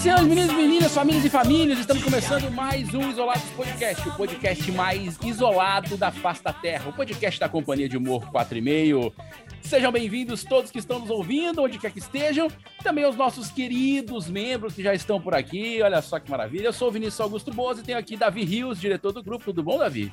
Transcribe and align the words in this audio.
senhores, 0.00 0.24
meninos 0.24 0.50
e 0.50 0.54
meninas, 0.56 0.94
famílias 0.94 1.24
e 1.24 1.30
famílias, 1.30 1.78
estamos 1.78 2.02
começando 2.02 2.50
mais 2.50 2.94
um 2.94 3.10
Isolados 3.10 3.44
Podcast, 3.50 4.08
o 4.08 4.12
podcast 4.14 4.72
mais 4.72 5.18
isolado 5.22 5.96
da 5.96 6.10
face 6.10 6.42
da 6.42 6.52
Terra, 6.52 6.88
o 6.88 6.92
podcast 6.92 7.38
da 7.38 7.48
Companhia 7.48 7.88
de 7.88 7.96
Humor 7.96 8.24
4,5. 8.32 9.12
Sejam 9.60 9.92
bem-vindos 9.92 10.42
todos 10.42 10.70
que 10.70 10.78
estão 10.78 10.98
nos 11.00 11.10
ouvindo, 11.10 11.62
onde 11.62 11.78
quer 11.78 11.90
que 11.90 11.98
estejam, 11.98 12.48
também 12.82 13.04
os 13.04 13.14
nossos 13.14 13.50
queridos 13.50 14.28
membros 14.28 14.74
que 14.74 14.82
já 14.82 14.94
estão 14.94 15.20
por 15.20 15.34
aqui, 15.34 15.80
olha 15.82 16.00
só 16.00 16.18
que 16.18 16.30
maravilha. 16.30 16.66
Eu 16.68 16.72
sou 16.72 16.88
o 16.88 16.90
Vinícius 16.90 17.20
Augusto 17.20 17.52
Bozo 17.52 17.80
e 17.80 17.84
tenho 17.84 17.98
aqui 17.98 18.16
Davi 18.16 18.42
Rios, 18.42 18.80
diretor 18.80 19.12
do 19.12 19.22
grupo. 19.22 19.44
Tudo 19.44 19.62
bom, 19.62 19.78
Davi? 19.78 20.10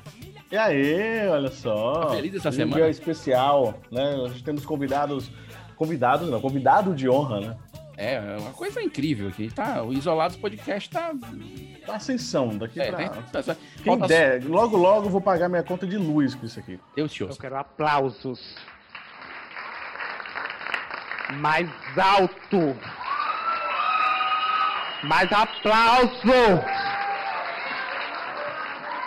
E 0.52 0.56
aí, 0.56 1.26
olha 1.28 1.50
só. 1.50 2.06
Tá 2.06 2.14
feliz 2.14 2.34
essa 2.34 2.50
Um 2.50 2.52
semana? 2.52 2.82
dia 2.82 2.90
especial, 2.90 3.74
né? 3.90 4.16
Nós 4.16 4.42
temos 4.42 4.66
convidados. 4.66 5.30
Convidados, 5.76 6.28
não, 6.28 6.40
convidado 6.40 6.92
de 6.92 7.08
honra, 7.08 7.40
né? 7.40 7.56
É, 8.00 8.14
é 8.14 8.36
uma 8.38 8.52
coisa 8.52 8.80
incrível 8.80 9.26
aqui, 9.28 9.50
tá? 9.52 9.82
O 9.82 9.92
Isolados 9.92 10.36
Podcast 10.36 10.88
tá... 10.88 11.10
Tá 11.84 11.96
ascensão 11.96 12.56
daqui 12.56 12.80
É, 12.80 12.92
pra. 12.92 13.08
Tá- 13.08 13.42
tá- 13.42 13.56
Quem 13.76 13.84
falta- 13.86 14.06
der, 14.06 14.44
logo, 14.44 14.76
logo 14.76 15.06
eu 15.06 15.10
vou 15.10 15.20
pagar 15.20 15.48
minha 15.48 15.64
conta 15.64 15.84
de 15.86 15.96
luz 15.96 16.34
com 16.34 16.46
isso 16.46 16.60
aqui. 16.60 16.78
Deus 16.94 17.12
te 17.12 17.22
Eu 17.22 17.26
ouça. 17.26 17.40
quero 17.40 17.56
aplausos. 17.56 18.54
Mais 21.40 21.68
alto. 21.96 22.76
Mais 25.02 25.32
aplauso. 25.32 26.62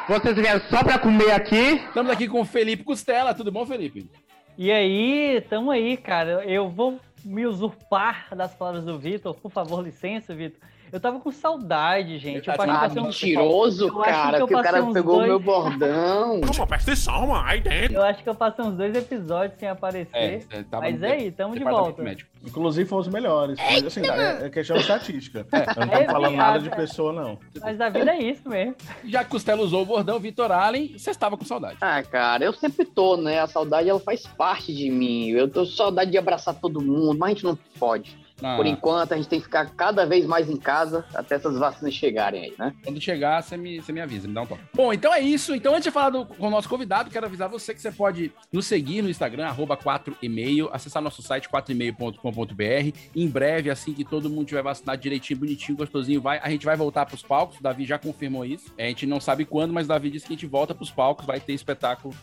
Vocês 0.07 0.35
vieram 0.35 0.59
só 0.69 0.83
pra 0.83 0.99
comer 0.99 1.31
aqui? 1.31 1.75
Estamos 1.87 2.11
aqui 2.11 2.27
com 2.27 2.41
o 2.41 2.45
Felipe 2.45 2.83
Costela. 2.83 3.33
Tudo 3.33 3.51
bom, 3.51 3.65
Felipe? 3.65 4.09
E 4.57 4.71
aí, 4.71 5.39
tamo 5.49 5.71
aí, 5.71 5.95
cara. 5.97 6.43
Eu 6.45 6.69
vou 6.69 6.99
me 7.23 7.45
usurpar 7.45 8.35
das 8.35 8.53
palavras 8.53 8.83
do 8.83 8.99
Vitor. 8.99 9.33
Por 9.35 9.51
favor, 9.51 9.83
licença, 9.83 10.33
Vitor. 10.35 10.59
Eu 10.91 10.99
tava 10.99 11.19
com 11.19 11.31
saudade, 11.31 12.17
gente. 12.19 12.47
Eu 12.49 12.55
passei- 12.55 12.73
de 12.73 12.79
passei 12.79 13.01
uns- 13.01 13.21
Mentiroso, 13.21 13.87
Eu 13.87 14.01
acho 14.03 14.11
cara, 14.11 14.37
que 14.37 14.43
eu 14.43 14.47
que 14.47 14.53
o 14.53 14.57
cara 14.57 14.69
passei 14.77 14.81
uns 14.89 14.93
pegou 14.93 15.13
o 15.13 15.17
dois- 15.17 15.27
meu 15.29 15.39
bordão. 15.39 16.41
Calma, 16.41 16.67
presta 16.67 16.91
atenção, 16.91 17.27
mano. 17.27 17.45
Aí 17.47 17.61
dentro. 17.61 17.93
Eu 17.95 18.03
acho 18.03 18.21
que 18.23 18.29
eu 18.29 18.35
passei 18.35 18.65
uns 18.65 18.75
dois 18.75 18.95
episódios 18.95 19.57
sem 19.59 19.69
aparecer. 19.69 20.45
tava 20.69 20.83
Mas 20.83 21.01
é 21.01 21.11
aí, 21.11 21.31
tamo 21.31 21.53
de 21.55 21.63
volta. 21.63 22.01
médico. 22.01 22.29
Inclusive 22.45 22.89
foram 22.89 23.01
os 23.01 23.07
melhores. 23.07 23.57
Mas 23.59 23.85
assim, 23.85 24.01
é 24.01 24.45
é 24.45 24.49
questão 24.49 24.75
de 24.75 24.81
estatística. 24.81 25.45
Eu 25.77 25.85
não 25.85 25.93
É 25.93 26.03
tô 26.05 26.11
falando 26.11 26.35
nada 26.35 26.59
de 26.59 26.69
pessoa, 26.71 27.13
não. 27.13 27.37
Mas 27.61 27.79
a 27.79 27.87
vida 27.89 28.11
é 28.11 28.19
isso 28.21 28.49
mesmo. 28.49 28.75
Já 29.05 29.23
que 29.23 29.29
Costela 29.29 29.61
usou 29.61 29.83
o 29.83 29.85
bordão, 29.85 30.19
Vitor 30.19 30.51
Allen, 30.51 30.97
você 30.97 31.11
estava 31.11 31.37
com 31.37 31.45
saudade. 31.45 31.77
Ah, 31.79 32.01
cara, 32.03 32.43
eu 32.43 32.53
sempre 32.53 32.83
tô, 32.85 33.15
né? 33.15 33.39
A 33.39 33.47
saudade, 33.47 33.87
ela 33.89 33.99
faz 33.99 34.25
parte 34.25 34.73
de 34.75 34.89
mim. 34.89 35.29
Eu 35.29 35.47
tô 35.49 35.61
com 35.61 35.65
saudade 35.67 36.11
de 36.11 36.17
abraçar 36.17 36.55
todo 36.55 36.81
mundo, 36.81 37.17
mas 37.17 37.29
a 37.31 37.33
gente 37.33 37.43
não 37.43 37.57
pode. 37.79 38.19
Ah, 38.43 38.55
Por 38.57 38.65
enquanto, 38.65 39.13
a 39.13 39.17
gente 39.17 39.27
tem 39.29 39.39
que 39.39 39.45
ficar 39.45 39.65
cada 39.75 40.05
vez 40.05 40.25
mais 40.25 40.49
em 40.49 40.57
casa 40.57 41.05
até 41.13 41.35
essas 41.35 41.57
vacinas 41.57 41.93
chegarem 41.93 42.43
aí, 42.45 42.53
né? 42.57 42.73
Quando 42.83 42.99
chegar, 42.99 43.41
você 43.41 43.55
me, 43.57 43.79
você 43.81 43.91
me 43.91 44.01
avisa, 44.01 44.27
me 44.27 44.33
dá 44.33 44.41
um 44.41 44.45
toque. 44.47 44.61
Bom, 44.73 44.91
então 44.93 45.13
é 45.13 45.19
isso. 45.19 45.53
Então, 45.55 45.73
antes 45.73 45.83
de 45.85 45.91
falar 45.91 46.09
do- 46.09 46.25
com 46.25 46.47
o 46.47 46.49
nosso 46.49 46.67
convidado, 46.67 47.09
quero 47.09 47.25
avisar 47.25 47.47
você 47.49 47.73
que 47.73 47.81
você 47.81 47.91
pode 47.91 48.31
nos 48.51 48.65
seguir 48.65 49.01
no 49.01 49.09
Instagram, 49.09 49.45
arroba 49.47 49.77
4e-mail, 49.77 50.69
acessar 50.73 51.01
nosso 51.01 51.21
site 51.21 51.47
4e-mail.com.br. 51.49 52.97
Em 53.15 53.27
breve, 53.27 53.69
assim 53.69 53.93
que 53.93 54.03
todo 54.03 54.29
mundo 54.29 54.45
tiver 54.47 54.61
vacinado 54.63 55.01
direitinho, 55.01 55.39
bonitinho, 55.39 55.77
gostosinho, 55.77 56.21
vai, 56.21 56.39
a 56.41 56.49
gente 56.49 56.65
vai 56.65 56.75
voltar 56.75 57.05
pros 57.05 57.21
palcos. 57.21 57.57
O 57.59 57.63
Davi 57.63 57.85
já 57.85 57.97
confirmou 57.99 58.45
isso. 58.45 58.71
É, 58.77 58.85
a 58.85 58.89
gente 58.89 59.05
não 59.05 59.19
sabe 59.19 59.45
quando, 59.45 59.73
mas 59.73 59.85
o 59.85 59.89
Davi 59.89 60.09
disse 60.09 60.25
que 60.25 60.33
a 60.33 60.35
gente 60.35 60.45
volta 60.47 60.73
pros 60.73 60.89
palcos, 60.91 61.25
vai 61.25 61.39
ter 61.39 61.53
espetáculo 61.53 62.13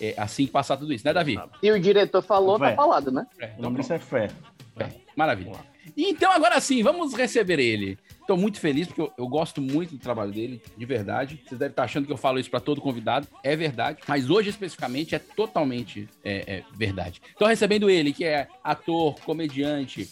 é, 0.00 0.14
assim 0.16 0.46
que 0.46 0.52
passar 0.52 0.76
tudo 0.76 0.92
isso, 0.92 1.04
né, 1.06 1.12
Davi? 1.12 1.38
E 1.62 1.70
o 1.70 1.80
diretor 1.80 2.22
falou, 2.22 2.58
Vai. 2.58 2.70
tá 2.70 2.76
falado, 2.76 3.10
né? 3.10 3.26
É, 3.40 3.46
O 3.58 3.62
nome 3.62 3.76
pronto. 3.76 3.76
disso 3.80 3.92
é 3.92 3.98
fé. 3.98 4.28
É, 4.78 4.88
maravilha. 5.18 5.52
E 5.96 6.10
Então, 6.10 6.30
agora 6.30 6.60
sim, 6.60 6.82
vamos 6.82 7.12
receber 7.12 7.58
ele. 7.58 7.98
Estou 8.20 8.36
muito 8.36 8.60
feliz 8.60 8.86
porque 8.86 9.00
eu, 9.00 9.12
eu 9.18 9.26
gosto 9.26 9.60
muito 9.60 9.92
do 9.92 9.98
trabalho 9.98 10.30
dele, 10.30 10.62
de 10.76 10.86
verdade. 10.86 11.40
Vocês 11.44 11.58
devem 11.58 11.72
estar 11.72 11.82
achando 11.82 12.06
que 12.06 12.12
eu 12.12 12.16
falo 12.16 12.38
isso 12.38 12.50
para 12.50 12.60
todo 12.60 12.80
convidado. 12.80 13.26
É 13.42 13.56
verdade. 13.56 13.98
Mas 14.06 14.30
hoje, 14.30 14.50
especificamente, 14.50 15.14
é 15.14 15.18
totalmente 15.18 16.08
é, 16.22 16.58
é 16.58 16.62
verdade. 16.76 17.20
Estou 17.30 17.48
recebendo 17.48 17.90
ele, 17.90 18.12
que 18.12 18.24
é 18.24 18.46
ator, 18.62 19.18
comediante, 19.20 20.08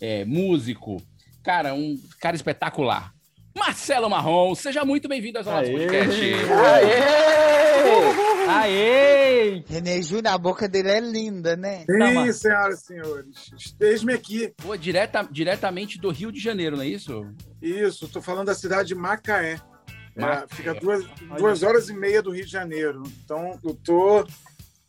é, 0.00 0.24
músico. 0.24 1.00
Cara, 1.42 1.72
um 1.72 1.98
cara 2.20 2.36
espetacular. 2.36 3.14
Marcelo 3.56 4.10
Marrom, 4.10 4.54
seja 4.54 4.84
muito 4.84 5.08
bem-vindo 5.08 5.38
ao 5.38 5.44
nosso 5.44 5.58
Aê! 5.58 5.72
podcast. 5.72 6.20
Aê! 8.58 9.64
René 9.68 10.02
Júnior, 10.02 10.34
a 10.34 10.38
boca 10.38 10.68
dele 10.68 10.90
é 10.90 11.00
linda, 11.00 11.56
né? 11.56 11.84
Tá. 11.86 12.08
Sim, 12.08 12.32
senhoras 12.32 12.82
e 12.82 12.86
senhores. 12.86 13.52
Esteja-me 13.56 14.12
aqui. 14.12 14.52
Pô, 14.56 14.76
direta, 14.76 15.26
diretamente 15.30 15.98
do 15.98 16.10
Rio 16.10 16.32
de 16.32 16.40
Janeiro, 16.40 16.76
não 16.76 16.82
é 16.82 16.88
isso? 16.88 17.26
Isso, 17.60 18.06
estou 18.06 18.22
falando 18.22 18.46
da 18.46 18.54
cidade 18.54 18.88
de 18.88 18.94
Macaé. 18.94 19.60
É, 20.16 20.20
Macaé. 20.20 20.46
fica 20.48 20.74
duas, 20.74 21.04
duas 21.38 21.62
horas 21.62 21.88
e 21.88 21.94
meia 21.94 22.22
do 22.22 22.30
Rio 22.30 22.44
de 22.44 22.50
Janeiro. 22.50 23.02
Então, 23.24 23.58
eu 23.64 23.74
tô, 23.74 24.26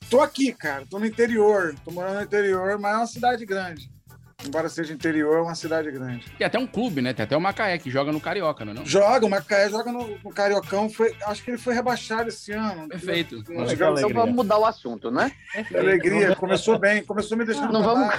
tô 0.10 0.22
aqui, 0.22 0.54
cara. 0.54 0.86
Tô 0.90 1.00
no 1.00 1.06
interior. 1.06 1.76
Tô 1.84 1.92
morando 1.92 2.16
no 2.16 2.24
interior, 2.24 2.78
mas 2.80 2.94
é 2.94 2.98
uma 2.98 3.08
cidade 3.08 3.46
grande. 3.46 3.90
Embora 4.46 4.70
seja 4.70 4.94
interior, 4.94 5.38
é 5.38 5.42
uma 5.42 5.56
cidade 5.56 5.92
grande. 5.92 6.26
Tem 6.38 6.46
até 6.46 6.58
um 6.58 6.68
clube, 6.68 7.02
né? 7.02 7.14
Tem 7.14 7.24
até 7.24 7.38
o 7.38 7.42
Macaé 7.42 7.78
que 7.78 7.90
joga 7.90 8.12
no 8.12 8.20
Carioca, 8.20 8.66
não 8.66 8.72
é? 8.72 8.76
Não? 8.76 8.86
Joga, 8.86 9.26
o 9.26 9.30
Macaé 9.30 9.70
joga 9.70 9.92
no, 9.92 10.18
no 10.18 10.30
Cariocão. 10.32 10.90
Foi, 10.90 11.16
acho 11.26 11.44
que 11.44 11.52
ele 11.52 11.58
foi 11.58 11.74
rebaixado 11.74 12.30
esse 12.30 12.52
ano. 12.52 12.88
Perfeito. 12.88 13.38
Então 13.38 13.62
alegria. 13.62 14.14
vamos 14.14 14.36
mudar 14.36 14.58
o 14.58 14.66
assunto, 14.66 15.12
né? 15.12 15.32
que 15.68 15.78
alegria. 15.78 16.36
Começou 16.36 16.80
bem, 16.80 17.04
começou 17.04 17.38
me 17.38 17.46
deixando. 17.46 17.72
Não 17.72 17.82
pra 17.84 17.94
vamos-. 17.94 18.16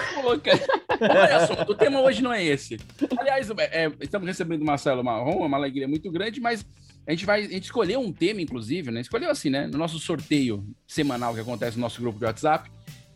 Olha 1.01 1.47
só, 1.47 1.63
o 1.63 1.75
tema 1.75 2.01
hoje 2.01 2.23
não 2.23 2.33
é 2.33 2.45
esse. 2.45 2.79
Aliás, 3.19 3.51
é, 3.59 3.91
estamos 4.01 4.27
recebendo 4.27 4.63
o 4.63 4.65
Marcelo 4.65 5.03
Marrom, 5.03 5.43
é 5.43 5.47
uma 5.47 5.57
alegria 5.57 5.89
muito 5.89 6.11
grande, 6.11 6.41
mas 6.41 6.65
a 7.07 7.11
gente 7.11 7.27
vai. 7.27 7.41
A 7.41 7.49
gente 7.49 7.65
escolheu 7.65 8.01
um 8.01 8.13
tema, 8.13 8.41
inclusive, 8.41 8.91
né? 8.91 9.01
Escolheu 9.01 9.31
assim, 9.31 9.51
né? 9.51 9.67
No 9.67 9.79
nosso 9.79 9.99
sorteio 9.99 10.65
semanal 10.87 11.35
que 11.35 11.41
acontece 11.41 11.77
no 11.77 11.83
nosso 11.83 12.01
grupo 12.01 12.19
de 12.19 12.25
WhatsApp, 12.25 12.71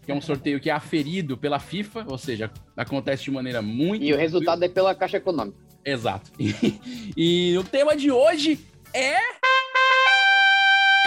que 0.06 0.12
é 0.12 0.15
um 0.15 0.21
sorteio 0.21 0.61
que 0.61 0.71
é 0.71 0.72
aferido 0.72 1.37
pela 1.37 1.59
FIFA, 1.59 2.06
ou 2.09 2.17
seja, 2.17 2.49
acontece 2.77 3.25
de 3.25 3.31
maneira 3.33 3.61
muito. 3.61 4.05
E 4.05 4.15
o 4.15 4.17
resultado 4.17 4.62
é 4.65 4.69
pela 4.69 4.94
Caixa 4.94 5.17
Econômica. 5.17 5.59
Exato. 5.84 6.31
E, 6.39 6.81
e 7.17 7.59
o 7.59 7.65
tema 7.65 7.97
de 7.97 8.12
hoje 8.12 8.65
é. 8.95 9.16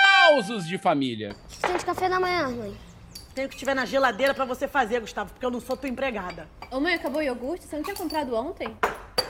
Causos 0.02 0.68
de 0.68 0.78
família. 0.78 1.34
Tem 1.62 1.78
de 1.78 1.86
café 1.86 2.10
da 2.10 2.20
manhã, 2.20 2.50
mãe. 2.50 2.76
Tem 3.34 3.46
o 3.46 3.50
que 3.50 3.56
tiver 3.56 3.74
na 3.74 3.86
geladeira 3.86 4.34
pra 4.34 4.44
você 4.44 4.68
fazer, 4.68 5.00
Gustavo, 5.00 5.32
porque 5.32 5.46
eu 5.46 5.52
não 5.52 5.62
sou 5.62 5.78
tua 5.78 5.88
empregada. 5.88 6.50
Ô, 6.70 6.82
mãe, 6.82 6.96
acabou 6.96 7.22
o 7.22 7.24
iogurte? 7.24 7.64
Você 7.64 7.78
não 7.78 7.84
tinha 7.84 7.96
comprado 7.96 8.36
ontem? 8.36 8.68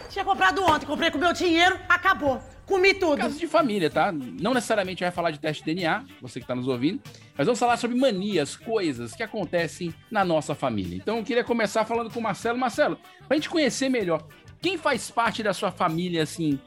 Tinha 0.10 0.26
comprado 0.26 0.64
ontem, 0.64 0.88
comprei 0.88 1.12
com 1.12 1.20
meu 1.20 1.32
dinheiro, 1.32 1.80
acabou. 1.88 2.42
Comi 2.70 2.94
tudo. 2.94 3.18
Casos 3.18 3.40
de 3.40 3.48
família, 3.48 3.90
tá? 3.90 4.12
Não 4.12 4.54
necessariamente 4.54 5.04
vai 5.04 5.12
falar 5.12 5.32
de 5.32 5.40
teste 5.40 5.64
de 5.66 5.74
DNA, 5.74 6.06
você 6.22 6.40
que 6.40 6.46
tá 6.48 6.54
nos 6.56 6.68
ouvindo, 6.68 7.02
mas 7.38 7.46
vamos 7.48 7.60
falar 7.60 7.76
sobre 7.78 7.98
manias, 7.98 8.56
coisas 8.56 9.14
que 9.14 9.24
acontecem 9.24 9.94
na 10.12 10.24
nossa 10.24 10.54
família. 10.54 10.96
Então 10.96 11.18
eu 11.18 11.24
queria 11.24 11.44
começar 11.44 11.84
falando 11.84 12.12
com 12.14 12.20
o 12.20 12.24
Marcelo. 12.24 12.58
Marcelo, 12.58 12.98
pra 13.28 13.36
gente 13.36 13.50
conhecer 13.50 13.90
melhor, 13.90 14.26
quem 14.62 14.78
faz 14.78 15.10
parte 15.10 15.42
da 15.42 15.52
sua 15.54 15.72
família, 15.72 16.22
assim, 16.24 16.60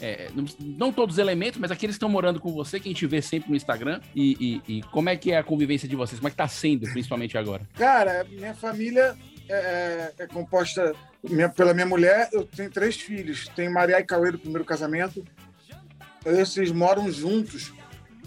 é, 0.00 0.30
não, 0.34 0.44
não 0.58 0.92
todos 0.92 1.16
os 1.16 1.18
elementos, 1.18 1.60
mas 1.60 1.70
aqueles 1.70 1.94
que 1.94 1.98
estão 1.98 2.08
morando 2.08 2.40
com 2.40 2.50
você, 2.52 2.80
que 2.80 2.88
a 2.88 2.92
gente 2.92 3.06
vê 3.06 3.20
sempre 3.20 3.50
no 3.50 3.56
Instagram, 3.56 4.00
e, 4.16 4.60
e- 4.66 4.78
e 4.78 4.82
como 4.84 5.08
é 5.10 5.16
que 5.16 5.32
é 5.32 5.36
a 5.38 5.42
convivência 5.42 5.86
de 5.86 5.94
vocês? 5.94 6.18
Como 6.18 6.28
é 6.28 6.30
que 6.30 6.36
tá 6.36 6.48
sendo, 6.48 6.90
principalmente 6.90 7.36
agora? 7.36 7.68
Cara, 7.74 8.24
minha 8.30 8.54
família 8.54 9.14
é, 9.48 10.12
é 10.18 10.26
composta 10.26 10.94
minha- 11.22 11.48
pela 11.48 11.72
minha 11.74 11.86
mulher. 11.86 12.28
Eu 12.32 12.44
tenho 12.44 12.70
três 12.70 12.96
filhos. 12.96 13.48
Tem 13.48 13.68
Maria 13.68 13.98
e 14.00 14.04
Cauê 14.04 14.30
do 14.32 14.38
primeiro 14.38 14.64
casamento. 14.64 15.24
Esses 16.24 16.70
moram 16.70 17.10
juntos 17.10 17.72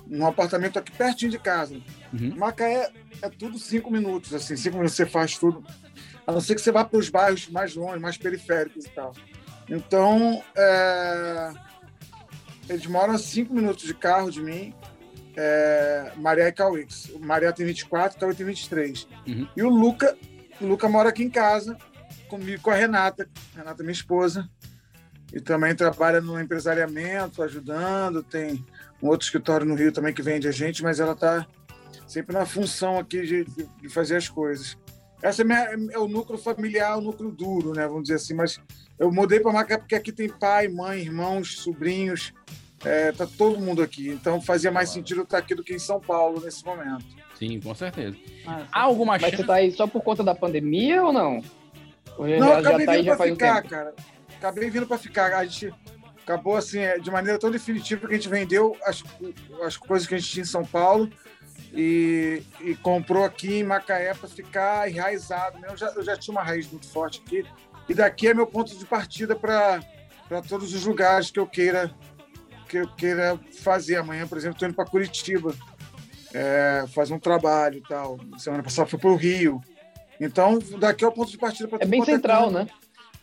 num 0.07 0.25
apartamento 0.25 0.77
aqui 0.77 0.91
pertinho 0.91 1.31
de 1.31 1.39
casa. 1.39 1.75
Uhum. 2.13 2.35
Macaé 2.35 2.91
é 3.21 3.29
tudo 3.29 3.57
cinco 3.57 3.89
minutos, 3.91 4.33
assim, 4.33 4.56
cinco 4.56 4.77
minutos 4.77 4.95
você 4.95 5.06
faz 5.06 5.38
tudo. 5.38 5.63
A 6.27 6.31
não 6.31 6.41
ser 6.41 6.56
que 6.56 6.62
você 6.62 6.71
vá 6.71 6.83
para 6.83 7.00
os 7.00 7.09
bairros 7.09 7.47
mais 7.50 7.75
longe, 7.75 8.00
mais 8.00 8.17
periféricos 8.17 8.85
e 8.85 8.89
tal. 8.89 9.13
Então, 9.69 10.44
é, 10.56 11.51
eles 12.69 12.85
moram 12.85 13.13
a 13.13 13.17
cinco 13.17 13.53
minutos 13.53 13.83
de 13.85 13.94
carro 13.94 14.29
de 14.29 14.41
mim. 14.41 14.73
É, 15.38 16.12
Maria 16.17 16.47
e 16.47 16.51
Cauê. 16.51 16.85
Maria 17.19 17.51
tem 17.51 17.65
24, 17.65 18.19
Cauê 18.19 18.33
tem 18.33 18.45
23. 18.45 19.07
Uhum. 19.27 19.47
E 19.56 19.63
o 19.63 19.69
Luca, 19.69 20.15
o 20.61 20.65
Luca 20.67 20.87
mora 20.89 21.09
aqui 21.09 21.23
em 21.23 21.29
casa, 21.29 21.77
comigo, 22.27 22.61
com 22.61 22.69
a 22.71 22.75
Renata. 22.75 23.27
Renata, 23.55 23.83
minha 23.83 23.91
esposa. 23.93 24.49
e 25.33 25.41
também 25.41 25.75
trabalha 25.75 26.21
no 26.21 26.39
empresariamento, 26.39 27.41
ajudando. 27.43 28.23
Tem 28.23 28.63
um 29.01 29.07
outro 29.07 29.25
escritório 29.25 29.65
no 29.65 29.75
Rio 29.75 29.91
também 29.91 30.13
que 30.13 30.21
vende 30.21 30.47
a 30.47 30.51
gente, 30.51 30.81
mas 30.83 30.99
ela 30.99 31.11
está 31.13 31.45
sempre 32.07 32.33
na 32.35 32.45
função 32.45 32.97
aqui 32.99 33.21
de, 33.25 33.43
de- 33.43 33.89
fazer 33.89 34.15
as 34.15 34.29
coisas. 34.29 34.77
Essa 35.21 35.41
é, 35.41 35.45
minha- 35.45 35.69
é 35.91 35.97
o 35.97 36.07
núcleo 36.07 36.37
familiar, 36.37 36.97
o 36.97 37.01
núcleo 37.01 37.31
duro, 37.31 37.73
né? 37.73 37.85
Vamos 37.87 38.03
dizer 38.03 38.15
assim. 38.15 38.33
Mas 38.33 38.59
eu 38.99 39.11
mudei 39.11 39.39
para 39.39 39.51
Macaé 39.51 39.77
porque 39.77 39.95
aqui 39.95 40.11
tem 40.11 40.29
pai, 40.29 40.67
mãe, 40.67 41.01
irmãos, 41.01 41.57
sobrinhos. 41.59 42.31
É, 42.83 43.11
tá 43.11 43.25
todo 43.25 43.59
mundo 43.59 43.81
aqui. 43.81 44.09
Então 44.09 44.39
fazia 44.39 44.71
mais 44.71 44.89
sentido 44.89 45.21
eu 45.21 45.23
estar 45.23 45.39
aqui 45.39 45.55
do 45.55 45.63
que 45.63 45.73
em 45.73 45.79
São 45.79 45.99
Paulo 45.99 46.39
nesse 46.39 46.63
momento. 46.63 47.05
Sim, 47.37 47.59
com 47.59 47.75
certeza. 47.75 48.15
Ah, 48.47 48.65
Há 48.71 48.81
alguma 48.81 49.13
Mas 49.13 49.21
chance. 49.21 49.37
você 49.37 49.43
tá 49.43 49.55
aí 49.55 49.71
só 49.71 49.85
por 49.87 50.01
conta 50.01 50.23
da 50.23 50.33
pandemia 50.33 51.03
ou 51.03 51.11
não? 51.13 51.41
Já, 51.41 52.17
Não, 52.17 52.27
eu 52.27 52.39
já 52.39 52.59
acabei 52.59 52.85
tá 52.85 52.91
aí 52.93 52.97
vindo 52.99 53.05
já 53.05 53.11
para 53.11 53.17
faz 53.17 53.31
um 53.31 53.35
ficar, 53.35 53.55
tempo? 53.61 53.69
cara. 53.69 53.93
Acabei 54.37 54.69
vindo 54.69 54.87
para 54.87 54.97
ficar. 54.97 55.33
A 55.35 55.45
gente 55.45 55.73
acabou 56.23 56.55
assim, 56.55 56.79
é, 56.79 56.97
de 56.97 57.11
maneira 57.11 57.37
tão 57.37 57.51
definitiva 57.51 58.07
que 58.07 58.13
a 58.13 58.17
gente 58.17 58.29
vendeu 58.29 58.75
as, 58.85 59.03
as 59.63 59.75
coisas 59.77 60.07
que 60.07 60.15
a 60.15 60.17
gente 60.17 60.29
tinha 60.31 60.43
em 60.43 60.47
São 60.47 60.63
Paulo 60.65 61.09
e, 61.73 62.41
e 62.61 62.73
comprou 62.75 63.23
aqui 63.25 63.55
em 63.59 63.63
Macaé 63.63 64.13
para 64.13 64.29
ficar 64.29 64.89
enraizado. 64.89 65.59
né? 65.59 65.67
Eu 65.71 65.77
já, 65.77 65.88
eu 65.89 66.03
já 66.03 66.15
tinha 66.17 66.33
uma 66.33 66.43
raiz 66.43 66.69
muito 66.71 66.88
forte 66.88 67.21
aqui. 67.25 67.45
E 67.89 67.93
daqui 67.93 68.27
é 68.29 68.33
meu 68.33 68.47
ponto 68.47 68.75
de 68.75 68.85
partida 68.85 69.35
para 69.35 69.81
todos 70.47 70.73
os 70.73 70.85
lugares 70.85 71.29
que 71.29 71.39
eu 71.39 71.45
queira 71.45 71.93
que 72.67 72.77
eu 72.77 72.88
queira 72.95 73.39
fazer. 73.61 73.97
Amanhã, 73.97 74.25
por 74.25 74.38
exemplo, 74.38 74.55
estou 74.55 74.67
indo 74.67 74.75
para 74.75 74.85
Curitiba 74.85 75.53
é, 76.35 76.85
fazer 76.93 77.13
um 77.13 77.19
trabalho 77.19 77.77
e 77.77 77.81
tal. 77.81 78.19
Semana 78.37 78.61
passada 78.61 78.87
fui 78.89 78.99
para 78.99 79.09
o 79.09 79.15
Rio. 79.15 79.61
Então, 80.19 80.59
daqui 80.77 81.03
é 81.03 81.07
o 81.07 81.11
ponto 81.11 81.31
de 81.31 81.37
partida 81.37 81.67
para 81.67 81.79
É 81.81 81.85
bem 81.85 82.03
central, 82.03 82.51
né? 82.51 82.67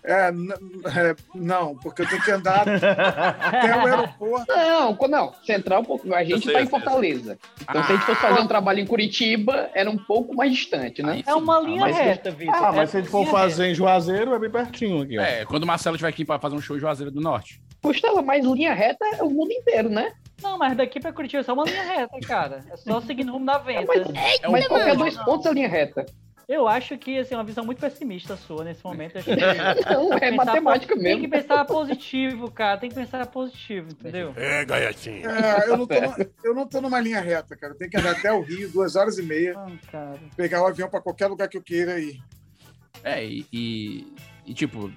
é, 0.05 0.29
é, 0.31 1.17
não, 1.35 1.76
porque 1.76 2.03
eu 2.03 2.09
tenho 2.09 2.23
que 2.23 2.31
andar 2.31 2.67
até 2.69 3.76
o 3.76 3.81
aeroporto. 3.87 4.47
Não, 4.49 4.97
não. 5.09 5.32
Central, 5.44 5.85
a 6.14 6.25
gente 6.25 6.44
tá 6.47 6.53
eu 6.53 6.56
em 6.59 6.62
sei. 6.62 6.67
Fortaleza. 6.67 7.38
Então, 7.62 7.85
se 7.85 7.93
a 7.93 7.94
gente 7.97 8.05
fosse 8.06 8.20
fazer 8.20 8.41
um 8.41 8.47
trabalho 8.49 8.81
em 8.81 8.87
Curitiba, 8.87 9.70
era 9.75 9.88
um 9.91 9.97
pouco 9.99 10.35
mais 10.35 10.53
distante, 10.53 11.03
né? 11.03 11.23
É 11.26 11.35
uma 11.35 11.61
linha 11.61 11.82
mas- 11.82 11.97
reta, 11.97 12.31
Vitor. 12.31 12.55
Ah, 12.55 12.70
É 12.73 12.76
mas 12.76 12.91
se 12.91 12.97
a 12.97 13.00
gente 13.00 13.11
for 13.11 13.26
fazer 13.26 13.69
em 13.69 13.75
Juazeiro, 13.75 14.35
é 14.35 14.38
bem 14.38 14.50
pertinho 14.50 15.03
aqui, 15.03 15.19
ó. 15.19 15.23
É, 15.23 15.44
quando 15.44 15.62
o 15.65 15.67
Marcelo 15.67 15.97
estiver 15.97 16.08
aqui 16.08 16.25
para 16.25 16.41
fazer 16.41 16.56
um 16.56 16.61
show 16.61 16.76
em 16.76 16.81
Juazeiro 16.81 17.11
do 17.11 17.20
Norte. 17.20 17.61
Costela, 17.82 18.23
mais 18.23 18.44
linha 18.44 18.73
reta 18.73 19.05
é 19.19 19.23
o 19.23 19.31
mundo 19.31 19.50
inteiro, 19.52 19.88
né? 19.88 20.12
Não, 20.40 20.56
mas 20.58 20.76
daqui 20.76 21.00
pra 21.00 21.12
Curitiba 21.12 21.40
é 21.40 21.44
só 21.44 21.52
uma 21.52 21.64
linha 21.64 21.82
reta, 21.82 22.19
cara. 22.26 22.64
É 22.70 22.76
só 22.76 23.00
seguindo 23.02 23.29
o 23.31 23.32
rumo 23.32 23.46
da 23.46 23.58
venda. 23.58 23.93
É 24.40 24.49
um 24.49 24.52
Mas 24.52 24.67
qualquer 24.67 24.96
dois 24.96 25.17
pontos 25.19 25.46
é 25.46 25.52
linha 25.52 25.69
reta. 25.69 26.06
Eu 26.49 26.67
acho 26.69 26.99
que 26.99 27.19
assim, 27.19 27.34
é 27.34 27.38
uma 27.38 27.44
visão 27.44 27.64
muito 27.64 27.79
pessimista 27.79 28.37
sua 28.37 28.64
nesse 28.64 28.84
momento. 28.84 29.17
Acho 29.17 29.25
que 29.26 29.37
Não, 29.94 30.12
é 30.19 30.31
matemática 30.32 30.94
po- 30.94 31.00
mesmo. 31.00 31.20
Tem 31.23 31.31
que 31.31 31.37
pensar 31.37 31.64
positivo, 31.64 32.50
cara. 32.50 32.79
Tem 32.79 32.88
que 32.90 32.94
pensar 32.96 33.25
positivo, 33.26 33.88
entendeu? 33.93 34.32
É, 34.37 34.64
gaiatinha. 34.64 35.29
É, 35.31 35.69
eu, 35.69 35.76
não 35.79 35.87
tô, 35.87 36.00
no- 36.00 36.26
eu 36.44 36.55
não 36.55 36.67
tô 36.67 36.81
numa 36.81 37.00
linha 37.00 37.20
reta, 37.20 37.56
cara. 37.56 37.73
Eu 37.73 37.79
tenho 37.79 37.90
que 37.90 37.96
andar 37.96 38.12
até 38.12 38.32
o 38.32 38.43
Rio, 38.43 38.69
duas 38.70 38.96
horas 38.96 39.19
e 39.19 39.23
meia, 39.23 39.55
Ah, 39.56 39.70
cara. 39.90 40.19
pegar 40.37 40.62
o 40.62 40.67
avião 40.67 40.90
para 40.90 41.00
qualquer 41.00 41.29
lugar 41.29 41.49
que 41.49 41.56
eu 41.56 41.62
queira 41.62 41.99
ir. 42.00 42.20
É, 43.05 43.25
e, 43.25 43.46
e, 43.52 44.12
e, 44.44 44.52
tipo, 44.52 44.93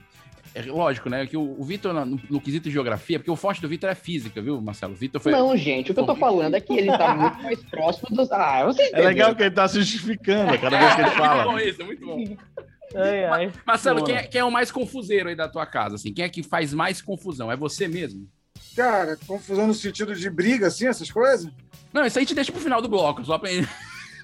é 0.56 0.62
lógico, 0.64 1.10
né? 1.10 1.26
Que 1.28 1.36
o, 1.38 1.60
o 1.60 1.64
Vitor, 1.64 1.94
no, 1.94 2.20
no 2.30 2.42
quesito 2.42 2.64
de 2.70 2.72
geografia, 2.72 3.20
porque 3.20 3.30
o 3.30 3.36
forte 3.36 3.62
do 3.62 3.68
Vitor 3.68 3.90
é 3.90 3.96
física, 3.96 4.42
viu, 4.42 4.62
Marcelo? 4.62 4.94
O 4.94 4.96
Vitor 4.96 5.22
foi. 5.22 5.32
Não, 5.34 5.56
gente, 5.58 5.92
o 5.92 5.94
que 5.94 6.00
eu 6.00 6.06
tô 6.06 6.16
falando 6.16 6.56
é 6.56 6.62
que 6.62 6.74
ele 6.74 6.90
tá 6.98 7.14
muito 7.14 7.44
mais 7.44 7.62
próximo 7.66 8.16
dos. 8.16 8.32
Ah, 8.32 8.64
você 8.66 8.82
É 8.82 8.88
entendeu. 8.88 9.06
legal 9.08 9.36
que 9.36 9.44
ele 9.44 9.52
tá 9.52 9.68
se 9.68 9.78
justificando 9.80 10.54
a 10.54 10.58
cada 10.58 10.78
vez 10.80 10.96
que 10.96 11.02
ele 11.02 11.10
Muito 11.16 11.20
bom 11.20 11.26
fala. 11.46 11.64
isso, 11.64 11.82
é 11.82 11.86
muito 11.86 12.06
bom. 12.06 12.24
Ai, 12.98 13.26
ai. 13.26 13.52
Marcelo, 13.68 14.04
quem 14.06 14.16
é, 14.16 14.24
quem 14.24 14.40
é 14.40 14.44
o 14.46 14.52
mais 14.52 14.72
confuseiro 14.72 15.28
aí 15.28 15.36
da 15.36 15.50
tua 15.50 15.66
casa? 15.66 15.96
Assim? 15.96 16.14
Quem 16.14 16.24
é 16.24 16.30
que 16.30 16.42
faz 16.42 16.74
mais 16.74 17.02
confusão? 17.02 17.52
É 17.52 17.58
você 17.58 17.88
mesmo? 17.90 18.26
Cara, 18.74 19.18
confusão 19.28 19.68
no 19.68 19.74
sentido 19.74 20.16
de 20.16 20.30
briga, 20.30 20.68
assim, 20.68 20.88
essas 20.88 21.12
coisas? 21.12 21.52
Não, 21.92 22.06
isso 22.06 22.18
aí 22.18 22.26
te 22.26 22.34
deixa 22.36 22.52
pro 22.54 22.62
final 22.62 22.82
do 22.82 22.88
bloco, 22.88 23.26
só 23.26 23.38
pra. 23.38 23.50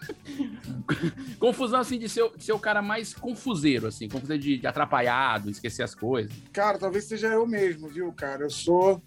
confusão, 1.40 1.80
assim, 1.80 1.98
de 1.98 2.10
ser, 2.10 2.30
de 2.36 2.44
ser 2.44 2.54
o 2.54 2.60
cara 2.60 2.82
mais 2.82 3.14
confuseiro, 3.14 3.88
assim, 3.88 4.08
confuseiro 4.08 4.42
de, 4.42 4.58
de 4.58 4.68
atrapalhado, 4.68 5.50
esquecer 5.50 5.84
as 5.84 5.96
coisas. 5.96 6.32
Cara, 6.52 6.78
talvez 6.78 7.06
seja 7.06 7.28
eu 7.28 7.46
mesmo, 7.48 7.88
viu, 7.88 8.12
cara? 8.14 8.44
Eu 8.44 8.50
sou. 8.50 9.02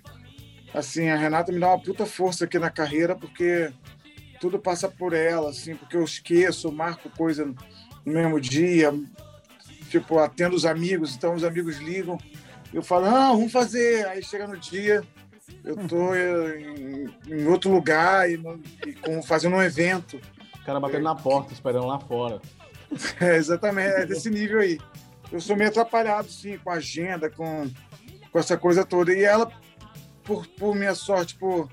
Assim, 0.73 1.09
a 1.09 1.17
Renata 1.17 1.53
me 1.53 1.61
dá 1.61 1.69
uma 1.69 1.81
puta 1.81 2.05
força 2.05 2.45
aqui 2.45 2.59
na 2.59 2.71
carreira, 2.71 3.15
porque 3.15 3.73
tudo 4.41 4.59
passa 4.59 4.89
por 4.89 5.13
ela, 5.13 5.51
assim, 5.51 5.77
porque 5.77 5.97
eu 5.97 6.05
esqueço, 6.05 6.73
marco 6.73 7.09
coisa 7.11 7.47
no 8.05 8.13
mesmo 8.13 8.41
dia, 8.41 8.93
tipo, 9.89 10.19
atendo 10.19 10.57
os 10.57 10.67
amigos, 10.67 11.15
então 11.15 11.35
os 11.35 11.45
amigos 11.45 11.79
ligam, 11.79 12.19
eu 12.73 12.83
falo, 12.83 13.09
não, 13.09 13.37
vamos 13.37 13.53
fazer. 13.53 14.07
Aí 14.09 14.23
chega 14.23 14.49
no 14.49 14.59
dia, 14.59 15.03
eu 15.65 15.77
tô 15.89 16.15
em, 16.15 17.07
em 17.29 17.47
outro 17.47 17.71
lugar 17.71 18.29
e, 18.29 18.35
e 18.87 18.93
com, 18.95 19.23
fazendo 19.23 19.57
um 19.57 19.63
evento. 19.63 20.21
O 20.65 20.67
cara 20.67 20.81
batendo 20.81 21.05
na 21.05 21.15
porta, 21.15 21.53
esperando 21.53 21.87
lá 21.87 22.01
fora. 22.01 22.41
É, 23.21 23.37
exatamente, 23.37 23.93
é 23.93 24.07
desse 24.07 24.31
nível 24.31 24.61
aí. 24.61 24.79
Eu 25.31 25.39
sou 25.39 25.57
meio 25.57 25.69
atrapalhado, 25.69 26.31
sim, 26.31 26.57
com 26.57 26.71
a 26.71 26.75
agenda, 26.75 27.29
com, 27.29 27.71
com 28.33 28.39
essa 28.39 28.57
coisa 28.57 28.83
toda. 28.83 29.13
E 29.13 29.23
ela, 29.23 29.53
por, 30.23 30.47
por 30.47 30.75
minha 30.75 30.95
sorte, 30.95 31.35
por, 31.35 31.69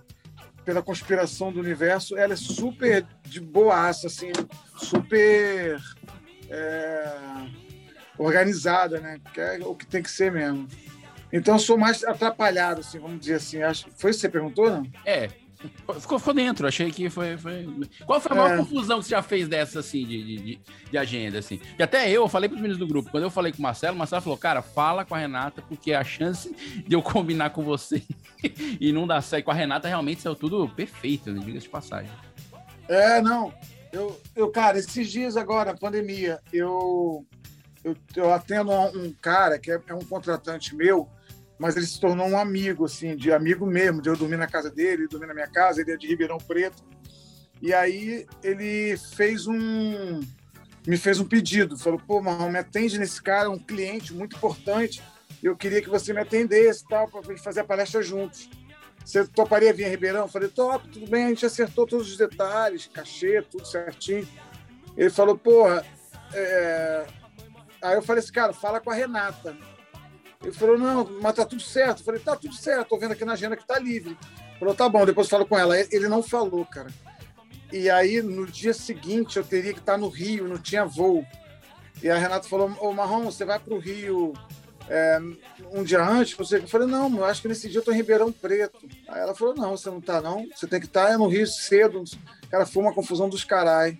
pela 0.65 0.81
conspiração 0.81 1.53
do 1.53 1.61
universo, 1.61 2.17
ela 2.17 2.33
é 2.33 2.35
super 2.35 3.07
de 3.23 3.39
boaça, 3.39 4.07
assim, 4.07 4.33
super 4.75 5.79
é, 6.49 7.17
organizada, 8.17 8.99
né? 8.99 9.21
Que 9.33 9.39
é 9.39 9.59
o 9.63 9.73
que 9.73 9.85
tem 9.85 10.03
que 10.03 10.11
ser 10.11 10.33
mesmo. 10.33 10.67
Então 11.31 11.55
eu 11.55 11.59
sou 11.59 11.77
mais 11.77 12.03
atrapalhado, 12.03 12.81
assim, 12.81 12.99
vamos 12.99 13.21
dizer 13.21 13.35
assim. 13.35 13.63
Acho, 13.63 13.87
foi 13.95 14.11
isso 14.11 14.17
que 14.19 14.27
você 14.27 14.29
perguntou, 14.29 14.69
não? 14.69 14.83
É. 15.05 15.29
Ficou, 15.99 16.17
ficou 16.19 16.33
dentro, 16.33 16.67
achei 16.67 16.91
que 16.91 17.09
foi. 17.09 17.37
foi... 17.37 17.67
Qual 18.05 18.19
foi 18.19 18.31
a 18.31 18.35
maior 18.35 18.53
É. 18.53 18.57
confusão 18.57 18.99
que 18.99 19.05
você 19.05 19.11
já 19.11 19.21
fez 19.21 19.47
dessa, 19.47 19.79
assim, 19.79 20.05
de, 20.05 20.23
de, 20.23 20.59
de- 20.89 20.97
agenda, 20.97 21.39
assim? 21.39 21.59
E 21.77 21.83
até 21.83 22.07
eu, 22.09 22.23
eu 22.23 22.27
falei 22.29 22.49
pros 22.49 22.61
meninos 22.61 22.79
do 22.79 22.87
grupo, 22.87 23.11
quando 23.11 23.23
eu 23.23 23.29
falei 23.29 23.51
com 23.51 23.59
o 23.59 23.61
Marcelo, 23.61 23.95
o 23.95 23.99
Marcelo 23.99 24.21
falou, 24.21 24.37
cara, 24.37 24.61
fala 24.61 25.05
com 25.05 25.13
a 25.13 25.17
Renata, 25.17 25.61
porque 25.61 25.93
a 25.93 26.03
chance 26.03 26.53
de 26.85 26.95
eu 26.95 27.01
combinar 27.03 27.51
com 27.51 27.63
você 27.63 28.01
e 28.79 28.91
não 28.91 29.05
dar 29.05 29.21
certo 29.21 29.45
com 29.45 29.51
a 29.51 29.53
Renata 29.55 29.87
realmente 29.87 30.21
saiu 30.21 30.35
tudo 30.35 30.67
perfeito, 30.69 31.31
né? 31.31 31.41
Diga-se 31.43 31.65
de 31.65 31.69
passagem. 31.69 32.11
É, 32.87 33.21
não. 33.21 33.53
Eu, 33.91 34.19
eu, 34.35 34.49
cara, 34.49 34.77
esses 34.79 35.11
dias 35.11 35.35
agora, 35.35 35.75
pandemia, 35.75 36.39
eu, 36.53 37.25
eu, 37.83 37.95
eu 38.15 38.33
atendo 38.33 38.71
um, 38.71 39.05
um 39.07 39.13
cara 39.21 39.59
que 39.59 39.69
é, 39.71 39.79
é 39.87 39.93
um 39.93 39.99
contratante 39.99 40.75
meu, 40.75 41.07
mas 41.61 41.77
ele 41.77 41.85
se 41.85 41.99
tornou 41.99 42.27
um 42.27 42.39
amigo, 42.39 42.85
assim, 42.85 43.15
de 43.15 43.31
amigo 43.31 43.67
mesmo, 43.67 44.01
de 44.01 44.09
eu 44.09 44.17
dormir 44.17 44.35
na 44.35 44.47
casa 44.47 44.67
dele, 44.67 45.07
dormir 45.07 45.27
na 45.27 45.33
minha 45.35 45.47
casa, 45.47 45.79
ele 45.79 45.91
é 45.91 45.95
de 45.95 46.07
Ribeirão 46.07 46.39
Preto. 46.39 46.83
E 47.61 47.71
aí 47.71 48.25
ele 48.41 48.97
fez 48.97 49.45
um. 49.45 50.21
me 50.87 50.97
fez 50.97 51.19
um 51.19 51.25
pedido, 51.25 51.77
falou, 51.77 51.99
pô, 51.99 52.19
Marrom, 52.19 52.49
me 52.49 52.57
atende 52.57 52.97
nesse 52.97 53.21
cara, 53.21 53.47
um 53.47 53.59
cliente 53.59 54.11
muito 54.11 54.35
importante, 54.35 55.03
eu 55.43 55.55
queria 55.55 55.83
que 55.83 55.89
você 55.89 56.11
me 56.11 56.21
atendesse 56.21 56.83
tal, 56.89 57.07
para 57.07 57.37
fazer 57.37 57.59
a 57.59 57.63
palestra 57.63 58.01
juntos. 58.01 58.49
Você 59.05 59.27
toparia 59.27 59.71
vir 59.71 59.85
a 59.85 59.89
Ribeirão? 59.89 60.21
Eu 60.21 60.27
falei, 60.27 60.49
top, 60.49 60.89
tudo 60.89 61.07
bem, 61.07 61.25
a 61.25 61.29
gente 61.29 61.45
acertou 61.45 61.85
todos 61.85 62.09
os 62.09 62.17
detalhes, 62.17 62.89
cachê, 62.91 63.39
tudo 63.43 63.67
certinho. 63.67 64.27
Ele 64.97 65.11
falou, 65.11 65.37
porra, 65.37 65.85
é... 66.33 67.05
aí 67.83 67.93
eu 67.93 68.01
falei 68.01 68.23
assim, 68.23 68.33
cara, 68.33 68.51
fala 68.51 68.79
com 68.79 68.89
a 68.89 68.95
Renata. 68.95 69.55
Ele 70.41 70.51
falou, 70.51 70.77
não, 70.77 71.07
mas 71.21 71.35
tá 71.35 71.45
tudo 71.45 71.61
certo. 71.61 71.99
Eu 71.99 72.05
falei, 72.05 72.19
tá 72.19 72.35
tudo 72.35 72.55
certo, 72.55 72.89
tô 72.89 72.97
vendo 72.97 73.11
aqui 73.11 73.23
na 73.23 73.33
agenda 73.33 73.55
que 73.55 73.65
tá 73.65 73.77
livre. 73.77 74.17
Ele 74.19 74.59
falou, 74.59 74.73
tá 74.73 74.89
bom, 74.89 75.05
depois 75.05 75.29
falo 75.29 75.45
com 75.45 75.57
ela. 75.57 75.77
Ele 75.77 76.07
não 76.07 76.23
falou, 76.23 76.65
cara. 76.65 76.89
E 77.71 77.89
aí, 77.89 78.21
no 78.21 78.45
dia 78.45 78.73
seguinte, 78.73 79.37
eu 79.37 79.43
teria 79.43 79.73
que 79.73 79.79
estar 79.79 79.97
no 79.97 80.09
Rio, 80.09 80.47
não 80.47 80.57
tinha 80.57 80.83
voo. 80.83 81.25
E 82.01 82.09
a 82.09 82.17
Renata 82.17 82.49
falou, 82.49 82.75
ô 82.81 82.91
Marrom, 82.91 83.25
você 83.25 83.45
vai 83.45 83.59
pro 83.59 83.77
Rio 83.77 84.33
é, 84.89 85.19
um 85.71 85.83
dia 85.83 86.03
antes? 86.03 86.35
Você... 86.35 86.57
Eu 86.57 86.67
falei, 86.67 86.87
não, 86.87 87.15
eu 87.15 87.25
acho 87.25 87.41
que 87.41 87.47
nesse 87.47 87.69
dia 87.69 87.79
eu 87.79 87.83
tô 87.83 87.91
em 87.91 87.97
Ribeirão 87.97 88.31
Preto. 88.31 88.79
Aí 89.07 89.21
ela 89.21 89.35
falou, 89.35 89.55
não, 89.55 89.77
você 89.77 89.89
não 89.89 90.01
tá 90.01 90.19
não, 90.19 90.47
você 90.53 90.67
tem 90.67 90.79
que 90.79 90.87
estar 90.87 91.17
no 91.17 91.27
Rio 91.27 91.45
cedo. 91.45 92.03
Cara, 92.49 92.65
foi 92.65 92.81
uma 92.81 92.93
confusão 92.93 93.29
dos 93.29 93.43
carai. 93.43 93.97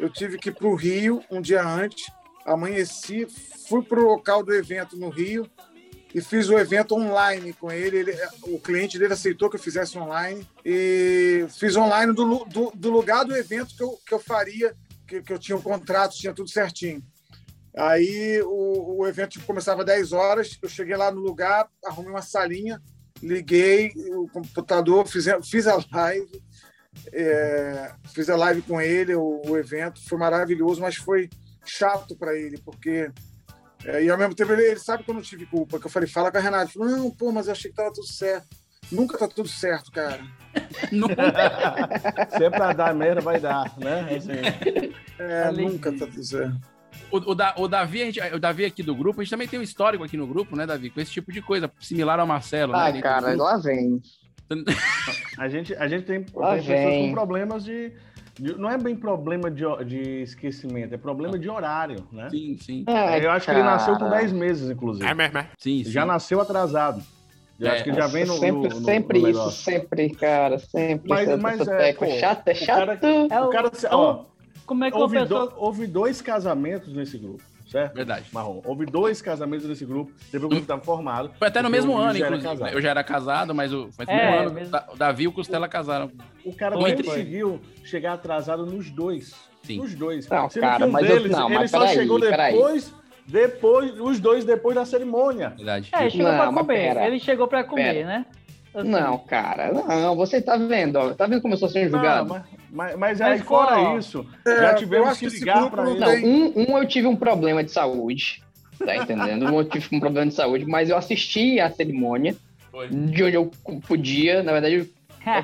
Eu 0.00 0.10
tive 0.10 0.38
que 0.38 0.48
ir 0.48 0.54
pro 0.54 0.74
Rio 0.74 1.22
um 1.30 1.40
dia 1.40 1.62
antes, 1.62 2.10
amanheci, 2.46 3.26
fui 3.68 3.82
pro 3.82 4.08
local 4.08 4.42
do 4.42 4.54
evento 4.54 4.96
no 4.96 5.10
Rio 5.10 5.48
e 6.14 6.20
fiz 6.20 6.48
o 6.48 6.58
evento 6.58 6.94
online 6.94 7.52
com 7.54 7.72
ele. 7.72 7.98
ele 7.98 8.16
o 8.42 8.58
cliente 8.58 8.98
dele 8.98 9.14
aceitou 9.14 9.48
que 9.48 9.56
eu 9.56 9.60
fizesse 9.60 9.96
online 9.98 10.46
e 10.64 11.46
fiz 11.58 11.76
online 11.76 12.12
do, 12.12 12.44
do, 12.44 12.70
do 12.74 12.90
lugar 12.90 13.24
do 13.24 13.36
evento 13.36 13.74
que 13.76 13.82
eu, 13.82 13.98
que 14.06 14.14
eu 14.14 14.18
faria, 14.18 14.74
que, 15.06 15.22
que 15.22 15.32
eu 15.32 15.38
tinha 15.38 15.56
um 15.56 15.62
contrato, 15.62 16.16
tinha 16.16 16.34
tudo 16.34 16.50
certinho. 16.50 17.02
Aí 17.74 18.42
o, 18.42 18.98
o 19.00 19.06
evento 19.06 19.40
começava 19.46 19.80
às 19.80 19.86
10 19.86 20.12
horas, 20.12 20.58
eu 20.60 20.68
cheguei 20.68 20.94
lá 20.94 21.10
no 21.10 21.20
lugar, 21.20 21.66
arrumei 21.84 22.10
uma 22.10 22.20
salinha, 22.20 22.80
liguei 23.22 23.92
o 24.10 24.28
computador, 24.28 25.06
fiz, 25.06 25.24
fiz 25.48 25.66
a 25.66 25.82
live, 25.90 26.42
é, 27.14 27.94
fiz 28.12 28.28
a 28.28 28.36
live 28.36 28.60
com 28.62 28.78
ele, 28.78 29.14
o, 29.14 29.40
o 29.46 29.56
evento 29.56 30.00
foi 30.06 30.18
maravilhoso, 30.18 30.82
mas 30.82 30.96
foi 30.96 31.30
chato 31.64 32.14
para 32.14 32.36
ele, 32.36 32.58
porque 32.58 33.10
É, 33.84 34.04
e 34.04 34.10
ao 34.10 34.18
mesmo 34.18 34.34
tempo 34.34 34.52
ele, 34.52 34.62
ele 34.62 34.78
sabe 34.80 35.02
que 35.04 35.10
eu 35.10 35.14
não 35.14 35.22
tive 35.22 35.44
culpa, 35.46 35.78
que 35.78 35.86
eu 35.86 35.90
falei, 35.90 36.08
fala 36.08 36.30
com 36.30 36.38
a 36.38 36.40
Renata. 36.40 36.64
Ele 36.64 36.72
falou, 36.72 36.88
não, 36.88 37.10
pô, 37.10 37.32
mas 37.32 37.46
eu 37.46 37.52
achei 37.52 37.70
que 37.70 37.76
tava 37.76 37.92
tudo 37.92 38.06
certo. 38.06 38.46
Nunca 38.90 39.16
tá 39.18 39.26
tudo 39.26 39.48
certo, 39.48 39.90
cara. 39.90 40.20
Se 42.36 42.44
é 42.44 42.50
pra 42.50 42.72
dar 42.72 42.94
merda, 42.94 43.20
vai 43.20 43.40
dar, 43.40 43.72
né? 43.78 44.06
Assim, 44.16 44.92
É, 45.18 45.50
nunca 45.52 45.90
tá 45.92 46.06
tudo 46.06 46.22
certo. 46.24 46.56
O, 47.10 47.16
o 47.30 47.34
Da- 47.34 47.54
o 47.58 47.68
Davi, 47.68 48.02
a 48.02 48.04
gente- 48.06 48.20
o 48.20 48.38
Davi 48.38 48.64
aqui 48.64 48.82
do 48.82 48.94
grupo, 48.94 49.20
a 49.20 49.24
gente 49.24 49.30
também 49.30 49.48
tem 49.48 49.58
um 49.58 49.62
histórico 49.62 50.04
aqui 50.04 50.16
no 50.16 50.26
grupo, 50.26 50.56
né, 50.56 50.66
Davi? 50.66 50.90
Com 50.90 51.00
esse 51.00 51.10
tipo 51.10 51.32
de 51.32 51.40
coisa, 51.42 51.70
similar 51.80 52.18
ao 52.20 52.26
Marcelo. 52.26 52.72
né, 52.72 52.78
Ai, 52.78 52.92
dentro 52.92 53.08
do 53.08 53.12
cara, 53.14 53.36
lá 53.36 53.56
vem. 53.58 54.00
a, 55.38 55.48
gente, 55.48 55.74
a 55.74 55.88
gente 55.88 56.04
tem, 56.04 56.22
tem 56.22 56.34
pessoas 56.34 56.66
com 56.66 57.12
problemas 57.12 57.64
de- 57.64 57.92
Não 58.40 58.70
é 58.70 58.78
bem 58.78 58.96
problema 58.96 59.50
de, 59.50 59.62
de 59.84 60.22
esquecimento, 60.22 60.94
é 60.94 60.98
problema 60.98 61.38
de 61.38 61.48
horário, 61.50 61.96
né? 62.10 62.30
Sim, 62.30 62.56
sim. 62.60 62.84
Ai, 62.86 63.24
eu 63.24 63.30
acho 63.30 63.44
que 63.46 63.50
ele 63.52 63.62
nasceu 63.62 63.94
com 63.94 64.00
cara. 64.08 64.16
10 64.20 64.32
meses, 64.32 64.70
inclusive. 64.70 65.06
É 65.06 65.14
mesmo, 65.14 65.38
é. 65.38 65.48
Sim, 65.58 65.84
Já 65.84 66.06
nasceu 66.06 66.40
atrasado. 66.40 67.02
Eu 67.60 67.68
É. 67.68 67.70
acho 67.72 67.84
que 67.84 67.90
ele 67.90 67.96
já 67.96 68.06
vem 68.06 68.24
no. 68.24 68.34
sempre 68.38 68.68
no- 68.70 68.80
no- 68.80 68.84
sempre 68.84 69.18
no 69.20 69.28
isso, 69.28 69.50
sempre, 69.52 70.10
cara. 70.10 70.58
Sempre. 70.58 71.08
Mas- 71.10 71.28
essa- 71.28 71.36
mas 71.36 71.60
essa 71.60 71.72
é, 71.74 71.92
pô, 71.92 72.06
chato, 72.06 72.48
é 72.48 72.52
o 72.52 72.56
chato. 72.56 72.78
cara- 72.78 72.98
É 73.30 73.40
O 73.40 73.44
o- 73.46 73.50
cara, 73.50 73.70
se- 73.74 73.86
ó, 73.88 74.24
Como 74.66 74.84
é 74.84 74.90
que 74.90 74.96
houve, 74.96 75.24
do- 75.26 75.52
houve 75.56 75.86
dois 75.86 76.20
casamentos 76.22 76.92
nesse 76.94 77.18
grupo, 77.18 77.42
certo? 77.72 77.94
Verdade. 77.94 78.26
Marrom. 78.32 78.60
Houve 78.64 78.86
dois 78.86 79.20
casamentos 79.20 79.66
nesse 79.66 79.84
grupo. 79.84 80.12
Teve 80.30 80.44
um 80.44 80.48
grupo 80.48 80.62
que 80.62 80.64
estava 80.72 80.80
formado. 80.82 81.32
Foi 81.38 81.48
até 81.48 81.60
no 81.62 81.68
mesmo 81.70 81.96
ano, 81.96 82.16
inclusive. 82.16 82.42
casado. 82.48 82.68
Eu 82.72 82.80
já 82.80 82.90
era 82.90 83.02
casado, 83.02 83.54
mas 83.54 83.72
o, 83.72 83.88
É, 84.06 84.14
mesmo 84.30 84.38
ano. 84.40 84.52
mesmo. 84.52 84.78
O 84.92 84.96
Davi 84.96 85.24
e 85.24 85.28
o 85.28 85.32
Costela 85.32 85.66
casaram. 85.68 86.10
O 86.44 86.54
cara 86.54 86.76
foi. 86.78 86.94
conseguiu 87.02 87.60
chegar 87.84 88.12
atrasado 88.12 88.64
nos 88.66 88.90
dois. 88.90 89.34
Sim. 89.64 89.78
Nos 89.78 89.94
dois. 89.94 90.28
Não, 90.28 90.48
Sendo 90.50 90.62
cara, 90.62 90.76
que 90.78 90.84
um 90.84 90.90
mas 90.92 91.08
eu- 91.08 91.16
deles, 91.16 91.30
não, 91.32 91.46
ele 91.48 91.58
mas 91.58 91.70
só 91.70 91.80
peraí, 91.80 91.94
chegou 91.94 92.18
depois, 92.20 92.94
depois, 93.26 94.00
os 94.00 94.20
dois 94.20 94.44
depois 94.44 94.74
da 94.74 94.84
cerimônia. 94.84 95.50
Verdade. 95.56 95.88
É, 95.92 96.10
chegou 96.10 96.28
Não, 96.32 96.36
pra 96.36 96.46
comer. 96.62 96.66
pera. 96.94 97.06
Ele 97.06 97.18
chegou 97.20 97.46
pra 97.48 97.64
comer, 97.64 97.94
Pera. 97.94 98.06
né? 98.06 98.26
Assim, 98.74 98.88
Não, 98.88 99.18
cara, 99.18 99.70
não, 99.72 100.16
você 100.16 100.40
tá 100.40 100.56
vendo, 100.56 100.96
ó, 100.96 101.10
tá 101.12 101.26
vendo 101.26 101.42
como 101.42 101.52
eu 101.54 101.58
sou 101.58 101.68
sendo 101.68 101.90
Não, 101.90 101.98
julgado? 101.98 102.28
mas, 102.30 102.42
mas, 102.70 102.96
mas 102.96 103.20
Mas, 103.20 103.20
aí, 103.20 103.38
fora 103.46 103.78
ó, 103.78 103.98
isso, 103.98 104.26
É, 104.46 104.56
já 104.56 104.70
eu 104.70 104.76
tivemos 104.76 105.18
que 105.18 105.26
ligar 105.28 105.58
grupo 105.60 105.70
pra 105.76 105.84
não 105.84 105.90
ele. 105.92 106.00
Não, 106.00 106.30
um, 106.30 106.72
um 106.72 106.78
eu 106.78 106.88
tive 106.88 107.06
um 107.06 107.14
problema 107.16 107.62
de 107.62 107.70
saúde, 107.70 108.42
tá 108.78 108.96
entendendo? 108.96 109.44
Um 109.52 109.58
eu 109.58 109.64
tive 109.64 109.88
um 109.94 110.00
problema 110.00 110.26
de 110.26 110.34
saúde, 110.34 110.64
mas 110.64 110.88
eu 110.88 110.96
assisti 110.96 111.60
a 111.60 111.70
cerimônia 111.70 112.34
Foi. 112.70 112.88
de 112.88 113.22
onde 113.24 113.36
eu 113.36 113.50
podia, 113.86 114.42
na 114.42 114.52
verdade, 114.52 114.74
eu- 114.76 114.86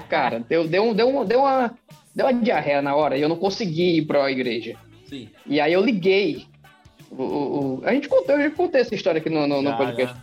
cara, 0.08 0.40
deu, 0.48 0.66
deu, 0.66 0.84
um- 0.84 0.94
deu, 0.94 1.08
um- 1.08 1.24
deu 1.24 1.40
uma 1.40 1.74
deu 2.14 2.26
uma 2.26 2.32
diarreia 2.34 2.82
na 2.82 2.96
hora 2.96 3.16
e 3.16 3.20
eu 3.22 3.28
não 3.28 3.36
consegui 3.36 3.98
ir 3.98 4.06
pra 4.06 4.28
igreja. 4.30 4.74
Sim. 5.06 5.28
E 5.46 5.60
aí 5.60 5.72
eu 5.72 5.80
liguei. 5.84 6.46
O, 7.10 7.22
o- 7.22 7.74
o- 7.76 7.82
a 7.84 7.92
gente 7.92 8.08
contou, 8.08 8.34
eu 8.36 8.42
já 8.48 8.56
contei 8.56 8.80
essa 8.80 8.94
história 8.94 9.20
aqui 9.20 9.30
no, 9.30 9.46
no, 9.46 9.62
no 9.62 9.70
Já, 9.70 9.76
podcast. 9.76 10.16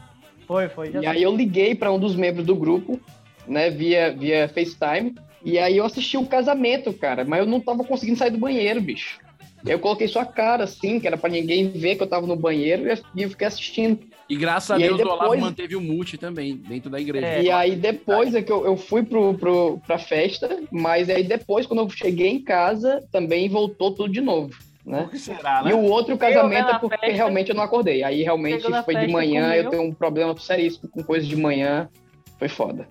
Foi, 0.48 0.68
foi. 0.70 0.92
E 1.02 1.06
aí 1.06 1.22
eu 1.24 1.36
liguei 1.36 1.76
para 1.76 1.92
um 1.92 2.00
dos 2.00 2.16
membros 2.16 2.46
do 2.46 2.56
grupo, 2.56 3.00
né, 3.48 3.70
via, 3.70 4.12
via 4.12 4.48
FaceTime, 4.48 5.16
e 5.44 5.60
aí 5.60 5.78
eu 5.78 5.86
assisti 5.86 6.18
o 6.18 6.26
casamento, 6.26 6.92
cara, 6.94 7.24
mas 7.24 7.40
eu 7.40 7.46
não 7.46 7.60
tava 7.60 7.84
conseguindo 7.84 8.18
sair 8.18 8.32
do 8.32 8.38
banheiro, 8.38 8.82
bicho. 8.82 9.20
Aí 9.66 9.72
eu 9.72 9.80
coloquei 9.80 10.08
sua 10.08 10.26
cara, 10.26 10.64
assim, 10.66 11.00
que 11.00 11.08
era 11.08 11.18
pra 11.18 11.30
ninguém 11.30 11.70
ver 11.70 11.96
que 11.96 12.04
eu 12.04 12.08
tava 12.08 12.28
no 12.28 12.36
banheiro, 12.36 12.84
e 13.16 13.22
eu 13.24 13.30
fiquei 13.30 13.48
assistindo. 13.48 14.00
E 14.30 14.36
graças 14.36 14.72
a 14.72 14.80
E 14.80 14.84
Deus 14.84 15.00
o 15.00 15.04
Olavo 15.04 15.22
depois- 15.22 15.40
manteve 15.42 15.76
o 15.76 15.82
mute 15.82 16.18
também, 16.18 16.56
dentro 16.56 16.90
da 16.90 17.00
igreja. 17.00 17.26
É. 17.28 17.44
E 17.44 17.52
aí 17.52 17.76
depois 17.76 18.34
é 18.34 18.42
que 18.42 18.52
eu, 18.52 18.66
eu 18.66 18.76
fui 18.78 19.04
pro, 19.04 19.34
pro, 19.36 19.80
pra 19.86 19.98
festa, 20.00 20.60
mas 20.72 21.10
aí 21.10 21.24
depois, 21.24 21.66
quando 21.68 21.82
eu 21.82 21.90
cheguei 21.90 22.30
em 22.30 22.42
casa, 22.42 23.04
também 23.12 23.48
voltou 23.50 23.92
tudo 23.92 24.12
de 24.12 24.22
novo, 24.22 24.54
né? 24.86 25.10
Será, 25.16 25.64
né? 25.64 25.72
E 25.72 25.74
o 25.74 25.82
outro 25.82 26.18
casamento 26.18 26.70
é 26.70 26.78
porque 26.80 26.98
festa, 26.98 27.16
realmente 27.16 27.50
eu 27.50 27.56
não 27.56 27.64
acordei. 27.64 28.04
Aí 28.04 28.22
realmente 28.24 28.64
foi 28.84 28.96
de 28.96 29.08
manhã, 29.08 29.48
comeu. 29.50 29.64
eu 29.64 29.70
tenho 29.70 29.84
um 29.84 29.94
problema 29.94 30.38
seríssimo 30.38 30.88
com 30.90 31.04
coisa 31.04 31.26
de 31.26 31.36
manhã, 31.36 31.90
foi 32.38 32.48
foda. 32.48 32.88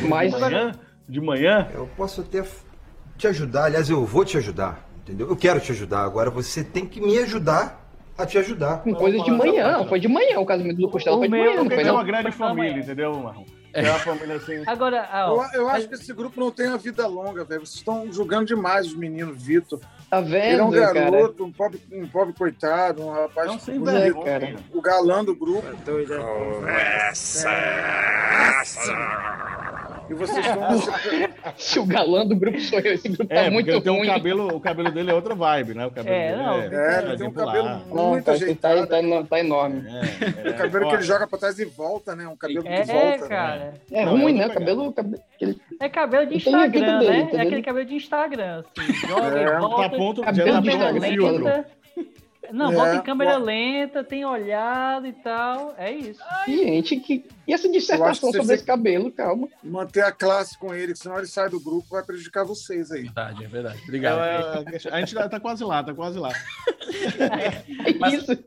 Mas 0.00 0.32
De 0.34 0.40
manhã? 0.40 0.72
De 1.08 1.20
manhã? 1.20 1.68
Eu 1.72 1.88
posso 1.96 2.20
até 2.20 2.42
te 3.16 3.26
ajudar, 3.26 3.64
aliás, 3.64 3.88
eu 3.88 4.04
vou 4.04 4.24
te 4.24 4.36
ajudar, 4.36 4.86
entendeu? 5.02 5.28
Eu 5.28 5.36
quero 5.36 5.60
te 5.60 5.72
ajudar. 5.72 6.04
Agora 6.04 6.30
você 6.30 6.62
tem 6.62 6.86
que 6.86 7.00
me 7.00 7.18
ajudar 7.18 7.88
a 8.16 8.26
te 8.26 8.36
ajudar. 8.38 8.82
com 8.82 8.92
coisas 8.94 9.22
de 9.22 9.30
manhã, 9.30 9.84
foi 9.88 10.00
de 10.00 10.08
manhã 10.08 10.38
o 10.40 10.46
casamento 10.46 10.76
do 10.80 10.88
Costela, 10.90 11.16
O 11.16 11.20
foi 11.20 11.28
de 11.28 11.36
manhã, 11.36 11.54
não 11.56 11.70
foi 11.70 11.84
não? 11.84 11.94
uma 11.94 12.04
grande 12.04 12.32
família, 12.32 12.72
manhã. 12.72 12.82
entendeu, 12.84 13.14
Marrom? 13.14 13.44
É 13.72 13.82
uma 13.88 13.98
família 13.98 14.36
assim. 14.36 14.62
Agora, 14.66 15.08
Eu, 15.12 15.36
ó, 15.36 15.46
eu 15.54 15.64
mas- 15.66 15.74
acho 15.76 15.88
que 15.88 15.94
esse 15.94 16.12
grupo 16.12 16.40
não 16.40 16.50
tem 16.50 16.66
uma 16.68 16.78
vida 16.78 17.06
longa, 17.06 17.44
velho. 17.44 17.60
Vocês 17.64 17.76
estão 17.76 18.10
julgando 18.10 18.46
demais 18.46 18.86
os 18.86 18.94
meninos, 18.96 19.40
Vitor. 19.42 19.78
Tá 20.10 20.20
Ele 20.20 20.36
é 20.36 20.40
vendo, 20.56 20.64
um 20.64 20.70
cara? 20.70 20.92
garoto, 20.94 21.44
um 21.44 21.52
pobre, 21.52 21.82
um 21.92 22.08
pobre 22.08 22.32
coitado, 22.32 23.04
um 23.06 23.10
rapaz 23.12 23.46
Não, 23.46 23.58
sem 23.58 23.82
vergonha. 23.82 24.24
cara. 24.40 24.56
o 24.72 24.80
galã 24.80 25.22
do 25.22 25.36
grupo. 25.36 25.68
E 30.10 30.14
vocês 30.14 30.44
estão. 30.46 30.68
Se 31.56 31.78
o 31.78 31.84
galã 31.86 32.26
do 32.26 32.34
grupo 32.36 32.58
sou 32.60 32.78
eu, 32.80 32.94
esse 32.94 33.08
grupo 33.08 33.32
É, 33.32 33.44
tá 33.44 33.50
muito 33.50 33.80
tem 33.80 33.92
um 33.92 33.96
ruim. 33.98 34.06
cabelo, 34.06 34.48
o 34.56 34.60
cabelo 34.60 34.90
dele 34.90 35.10
é 35.10 35.14
outra 35.14 35.34
vibe, 35.34 35.74
né? 35.74 35.86
O 35.86 35.90
cabelo 35.90 36.14
É, 36.16 36.30
dele 36.30 36.42
não, 36.42 36.54
é, 36.54 36.66
É, 36.66 37.02
ele 37.08 37.16
tem 37.18 37.26
um 37.28 37.32
cabelo 37.32 37.68
Não, 37.94 38.08
muito 38.10 38.24
tá, 38.24 38.32
tá, 38.32 38.36
ajeitado. 38.36 38.86
tá, 38.86 38.98
eno- 39.00 39.26
tá 39.26 39.40
enorme. 39.40 39.82
É, 40.44 40.50
O 40.50 40.54
cabelo 40.54 40.86
ó, 40.86 40.88
que 40.90 40.94
ele 40.96 41.02
joga 41.02 41.26
pra 41.26 41.38
trás 41.38 41.58
e 41.58 41.64
volta, 41.64 42.14
né? 42.16 42.26
Um 42.26 42.36
cabelo 42.36 42.62
que 42.62 42.68
é, 42.68 42.84
volta. 42.84 43.28
cara. 43.28 43.74
É 43.90 44.04
Não, 44.04 44.12
ruim, 44.18 44.38
eu 44.40 44.48
né? 44.48 44.54
cabelo, 44.54 44.92
cabelo- 44.92 45.22
aquele- 45.34 45.60
É 45.80 45.88
cabelo 45.88 46.26
de 46.26 46.36
Instagram, 46.36 46.98
dele, 46.98 47.10
né? 47.10 47.18
entendeu? 47.20 47.38
É 47.40 47.42
aquele 47.42 47.62
cabelo 47.62 47.86
de 47.86 47.94
Instagram, 47.94 48.60
assim. 48.78 48.92
Joga 49.08 49.38
É, 49.38 49.42
e 49.42 49.46
tá 49.46 49.58
volta. 49.60 49.90
Tá 49.90 49.96
ponto, 49.96 50.20
já 50.20 50.26
Cabelo 50.26 50.52
tá 50.52 50.62
filtro. 50.62 51.64
Não, 52.52 52.72
É, 52.72 52.74
volta 52.74 52.94
em 52.96 53.02
câmera 53.02 53.34
ó. 53.34 53.38
lenta, 53.38 54.02
tem 54.04 54.24
olhado 54.24 55.06
e 55.06 55.12
tal. 55.12 55.74
É 55.76 55.92
isso. 55.92 56.20
Gente, 56.46 56.96
que... 57.00 57.24
E 57.46 57.52
essa 57.52 57.68
dissertação 57.70 58.32
sobre 58.32 58.54
esse 58.54 58.64
cabelo, 58.64 59.10
calma. 59.12 59.48
Manter 59.62 60.02
a 60.02 60.12
classe 60.12 60.58
com 60.58 60.74
ele, 60.74 60.92
que 60.92 60.98
senão 60.98 61.18
ele 61.18 61.26
sai 61.26 61.48
do 61.48 61.60
grupo, 61.60 61.86
vai 61.90 62.02
prejudicar 62.02 62.44
vocês 62.44 62.90
aí. 62.90 63.02
Verdade, 63.02 63.44
é 63.44 63.48
verdade. 63.48 63.78
É, 63.78 63.84
Obrigado. 63.84 64.18
é, 64.20 64.90
a 64.92 65.00
gente 65.00 65.14
tá, 65.14 65.28
tá 65.28 65.40
quase 65.40 65.64
lá, 65.64 65.82
tá 65.82 65.94
quase 65.94 66.18
lá. 66.18 66.30
É 67.18 67.92
Mas- 67.98 68.14
isso. 68.14 68.38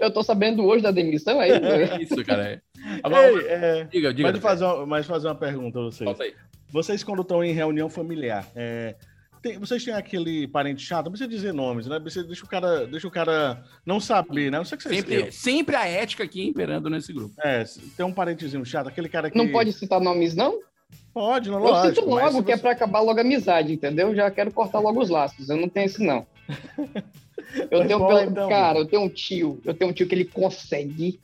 Eu 0.00 0.10
tô 0.12 0.24
sabendo 0.24 0.64
hoje 0.64 0.82
da 0.82 0.90
demissão, 0.90 1.40
é 1.40 1.48
isso? 1.48 1.64
É 1.66 2.02
isso, 2.02 2.24
cara. 2.24 2.42
é. 2.50 2.60
Agora, 3.02 3.28
Ei, 3.30 3.46
é, 3.48 3.84
diga, 3.84 4.12
diga. 4.12 4.32
mas, 4.32 4.40
fazer 4.40 4.64
uma, 4.64 4.86
mas 4.86 5.06
fazer 5.06 5.28
uma 5.28 5.34
pergunta 5.36 5.78
a 5.78 5.82
vocês. 5.82 6.10
Vocês, 6.68 7.04
quando 7.04 7.22
estão 7.22 7.44
em 7.44 7.52
reunião 7.52 7.88
familiar, 7.88 8.44
é, 8.56 8.96
tem- 9.48 9.58
vocês 9.58 9.84
têm 9.84 9.94
aquele 9.94 10.46
parente 10.48 10.82
chato? 10.82 11.06
Não 11.06 11.12
precisa 11.12 11.28
dizer 11.30 11.52
nomes, 11.52 11.86
né? 11.86 11.98
Você 12.00 12.22
deixa 12.22 12.44
o 12.44 12.48
cara, 12.48 12.86
deixa 12.86 13.06
o 13.06 13.10
cara 13.10 13.62
não 13.84 14.00
saber, 14.00 14.50
né? 14.50 14.58
Não 14.58 14.64
sei 14.64 14.76
o 14.76 14.78
que 14.78 14.84
vocês 14.88 14.96
Sempre, 15.00 15.32
sempre 15.32 15.76
a 15.76 15.86
ética 15.86 16.24
aqui 16.24 16.46
imperando 16.48 16.88
nesse 16.90 17.12
grupo. 17.12 17.34
É, 17.42 17.64
tem 17.96 18.04
um 18.06 18.12
parentezinho 18.12 18.64
chato, 18.64 18.88
aquele 18.88 19.08
cara 19.08 19.30
que. 19.30 19.36
Não 19.38 19.50
pode 19.52 19.72
citar 19.72 20.00
nomes, 20.00 20.34
não? 20.34 20.60
Pode, 21.12 21.50
não 21.50 21.58
Eu 21.58 21.64
lógico. 21.64 21.94
sinto 21.96 22.10
mas 22.10 22.24
logo 22.24 22.38
se 22.38 22.44
que 22.44 22.52
é 22.52 22.56
pra 22.56 22.72
acabar 22.72 23.00
logo 23.00 23.18
a 23.18 23.22
amizade, 23.22 23.72
entendeu? 23.72 24.14
Já 24.14 24.30
quero 24.30 24.52
cortar 24.52 24.80
logo 24.80 25.00
os 25.00 25.08
laços. 25.08 25.48
Eu 25.48 25.56
não 25.56 25.68
tenho 25.68 25.86
esse, 25.86 26.02
não. 26.04 26.26
Eu 27.70 27.78
Mas 27.78 27.88
tenho, 27.88 28.06
pelo- 28.06 28.20
então. 28.20 28.48
cara, 28.48 28.78
eu 28.78 28.86
tenho 28.86 29.02
um 29.02 29.08
tio, 29.08 29.60
eu 29.64 29.72
tenho 29.72 29.90
um 29.90 29.94
tio 29.94 30.06
que 30.06 30.14
ele 30.14 30.24
consegue 30.24 31.18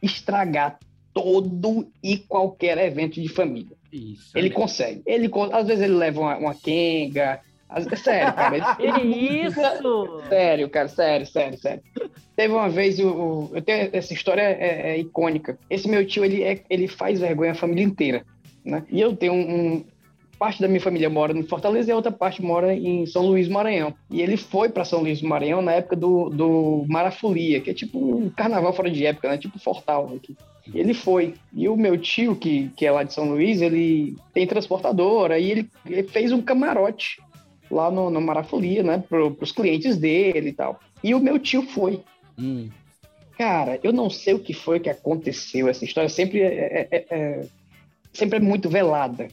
estragar 0.00 0.78
todo 1.12 1.88
e 2.02 2.16
qualquer 2.18 2.78
evento 2.78 3.20
de 3.20 3.28
família. 3.28 3.76
Isso. 3.92 4.30
Ele 4.36 4.48
é 4.48 4.50
consegue. 4.50 5.02
Ele, 5.06 5.30
às 5.52 5.66
vezes 5.66 5.84
ele 5.84 5.94
leva 5.94 6.20
uma, 6.20 6.36
uma 6.36 6.54
quenga. 6.54 7.40
Sério, 7.96 8.32
cara. 8.34 8.76
Que 8.76 9.00
isso? 9.46 9.60
Sério, 10.28 10.68
cara, 10.70 10.88
sério, 10.88 11.26
sério, 11.26 11.58
sério. 11.58 11.82
Teve 12.36 12.52
uma 12.54 12.68
vez, 12.68 12.98
o, 12.98 13.08
o- 13.08 13.50
eu 13.54 13.62
tenho, 13.62 13.90
essa 13.92 14.12
história 14.12 14.42
é, 14.42 14.92
é 14.94 14.98
icônica. 14.98 15.58
Esse 15.70 15.88
meu 15.88 16.06
tio, 16.06 16.24
ele, 16.24 16.42
é- 16.42 16.62
ele 16.68 16.88
faz 16.88 17.20
vergonha 17.20 17.52
a 17.52 17.54
família 17.56 17.84
inteira, 17.84 18.24
né? 18.64 18.82
E 18.90 19.00
eu 19.00 19.14
tenho 19.16 19.32
um, 19.32 19.38
um- 19.76 19.84
parte 20.38 20.60
da 20.60 20.66
minha 20.68 20.80
família 20.80 21.08
mora 21.08 21.32
em 21.32 21.42
Fortaleza 21.44 21.88
e 21.88 21.92
a 21.92 21.96
outra 21.96 22.10
parte 22.10 22.42
mora 22.42 22.74
em 22.74 23.06
São 23.06 23.24
Luís 23.26 23.46
do 23.48 23.54
Maranhão. 23.54 23.94
E 24.10 24.20
ele 24.20 24.36
foi 24.36 24.68
para 24.68 24.84
São 24.84 25.00
Luís 25.00 25.20
do 25.20 25.28
Maranhão 25.28 25.62
na 25.62 25.72
época 25.72 25.94
do, 25.96 26.28
do 26.28 26.84
Marafolia, 26.88 27.60
que 27.60 27.70
é 27.70 27.74
tipo 27.74 27.98
um 27.98 28.28
carnaval 28.28 28.72
fora 28.72 28.90
de 28.90 29.06
época, 29.06 29.28
né? 29.28 29.38
Tipo 29.38 29.58
Fortal 29.60 30.12
aqui. 30.16 30.36
E 30.72 30.78
ele 30.80 30.92
foi. 30.94 31.34
E 31.52 31.68
o 31.68 31.76
meu 31.76 31.96
tio, 31.98 32.34
que, 32.34 32.68
que 32.76 32.84
é 32.86 32.90
lá 32.90 33.02
de 33.04 33.12
São 33.12 33.28
Luís, 33.30 33.60
ele 33.62 34.16
tem 34.32 34.46
transportadora 34.46 35.38
e 35.38 35.50
ele, 35.50 35.68
ele 35.86 36.02
fez 36.04 36.32
um 36.32 36.42
camarote 36.42 37.22
lá 37.70 37.90
no, 37.90 38.10
no 38.10 38.20
Marafolia, 38.20 38.82
né? 38.82 39.02
Para 39.08 39.24
os 39.26 39.52
clientes 39.52 39.96
dele 39.96 40.50
e 40.50 40.52
tal. 40.52 40.80
E 41.02 41.14
o 41.14 41.20
meu 41.20 41.38
tio 41.38 41.62
foi. 41.62 42.00
Hum, 42.38 42.68
Cara, 43.36 43.80
eu 43.82 43.92
não 43.92 44.08
sei 44.08 44.34
o 44.34 44.38
que 44.38 44.54
foi 44.54 44.78
que 44.78 44.88
aconteceu. 44.88 45.68
Essa 45.68 45.84
história 45.84 46.08
sempre 46.08 46.40
é, 46.40 46.88
é- 46.90 47.06
é- 47.10 47.46
sempre 48.12 48.36
é 48.38 48.40
muito 48.40 48.68
velada. 48.68 49.26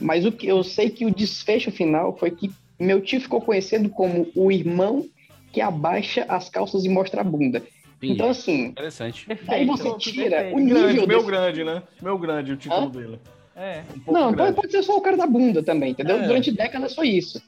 Mas 0.00 0.24
o 0.24 0.30
que 0.30 0.46
eu 0.46 0.62
sei 0.62 0.88
que 0.90 1.04
o 1.04 1.10
desfecho 1.14 1.72
final 1.72 2.16
foi 2.16 2.30
que 2.30 2.50
meu 2.78 3.00
tio 3.00 3.20
ficou 3.20 3.40
conhecido 3.40 3.88
como 3.90 4.28
o 4.36 4.50
irmão 4.52 5.04
que 5.52 5.60
abaixa 5.60 6.24
as 6.28 6.48
calças 6.48 6.84
e 6.84 6.88
mostra 6.88 7.20
a 7.20 7.24
bunda. 7.24 7.58
entendi. 7.96 8.12
Então, 8.14 8.30
assim, 8.30 8.66
Interessante. 8.66 9.26
aí 9.48 9.66
você 9.66 9.92
tira 9.98 10.30
perfeito. 10.36 10.56
o 10.56 10.60
nível 10.60 10.80
Grande, 10.82 11.06
meu 11.06 11.18
desse- 11.18 11.26
grande, 11.30 11.64
né? 11.64 11.82
Meu 12.00 12.18
grande, 12.18 12.52
o 12.52 12.56
título 12.56 12.86
Hã? 12.86 12.90
dele. 12.90 13.18
É. 13.56 13.82
Um 14.06 14.12
Não, 14.12 14.22
pode, 14.24 14.36
grande. 14.36 14.54
pode 14.56 14.72
ser 14.72 14.82
só 14.82 14.96
o 14.96 15.00
cara 15.00 15.16
da 15.16 15.26
bunda 15.26 15.62
também, 15.62 15.90
entendeu? 15.90 16.16
É. 16.18 16.26
Durante 16.26 16.50
décadas 16.50 16.94
foi 16.94 17.08
isso. 17.08 17.40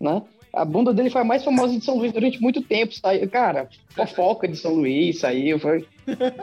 Né? 0.00 0.22
A 0.52 0.64
bunda 0.66 0.92
dele 0.92 1.08
foi 1.08 1.22
a 1.22 1.24
mais 1.24 1.42
famosa 1.42 1.72
de 1.78 1.82
São 1.84 1.96
Luís 1.96 2.12
durante 2.12 2.40
muito 2.42 2.60
tempo. 2.60 2.92
Saiu, 2.94 3.28
cara, 3.30 3.68
fofoca 3.94 4.46
de 4.46 4.56
São 4.56 4.74
Luís, 4.74 5.20
saiu. 5.20 5.58
Foi... 5.58 5.86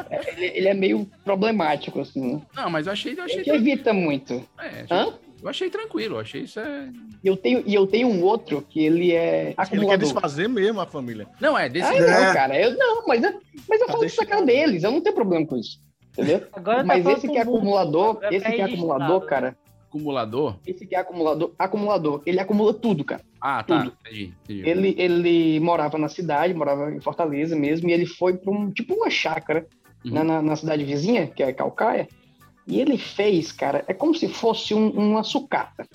É, 0.10 0.32
Ele, 0.32 0.46
ele 0.58 0.68
é 0.68 0.74
meio 0.74 1.08
problemático, 1.24 2.00
assim. 2.00 2.34
né? 2.36 2.42
Não, 2.56 2.70
mas 2.70 2.88
eu 2.88 2.94
achei, 2.94 3.14
eu 3.16 3.24
achei, 3.24 3.44
gente 3.44 3.50
evita 3.54 3.94
muito. 3.94 4.44
é, 4.60 4.86
Hã? 4.90 5.02
achei, 5.04 5.14
eu 5.44 5.50
achei 5.50 5.70
tranquilo, 5.70 6.16
eu 6.16 6.20
achei 6.22 6.42
isso 6.42 6.60
é... 6.60 6.90
E 7.24 7.28
eu 7.28 7.38
tenho, 7.38 7.64
e 7.68 7.76
eu 7.76 7.86
tenho 7.86 8.08
um 8.08 8.24
outro 8.24 8.66
que 8.68 8.80
ele 8.84 9.12
é 9.12 9.48
Ele 9.50 9.54
quer 9.56 9.62
acumulador. 9.62 9.98
desfazer 10.00 10.48
mesmo 10.50 10.80
a 10.82 10.86
família. 10.88 11.28
Não, 11.40 11.56
é 11.58 11.70
desse... 11.70 11.88
Ah, 11.88 12.00
não, 12.00 12.34
cara. 12.34 12.58
Eu, 12.60 12.76
não, 12.78 13.06
mas, 13.06 13.22
eu- 13.24 13.40
mas 13.68 13.80
eu 13.82 13.88
Tá 13.88 13.94
falo 13.94 14.06
de 14.06 14.12
sacar 14.12 14.44
deles. 14.44 14.84
Eu 14.84 14.92
não 14.92 15.02
tenho 15.02 15.14
problema 15.16 15.46
com 15.46 15.56
isso. 15.58 15.78
Entendeu? 16.14 16.48
Agora 16.54 16.78
tá 16.80 16.84
mas 16.84 17.04
falando 17.04 17.18
esse 17.18 17.28
com 17.28 17.34
que 17.34 17.40
é 17.40 17.42
acumulador, 17.42 18.20
É 18.24 18.36
esse 18.36 18.52
que 18.52 18.62
é 18.62 18.64
acumulador, 18.64 19.22
né? 19.22 19.28
cara. 19.28 19.58
acumulador. 19.88 20.60
Esse 20.68 20.86
que 20.86 20.96
é 20.96 21.00
acumulador, 21.00 21.52
acumulador, 21.58 22.22
ele 22.26 22.40
acumula 22.40 22.74
tudo, 22.74 23.04
cara. 23.04 23.22
Ah, 23.42 23.64
tá, 23.64 23.80
Tudo. 23.84 23.98
entendi, 24.02 24.34
entendi. 24.44 24.70
Ele, 24.70 24.96
ele 24.98 25.60
morava 25.62 25.98
na 25.98 26.10
cidade, 26.10 26.54
morava 26.54 26.92
em 26.94 27.00
Fortaleza 27.00 27.56
mesmo, 27.56 27.90
e 27.90 27.94
ele 27.94 28.06
foi 28.06 28.38
para 28.38 28.52
um 28.52 28.70
tipo 28.70 28.94
uma 28.94 29.10
chácara 29.10 29.66
Uhum. 30.06 30.12
na, 30.14 30.24
na, 30.24 30.42
na 30.42 30.56
cidade 30.56 30.84
vizinha, 30.84 31.28
que 31.28 31.42
é 31.44 31.52
Calcaia, 31.52 32.08
e 32.68 32.80
ele 32.80 32.98
fez, 32.98 33.52
cara, 33.52 33.84
é 33.88 33.94
como 33.94 34.14
se 34.16 34.28
fosse 34.30 34.74
um- 34.74 34.90
uma 34.92 35.24
sucata. 35.24 35.88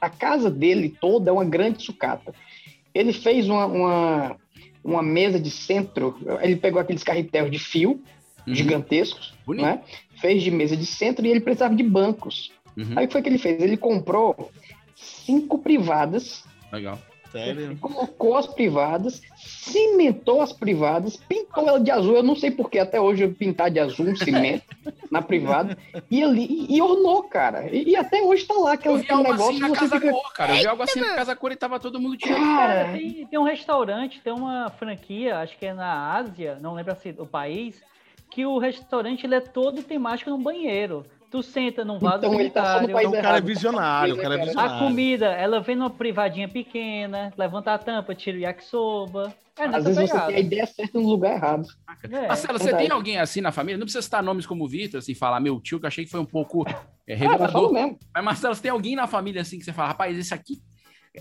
A 0.00 0.08
casa 0.10 0.50
dele 0.50 0.88
toda 1.00 1.30
é 1.30 1.32
uma 1.32 1.44
grande 1.44 1.82
sucata. 1.82 2.32
Ele 2.94 3.12
fez 3.12 3.48
uma, 3.48 3.66
uma, 3.66 4.36
uma 4.82 5.02
mesa 5.02 5.38
de 5.38 5.50
centro, 5.50 6.16
ele 6.40 6.56
pegou 6.56 6.80
aqueles 6.80 7.02
carretéis 7.04 7.50
de 7.50 7.58
fio 7.58 8.02
Uhum. 8.46 8.54
gigantescos, 8.54 9.34
Bonito. 9.46 9.64
né? 9.64 9.80
Fez 10.20 10.42
de 10.42 10.50
mesa 10.50 10.76
de 10.76 10.86
centro 10.86 11.26
e 11.26 11.30
ele 11.30 11.40
precisava 11.40 11.74
de 11.74 11.82
bancos. 11.82 12.52
Uhum. 12.76 12.92
Aí 12.96 13.04
o 13.04 13.08
que 13.08 13.12
foi 13.12 13.22
que 13.22 13.28
ele 13.28 13.38
fez? 13.38 13.62
Ele 13.62 13.76
comprou 13.76 14.50
cinco 14.96 15.58
privadas 15.58 16.44
Legal. 16.72 16.98
Sério. 17.30 17.76
colocou 17.80 18.36
as 18.36 18.46
privadas, 18.46 19.20
cimentou 19.36 20.40
as 20.40 20.52
privadas, 20.52 21.16
pintou 21.16 21.66
ela 21.68 21.80
de 21.80 21.90
azul. 21.90 22.14
Eu 22.14 22.22
não 22.22 22.36
sei 22.36 22.52
porque 22.52 22.78
até 22.78 23.00
hoje 23.00 23.24
eu 23.24 23.32
pintar 23.34 23.72
de 23.72 23.80
azul 23.80 24.06
um 24.06 24.14
cimento 24.14 24.62
na 25.10 25.20
privada 25.20 25.76
e 26.08 26.22
ali 26.22 26.46
e, 26.48 26.76
e 26.76 26.80
ornou, 26.80 27.24
cara. 27.24 27.68
E, 27.74 27.90
e 27.90 27.96
até 27.96 28.22
hoje 28.22 28.44
tá 28.44 28.54
lá 28.54 28.70
Eu 28.70 28.72
aquele, 28.74 28.98
vi 28.98 29.10
algo 29.10 29.22
negócio 29.24 29.50
assim 29.50 29.54
que 29.56 29.60
na 29.62 29.68
você 29.68 29.74
Casa 29.80 30.00
fica. 30.00 30.12
Cor, 30.12 30.32
cara. 30.32 30.52
Eu 30.52 30.60
vi 30.60 30.66
algo 30.68 30.82
assim 30.84 31.00
na 31.00 31.14
Casa 31.16 31.34
Cor 31.36 31.50
e 31.52 31.56
tava 31.56 31.80
todo 31.80 32.00
mundo 32.00 32.16
tirando. 32.16 32.40
Cara, 32.40 32.92
Tem, 32.92 33.26
tem 33.26 33.38
um 33.38 33.44
restaurante, 33.44 34.20
tem 34.20 34.32
uma 34.32 34.70
franquia, 34.70 35.38
acho 35.38 35.58
que 35.58 35.66
é 35.66 35.74
na 35.74 36.14
Ásia, 36.14 36.58
não 36.60 36.74
lembro 36.74 36.94
se 36.94 37.12
o 37.18 37.26
país, 37.26 37.82
que 38.34 38.44
o 38.44 38.58
restaurante 38.58 39.24
ele 39.24 39.36
é 39.36 39.40
todo 39.40 39.82
temático 39.82 40.28
no 40.30 40.38
banheiro. 40.38 41.06
Tu 41.30 41.42
senta 41.42 41.84
num 41.84 41.98
vaso 41.98 42.18
Então 42.26 42.30
tá 42.30 42.36
sanitário, 42.36 42.92
país 42.92 43.08
Então 43.08 43.18
o 43.18 43.22
cara 43.22 43.26
é 43.26 43.30
errado. 43.38 43.46
visionário, 43.46 44.14
o 44.14 44.16
cara 44.18 44.34
é 44.34 44.38
Cara. 44.38 44.42
a 44.42 44.46
visionário. 44.54 44.78
comida, 44.86 45.26
ela 45.26 45.60
vem 45.60 45.76
numa 45.76 45.90
privadinha 45.90 46.48
pequena, 46.48 47.32
levanta 47.36 47.74
a 47.74 47.78
tampa, 47.78 48.14
tira 48.14 48.36
o 48.36 48.40
yakisoba. 48.40 49.34
É 49.56 49.64
Às 49.66 49.84
vezes 49.84 50.10
você 50.10 50.20
tem 50.26 50.34
a 50.36 50.40
ideia 50.40 50.66
certa 50.66 50.98
no 50.98 51.08
lugar 51.08 51.36
errado. 51.36 51.66
É, 52.10 52.26
Marcelo, 52.26 52.58
você 52.58 52.74
tem 52.76 52.90
alguém 52.90 53.18
assim 53.18 53.40
na 53.40 53.52
família? 53.52 53.78
Não 53.78 53.84
precisa 53.84 54.02
citar 54.02 54.22
nomes 54.22 54.46
como 54.46 54.64
o 54.64 54.68
Vitor, 54.68 54.98
assim, 54.98 55.14
falar 55.14 55.38
meu 55.40 55.60
tio, 55.60 55.78
que 55.78 55.86
eu 55.86 55.88
achei 55.88 56.04
que 56.04 56.10
foi 56.10 56.18
um 56.20 56.24
pouco 56.26 56.64
é, 57.06 57.14
Ah, 57.14 57.16
revelador. 57.16 57.72
mesmo. 57.72 57.98
Mas, 58.12 58.24
Marcelo, 58.24 58.54
você 58.54 58.62
tem 58.62 58.70
alguém 58.72 58.96
na 58.96 59.06
família 59.06 59.42
assim 59.42 59.58
que 59.58 59.64
você 59.64 59.72
fala, 59.72 59.88
rapaz, 59.88 60.16
esse 60.18 60.34
aqui 60.34 60.60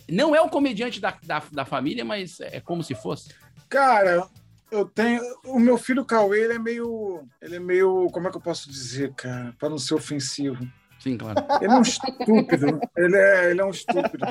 não 0.09 0.35
é 0.35 0.41
o 0.41 0.49
comediante 0.49 0.99
da, 0.99 1.15
da, 1.23 1.41
da 1.51 1.65
família, 1.65 2.03
mas 2.03 2.39
é 2.39 2.59
como 2.59 2.83
se 2.83 2.95
fosse. 2.95 3.29
Cara, 3.69 4.27
eu 4.71 4.85
tenho. 4.85 5.21
O 5.45 5.59
meu 5.59 5.77
filho 5.77 6.05
Cauê, 6.05 6.41
ele 6.41 6.53
é 6.53 6.59
meio. 6.59 7.27
Ele 7.41 7.55
é 7.55 7.59
meio. 7.59 8.07
Como 8.11 8.27
é 8.27 8.31
que 8.31 8.37
eu 8.37 8.41
posso 8.41 8.69
dizer, 8.69 9.13
cara? 9.13 9.53
Para 9.59 9.69
não 9.69 9.77
ser 9.77 9.95
ofensivo. 9.95 10.67
Sim, 10.99 11.17
claro. 11.17 11.45
Ele 11.61 11.71
é 11.71 11.75
um 11.75 11.81
estúpido. 11.81 12.79
Ele 12.95 13.17
é, 13.17 13.51
ele 13.51 13.61
é 13.61 13.65
um 13.65 13.69
estúpido. 13.69 14.25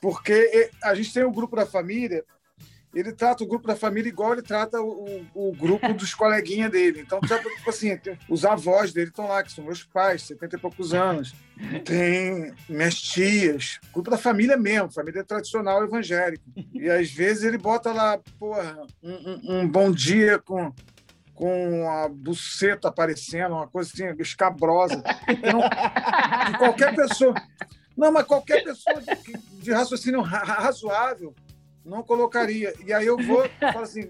Porque 0.00 0.70
a 0.82 0.94
gente 0.94 1.12
tem 1.12 1.24
um 1.24 1.32
grupo 1.32 1.56
da 1.56 1.66
família, 1.66 2.24
ele 2.94 3.12
trata 3.12 3.42
o 3.42 3.46
grupo 3.46 3.66
da 3.66 3.74
família 3.76 4.08
igual 4.08 4.32
ele 4.32 4.42
trata 4.42 4.80
o, 4.80 5.26
o- 5.34 5.48
o 5.50 5.52
grupo 5.52 5.92
dos 5.94 6.12
coleguinhas 6.14 6.70
dele. 6.70 7.00
Então, 7.00 7.20
tipo 7.20 7.50
tipo 7.56 7.70
assim, 7.70 7.98
os 8.28 8.44
avós 8.44 8.92
dele 8.92 9.08
estão 9.10 9.26
lá, 9.26 9.42
que 9.42 9.52
são 9.52 9.64
meus 9.64 9.82
pais, 9.82 10.22
70 10.22 10.56
e 10.56 10.58
poucos 10.58 10.92
anos. 10.94 11.34
Tem 11.84 12.52
minhas 12.68 12.94
tias, 13.00 13.78
grupo 13.92 14.10
da 14.10 14.18
família 14.18 14.56
mesmo, 14.56 14.90
família 14.92 15.22
tradicional 15.24 15.82
evangélica. 15.84 16.42
E 16.72 16.88
às 16.90 17.10
vezes 17.10 17.44
ele 17.44 17.58
bota 17.58 17.92
lá, 17.92 18.18
porra, 18.38 18.76
um, 19.02 19.60
um- 19.60 19.68
bom 19.68 19.90
dia 19.90 20.38
com, 20.38 20.72
com 21.34 21.88
a 21.88 22.08
buceta 22.08 22.88
aparecendo, 22.88 23.54
uma 23.54 23.68
coisa 23.68 23.90
assim, 23.92 24.20
escabrosa. 24.20 25.02
Então, 25.28 25.60
qualquer 26.58 26.94
pessoa. 26.94 27.34
Não, 27.96 28.10
mas 28.10 28.26
qualquer 28.26 28.64
pessoa 28.64 29.00
de, 29.00 29.62
de 29.62 29.72
raciocínio 29.72 30.20
ra- 30.20 30.42
razoável 30.42 31.32
não 31.84 32.02
colocaria. 32.02 32.72
E 32.84 32.92
aí 32.92 33.06
eu 33.06 33.16
vou 33.16 33.44
e 33.44 33.50
falo 33.72 33.84
assim: 33.84 34.08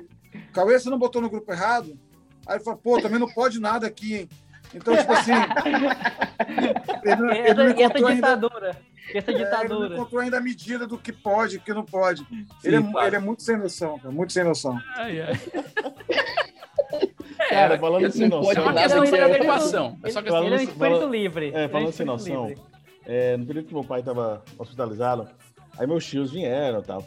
Cauê, 0.52 0.78
você 0.78 0.88
não 0.90 0.98
botou 0.98 1.20
no 1.22 1.30
grupo 1.30 1.50
errado? 1.52 1.98
Aí 2.46 2.56
ele 2.56 2.64
fala: 2.64 2.76
pô, 2.76 3.00
também 3.00 3.18
não 3.18 3.28
pode 3.32 3.60
nada 3.60 3.86
aqui, 3.86 4.14
hein? 4.16 4.28
Então, 4.74 4.96
tipo 4.96 5.12
assim. 5.12 5.32
Ele, 7.04 7.16
não- 7.16 7.32
E 7.32 7.38
ele 7.38 7.48
essa, 7.50 7.54
não 7.54 7.68
e 7.68 7.82
essa 7.82 7.94
ainda, 7.98 8.14
ditadura. 8.14 8.70
Essa 9.14 9.30
é, 9.30 9.34
ele 9.34 9.44
não 9.44 9.50
ditadura. 9.50 9.94
encontrou 9.94 10.20
ainda 10.22 10.38
a 10.38 10.40
medida 10.40 10.86
do 10.86 10.96
que 10.98 11.12
pode 11.12 11.56
e 11.56 11.58
o 11.58 11.60
que 11.60 11.72
não 11.74 11.84
pode. 11.84 12.26
Ele, 12.64 12.76
é, 12.76 12.80
Sim, 12.80 12.92
ele 13.06 13.16
é 13.16 13.18
muito 13.18 13.42
sem 13.42 13.56
noção, 13.58 13.98
cara, 13.98 14.10
muito 14.12 14.32
sem 14.32 14.42
noção. 14.42 14.78
Ai, 14.96 15.20
ai. 15.20 15.32
Cara, 17.48 17.78
falando 17.78 18.10
sem 18.10 18.28
não 18.28 18.40
pode 18.42 18.58
É 18.58 18.62
noção. 18.62 18.62
uma 18.64 18.72
nada 18.72 18.82
questão 18.82 19.04
de 19.04 19.16
é- 19.16 19.24
adequação. 19.24 19.98
É 20.02 20.10
só 20.10 20.18
Ele, 20.20 20.28
questão 20.30 20.44
ele 20.46 20.54
é 20.54 20.56
um 20.56 20.58
de... 20.58 20.64
espírito 20.64 20.98
fala- 20.98 21.10
livre. 21.10 21.52
É, 21.54 21.66
um 21.66 21.68
falando 21.68 21.92
sem 21.92 22.06
noção. 22.06 22.54
É, 23.06 23.36
no 23.36 23.46
período 23.46 23.66
que 23.68 23.74
meu 23.74 23.84
pai 23.84 24.00
estava 24.00 24.42
hospitalizado, 24.58 25.28
aí 25.78 25.86
meus 25.86 26.04
tios 26.06 26.32
vieram 26.32 26.80
e 26.80 26.82
tal. 26.82 27.04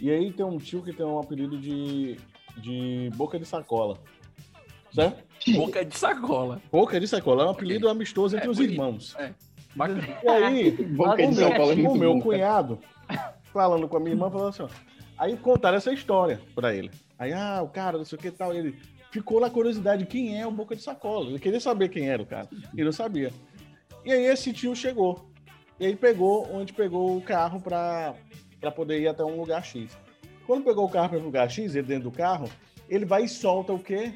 E 0.00 0.10
aí 0.10 0.32
tem 0.32 0.44
um 0.46 0.58
tio 0.58 0.82
que 0.82 0.92
tem 0.92 1.04
um 1.04 1.18
apelido 1.18 1.58
de, 1.58 2.16
de 2.56 3.10
boca 3.16 3.38
de 3.38 3.44
sacola. 3.44 3.98
Certo? 4.92 5.22
Boca 5.54 5.84
de 5.84 5.96
sacola. 5.96 6.62
Boca 6.70 6.98
de 7.00 7.06
sacola 7.08 7.42
é 7.42 7.46
um 7.46 7.50
apelido 7.50 7.88
amistoso 7.88 8.36
entre 8.36 8.48
É, 8.48 8.50
os 8.50 8.56
bonito. 8.56 8.72
irmãos. 8.72 9.16
Bacana. 9.74 10.02
E 10.22 10.28
aí, 10.28 10.70
Boca 10.96 11.12
o 11.12 11.16
de 11.16 11.22
meu, 11.26 11.34
sacola 11.34 11.72
é 11.72 11.88
o 11.88 11.94
meu 11.94 12.20
cunhado, 12.20 12.78
falando 13.52 13.86
com 13.88 13.96
a 13.96 14.00
minha 14.00 14.12
irmã, 14.12 14.30
falou 14.30 14.48
assim: 14.48 14.62
ó, 14.62 14.68
aí 15.18 15.36
contaram 15.36 15.76
essa 15.76 15.92
história 15.92 16.40
pra 16.54 16.74
ele. 16.74 16.90
Aí, 17.18 17.32
ah, 17.32 17.60
o 17.62 17.68
cara, 17.68 17.98
não 17.98 18.04
sei 18.04 18.16
o 18.18 18.20
que 18.20 18.28
e 18.28 18.32
tal. 18.32 18.54
Ele 18.54 18.76
ficou 19.10 19.40
na 19.40 19.50
curiosidade: 19.50 20.06
quem 20.06 20.40
é 20.40 20.46
o 20.46 20.50
Boca 20.50 20.74
de 20.74 20.82
Sacola? 20.82 21.28
Ele 21.28 21.38
queria 21.38 21.60
saber 21.60 21.88
quem 21.90 22.08
era 22.08 22.22
o 22.22 22.26
cara. 22.26 22.48
Ele 22.72 22.84
não 22.84 22.92
sabia. 22.92 23.30
E 24.04 24.12
aí, 24.12 24.24
esse 24.26 24.52
tio 24.52 24.74
chegou. 24.74 25.28
E 25.78 25.86
aí, 25.86 25.94
pegou, 25.94 26.48
onde 26.52 26.72
pegou 26.72 27.16
o 27.16 27.20
carro 27.20 27.60
pra, 27.60 28.14
pra 28.60 28.70
poder 28.70 29.00
ir 29.00 29.08
até 29.08 29.24
um 29.24 29.38
lugar 29.38 29.64
X. 29.64 29.96
Quando 30.46 30.64
pegou 30.64 30.86
o 30.86 30.88
carro 30.88 31.10
para 31.10 31.18
um 31.18 31.24
lugar 31.24 31.50
X, 31.50 31.74
ele 31.74 31.86
dentro 31.86 32.10
do 32.10 32.16
carro, 32.16 32.48
ele 32.88 33.04
vai 33.04 33.24
e 33.24 33.28
solta 33.28 33.72
o 33.72 33.78
quê? 33.78 34.14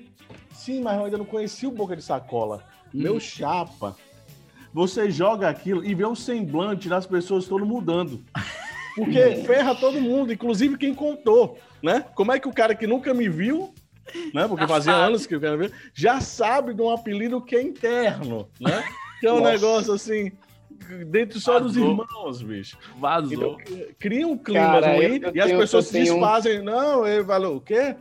Sim, 0.52 0.80
mas 0.80 0.96
eu 0.98 1.04
ainda 1.04 1.18
não 1.18 1.24
conheci 1.24 1.66
o 1.66 1.70
Boca 1.70 1.94
de 1.94 2.02
Sacola. 2.02 2.64
Meu 2.92 3.20
chapa. 3.20 3.96
Você 4.72 5.10
joga 5.10 5.48
aquilo 5.48 5.84
e 5.84 5.94
vê 5.94 6.04
o 6.04 6.16
semblante 6.16 6.88
das 6.88 7.06
pessoas 7.06 7.46
todo 7.46 7.66
mudando. 7.66 8.24
Porque 8.96 9.36
ferra 9.44 9.74
todo 9.74 10.00
mundo, 10.00 10.32
inclusive 10.32 10.78
quem 10.78 10.94
contou, 10.94 11.58
né? 11.82 12.06
Como 12.14 12.32
é 12.32 12.40
que 12.40 12.48
o 12.48 12.52
cara 12.52 12.74
que 12.74 12.86
nunca 12.86 13.12
me 13.12 13.28
viu, 13.28 13.72
né? 14.32 14.48
Porque 14.48 14.62
Já 14.62 14.68
fazia 14.68 14.92
sabe. 14.92 15.04
anos 15.06 15.26
que 15.26 15.36
o 15.36 15.40
cara 15.40 15.56
viu, 15.56 15.70
já 15.92 16.20
sabe 16.20 16.72
de 16.72 16.80
um 16.80 16.90
apelido 16.90 17.40
que 17.42 17.56
é 17.56 17.62
interno, 17.62 18.48
né? 18.58 18.82
Que 19.20 19.28
é 19.28 19.32
um 19.32 19.38
Nossa. 19.38 19.52
negócio 19.52 19.92
assim, 19.92 20.32
dentro 21.06 21.38
só 21.40 21.58
dos 21.60 21.74
Vazou. 21.74 21.90
irmãos, 21.90 22.42
bicho. 22.42 22.76
Vazou. 22.98 23.32
Então, 23.32 23.92
cria 23.98 24.26
um 24.26 24.36
clima 24.36 24.66
Cara, 24.80 24.94
ruim 24.96 25.02
eu- 25.02 25.28
eu 25.28 25.32
e 25.34 25.40
as 25.40 25.46
tenho- 25.46 25.58
pessoas 25.60 25.84
eu 25.86 25.90
se 25.92 25.92
tenho 25.92 26.16
um- 26.16 26.20
desfazem. 26.20 26.62
Não, 26.62 27.06
ele 27.06 27.24
falou 27.24 27.56
o 27.56 27.60
quê? 27.60 27.94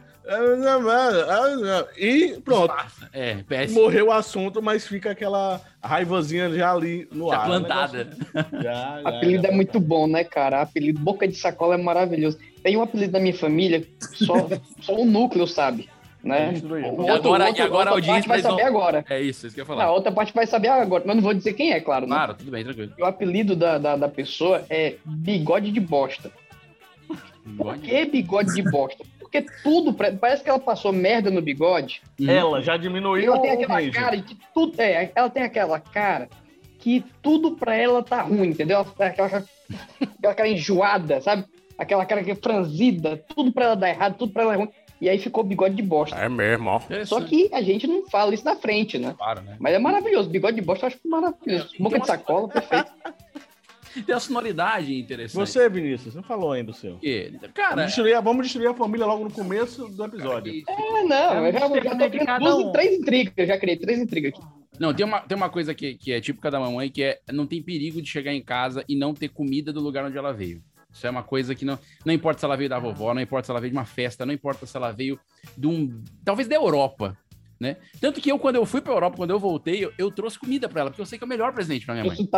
E 1.97 2.39
pronto. 2.43 2.73
É, 3.11 3.35
péssimo. 3.47 3.81
Morreu 3.81 4.07
o 4.07 4.11
assunto, 4.11 4.61
mas 4.61 4.87
fica 4.87 5.11
aquela 5.11 5.61
raivazinha 5.83 6.49
já 6.51 6.71
ali 6.71 7.07
no 7.11 7.29
Já 7.29 7.37
ar. 7.37 7.45
plantada. 7.47 8.03
né? 8.05 8.11
Já, 8.63 9.01
já, 9.01 9.01
apelido 9.09 9.43
já 9.43 9.49
é 9.49 9.51
muito 9.51 9.79
bom, 9.79 10.07
né, 10.07 10.23
cara? 10.23 10.61
Apelido 10.61 10.99
Boca 10.99 11.27
de 11.27 11.35
Sacola 11.35 11.75
é 11.75 11.77
maravilhoso. 11.77 12.37
Tem 12.63 12.77
um 12.77 12.81
apelido 12.83 13.13
da 13.13 13.19
minha 13.19 13.33
família, 13.33 13.85
só, 14.13 14.47
só 14.79 14.95
o 14.95 15.05
núcleo 15.05 15.47
sabe, 15.47 15.89
né? 16.23 16.51
Destruiu. 16.51 16.93
O 16.93 17.05
E 17.05 17.09
agora- 17.09 17.49
e 17.49 17.61
agora 17.61 17.89
a 17.89 17.93
outra 17.93 18.09
audiência 18.11 18.13
parte 18.13 18.27
vai 18.27 18.41
vão- 18.41 18.51
saber 18.51 18.63
agora. 18.63 19.05
É 19.09 19.21
isso, 19.21 19.47
isso 19.47 19.55
que 19.55 19.61
eu 19.61 19.65
ia 19.65 19.73
A 19.73 19.75
falar. 19.75 19.91
outra 19.91 20.11
parte 20.11 20.33
vai 20.33 20.45
saber 20.47 20.67
agora, 20.69 21.03
mas 21.05 21.15
não 21.15 21.23
vou 21.23 21.33
dizer 21.33 21.53
quem 21.53 21.71
é, 21.71 21.79
claro, 21.79 22.05
né? 22.07 22.15
Claro, 22.15 22.33
tudo 22.35 22.51
bem, 22.51 22.63
tranquilo. 22.63 22.93
O 22.99 23.05
apelido 23.05 23.55
da, 23.55 23.77
da, 23.77 23.95
da 23.95 24.07
pessoa 24.07 24.63
é 24.69 24.95
bigode 25.05 25.71
de 25.71 25.79
bosta. 25.79 26.31
Por 27.57 27.77
que 27.79 28.05
bigode 28.05 28.53
de 28.53 28.61
bosta? 28.61 29.03
Porque 29.19 29.45
tudo, 29.63 29.93
parece 29.93 30.43
que 30.43 30.49
ela 30.49 30.59
passou 30.59 30.91
merda 30.91 31.31
no 31.31 31.41
bigode. 31.41 32.01
Ela 32.27 32.61
já 32.61 32.75
diminuiu 32.77 33.33
Ela 33.33 33.41
tem 33.41 33.51
aquela 33.51 33.75
range. 33.75 33.91
cara 33.91 34.15
de 34.17 34.23
que 34.23 34.37
tudo. 34.53 34.79
É, 34.79 35.11
ela 35.15 35.29
tem 35.29 35.43
aquela 35.43 35.79
cara 35.79 36.29
que 36.79 37.03
tudo 37.21 37.51
pra 37.55 37.75
ela 37.75 38.03
tá 38.03 38.21
ruim, 38.23 38.49
entendeu? 38.49 38.77
Ela 38.77 38.85
tem 38.85 39.07
Aquela, 39.07 39.27
aquela 40.17 40.35
cara 40.35 40.49
enjoada, 40.49 41.21
sabe? 41.21 41.45
Aquela 41.77 42.05
cara 42.05 42.23
que 42.23 42.31
é 42.31 42.35
franzida, 42.35 43.23
tudo 43.33 43.51
pra 43.51 43.65
ela 43.65 43.75
dar 43.75 43.89
errado, 43.89 44.15
tudo 44.17 44.33
pra 44.33 44.43
ela 44.43 44.53
é 44.53 44.57
ruim. 44.57 44.69
E 45.01 45.09
aí 45.09 45.17
ficou 45.17 45.43
bigode 45.43 45.73
de 45.75 45.81
bosta. 45.81 46.15
É 46.15 46.29
mesmo, 46.29 46.69
ó. 46.69 46.79
Só 47.05 47.19
que 47.21 47.49
a 47.51 47.61
gente 47.61 47.87
não 47.87 48.05
fala 48.07 48.33
isso 48.35 48.45
na 48.45 48.55
frente, 48.55 48.99
né? 48.99 49.15
Claro, 49.17 49.41
né? 49.41 49.57
Mas 49.59 49.73
é 49.73 49.79
maravilhoso. 49.79 50.29
Bigode 50.29 50.55
de 50.55 50.61
bosta 50.61 50.85
eu 50.85 50.87
acho 50.89 50.99
maravilhoso. 51.05 51.69
Boca 51.79 51.99
de 51.99 52.05
sacola, 52.05 52.47
perfeito. 52.47 52.91
Tem 54.05 54.15
uma 54.15 54.21
sonoridade 54.21 54.97
interessante. 54.97 55.35
Você, 55.35 55.67
Vinícius, 55.67 56.15
não 56.15 56.23
falou 56.23 56.53
ainda 56.53 56.71
o 56.71 56.73
seu. 56.73 56.95
Que, 56.99 57.33
cara, 57.53 57.71
Vamos 57.75 57.85
destruir, 57.87 58.13
a- 58.15 58.21
vamos 58.21 58.43
destruir 58.43 58.67
a 58.69 58.73
família 58.73 59.05
logo 59.05 59.25
no 59.25 59.31
começo 59.31 59.85
do 59.89 60.05
episódio. 60.05 60.63
É, 60.69 61.03
não, 61.03 61.45
eu 61.47 61.51
já, 61.51 61.67
eu 61.67 61.83
já 61.83 61.95
tô 61.97 62.09
criando 62.09 62.39
duas, 62.39 62.71
três 62.71 62.99
intrigas, 62.99 63.33
eu 63.35 63.45
já 63.47 63.57
criei 63.57 63.75
três 63.77 63.99
intrigas 63.99 64.33
aqui. 64.33 64.41
Não, 64.79 64.93
tem 64.93 65.05
uma, 65.05 65.19
tem 65.19 65.35
uma 65.35 65.49
coisa 65.49 65.73
que, 65.75 65.95
que 65.95 66.11
é 66.13 66.21
típica 66.21 66.49
da 66.49 66.57
mamãe, 66.59 66.89
que 66.89 67.03
é 67.03 67.19
não 67.33 67.45
tem 67.45 67.61
perigo 67.61 68.01
de 68.01 68.07
chegar 68.09 68.33
em 68.33 68.41
casa 68.41 68.83
e 68.87 68.95
não 68.95 69.13
ter 69.13 69.27
comida 69.27 69.73
do 69.73 69.81
lugar 69.81 70.05
onde 70.05 70.17
ela 70.17 70.31
veio. 70.31 70.63
Isso 70.93 71.07
é 71.07 71.09
uma 71.09 71.23
coisa 71.23 71.55
que 71.55 71.63
não. 71.65 71.79
Não 72.05 72.13
importa 72.13 72.39
se 72.39 72.45
ela 72.45 72.57
veio 72.57 72.69
da 72.69 72.77
vovó, 72.79 73.13
não 73.13 73.21
importa 73.21 73.45
se 73.45 73.51
ela 73.51 73.59
veio 73.61 73.71
de 73.71 73.77
uma 73.77 73.85
festa, 73.85 74.25
não 74.25 74.33
importa 74.33 74.65
se 74.65 74.75
ela 74.75 74.91
veio 74.91 75.19
de 75.57 75.67
um. 75.67 76.03
Talvez 76.25 76.47
da 76.47 76.55
Europa. 76.55 77.17
Né? 77.59 77.77
Tanto 77.99 78.19
que 78.19 78.31
eu, 78.31 78.39
quando 78.39 78.55
eu 78.55 78.65
fui 78.65 78.81
pra 78.81 78.91
Europa, 78.91 79.17
quando 79.17 79.29
eu 79.29 79.37
voltei, 79.39 79.85
eu, 79.85 79.93
eu 79.95 80.09
trouxe 80.09 80.39
comida 80.39 80.67
pra 80.67 80.81
ela, 80.81 80.89
porque 80.89 80.99
eu 81.01 81.05
sei 81.05 81.19
que 81.19 81.23
é 81.23 81.27
o 81.27 81.29
melhor 81.29 81.53
presente 81.53 81.85
pra 81.85 81.93
minha 81.93 82.03
mãe. 82.03 82.15
Trouxe 82.15 82.27
um. 82.27 82.31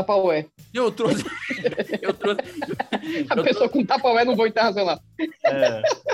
Eu 0.74 0.92
trouxe. 0.92 1.24
eu 2.02 2.14
trouxe. 2.14 2.42
A 3.32 3.42
pessoa 3.42 3.70
com 3.70 3.86
Tupperware 3.86 4.26
não 4.26 4.36
vou 4.36 4.46
internacional. 4.48 5.00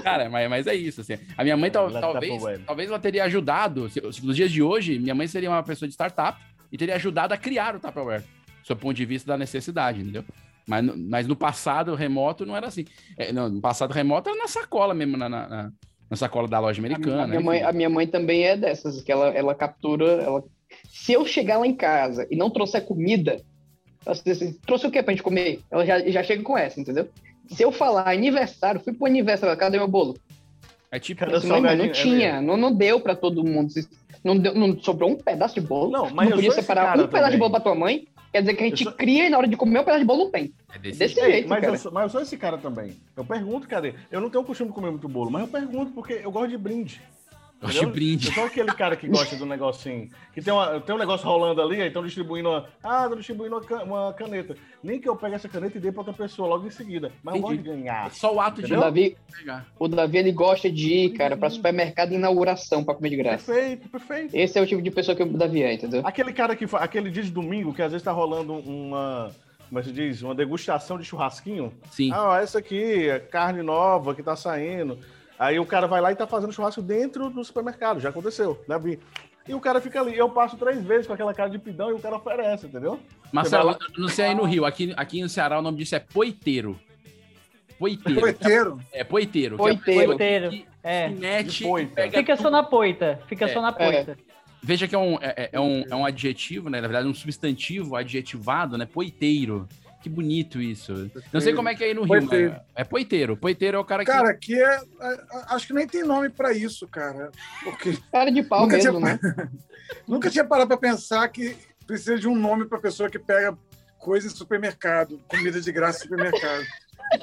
Cara, 0.03 0.29
mas, 0.29 0.47
mas 0.47 0.67
é 0.67 0.75
isso, 0.75 1.01
assim. 1.01 1.17
A 1.35 1.43
minha 1.43 1.57
mãe 1.57 1.71
tal- 1.71 1.89
Ela 1.89 1.99
talvez, 2.01 2.31
talvez 2.67 2.89
ela 2.89 2.99
teria 2.99 3.23
ajudado, 3.23 3.89
se- 3.89 3.99
se 4.13 4.23
nos 4.23 4.35
dias 4.35 4.51
de 4.51 4.61
hoje, 4.61 4.99
minha 4.99 5.15
mãe 5.15 5.27
seria 5.27 5.49
uma 5.49 5.63
pessoa 5.63 5.87
de 5.87 5.93
startup 5.93 6.39
e 6.71 6.77
teria 6.77 6.93
ajudado 6.95 7.33
a 7.33 7.37
criar 7.37 7.75
o 7.75 7.79
Tupperware, 7.79 8.23
sob 8.63 8.77
o 8.79 8.81
ponto 8.81 8.95
de 8.95 9.05
vista 9.05 9.27
da 9.27 9.37
necessidade, 9.39 10.01
entendeu? 10.01 10.23
Mas, 10.69 10.85
no- 10.85 10.95
mas 10.97 11.27
no 11.27 11.35
passado 11.35 11.95
remoto 11.95 12.45
não 12.45 12.55
era 12.55 12.67
assim. 12.67 12.85
É, 13.17 13.31
não, 13.33 13.49
no 13.49 13.59
passado 13.59 13.91
remoto 13.91 14.29
era 14.29 14.37
na 14.37 14.47
sacola 14.47 14.93
mesmo, 14.93 15.17
na, 15.17 15.27
na, 15.27 15.47
na- 15.49 15.71
na 16.09 16.15
sacola 16.17 16.47
da 16.47 16.59
loja 16.59 16.79
americana. 16.79 17.23
A 17.23 17.27
minha, 17.27 17.37
enfim. 17.39 17.45
mãe, 17.45 17.63
a 17.63 17.71
minha 17.71 17.89
mãe 17.89 18.05
também 18.07 18.43
é 18.43 18.55
dessas, 18.55 19.01
que 19.01 19.11
ela, 19.11 19.29
ela 19.29 19.55
captura. 19.55 20.05
Ela... 20.21 20.43
Se 20.87 21.11
eu 21.11 21.25
chegar 21.25 21.57
lá 21.57 21.65
em 21.67 21.75
casa 21.75 22.27
e 22.29 22.35
não 22.35 22.49
trouxer 22.49 22.85
comida, 22.85 23.41
ela 24.05 24.15
diz 24.15 24.41
assim, 24.41 24.53
trouxe 24.65 24.85
o 24.87 24.91
que 24.91 25.01
pra 25.01 25.11
gente 25.11 25.23
comer? 25.23 25.59
Ela 25.71 25.85
já, 25.85 25.99
já 26.07 26.23
chega 26.23 26.43
com 26.43 26.57
essa, 26.57 26.79
entendeu? 26.79 27.09
Se 27.49 27.63
eu 27.63 27.71
falar 27.71 28.07
aniversário, 28.09 28.79
fui 28.79 28.93
pro 28.93 29.07
aniversário, 29.07 29.57
cadê 29.57 29.77
meu 29.77 29.87
bolo? 29.87 30.15
É 30.91 30.99
tipo. 30.99 31.23
Assim, 31.25 31.47
mãe, 31.47 31.61
não 31.61 31.69
salgadinho? 31.69 31.89
É 31.89 31.93
tinha, 31.93 32.41
não, 32.41 32.55
não 32.57 32.73
deu 32.73 32.99
pra 32.99 33.15
todo 33.15 33.43
mundo. 33.43 33.71
Não, 34.23 34.37
deu- 34.37 34.53
não 34.53 34.77
sobrou 34.79 35.09
um 35.11 35.15
pedaço 35.15 35.55
de 35.55 35.61
bolo. 35.61 35.91
Não, 35.91 36.09
mas 36.09 36.29
eu 36.29 36.35
podia 36.35 36.51
separar 36.51 36.85
cara 36.87 37.03
um 37.03 37.07
pedaço 37.07 37.31
de 37.31 37.37
bolo 37.37 37.51
pra 37.51 37.59
tua 37.59 37.75
mãe. 37.75 38.07
Quer 38.31 38.41
dizer 38.41 38.53
que 38.55 38.63
a 38.63 38.67
gente 38.67 38.85
cria 38.93 39.25
e 39.25 39.29
na 39.29 39.37
hora 39.37 39.47
de 39.47 39.57
comer 39.57 39.79
o 39.79 39.83
pedaço 39.83 40.01
de 40.01 40.05
bolo 40.05 40.25
não 40.25 40.31
tem. 40.31 40.53
É 40.73 40.77
desse 40.77 40.99
Desse 40.99 41.19
Ei, 41.19 41.31
jeito, 41.31 41.49
mas, 41.49 41.61
cara. 41.61 41.73
eu 41.73 41.77
sou, 41.79 41.91
mas 41.91 42.03
eu 42.03 42.09
sou 42.09 42.21
esse 42.21 42.37
cara 42.37 42.57
também. 42.57 42.95
Eu 43.17 43.25
pergunto, 43.25 43.67
cadê? 43.67 43.95
Eu 44.11 44.21
não 44.21 44.29
tenho 44.29 44.43
o 44.43 44.47
costume 44.47 44.69
de 44.69 44.75
comer 44.75 44.91
muito 44.91 45.09
bolo, 45.09 45.31
mas 45.31 45.41
eu 45.41 45.47
pergunto 45.47 45.91
porque 45.91 46.21
eu 46.23 46.31
gosto 46.31 46.49
de 46.49 46.57
brinde. 46.57 47.01
Entendeu? 47.61 47.89
brinde. 47.89 48.27
Eu 48.29 48.33
sou 48.33 48.45
aquele 48.45 48.71
cara 48.71 48.95
que 48.95 49.05
gosta 49.07 49.35
do 49.35 49.45
negocinho. 49.45 50.09
Que 50.33 50.41
tem, 50.41 50.53
uma, 50.53 50.79
tem 50.79 50.95
um 50.95 50.97
negócio 50.97 51.27
rolando 51.27 51.61
ali, 51.61 51.81
aí 51.81 51.87
estão 51.89 52.03
distribuindo 52.05 52.47
uma. 52.49 52.65
Ah, 52.81 53.01
estão 53.03 53.17
distribuindo 53.17 53.55
uma, 53.57 53.61
ca- 53.63 53.83
uma 53.83 54.13
caneta. 54.13 54.55
Nem 54.81 54.97
que 54.99 55.09
eu 55.09 55.15
pegue 55.15 55.35
essa 55.35 55.49
caneta 55.49 55.77
e 55.77 55.81
dê 55.81 55.91
pra 55.91 55.99
outra 56.01 56.13
pessoa 56.13 56.47
logo 56.47 56.65
em 56.65 56.69
seguida. 56.69 57.11
Mas 57.21 57.35
eu 57.35 57.41
gosto 57.41 57.57
de 57.57 57.63
ganhar. 57.63 58.11
Só 58.11 58.33
o 58.33 58.39
ato 58.39 58.63
de 58.63 58.73
O 58.73 58.79
Davi, 58.79 59.17
pegar. 59.37 59.65
o 59.77 59.87
Davi, 59.89 60.17
ele 60.19 60.31
gosta 60.31 60.71
de 60.71 60.87
ir, 60.93 61.09
cara, 61.17 61.35
pra 61.35 61.49
supermercado 61.49 62.09
de 62.09 62.15
inauguração 62.15 62.81
pra 62.83 62.95
comer 62.95 63.09
de 63.09 63.17
graça. 63.17 63.51
Perfeito, 63.51 63.89
perfeito. 63.89 64.33
Esse 64.35 64.57
é 64.57 64.61
o 64.61 64.65
tipo 64.65 64.81
de 64.81 64.89
pessoa 64.91 65.13
que 65.15 65.23
o 65.23 65.37
Davi 65.37 65.61
é, 65.61 65.73
entendeu? 65.73 66.01
Aquele 66.05 66.31
cara 66.31 66.55
que 66.55 66.65
aquele 66.73 67.09
dia 67.11 67.23
de 67.23 67.31
domingo 67.31 67.73
que 67.73 67.81
às 67.81 67.91
vezes 67.91 68.05
tá 68.05 68.13
rolando 68.13 68.53
uma, 68.53 69.31
como 69.67 69.79
é 69.79 69.81
que 69.81 69.89
se 69.89 69.93
diz, 69.93 70.21
uma 70.21 70.33
degustação 70.33 70.97
de 70.97 71.03
churrasquinho. 71.03 71.73
Sim. 71.91 72.11
Ah, 72.13 72.29
ó, 72.29 72.37
essa 72.37 72.59
aqui 72.59 73.09
é 73.09 73.19
carne 73.19 73.61
nova 73.61 74.15
que 74.15 74.23
tá 74.23 74.35
saindo. 74.37 74.97
Aí 75.39 75.57
o 75.57 75.65
cara 75.65 75.87
vai 75.87 76.01
lá 76.01 76.11
e 76.11 76.15
tá 76.15 76.27
fazendo 76.27 76.51
churrasco 76.51 76.81
dentro 76.81 77.29
do 77.29 77.43
supermercado, 77.45 78.01
já 78.01 78.09
aconteceu, 78.09 78.61
né, 78.67 78.77
Vi? 78.77 78.99
E 79.47 79.53
o 79.53 79.59
cara 79.61 79.79
fica 79.81 79.99
ali, 80.01 80.15
eu 80.15 80.29
passo 80.29 80.57
três 80.57 80.83
vezes 80.83 81.07
com 81.07 81.13
aquela 81.13 81.33
cara 81.33 81.49
de 81.49 81.57
pidão 81.57 81.89
e 81.89 81.93
o 81.93 81.99
cara 81.99 82.17
oferece, 82.17 82.67
entendeu? 82.67 82.99
Marcelo, 83.31 83.75
não 83.97 84.07
sei 84.09 84.25
aí 84.25 84.35
no 84.35 84.43
Rio, 84.43 84.65
aqui, 84.65 84.93
aqui 84.97 85.21
no 85.21 85.29
Ceará 85.29 85.57
o 85.57 85.61
nome 85.61 85.77
disso 85.77 85.95
é 85.95 85.99
poiteiro. 85.99 86.77
Poiteiro. 87.79 88.19
Poiteiro. 88.19 88.79
É 88.91 89.03
poiteiro. 89.05 89.55
que 89.57 89.61
é 89.63 89.65
Poiteiro. 89.65 90.05
Poiteiro. 90.07 90.49
que 90.49 90.65
É. 90.83 91.07
se 91.07 91.15
mete 91.15 91.63
poita. 91.63 92.11
Fica 92.11 92.35
só 92.35 92.49
na 92.49 92.61
poita. 92.61 93.19
Fica 93.27 93.45
É, 93.45 93.47
só 93.47 93.61
na 93.61 93.71
poita. 93.71 94.17
Veja 94.61 94.85
que 94.89 94.93
é 94.93 94.97
um, 94.97 95.15
é, 95.21 95.33
é- 95.37 95.49
é 95.53 95.59
um, 95.59 95.85
é 95.89 95.95
um 95.95 96.05
adjetivo, 96.05 96.69
né? 96.69 96.81
Na 96.81 96.87
verdade, 96.87 97.07
um 97.07 97.13
substantivo 97.13 97.95
adjetivado, 97.95 98.77
né? 98.77 98.85
Poiteiro. 98.85 99.67
Que 100.01 100.09
bonito 100.09 100.61
isso. 100.61 101.11
Não 101.33 101.41
sei 101.41 101.53
como 101.53 101.67
é 101.67 101.75
que 101.75 101.83
é 101.83 101.87
aí 101.87 101.93
no 101.93 102.01
Rio, 102.03 102.07
Poiteiro. 102.07 102.51
mas 102.51 102.61
é 102.75 102.83
poiteiro. 102.85 103.35
Poiteiro 103.37 103.77
é 103.77 103.79
o 103.79 103.83
cara 103.85 104.05
que. 104.05 104.11
Cara, 104.11 104.29
aqui 104.29 104.55
é, 104.61 104.75
é- 104.75 105.19
Acho 105.49 105.67
que 105.67 105.73
nem 105.73 105.85
tem 105.87 106.03
nome 106.03 106.29
pra 106.29 106.53
isso, 106.53 106.87
cara. 106.87 107.31
Porque 107.63 107.97
Cara 108.11 108.31
de 108.31 108.41
pau 108.43 108.61
Nunca 108.61 108.77
mesmo, 108.77 108.97
tinha- 108.99 109.13
né? 109.15 109.19
nunca 110.07 110.29
tinha 110.29 110.45
parado 110.45 110.69
pra 110.69 110.77
pensar 110.77 111.27
que 111.27 111.55
precisa 111.85 112.17
de 112.17 112.27
um 112.29 112.35
nome 112.35 112.65
pra 112.65 112.79
pessoa 112.79 113.09
que 113.09 113.19
pega 113.19 113.57
coisa 113.97 114.27
em 114.27 114.29
supermercado, 114.29 115.19
comida 115.27 115.59
de 115.59 115.71
graça 115.71 115.99
em 115.99 116.01
supermercado. 116.03 116.65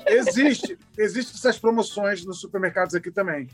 Existe, 0.07 0.79
existem 0.99 1.35
essas 1.35 1.59
promoções 1.59 2.25
nos 2.25 2.41
supermercados 2.41 2.95
aqui 2.95 3.11
também. 3.11 3.49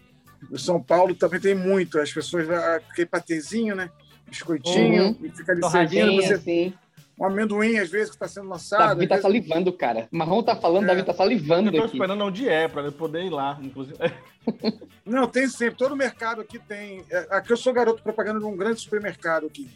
No 0.51 0.59
São 0.59 0.83
Paulo 0.83 1.15
também 1.15 1.39
tem 1.39 1.55
muito. 1.55 2.01
As 2.01 2.13
pessoas, 2.13 2.49
aquele 2.51 3.07
patezinho, 3.07 3.77
né? 3.77 3.89
Biscoitinho, 4.29 5.05
Uhum. 5.09 5.19
e 5.23 5.31
fica 5.31 5.53
ali 5.53 5.63
servindo. 5.71 6.17
Você, 6.23 6.33
assim. 6.35 6.75
Um 7.19 7.25
amendoim, 7.27 7.79
às 7.79 7.91
vezes, 7.91 8.09
que 8.11 8.17
está 8.17 8.27
sendo 8.27 8.49
lançado. 8.49 8.81
Davi 8.89 9.07
tá 9.07 9.15
vezes- 9.17 9.23
salivando, 9.23 9.73
cara. 9.73 10.09
Marrom 10.11 10.43
tá 10.43 10.57
falando, 10.57 10.85
É. 10.85 10.87
Davi 10.89 11.03
tá 11.05 11.13
salivando 11.15 11.69
Eu 11.71 11.73
tô 11.81 11.85
aqui. 11.87 11.97
esperando 11.97 12.25
onde 12.25 12.49
é, 12.49 12.67
pra 12.69 12.83
eu 12.83 12.93
poder 12.93 13.25
ir 13.25 13.31
lá, 13.31 13.59
inclusive. 13.63 13.97
Não, 15.05 15.27
tem 15.29 15.47
sempre. 15.49 15.77
Todo 15.77 15.95
mercado 15.97 16.41
aqui 16.41 16.59
tem. 16.59 17.05
é, 17.11 17.27
Aqui 17.31 17.53
eu 17.53 17.57
sou 17.57 17.73
garoto 17.73 18.03
propaganda 18.03 18.39
de 18.41 18.45
um 18.47 18.57
grande 18.57 18.81
supermercado 18.81 19.47
aqui, 19.47 19.71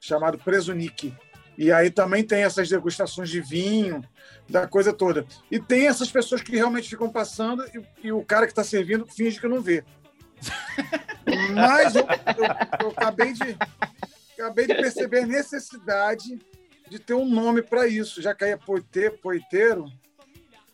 chamado 0.00 0.36
Presunic. 0.38 1.14
E 1.56 1.70
aí 1.70 1.90
também 1.90 2.24
tem 2.24 2.42
essas 2.42 2.68
degustações 2.68 3.28
de 3.28 3.40
vinho, 3.40 4.02
da 4.48 4.66
coisa 4.66 4.92
toda. 4.92 5.26
E 5.50 5.58
tem 5.58 5.86
essas 5.88 6.10
pessoas 6.10 6.40
que 6.40 6.56
realmente 6.56 6.88
ficam 6.88 7.10
passando 7.10 7.62
e, 7.74 8.06
e 8.08 8.12
o 8.12 8.22
cara 8.24 8.46
que 8.46 8.52
está 8.52 8.64
servindo 8.64 9.06
finge 9.06 9.38
que 9.38 9.46
não 9.48 9.60
vê. 9.60 9.84
Mas 11.54 11.94
eu, 11.94 12.02
eu- 12.02 12.84
eu 12.86 12.88
acabei, 12.90 13.32
de, 13.34 13.56
acabei 14.38 14.66
de 14.66 14.74
perceber 14.74 15.20
a 15.24 15.26
necessidade 15.26 16.40
de 16.90 16.98
ter 16.98 17.14
um 17.14 17.24
nome 17.24 17.62
para 17.62 17.86
isso, 17.86 18.20
já 18.20 18.34
que 18.34 18.44
aí 18.44 18.50
é 18.50 18.56
poite, 18.56 19.10
poiteiro. 19.22 19.84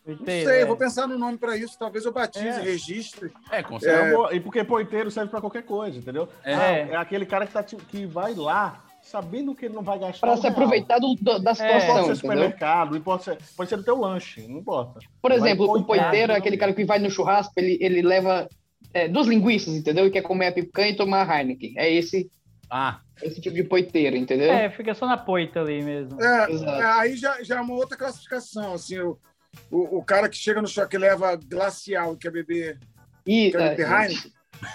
Não 0.05 0.15
Poiteiro, 0.15 0.49
sei, 0.49 0.61
é. 0.61 0.65
vou 0.65 0.77
pensar 0.77 1.05
no 1.05 1.17
nome 1.17 1.37
para 1.37 1.55
isso. 1.57 1.77
Talvez 1.77 2.05
eu 2.05 2.13
batize, 2.13 2.47
É. 2.47 2.61
registre. 2.61 3.29
É, 3.51 3.61
com 3.61 3.77
É. 3.77 4.11
boa- 4.13 4.33
E 4.33 4.39
porque 4.39 4.63
poiteiro 4.63 5.11
serve 5.11 5.29
pra 5.29 5.41
qualquer 5.41 5.63
coisa, 5.63 5.97
entendeu? 5.97 6.29
É. 6.45 6.53
Ah, 6.53 6.71
é 6.71 6.95
aquele 6.95 7.25
cara 7.25 7.45
que, 7.45 7.51
tá, 7.53 7.61
que 7.61 8.05
vai 8.05 8.33
lá 8.33 8.83
sabendo 9.01 9.53
que 9.53 9.65
ele 9.65 9.73
não 9.75 9.83
vai 9.83 9.99
gastar. 9.99 10.25
Pra 10.27 10.31
um 10.33 10.37
se 10.37 10.43
real. 10.43 10.53
aproveitar 10.53 10.99
do- 10.99 11.13
do- 11.15 11.39
da 11.39 11.49
Não 11.51 11.55
situação, 11.55 11.89
é 11.89 11.99
entendeu? 11.99 12.15
supermercado, 12.15 12.91
não 12.91 12.97
importa 12.97 13.37
se, 13.37 13.53
pode 13.53 13.69
ser 13.69 13.75
do 13.77 13.83
teu 13.83 13.99
lanche, 13.99 14.47
não 14.47 14.59
importa. 14.59 14.99
Por 15.21 15.29
Vai 15.29 15.39
exemplo, 15.39 15.65
o 15.77 15.83
poiteiro, 15.83 16.15
é 16.23 16.27
não- 16.27 16.35
aquele 16.35 16.57
cara 16.57 16.73
que 16.73 16.85
vai 16.85 16.99
no 16.99 17.09
churrasco, 17.11 17.53
ele, 17.57 17.77
ele 17.81 18.01
leva 18.01 18.47
é, 18.93 19.07
duas 19.09 19.27
linguiças, 19.27 19.73
entendeu? 19.75 20.07
E 20.07 20.11
quer 20.11 20.21
comer 20.21 20.47
a 20.47 20.51
picanha 20.53 20.89
e 20.91 20.95
tomar 20.95 21.29
a 21.29 21.37
Heineken. 21.41 21.73
É 21.77 21.91
esse, 21.91 22.31
Ah, 22.69 22.99
esse 23.21 23.41
tipo 23.41 23.55
de 23.55 23.63
poiteiro, 23.63 24.15
entendeu? 24.15 24.51
É, 24.51 24.69
fica 24.69 24.93
só 24.93 25.05
na 25.07 25.17
poita 25.17 25.59
ali 25.61 25.81
mesmo. 25.83 26.21
É, 26.21 26.51
Exato. 26.51 26.81
é, 26.81 26.85
aí 26.99 27.15
já, 27.15 27.41
já 27.43 27.57
é 27.57 27.61
uma 27.61 27.73
outra 27.75 27.97
classificação. 27.97 28.73
Assim, 28.73 28.99
o, 28.99 29.17
o, 29.71 29.97
o 29.99 30.03
cara 30.03 30.29
que 30.29 30.37
chega 30.37 30.61
no 30.61 30.67
shopping 30.67 30.89
que 30.89 30.97
leva 30.97 31.35
glacial 31.35 32.13
e 32.13 32.17
quer 32.17 32.31
beber, 32.31 32.79
E 33.25 33.51
quer 33.51 33.69
beber 33.71 33.91
é, 33.91 34.03
Heineken, 34.05 34.31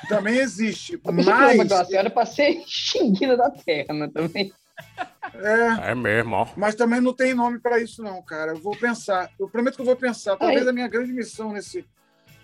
também 0.08 0.36
existe. 0.38 1.00
a 1.04 1.12
pessoa 1.12 1.36
que 1.36 1.42
leva 1.42 1.56
Mas, 1.56 1.68
glacial 1.68 2.04
é 2.06 2.10
pra 2.10 2.26
ser 2.26 2.62
xinguida 2.66 3.36
da 3.36 3.50
terra, 3.50 3.94
né? 3.94 4.08
Também. 4.12 4.52
é, 5.34 5.90
É 5.90 5.94
mesmo, 5.94 6.34
ó. 6.34 6.48
mas 6.56 6.74
também 6.74 7.00
não 7.00 7.12
tem 7.14 7.34
nome 7.34 7.58
para 7.60 7.78
isso, 7.80 8.02
não, 8.02 8.22
cara. 8.22 8.52
Eu 8.52 8.56
vou 8.60 8.76
pensar. 8.76 9.30
Eu 9.38 9.48
prometo 9.48 9.76
que 9.76 9.82
eu 9.82 9.86
vou 9.86 9.96
pensar. 9.96 10.36
Talvez 10.36 10.66
a 10.66 10.72
minha 10.72 10.88
grande 10.88 11.12
missão 11.12 11.52
nesse, 11.52 11.84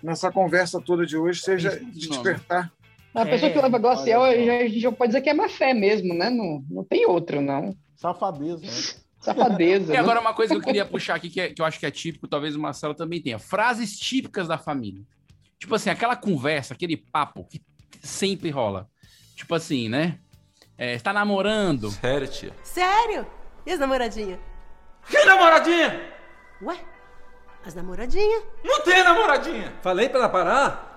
nessa 0.03 0.31
conversa 0.31 0.81
toda 0.81 1.05
de 1.05 1.17
hoje 1.17 1.41
seja 1.41 1.71
despertar. 1.93 2.71
A 3.15 3.23
É, 3.23 3.25
pessoa 3.25 3.51
que 3.51 3.59
leva 3.61 3.79
glacial, 3.79 4.23
a 4.25 4.35
gente 4.35 4.81
já 4.81 4.93
pode 4.93 5.09
dizer 5.11 5.23
que 5.23 5.31
é 5.31 5.35
má 5.35 5.49
fé 5.49 5.73
mesmo, 5.75 6.15
né? 6.15 6.31
Não, 6.31 6.63
não 6.71 6.85
tem 6.85 7.07
outro, 7.07 7.41
não. 7.41 7.75
Safadeza, 7.97 8.61
né? 8.65 8.73
Safadeza. 9.21 9.93
E 9.93 9.97
né? 9.97 9.99
agora 9.99 10.21
uma 10.21 10.33
coisa 10.35 10.55
que 10.55 10.61
eu 10.61 10.65
queria 10.65 10.85
puxar 10.87 11.17
aqui, 11.17 11.29
que, 11.29 11.41
é- 11.41 11.49
que 11.53 11.61
eu 11.61 11.67
acho 11.67 11.79
que 11.81 11.87
é 11.87 11.91
típico, 11.91 12.29
talvez 12.29 12.55
o 12.55 12.61
Marcelo 12.61 12.95
também 12.95 13.21
tenha. 13.21 13.39
Frases 13.39 13.99
típicas 13.99 14.47
da 14.47 14.57
família. 14.59 15.03
Tipo 15.59 15.75
assim, 15.75 15.91
aquela 15.91 16.15
conversa, 16.15 16.75
aquele 16.75 16.97
papo 16.97 17.45
que 17.45 17.61
sempre 18.01 18.51
rola. 18.51 18.89
Tipo 19.35 19.55
assim, 19.57 19.89
né? 19.89 20.19
É, 20.77 20.95
está 20.95 21.13
namorando. 21.13 21.91
Sério, 21.91 22.29
tia? 22.29 22.53
Sério? 22.63 23.27
E 23.67 23.73
as 23.73 23.81
namoradinhas? 23.81 24.39
Que 25.11 25.25
namoradinha? 25.25 26.01
Ué? 26.63 26.79
As 27.65 27.75
namoradinhas? 27.75 28.45
Não 28.65 28.81
tem 28.83 29.03
namoradinha. 29.03 29.73
Falei 29.83 30.09
pra 30.09 30.21
ela 30.21 30.29
parar? 30.29 30.88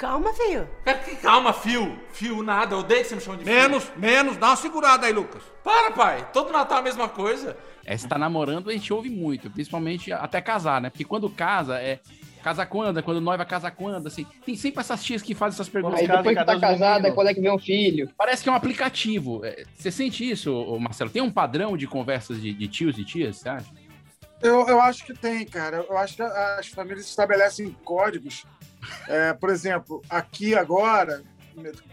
Calma, 0.00 0.32
filho. 0.32 0.66
Cara, 0.82 0.98
que- 0.98 1.16
Calma, 1.16 1.52
fio. 1.52 2.00
Fio 2.10 2.42
nada. 2.42 2.74
Eu 2.74 2.78
odeio 2.78 3.02
que 3.02 3.08
você 3.10 3.14
me 3.16 3.20
chama 3.20 3.36
de 3.36 3.44
fio. 3.44 3.52
Menos, 3.52 3.86
menos, 3.98 4.36
dá 4.38 4.46
uma 4.46 4.56
segurada 4.56 5.06
aí, 5.06 5.12
Lucas. 5.12 5.42
Para, 5.62 5.90
pai. 5.90 6.26
Todo 6.32 6.50
Natal 6.50 6.78
é 6.78 6.80
a 6.80 6.84
mesma 6.84 7.06
coisa. 7.06 7.54
É, 7.84 7.94
se 7.94 8.08
tá 8.08 8.16
namorando, 8.16 8.70
a 8.70 8.72
gente 8.72 8.90
ouve 8.94 9.10
muito, 9.10 9.50
principalmente 9.50 10.10
até 10.10 10.40
casar, 10.40 10.80
né? 10.80 10.88
Porque 10.88 11.04
quando 11.04 11.28
casa, 11.28 11.78
é. 11.78 12.00
Casa 12.42 12.64
quando? 12.64 12.98
É 12.98 13.02
Quando 13.02 13.20
noiva 13.20 13.44
casa 13.44 13.70
quando? 13.70 14.06
Assim, 14.06 14.26
tem 14.46 14.56
sempre 14.56 14.80
essas 14.80 15.04
tias 15.04 15.20
que 15.20 15.34
fazem 15.34 15.56
essas 15.56 15.68
perguntas. 15.68 16.00
Aí 16.00 16.08
depois 16.08 16.38
que 16.38 16.44
tá 16.46 16.58
casada, 16.58 16.94
meninos? 16.94 17.14
quando 17.14 17.26
é 17.28 17.34
que 17.34 17.40
vem 17.42 17.50
um 17.52 17.58
filho? 17.58 18.10
Parece 18.16 18.42
que 18.42 18.48
é 18.48 18.52
um 18.52 18.54
aplicativo. 18.54 19.44
É, 19.44 19.64
Você 19.76 19.90
sente 19.90 20.28
isso, 20.30 20.78
Marcelo? 20.80 21.10
Tem 21.10 21.20
um 21.20 21.30
padrão 21.30 21.76
de 21.76 21.86
conversas 21.86 22.40
de, 22.40 22.54
de 22.54 22.66
tios 22.68 22.96
e 22.96 23.04
tias, 23.04 23.36
você 23.36 23.50
acha? 23.50 23.66
Eu, 24.40 24.66
eu 24.66 24.80
acho 24.80 25.04
que 25.04 25.12
tem, 25.12 25.44
cara. 25.44 25.84
Eu 25.86 25.98
acho 25.98 26.16
que 26.16 26.22
as 26.22 26.68
famílias 26.68 27.04
estabelecem 27.04 27.76
códigos. 27.84 28.46
É, 29.08 29.32
por 29.32 29.50
exemplo, 29.50 30.02
aqui 30.08 30.54
agora, 30.54 31.22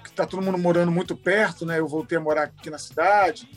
que 0.04 0.12
tá 0.12 0.26
todo 0.26 0.42
mundo 0.44 0.58
morando 0.58 0.92
muito 0.92 1.16
perto, 1.16 1.66
né? 1.66 1.80
Eu 1.80 1.88
voltei 1.88 2.18
a 2.18 2.22
morar 2.22 2.44
aqui 2.44 2.70
na 2.70 2.78
cidade. 2.78 3.50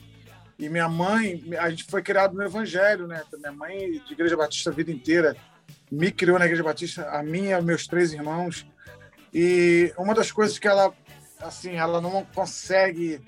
E 0.59 0.69
minha 0.69 0.89
mãe, 0.89 1.43
a 1.59 1.71
gente 1.71 1.85
foi 1.85 2.03
criado 2.03 2.35
no 2.35 2.43
Evangelho, 2.43 3.07
né? 3.07 3.23
Minha 3.39 3.53
mãe, 3.53 3.93
de 3.93 4.13
Igreja 4.13 4.37
Batista 4.37 4.71
a 4.71 4.73
vida 4.73 4.91
inteira, 4.91 5.37
me 5.91 6.11
criou 6.11 6.39
na 6.39 6.45
Igreja 6.45 6.63
Batista, 6.63 7.09
a 7.11 7.23
minha, 7.23 7.61
meus 7.63 7.87
três 7.87 8.13
irmãos. 8.13 8.67
E 9.33 9.93
uma 9.97 10.15
das 10.15 10.31
coisas 10.31 10.59
que 10.59 10.69
ela, 10.69 10.93
assim, 11.41 11.77
ela 11.77 12.01
não 12.01 12.25
consegue. 12.35 13.21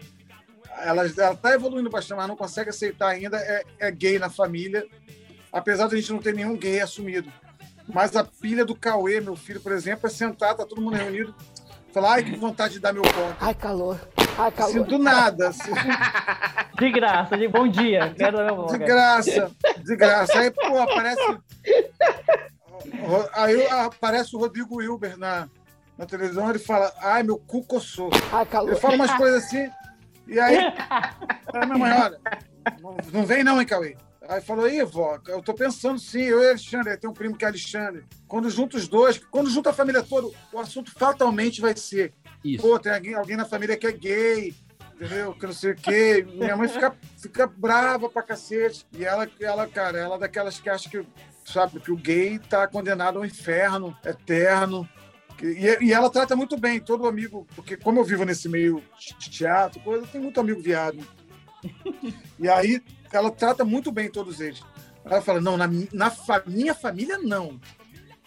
Ela, 0.81 1.05
ela 1.07 1.37
tá 1.37 1.55
evoluindo 1.55 1.91
bastante, 1.91 2.19
mas 2.19 2.29
não 2.29 2.37
consegue 2.37 2.71
aceitar 2.71 3.09
ainda 3.09 3.39
é, 3.39 3.63
é 3.79 3.91
gay 3.91 4.19
na 4.19 4.29
família, 4.29 4.87
apesar 5.53 5.89
de 5.89 5.95
a 5.95 5.99
gente 5.99 6.13
não 6.13 6.19
ter 6.19 6.35
nenhum 6.35 6.57
gay 6.57 6.81
assumido. 6.81 7.33
Mas 7.89 8.17
a 8.17 8.25
pilha 8.25 8.65
do 8.65 8.75
Cauê, 8.75 9.21
meu 9.21 9.37
filho, 9.37 9.61
por 9.61 9.73
exemplo, 9.73 10.07
é 10.07 10.11
sentar, 10.11 10.55
tá 10.55 10.65
todo 10.65 10.81
mundo 10.81 10.97
reunido, 10.97 11.35
falar, 11.93 12.15
ai, 12.15 12.25
que 12.25 12.37
vontade 12.37 12.75
de 12.75 12.81
dar 12.81 12.93
meu 12.93 13.03
ponto. 13.03 13.37
Ai, 13.41 13.55
calor. 13.55 14.01
Ai, 14.39 14.51
calor. 14.51 14.71
Assim, 14.71 14.83
do 14.83 14.99
nada. 14.99 15.49
Assim, 15.49 15.73
De 16.79 16.91
graça, 16.91 17.37
de 17.37 17.47
bom 17.49 17.69
dia. 17.69 18.15
Quero 18.17 18.39
dar 18.39 18.45
meu 18.45 18.67
de 18.67 18.73
voto. 18.73 18.79
graça, 18.79 19.51
de 19.85 19.97
graça. 19.97 20.39
Aí, 20.39 20.51
pô, 20.51 20.79
aparece. 20.79 21.39
Aí 23.35 23.67
aparece 23.67 24.35
o 24.35 24.39
Rodrigo 24.39 24.77
Wilber 24.77 25.19
na, 25.19 25.49
na 25.97 26.07
televisão, 26.07 26.49
ele 26.49 26.59
fala, 26.59 26.93
ai, 26.99 27.23
meu 27.23 27.39
cu 27.39 27.63
coçou. 27.65 28.11
Ai, 28.33 28.47
calor. 28.47 28.71
Ele 28.71 28.81
fala 28.81 28.95
umas 28.95 29.15
coisas 29.15 29.45
assim, 29.45 29.71
e 30.27 30.41
aí. 30.41 30.57
Aí 30.57 31.67
minha 31.67 31.79
mãe, 31.79 31.93
olha, 31.93 32.19
não, 32.81 32.97
não 33.13 33.27
vem 33.27 33.45
não, 33.45 33.61
hein, 33.61 33.67
Cauê? 33.67 33.97
Aí 34.29 34.41
falou, 34.41 34.69
ih, 34.69 34.85
vó, 34.85 35.19
eu 35.27 35.43
tô 35.43 35.53
pensando 35.53 35.99
sim, 35.99 36.23
eu 36.23 36.43
e 36.43 36.49
Alexandre, 36.51 36.97
tem 36.97 37.11
um 37.11 37.13
primo 37.13 37.37
que 37.37 37.45
é 37.45 37.49
Alexandre. 37.49 38.05
Quando 38.29 38.49
junta 38.49 38.77
os 38.77 38.87
dois, 38.87 39.19
quando 39.19 39.51
junta 39.51 39.71
a 39.71 39.73
família 39.73 40.03
toda, 40.03 40.29
o 40.53 40.59
assunto 40.61 40.93
fatalmente 40.93 41.61
vai 41.61 41.77
ser. 41.77 42.13
Isso. 42.45 42.63
Pô, 42.63 42.79
tem 42.79 42.93
alguém, 42.93 43.15
alguém 43.15 43.37
na 43.37 43.45
família 43.45 43.77
que 43.77 43.87
é 43.87 43.93
gay, 43.93 44.55
entendeu? 44.95 45.35
Que 45.35 45.47
não 45.47 45.53
sei 45.53 45.73
o 45.73 45.77
quê. 45.77 46.27
Minha 46.35 46.57
mãe 46.57 46.69
fica, 46.69 46.95
fica 47.19 47.47
brava 47.47 48.09
pra 48.09 48.23
cacete. 48.23 48.87
E 48.93 49.05
ela, 49.05 49.29
ela, 49.41 49.67
cara, 49.67 49.99
ela 49.99 50.17
é 50.17 50.19
daquelas 50.21 50.59
que 50.59 50.71
acha 50.71 50.89
que, 50.89 51.05
sabe, 51.45 51.81
que 51.81 51.91
o 51.91 51.97
gay 51.97 52.39
tá 52.39 52.67
condenado 52.69 53.19
ao 53.19 53.25
inferno 53.25 53.97
eterno. 54.05 54.89
E, 55.43 55.87
e 55.87 55.93
ela 55.93 56.09
trata 56.09 56.37
muito 56.37 56.57
bem 56.57 56.79
todo 56.79 57.09
amigo, 57.09 57.47
porque 57.57 57.77
como 57.77 57.99
eu 57.99 58.05
vivo 58.05 58.25
nesse 58.25 58.49
meio 58.49 58.83
de 59.19 59.31
teatro, 59.31 59.81
coisa, 59.81 60.05
eu 60.05 60.09
tenho 60.09 60.25
muito 60.25 60.41
amigo 60.41 60.61
viado. 60.61 60.99
E 62.41 62.49
aí 62.49 62.83
ela 63.13 63.31
trata 63.31 63.65
muito 63.65 63.91
bem 63.93 64.11
todos 64.11 64.41
eles. 64.41 64.61
Ela 65.05 65.21
fala, 65.21 65.41
não, 65.41 65.57
na, 65.57 65.69
na 65.93 66.11
fa- 66.11 66.43
minha 66.47 66.75
família, 66.75 67.19
não. 67.19 67.61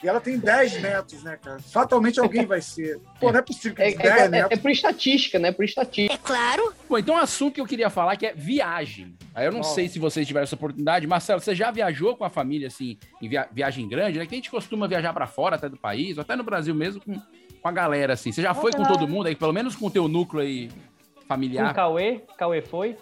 E 0.03 0.07
ela 0.09 0.19
tem 0.19 0.37
10 0.37 0.81
netos, 0.81 1.23
né, 1.23 1.37
cara? 1.41 1.57
Fatalmente 1.59 2.19
alguém 2.19 2.45
vai 2.45 2.61
ser. 2.61 2.99
Pô, 3.19 3.31
não 3.31 3.39
é 3.39 3.41
possível 3.41 3.73
que 3.75 3.81
É, 3.81 3.91
de 3.91 3.97
10 3.97 4.07
é, 4.09 4.25
é, 4.25 4.27
netos. 4.29 4.51
é 4.51 4.61
por 4.61 4.69
estatística, 4.69 5.39
né? 5.39 5.51
Por 5.53 5.63
estatística. 5.63 6.13
É 6.13 6.17
claro. 6.17 6.73
Bom, 6.87 6.97
então 6.97 7.15
um 7.15 7.17
assunto 7.17 7.55
que 7.55 7.61
eu 7.61 7.65
queria 7.65 7.89
falar 7.89 8.15
que 8.17 8.25
é 8.27 8.33
viagem. 8.33 9.15
Aí 9.33 9.45
eu 9.45 9.51
não 9.51 9.59
Nossa. 9.59 9.73
sei 9.73 9.87
se 9.87 9.97
vocês 9.97 10.27
tiveram 10.27 10.43
essa 10.43 10.55
oportunidade. 10.55 11.07
Marcelo, 11.07 11.39
você 11.39 11.55
já 11.55 11.71
viajou 11.71 12.15
com 12.17 12.25
a 12.25 12.29
família, 12.29 12.67
assim, 12.67 12.97
em 13.21 13.29
via- 13.29 13.47
viagem 13.51 13.87
grande, 13.87 14.19
né? 14.19 14.25
Que 14.25 14.35
a 14.35 14.37
gente 14.37 14.51
costuma 14.51 14.85
viajar 14.85 15.13
pra 15.13 15.25
fora 15.27 15.55
até 15.55 15.69
do 15.69 15.77
país, 15.77 16.17
ou 16.17 16.21
até 16.21 16.35
no 16.35 16.43
Brasil 16.43 16.75
mesmo, 16.75 17.01
com, 17.01 17.13
com 17.61 17.67
a 17.67 17.71
galera, 17.71 18.13
assim. 18.13 18.31
Você 18.33 18.41
já 18.41 18.53
foi 18.53 18.73
com 18.73 18.83
todo 18.83 19.07
mundo 19.07 19.27
aí, 19.27 19.35
pelo 19.35 19.53
menos 19.53 19.77
com 19.77 19.87
o 19.87 19.91
teu 19.91 20.07
núcleo 20.09 20.43
aí 20.43 20.67
Com 21.15 21.21
o 21.21 21.25
familiar? 21.25 21.73
Cauê, 21.73 22.21
Cauê 22.37 22.61
foi. 22.61 22.97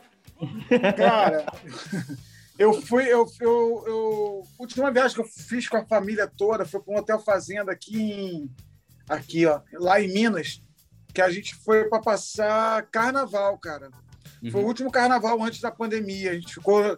Cara, 0.97 1.45
eu 2.57 2.73
fui. 2.81 3.03
Eu, 3.05 3.25
eu, 3.39 3.83
eu- 3.87 4.43
a 4.59 4.61
última 4.61 4.91
viagem 4.91 5.15
que 5.15 5.21
eu 5.21 5.27
fiz 5.27 5.67
com 5.67 5.77
a 5.77 5.85
família 5.85 6.27
toda 6.27 6.65
foi 6.65 6.81
para 6.81 6.93
um 6.93 6.97
hotel 6.97 7.19
fazenda 7.19 7.71
aqui 7.71 8.01
em. 8.01 8.49
Aqui, 9.09 9.45
ó, 9.45 9.59
lá 9.73 9.99
em 10.01 10.07
Minas, 10.13 10.61
que 11.13 11.21
a 11.21 11.29
gente 11.29 11.55
foi 11.55 11.85
para 11.89 11.99
passar 12.01 12.83
carnaval, 12.91 13.57
cara. 13.57 13.89
Foi 14.51 14.61
o 14.61 14.65
último 14.67 14.91
carnaval 14.91 15.41
antes 15.41 15.61
da 15.61 15.71
pandemia. 15.71 16.31
A 16.31 16.33
gente 16.35 16.53
ficou 16.53 16.97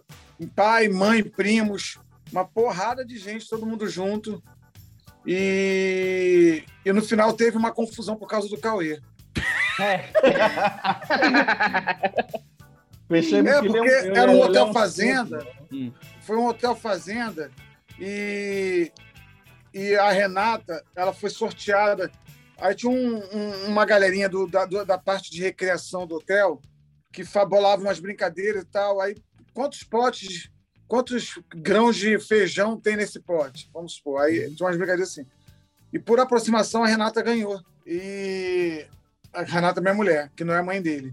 pai, 0.54 0.88
mãe, 0.88 1.22
primos, 1.22 1.98
uma 2.32 2.44
porrada 2.44 3.04
de 3.04 3.16
gente, 3.18 3.48
todo 3.48 3.66
mundo 3.66 3.88
junto. 3.88 4.42
E, 5.24 6.64
e 6.84 6.92
no 6.92 7.02
final 7.02 7.32
teve 7.32 7.56
uma 7.56 7.72
confusão 7.72 8.16
por 8.16 8.28
causa 8.28 8.48
do 8.48 8.58
Cauê. 8.58 9.00
É. 9.80 10.04
Percebe 13.08 13.48
É, 13.48 13.58
ele 13.58 13.68
porque 13.68 13.78
é 13.88 14.02
um- 14.12 14.16
era 14.16 14.30
um 14.30 14.40
é 14.40 14.44
hotel 14.44 14.64
um 14.66 14.72
fazenda. 14.72 15.46
Hum. 15.72 15.92
Foi 16.22 16.36
um 16.36 16.46
hotel 16.46 16.74
fazenda 16.74 17.50
e, 17.98 18.90
e 19.72 19.94
a 19.94 20.10
Renata, 20.10 20.84
ela 20.94 21.12
foi 21.12 21.30
sorteada. 21.30 22.10
Aí 22.58 22.74
tinha 22.74 22.90
um- 22.90 23.16
um- 23.18 23.66
uma 23.66 23.84
galerinha 23.84 24.28
do- 24.28 24.46
da, 24.46 24.64
do- 24.64 24.84
da 24.84 24.98
parte 24.98 25.30
de 25.30 25.40
recreação 25.42 26.06
do 26.06 26.16
hotel 26.16 26.60
que 27.12 27.24
fabolava 27.24 27.82
umas 27.82 28.00
brincadeiras 28.00 28.62
e 28.62 28.66
tal. 28.66 29.00
Aí, 29.00 29.14
quantos 29.54 29.82
potes, 29.84 30.50
quantos 30.88 31.38
grãos 31.54 31.96
de 31.96 32.18
feijão 32.18 32.78
tem 32.80 32.96
nesse 32.96 33.20
pote? 33.20 33.70
Vamos 33.72 33.94
supor. 33.94 34.22
Aí 34.22 34.52
tinha 34.54 34.66
umas 34.66 34.76
brincadeiras 34.76 35.10
assim. 35.12 35.26
E 35.92 35.98
por 35.98 36.18
aproximação, 36.18 36.82
a 36.82 36.86
Renata 36.88 37.22
ganhou. 37.22 37.60
E 37.86 38.84
a 39.32 39.42
Renata 39.42 39.80
é 39.80 39.82
minha 39.82 39.94
mulher, 39.94 40.30
que 40.34 40.42
não 40.44 40.52
é 40.54 40.58
a 40.58 40.62
mãe 40.62 40.82
dele. 40.82 41.12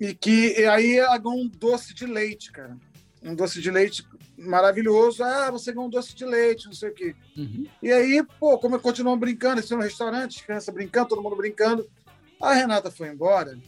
E 0.00 0.14
que 0.14 0.58
e 0.58 0.64
aí 0.64 0.96
ela 0.96 1.18
ganhou 1.18 1.38
um 1.38 1.46
doce 1.46 1.92
de 1.92 2.06
leite, 2.06 2.50
cara. 2.50 2.76
Um 3.22 3.34
doce 3.34 3.60
de 3.60 3.70
leite 3.70 4.02
maravilhoso. 4.38 5.22
Ah, 5.22 5.50
você 5.50 5.72
ganhou 5.72 5.86
um 5.86 5.90
doce 5.90 6.14
de 6.14 6.24
leite, 6.24 6.66
não 6.66 6.72
sei 6.72 6.88
o 6.88 6.94
quê. 6.94 7.14
Uhum. 7.36 7.66
E 7.82 7.92
aí, 7.92 8.24
pô, 8.38 8.58
como 8.58 8.76
eu 8.76 8.80
continuo 8.80 9.14
brincando, 9.16 9.60
assim, 9.60 9.74
no 9.74 9.82
restaurante, 9.82 10.38
as 10.38 10.44
crianças 10.44 10.74
brincando, 10.74 11.10
todo 11.10 11.22
mundo 11.22 11.36
brincando. 11.36 11.86
A 12.40 12.54
Renata 12.54 12.90
foi 12.90 13.08
embora 13.08 13.58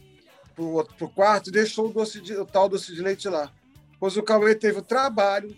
pro, 0.55 0.83
pro 0.97 1.09
quarto 1.09 1.49
e 1.49 1.51
deixou 1.51 1.89
o, 1.89 1.93
doce 1.93 2.19
de, 2.19 2.35
o 2.35 2.45
tal 2.45 2.67
doce 2.67 2.93
de 2.93 3.01
leite 3.01 3.27
lá. 3.29 3.51
Pois 3.99 4.17
o 4.17 4.23
Cauê 4.23 4.55
teve 4.55 4.79
o 4.79 4.83
trabalho 4.83 5.55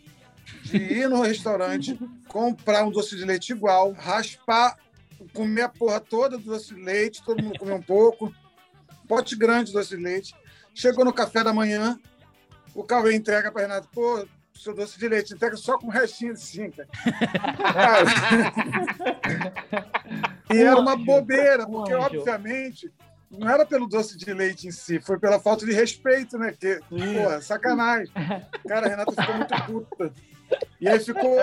de 0.64 0.78
ir 0.78 1.10
no 1.10 1.22
restaurante, 1.22 1.98
comprar 2.28 2.86
um 2.86 2.92
doce 2.92 3.16
de 3.16 3.24
leite 3.24 3.54
igual, 3.54 3.94
raspar, 3.94 4.78
comer 5.34 5.64
a 5.64 5.70
porra 5.70 6.00
toda 6.00 6.38
do 6.38 6.44
doce 6.44 6.76
de 6.76 6.82
leite, 6.82 7.24
todo 7.24 7.42
mundo 7.42 7.58
comeu 7.58 7.76
um 7.76 7.82
pouco, 7.82 8.34
pote 9.08 9.36
grande 9.36 9.68
de 9.68 9.74
doce 9.74 9.96
de 9.96 10.04
leite. 10.04 10.36
Chegou 10.76 11.06
no 11.06 11.14
café 11.14 11.42
da 11.42 11.54
manhã, 11.54 11.98
o 12.76 12.84
Cauê 12.84 13.16
entrega 13.16 13.50
para 13.50 13.62
Renato, 13.62 13.88
pô, 13.94 14.28
seu 14.54 14.76
doce 14.76 15.00
de 15.00 15.08
leite, 15.08 15.34
entrega 15.34 15.56
só 15.56 15.78
com 15.78 15.88
um 15.88 15.90
restinho 15.90 16.34
assim, 16.34 16.70
cara. 16.70 16.90
e 20.54 20.58
era 20.62 20.78
uma 20.78 20.98
bobeira, 20.98 21.66
porque 21.66 21.94
obviamente 21.94 22.92
não 23.32 23.50
era 23.50 23.66
pelo 23.66 23.88
doce 23.88 24.18
de 24.18 24.34
leite 24.34 24.68
em 24.68 24.72
si, 24.72 25.00
foi 25.00 25.18
pela 25.18 25.40
falta 25.40 25.66
de 25.66 25.72
respeito, 25.72 26.38
né? 26.38 26.54
Que, 26.60 26.80
porra, 26.90 27.42
sacanagem. 27.42 28.14
Cara, 28.68 28.86
a 28.86 28.90
Renata 28.90 29.12
ficou 29.12 29.36
muito 29.36 29.66
puta. 29.66 30.14
E 30.80 30.88
aí 30.88 31.00
ficou, 31.00 31.38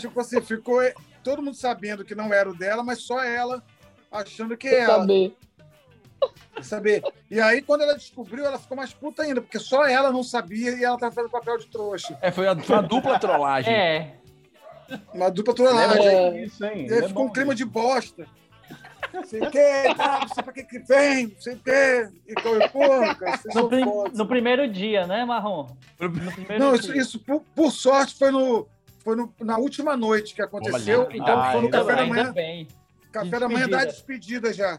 tipo 0.00 0.18
assim, 0.18 0.40
ficou 0.40 0.80
todo 1.22 1.42
mundo 1.42 1.56
sabendo 1.56 2.04
que 2.04 2.14
não 2.14 2.32
era 2.32 2.48
o 2.50 2.56
dela, 2.56 2.82
mas 2.82 3.02
só 3.02 3.22
ela 3.22 3.62
achando 4.10 4.56
que 4.56 4.68
Sem 4.68 4.78
era. 4.78 4.96
saber. 4.96 5.36
Saber. 6.62 7.02
E 7.30 7.40
aí, 7.40 7.62
quando 7.62 7.82
ela 7.82 7.94
descobriu, 7.94 8.44
ela 8.44 8.58
ficou 8.58 8.76
mais 8.76 8.92
puta 8.92 9.22
ainda, 9.22 9.40
porque 9.40 9.58
só 9.58 9.86
ela 9.86 10.10
não 10.10 10.22
sabia 10.24 10.72
e 10.72 10.82
ela 10.84 10.98
tava 10.98 11.14
fazendo 11.14 11.30
papel 11.30 11.56
de 11.58 11.66
trouxa. 11.66 12.18
É, 12.20 12.30
foi 12.32 12.48
a, 12.48 12.56
foi 12.58 12.76
a 12.76 12.80
dupla 12.80 13.18
trollagem. 13.18 13.72
É. 13.72 14.14
Uma 15.14 15.30
dupla 15.30 15.54
trollagem. 15.54 16.06
É 16.06 16.44
isso, 16.44 16.64
hein? 16.64 16.82
E 16.82 16.84
Ele 16.86 16.94
aí 16.94 17.04
é 17.04 17.08
ficou 17.08 17.26
um 17.26 17.32
clima 17.32 17.54
de 17.54 17.64
bosta. 17.64 18.26
Não 19.12 19.24
sei 19.24 19.40
o 19.40 19.50
quê, 19.50 19.94
tá, 19.96 20.18
não 20.20 20.28
sei 20.28 20.42
pra 20.42 20.52
que 20.52 20.64
que 20.64 20.78
vem, 20.80 21.28
não 21.28 21.40
sei 21.40 21.54
o 21.54 21.58
quê. 21.60 22.08
E 22.26 22.32
eu, 22.32 22.68
pô, 22.70 22.80
cara, 23.14 23.40
No, 23.54 23.68
prim- 23.68 23.84
no 24.14 24.26
primeiro 24.26 24.68
dia, 24.70 25.06
né, 25.06 25.24
Marrom? 25.24 25.66
No 26.00 26.10
primeiro 26.32 26.58
Não, 26.58 26.74
isso, 26.74 26.94
isso 26.94 27.18
por, 27.20 27.40
por 27.54 27.70
sorte 27.72 28.16
foi, 28.18 28.30
no, 28.30 28.68
foi 29.02 29.16
no- 29.16 29.32
na 29.40 29.56
última 29.56 29.96
noite 29.96 30.34
que 30.34 30.42
aconteceu. 30.42 31.06
Olha, 31.06 31.16
então 31.16 31.38
ah, 31.40 31.52
foi 31.52 31.60
no 31.60 31.66
ainda 31.66 31.78
café 31.78 31.96
da 31.96 32.06
manhã. 32.06 32.32
bem. 32.32 32.68
Café 33.12 33.40
da 33.40 33.48
manhã 33.48 33.68
da 33.68 33.84
Despedida. 33.84 33.86
despedida 33.86 34.52
já. 34.52 34.78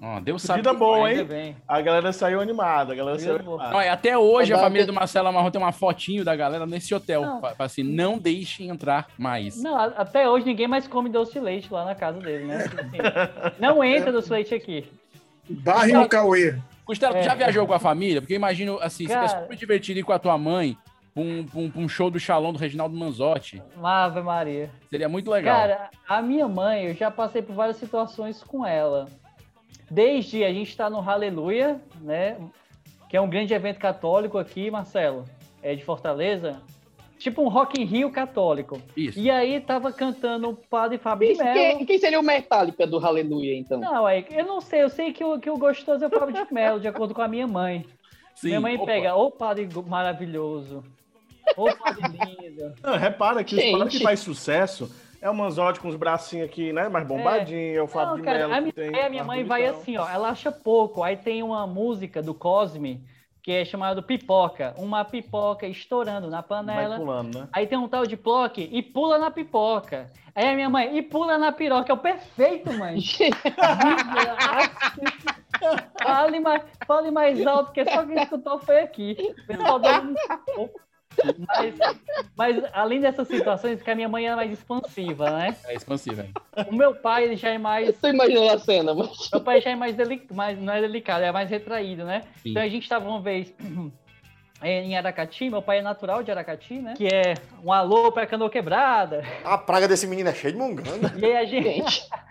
Ó, 0.00 0.20
Deus 0.20 0.42
Vida 0.42 0.62
sabe. 0.62 0.78
boa, 0.78 1.08
Ainda 1.08 1.20
hein? 1.22 1.26
bem. 1.26 1.56
A 1.66 1.80
galera 1.80 2.12
saiu 2.12 2.40
animada, 2.40 2.92
a 2.92 2.96
galera 2.96 3.16
Vida 3.18 3.32
saiu 3.32 3.42
boa. 3.44 3.56
animada. 3.60 3.76
Olha, 3.78 3.92
até 3.92 4.16
hoje 4.16 4.52
a 4.54 4.58
família 4.58 4.86
do 4.86 4.92
Marcelo 4.92 5.26
Amarro 5.28 5.50
tem 5.50 5.60
uma 5.60 5.72
fotinho 5.72 6.24
da 6.24 6.36
galera 6.36 6.64
nesse 6.66 6.94
hotel. 6.94 7.22
Não. 7.22 7.42
Assim, 7.58 7.82
não 7.82 8.16
deixem 8.16 8.68
entrar 8.68 9.08
mais. 9.18 9.60
Não, 9.60 9.76
até 9.76 10.28
hoje 10.28 10.46
ninguém 10.46 10.68
mais 10.68 10.86
come 10.86 11.08
doce 11.08 11.32
de 11.32 11.40
leite 11.40 11.72
lá 11.72 11.84
na 11.84 11.94
casa 11.96 12.20
dele, 12.20 12.44
né? 12.44 12.62
Tipo 12.68 12.80
assim, 12.80 12.98
não 13.58 13.82
entra 13.82 14.12
doce 14.12 14.28
de 14.28 14.34
leite 14.34 14.54
aqui. 14.54 14.86
Barrem 15.50 15.96
o 15.96 16.08
Cauê. 16.08 16.56
Costela, 16.84 17.12
tu 17.14 17.18
É. 17.18 17.22
já 17.22 17.34
viajou 17.34 17.66
com 17.66 17.74
a 17.74 17.78
família? 17.78 18.20
Porque 18.20 18.34
eu 18.34 18.38
imagino, 18.38 18.78
assim, 18.80 19.06
Cara. 19.06 19.26
super 19.28 19.56
divertido 19.56 19.98
ir 19.98 20.02
com 20.04 20.12
a 20.12 20.18
tua 20.18 20.38
mãe 20.38 20.76
pra 21.12 21.22
um, 21.22 21.44
pra 21.44 21.58
um- 21.60 21.70
pra 21.70 21.80
um 21.82 21.88
show 21.88 22.08
do 22.10 22.20
Shalom 22.20 22.52
do 22.52 22.58
Reginaldo 22.58 22.96
Manzotti. 22.96 23.60
Ave 23.82 24.20
Maria. 24.22 24.70
Seria 24.88 25.08
muito 25.08 25.28
legal. 25.30 25.56
Cara, 25.56 25.90
a 26.08 26.22
minha 26.22 26.46
mãe, 26.46 26.84
eu 26.84 26.94
já 26.94 27.10
passei 27.10 27.42
por 27.42 27.54
várias 27.54 27.76
situações 27.78 28.42
com 28.44 28.64
ela. 28.64 29.06
Desde 29.90 30.44
a 30.44 30.52
gente 30.52 30.68
estar 30.70 30.90
no 30.90 31.00
Hallelujah, 31.00 31.80
né? 32.00 32.36
Que 33.08 33.16
é 33.16 33.20
um 33.20 33.28
grande 33.28 33.54
evento 33.54 33.78
católico 33.78 34.36
aqui, 34.38 34.70
Marcelo. 34.70 35.24
É 35.62 35.74
de 35.74 35.84
Fortaleza. 35.84 36.60
Tipo 37.18 37.42
um 37.42 37.48
Rock 37.48 37.80
in 37.80 37.84
Rio 37.84 38.10
católico. 38.12 38.80
Isso. 38.96 39.18
E 39.18 39.28
aí 39.30 39.60
tava 39.60 39.90
cantando 39.92 40.50
o 40.50 40.54
padre 40.56 40.98
Fábio 40.98 41.28
de 41.32 41.34
Quem, 41.36 41.44
Mello. 41.44 41.76
quem- 41.78 41.86
quem 41.86 41.98
seria 41.98 42.20
o 42.20 42.22
Metallica 42.22 42.86
do 42.86 43.04
Aleluia, 43.04 43.56
então? 43.56 43.80
Não, 43.80 44.06
aí, 44.06 44.24
eu 44.30 44.46
não 44.46 44.60
sei, 44.60 44.82
eu 44.84 44.88
sei 44.88 45.12
que 45.12 45.24
o, 45.24 45.38
que 45.40 45.50
o 45.50 45.56
gostoso 45.58 46.04
é 46.04 46.06
o 46.06 46.10
Fábio 46.10 46.34
de 46.34 46.46
Mello, 46.54 46.78
de 46.78 46.86
acordo 46.86 47.14
com 47.14 47.22
a 47.22 47.26
minha 47.26 47.46
mãe. 47.48 47.84
Sim, 48.36 48.48
minha 48.48 48.60
mãe 48.60 48.76
opa. 48.76 48.86
pega, 48.86 49.16
ô 49.16 49.32
padre 49.32 49.68
maravilhoso, 49.84 50.84
ô 51.56 51.64
padre 51.74 52.02
lindo. 52.06 52.72
Não, 52.80 52.96
repara 52.96 53.42
que 53.42 53.56
os 53.56 53.60
Gente. 53.60 53.72
padres 53.78 53.96
que 53.98 54.04
faz 54.04 54.20
sucesso 54.20 54.88
é 55.20 55.28
o 55.28 55.34
Manzotti 55.34 55.80
com 55.80 55.88
os 55.88 55.96
bracinhos 55.96 56.48
aqui, 56.48 56.72
né? 56.72 56.88
Mais 56.88 57.06
bombadinho, 57.06 57.78
é, 57.78 57.82
o 57.82 57.88
Fábio 57.88 58.10
Não, 58.10 58.16
de 58.16 58.22
cara, 58.22 58.38
Mello 58.38 58.54
a 58.54 58.60
minha, 58.60 58.72
tem. 58.72 58.94
aí 58.94 59.02
a 59.06 59.10
minha 59.10 59.24
mãe 59.24 59.44
vai 59.44 59.66
assim, 59.66 59.96
ó, 59.96 60.08
ela 60.08 60.28
acha 60.28 60.52
pouco. 60.52 61.02
Aí 61.02 61.16
tem 61.16 61.42
uma 61.42 61.66
música 61.66 62.22
do 62.22 62.32
Cosme, 62.32 63.04
que 63.42 63.52
é 63.52 63.64
chamada 63.64 64.02
Pipoca. 64.02 64.74
Uma 64.76 65.04
pipoca 65.04 65.66
estourando 65.66 66.28
na 66.28 66.42
panela. 66.42 66.96
Vai 66.96 66.98
pulando, 66.98 67.40
né? 67.40 67.48
Aí 67.52 67.66
tem 67.66 67.78
um 67.78 67.88
tal 67.88 68.06
de 68.06 68.16
Plock 68.16 68.60
e 68.60 68.82
pula 68.82 69.18
na 69.18 69.30
pipoca. 69.30 70.10
Aí 70.34 70.48
a 70.48 70.54
minha 70.54 70.70
mãe, 70.70 70.96
e 70.96 71.02
pula 71.02 71.36
na 71.36 71.50
piroca. 71.50 71.90
É 71.90 71.94
o 71.94 71.98
perfeito, 71.98 72.72
mãe. 72.72 73.00
fale, 76.00 76.38
mais, 76.40 76.62
fale 76.86 77.10
mais 77.10 77.44
alto, 77.44 77.72
porque 77.72 77.84
só 77.90 78.06
quem 78.06 78.22
escutou 78.22 78.58
foi 78.60 78.80
aqui. 78.80 79.16
O 79.42 79.46
pessoal 79.46 79.80
escutou. 79.80 80.87
Mas, 81.48 81.74
mas 82.36 82.64
além 82.72 83.00
dessas 83.00 83.26
situações, 83.26 83.82
que 83.82 83.90
a 83.90 83.94
minha 83.94 84.08
mãe 84.08 84.28
é 84.28 84.36
mais 84.36 84.52
expansiva, 84.52 85.30
né? 85.30 85.56
É 85.66 85.74
expansivo, 85.74 86.20
é. 86.22 86.62
O 86.68 86.74
meu 86.74 86.94
pai 86.94 87.24
ele 87.24 87.36
já 87.36 87.50
é 87.50 87.58
mais. 87.58 87.96
Tô 87.98 88.08
imaginando 88.08 88.50
a 88.52 88.58
cena, 88.58 88.94
mas. 88.94 89.28
Meu 89.32 89.40
pai 89.40 89.60
já 89.60 89.70
é 89.70 89.76
mais 89.76 89.96
delicado, 89.96 90.34
mais, 90.34 90.58
não 90.60 90.72
é 90.72 90.80
delicado, 90.80 91.24
é 91.24 91.32
mais 91.32 91.50
retraído, 91.50 92.04
né? 92.04 92.22
Sim. 92.42 92.50
Então 92.50 92.62
a 92.62 92.68
gente 92.68 92.84
estava 92.84 93.08
uma 93.08 93.20
vez 93.20 93.52
eh, 94.62 94.82
em 94.84 94.96
Aracati, 94.96 95.50
meu 95.50 95.60
pai 95.60 95.78
é 95.78 95.82
natural 95.82 96.22
de 96.22 96.30
Aracati, 96.30 96.74
né? 96.74 96.94
Que 96.96 97.06
é 97.08 97.34
um 97.64 97.72
alô 97.72 98.12
pra 98.12 98.26
Canoa 98.26 98.48
Quebrada. 98.50 99.24
A 99.44 99.58
praga 99.58 99.88
desse 99.88 100.06
menino 100.06 100.28
é 100.28 100.34
cheia 100.34 100.52
de 100.52 100.58
munganga. 100.58 101.12
E 101.18 101.24
aí 101.24 101.36
a 101.36 101.44
gente. 101.44 102.06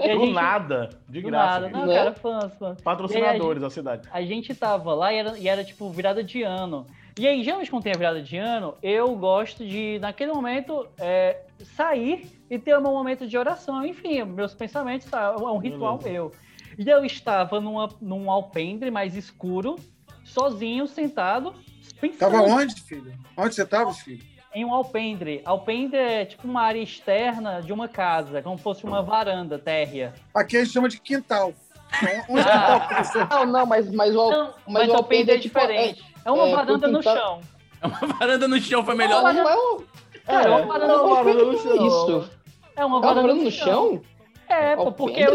e 0.00 0.10
a 0.10 0.14
Do 0.14 0.20
gente- 0.20 0.32
nada, 0.32 0.90
de 1.08 1.20
do 1.22 1.28
graça. 1.28 1.60
nada. 1.60 1.68
Não, 1.68 1.86
né? 1.86 1.94
cara, 1.94 2.12
fãs, 2.14 2.52
fãs. 2.58 2.80
Patrocinadores 2.80 3.62
da 3.62 3.70
cidade. 3.70 4.08
A 4.12 4.22
gente 4.22 4.52
tava 4.56 4.92
lá 4.92 5.12
e 5.12 5.16
era, 5.18 5.38
e 5.38 5.48
era 5.48 5.62
tipo 5.62 5.88
virada 5.90 6.22
de 6.24 6.42
ano. 6.42 6.84
E 7.16 7.28
aí, 7.28 7.44
geralmente, 7.44 7.70
quando 7.70 7.84
tem 7.84 7.92
a 7.92 7.96
virada 7.96 8.20
de 8.20 8.36
ano, 8.36 8.74
eu 8.82 9.14
gosto 9.14 9.64
de, 9.64 9.98
naquele 10.00 10.32
momento, 10.32 10.88
é, 10.98 11.42
sair 11.76 12.28
e 12.50 12.58
ter 12.58 12.76
um 12.76 12.82
momento 12.82 13.26
de 13.26 13.38
oração. 13.38 13.86
Enfim, 13.86 14.24
meus 14.24 14.52
pensamentos, 14.52 15.08
tá, 15.08 15.34
é 15.38 15.42
um 15.42 15.58
ritual 15.58 16.00
meu. 16.02 16.32
E 16.76 16.88
eu 16.88 17.04
estava 17.04 17.60
numa, 17.60 17.88
num 18.00 18.28
alpendre 18.28 18.90
mais 18.90 19.16
escuro, 19.16 19.76
sozinho, 20.24 20.88
sentado, 20.88 21.54
pensando. 22.00 22.32
Tava 22.32 22.42
onde, 22.42 22.80
filho? 22.82 23.14
Onde 23.36 23.54
você 23.54 23.64
tava, 23.64 23.92
filho? 23.92 24.22
Em 24.52 24.64
um 24.64 24.74
alpendre. 24.74 25.40
Alpendre 25.44 25.98
é 25.98 26.24
tipo 26.24 26.48
uma 26.48 26.62
área 26.62 26.80
externa 26.80 27.60
de 27.60 27.72
uma 27.72 27.86
casa, 27.86 28.42
como 28.42 28.58
fosse 28.58 28.84
uma 28.84 29.02
varanda 29.02 29.56
térrea. 29.56 30.14
Aqui 30.34 30.56
a 30.56 30.64
gente 30.64 30.72
chama 30.72 30.88
de 30.88 31.00
quintal. 31.00 31.52
Onde 32.28 32.48
Ah. 32.48 32.88
que 32.88 33.12
tá 33.12 33.28
Não, 33.30 33.46
não, 33.46 33.66
mas, 33.66 33.88
mas 33.92 34.16
o, 34.16 34.30
Não, 34.30 34.54
mas 34.66 34.88
mas 34.88 34.88
o 34.88 34.92
alpendre 34.94 34.96
alpendre 34.96 35.30
é 35.32 35.38
tipo, 35.38 35.60
diferente. 35.60 36.04
É 36.10 36.13
uma 36.30 36.48
é, 36.48 36.54
varanda 36.54 36.88
no 36.88 36.98
quintal- 36.98 37.16
chão. 37.16 37.40
É 37.82 37.86
uma 37.86 37.98
varanda 37.98 38.48
no 38.48 38.60
chão, 38.60 38.84
foi 38.84 38.94
melhor. 38.94 39.22
Não, 39.22 39.32
não 39.32 39.50
é 39.50 39.84
Cara, 40.24 40.48
é 40.48 40.50
uma 40.50 40.60
É, 40.60 40.66
varanda 40.66 40.92
é 40.92 40.96
uma 40.96 41.08
no 41.08 41.14
varanda 41.14 41.44
no 41.44 41.58
chão. 41.58 41.76
chão. 41.76 41.86
Isso. 41.86 42.30
É 42.76 42.84
uma 42.84 42.84
É 42.84 42.84
uma 42.84 43.00
varanda 43.00 43.22
varanda 43.22 43.44
no 43.44 43.50
chão? 43.50 44.02
É, 44.46 44.76
pô, 44.76 44.92
porque 44.92 45.20
é 45.20 45.30
o, 45.30 45.34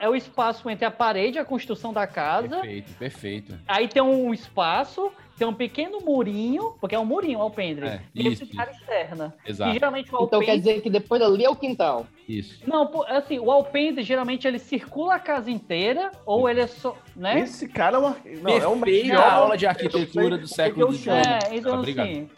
é 0.00 0.08
o 0.08 0.14
espaço 0.16 0.68
entre 0.68 0.84
a 0.84 0.90
parede 0.90 1.38
e 1.38 1.40
a 1.40 1.44
construção 1.44 1.92
da 1.92 2.06
casa. 2.06 2.48
Perfeito, 2.48 2.92
perfeito. 2.98 3.58
Aí 3.68 3.86
tem 3.88 4.02
um 4.02 4.34
espaço, 4.34 5.12
tem 5.38 5.46
um 5.46 5.54
pequeno 5.54 6.00
murinho, 6.00 6.74
porque 6.80 6.94
é 6.94 6.98
um 6.98 7.04
murinho 7.04 7.38
o 7.38 7.42
alpendre. 7.42 7.86
É, 7.86 8.00
e 8.14 8.28
isso, 8.28 8.42
esse 8.44 8.60
área 8.60 8.72
externa. 8.72 9.34
Exato. 9.46 9.70
E 9.70 9.74
geralmente 9.74 10.06
o 10.06 10.08
Então 10.08 10.20
alpendre... 10.20 10.46
quer 10.46 10.56
dizer 10.58 10.80
que 10.82 10.90
depois 10.90 11.22
ali 11.22 11.44
é 11.44 11.50
o 11.50 11.56
quintal. 11.56 12.06
Isso. 12.28 12.60
Não, 12.66 12.90
assim, 13.06 13.38
o 13.38 13.50
alpendre 13.50 14.02
geralmente 14.02 14.46
ele 14.46 14.58
circula 14.58 15.14
a 15.14 15.18
casa 15.18 15.50
inteira, 15.50 16.10
ou 16.26 16.48
ele 16.48 16.60
é 16.60 16.66
só, 16.66 16.96
né? 17.16 17.40
Esse 17.40 17.68
cara 17.68 17.96
é 17.96 18.00
uma. 18.00 18.16
Não, 18.42 18.50
é 18.50 18.66
uma 18.66 18.84
Perfeita 18.84 19.14
Não. 19.14 19.30
aula 19.30 19.56
de 19.56 19.66
arquitetura 19.66 20.36
do 20.36 20.46
século 20.46 20.92
chamo. 20.92 21.16
É, 21.18 21.56
então 21.56 21.78
Obrigado. 21.78 22.08
assim... 22.08 22.28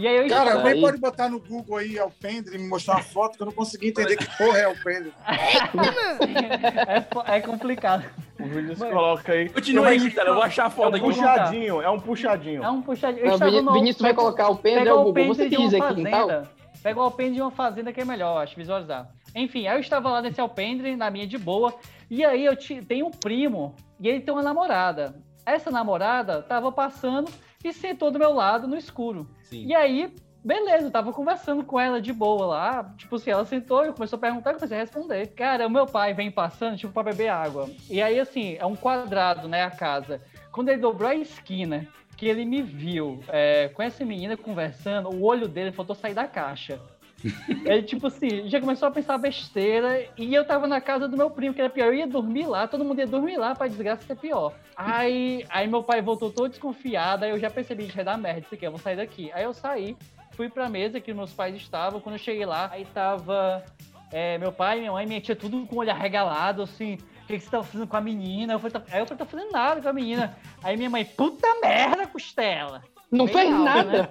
E 0.00 0.08
aí 0.08 0.16
eu 0.16 0.28
Cara, 0.28 0.52
Aí- 0.52 0.56
alguém 0.56 0.80
pode 0.80 0.98
botar 0.98 1.28
no 1.28 1.38
Google 1.38 1.76
aí 1.76 1.98
alpendre 1.98 2.54
e 2.54 2.58
me 2.58 2.66
mostrar 2.68 2.94
uma 2.94 3.02
foto 3.02 3.36
que 3.36 3.42
eu 3.42 3.46
não 3.46 3.52
consegui 3.52 3.88
entender 3.88 4.16
que 4.16 4.24
porra 4.38 4.58
é 4.58 4.64
alpendre. 4.64 5.12
é, 7.28 7.36
é 7.36 7.40
complicado. 7.40 8.04
O 8.38 8.76
se 8.76 8.90
coloca 8.90 9.32
aí. 9.32 9.48
Continua 9.50 9.88
aí, 9.88 10.00
Mistela, 10.00 10.30
eu 10.30 10.34
vou 10.34 10.42
achar 10.42 10.64
a 10.64 10.68
É 10.68 10.70
foto 10.70 10.94
um 10.94 10.96
aqui. 10.96 11.04
puxadinho, 11.04 11.82
é 11.82 11.90
um 11.90 12.00
puxadinho. 12.00 12.64
É 12.64 12.70
um 12.70 12.80
puxadinho. 12.82 13.24
Eu 13.24 13.28
Não, 13.28 13.34
estava 13.34 13.50
Vini- 13.50 13.62
no- 13.62 13.72
Vinícius 13.74 14.00
vai 14.00 14.10
pega- 14.12 14.22
colocar 14.22 14.44
alpendre, 14.44 14.88
é 14.88 14.94
o 14.94 15.00
o 15.00 15.04
Google. 15.04 15.26
Você 15.26 15.48
diz 15.50 15.74
aqui, 15.74 15.94
quintal? 15.96 16.28
fazenda. 16.28 16.50
Pega 16.82 16.98
o 16.98 17.02
alpendre 17.02 17.34
de 17.34 17.42
uma 17.42 17.50
fazenda 17.50 17.92
que 17.92 18.00
é 18.00 18.04
melhor, 18.06 18.42
acho, 18.42 18.56
visualizar. 18.56 19.06
Enfim, 19.34 19.66
aí 19.66 19.76
eu 19.76 19.80
estava 19.80 20.08
lá 20.10 20.22
nesse 20.22 20.40
alpendre, 20.40 20.96
na 20.96 21.10
minha 21.10 21.26
de 21.26 21.36
boa, 21.36 21.74
e 22.10 22.24
aí 22.24 22.46
eu 22.46 22.56
tenho 22.88 23.06
um 23.06 23.10
primo, 23.10 23.74
e 24.00 24.08
ele 24.08 24.20
tem 24.20 24.32
uma 24.32 24.42
namorada. 24.42 25.14
Essa 25.44 25.70
namorada 25.70 26.40
tava 26.42 26.72
passando 26.72 27.30
e 27.62 27.72
sentou 27.72 28.10
do 28.10 28.18
meu 28.18 28.32
lado 28.32 28.66
no 28.66 28.76
escuro. 28.76 29.28
Sim. 29.42 29.66
E 29.66 29.74
aí, 29.74 30.14
beleza, 30.44 30.86
eu 30.86 30.90
tava 30.90 31.12
conversando 31.12 31.64
com 31.64 31.78
ela 31.78 32.00
de 32.00 32.12
boa 32.12 32.46
lá. 32.46 32.94
Tipo 32.96 33.16
assim, 33.16 33.30
ela 33.30 33.44
sentou 33.44 33.84
e 33.84 33.92
começou 33.92 34.16
a 34.16 34.20
perguntar, 34.20 34.50
eu 34.50 34.54
comecei 34.54 34.76
a 34.76 34.80
responder. 34.80 35.26
Cara, 35.28 35.66
o 35.66 35.70
meu 35.70 35.86
pai 35.86 36.14
vem 36.14 36.30
passando, 36.30 36.76
tipo, 36.76 36.92
pra 36.92 37.02
beber 37.02 37.28
água. 37.28 37.68
E 37.88 38.00
aí, 38.00 38.18
assim, 38.18 38.56
é 38.58 38.66
um 38.66 38.76
quadrado, 38.76 39.48
né, 39.48 39.62
a 39.62 39.70
casa. 39.70 40.20
Quando 40.50 40.70
ele 40.70 40.80
dobrou 40.80 41.08
a 41.08 41.14
esquina, 41.14 41.86
que 42.16 42.26
ele 42.26 42.44
me 42.44 42.62
viu 42.62 43.22
é, 43.28 43.68
com 43.68 43.82
essa 43.82 44.04
menina 44.04 44.36
conversando, 44.36 45.08
o 45.08 45.22
olho 45.24 45.48
dele 45.48 45.72
faltou 45.72 45.96
sair 45.96 46.14
da 46.14 46.26
caixa. 46.26 46.80
Ele, 47.64 47.82
tipo 47.82 48.06
assim, 48.06 48.48
já 48.48 48.60
começou 48.60 48.88
a 48.88 48.90
pensar 48.90 49.18
besteira 49.18 50.06
e 50.16 50.34
eu 50.34 50.44
tava 50.44 50.66
na 50.66 50.80
casa 50.80 51.06
do 51.06 51.16
meu 51.16 51.30
primo, 51.30 51.54
que 51.54 51.60
era 51.60 51.70
pior. 51.70 51.86
Eu 51.86 51.94
ia 51.94 52.06
dormir 52.06 52.46
lá, 52.46 52.66
todo 52.66 52.84
mundo 52.84 52.98
ia 52.98 53.06
dormir 53.06 53.36
lá 53.36 53.54
pra 53.54 53.68
desgraça 53.68 54.06
ser 54.06 54.16
pior. 54.16 54.52
Aí, 54.76 55.44
aí 55.48 55.66
meu 55.66 55.82
pai 55.82 56.00
voltou 56.00 56.30
todo 56.30 56.48
desconfiado, 56.50 57.24
aí 57.24 57.30
eu 57.30 57.38
já 57.38 57.50
percebi 57.50 57.86
que 57.86 57.96
vai 57.96 58.04
dar 58.04 58.16
merda 58.16 58.40
isso 58.40 58.54
aqui, 58.54 58.66
eu 58.66 58.70
vou 58.70 58.80
sair 58.80 58.96
daqui. 58.96 59.30
Aí 59.32 59.44
eu 59.44 59.52
saí, 59.52 59.96
fui 60.32 60.48
pra 60.48 60.68
mesa 60.68 61.00
que 61.00 61.12
meus 61.12 61.32
pais 61.32 61.54
estavam. 61.54 62.00
Quando 62.00 62.14
eu 62.14 62.20
cheguei 62.20 62.46
lá, 62.46 62.70
aí 62.72 62.86
tava 62.86 63.62
é, 64.12 64.38
meu 64.38 64.52
pai, 64.52 64.80
minha 64.80 64.92
mãe, 64.92 65.06
minha 65.06 65.20
tia, 65.20 65.36
tudo 65.36 65.66
com 65.66 65.76
o 65.76 65.78
olho 65.78 65.90
arregalado, 65.90 66.62
assim. 66.62 66.94
O 67.22 67.26
que, 67.26 67.38
que 67.38 67.44
você 67.44 67.50
tava 67.50 67.62
fazendo 67.62 67.86
com 67.86 67.96
a 67.96 68.00
menina? 68.00 68.54
Eu 68.54 68.58
falei, 68.58 68.72
tá... 68.72 68.82
Aí 68.90 69.00
eu 69.00 69.06
falei, 69.06 69.18
tá 69.18 69.24
fazendo 69.24 69.52
nada 69.52 69.80
com 69.80 69.88
a 69.88 69.92
menina. 69.92 70.36
Aí 70.64 70.76
minha 70.76 70.90
mãe, 70.90 71.04
puta 71.04 71.46
merda, 71.62 72.06
Costela. 72.08 72.82
Não 73.10 73.26
Bem 73.26 73.34
fez 73.34 73.52
alto, 73.52 73.64
nada. 73.64 74.02
né? 74.02 74.08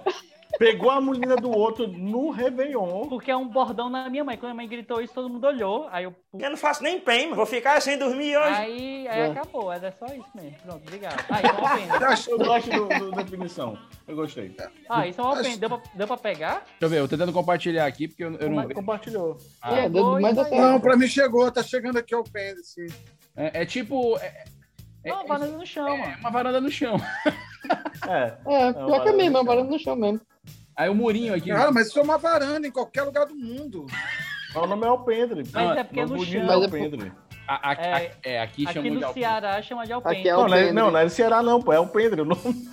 Pegou 0.60 0.90
a 0.90 1.00
menina 1.00 1.36
do 1.36 1.50
outro 1.50 1.88
no 1.88 2.28
Réveillon. 2.28 3.08
Porque 3.08 3.30
é 3.30 3.36
um 3.36 3.48
bordão 3.48 3.88
na 3.88 4.10
minha 4.10 4.22
mãe. 4.22 4.36
Quando 4.36 4.52
a 4.52 4.54
mãe 4.54 4.68
gritou 4.68 5.00
isso, 5.00 5.14
todo 5.14 5.26
mundo 5.26 5.46
olhou. 5.46 5.88
Aí 5.90 6.04
eu. 6.04 6.14
Eu 6.38 6.50
não 6.50 6.56
faço 6.58 6.82
nem 6.82 7.00
PEM, 7.00 7.32
vou 7.32 7.46
ficar 7.46 7.80
sem 7.80 7.96
dormir 7.96 8.36
hoje. 8.36 8.50
Aí, 8.56 9.08
aí 9.08 9.20
É. 9.20 9.26
acabou, 9.28 9.72
era 9.72 9.90
só 9.98 10.04
isso 10.04 10.28
mesmo. 10.34 10.58
Pronto, 10.62 10.82
obrigado. 10.82 11.24
Ah, 11.30 11.40
isso 11.40 11.48
é 11.48 11.54
um 11.54 11.66
alpendre. 11.66 11.90
Eu 12.30 12.38
gosto 12.38 12.70
do, 12.70 12.88
do- 12.98 13.10
da 13.12 13.22
definição. 13.22 13.78
Eu 14.06 14.16
gostei. 14.16 14.54
Ah, 14.90 15.06
isso 15.08 15.18
é 15.18 15.24
um 15.24 15.28
alpendre. 15.28 15.56
Deu 15.56 15.68
pra, 15.70 15.80
deu 15.94 16.06
pra 16.06 16.16
pegar? 16.18 16.52
Deixa 16.56 16.66
eu 16.82 16.88
ver, 16.90 16.96
eu 16.98 17.04
tô 17.08 17.16
tentando 17.16 17.32
compartilhar 17.32 17.86
aqui 17.86 18.06
porque 18.06 18.22
eu, 18.22 18.34
eu 18.34 18.50
não. 18.50 18.62
Compa- 18.64 18.74
Compartilhou. 18.74 19.38
Ah, 19.62 19.74
É, 19.78 19.88
deu 19.88 20.14
até. 20.26 20.42
aí. 20.54 20.60
Não, 20.60 20.78
pra 20.78 20.94
mim 20.94 21.06
chegou, 21.08 21.50
tá 21.50 21.62
chegando 21.62 21.96
aqui 21.98 22.14
alpendre, 22.14 22.62
sim. 22.64 22.86
é, 23.34 23.62
é 23.62 23.64
tipo. 23.64 24.18
É, 24.18 24.44
é- 25.04 25.08
Não, 25.10 25.26
varanda 25.26 25.56
no 25.56 25.64
chão, 25.64 25.88
é 25.88 25.96
mano. 25.98 26.16
uma 26.20 26.30
varanda 26.30 26.60
no 26.60 26.70
chão. 26.70 26.96
É. 28.08 28.34
É, 28.46 28.72
pior 28.72 29.02
que 29.02 29.08
é 29.08 29.12
mesmo, 29.12 29.36
é 29.36 29.40
uma 29.40 29.46
varanda 29.46 29.70
no 29.70 29.78
chão 29.78 29.94
mesmo. 29.96 30.20
Aí 30.76 30.88
o 30.88 30.94
murinho 30.94 31.34
aqui. 31.34 31.50
Cara, 31.50 31.70
mas 31.70 31.88
isso 31.88 31.98
é 31.98 32.02
uma 32.02 32.16
varanda 32.18 32.66
em 32.66 32.70
qualquer 32.70 33.02
lugar 33.02 33.26
do 33.26 33.34
mundo. 33.34 33.86
O 34.54 34.66
nome 34.66 34.84
é 34.84 34.88
Alpendre. 34.88 35.44
Mas 35.52 35.76
é 35.78 35.84
porque 35.84 36.00
é 36.00 36.06
no 36.06 36.24
chão. 36.24 36.40
é 36.40 36.44
Mas 36.44 36.60
é 36.62 36.64
Alpendre. 36.64 37.12
A- 37.46 37.70
a- 37.70 37.72
É, 37.74 37.94
a- 37.94 38.10
é, 38.30 38.40
aqui, 38.42 38.66
Aqui 38.66 38.90
no. 38.90 39.12
Ceará 39.12 39.60
chama 39.60 39.84
de 39.84 39.92
alpendre. 39.92 40.18
Aqui 40.20 40.28
é 40.28 40.32
Não, 40.32 40.46
não 40.48 40.54
é, 40.56 40.72
não, 40.72 40.90
não 40.90 40.98
é 41.00 41.04
do 41.04 41.10
Ceará, 41.10 41.42
não, 41.42 41.60
pô. 41.60 41.72
É 41.72 41.76
Alpendre. 41.76 42.20
o 42.22 42.24
nome. 42.24 42.68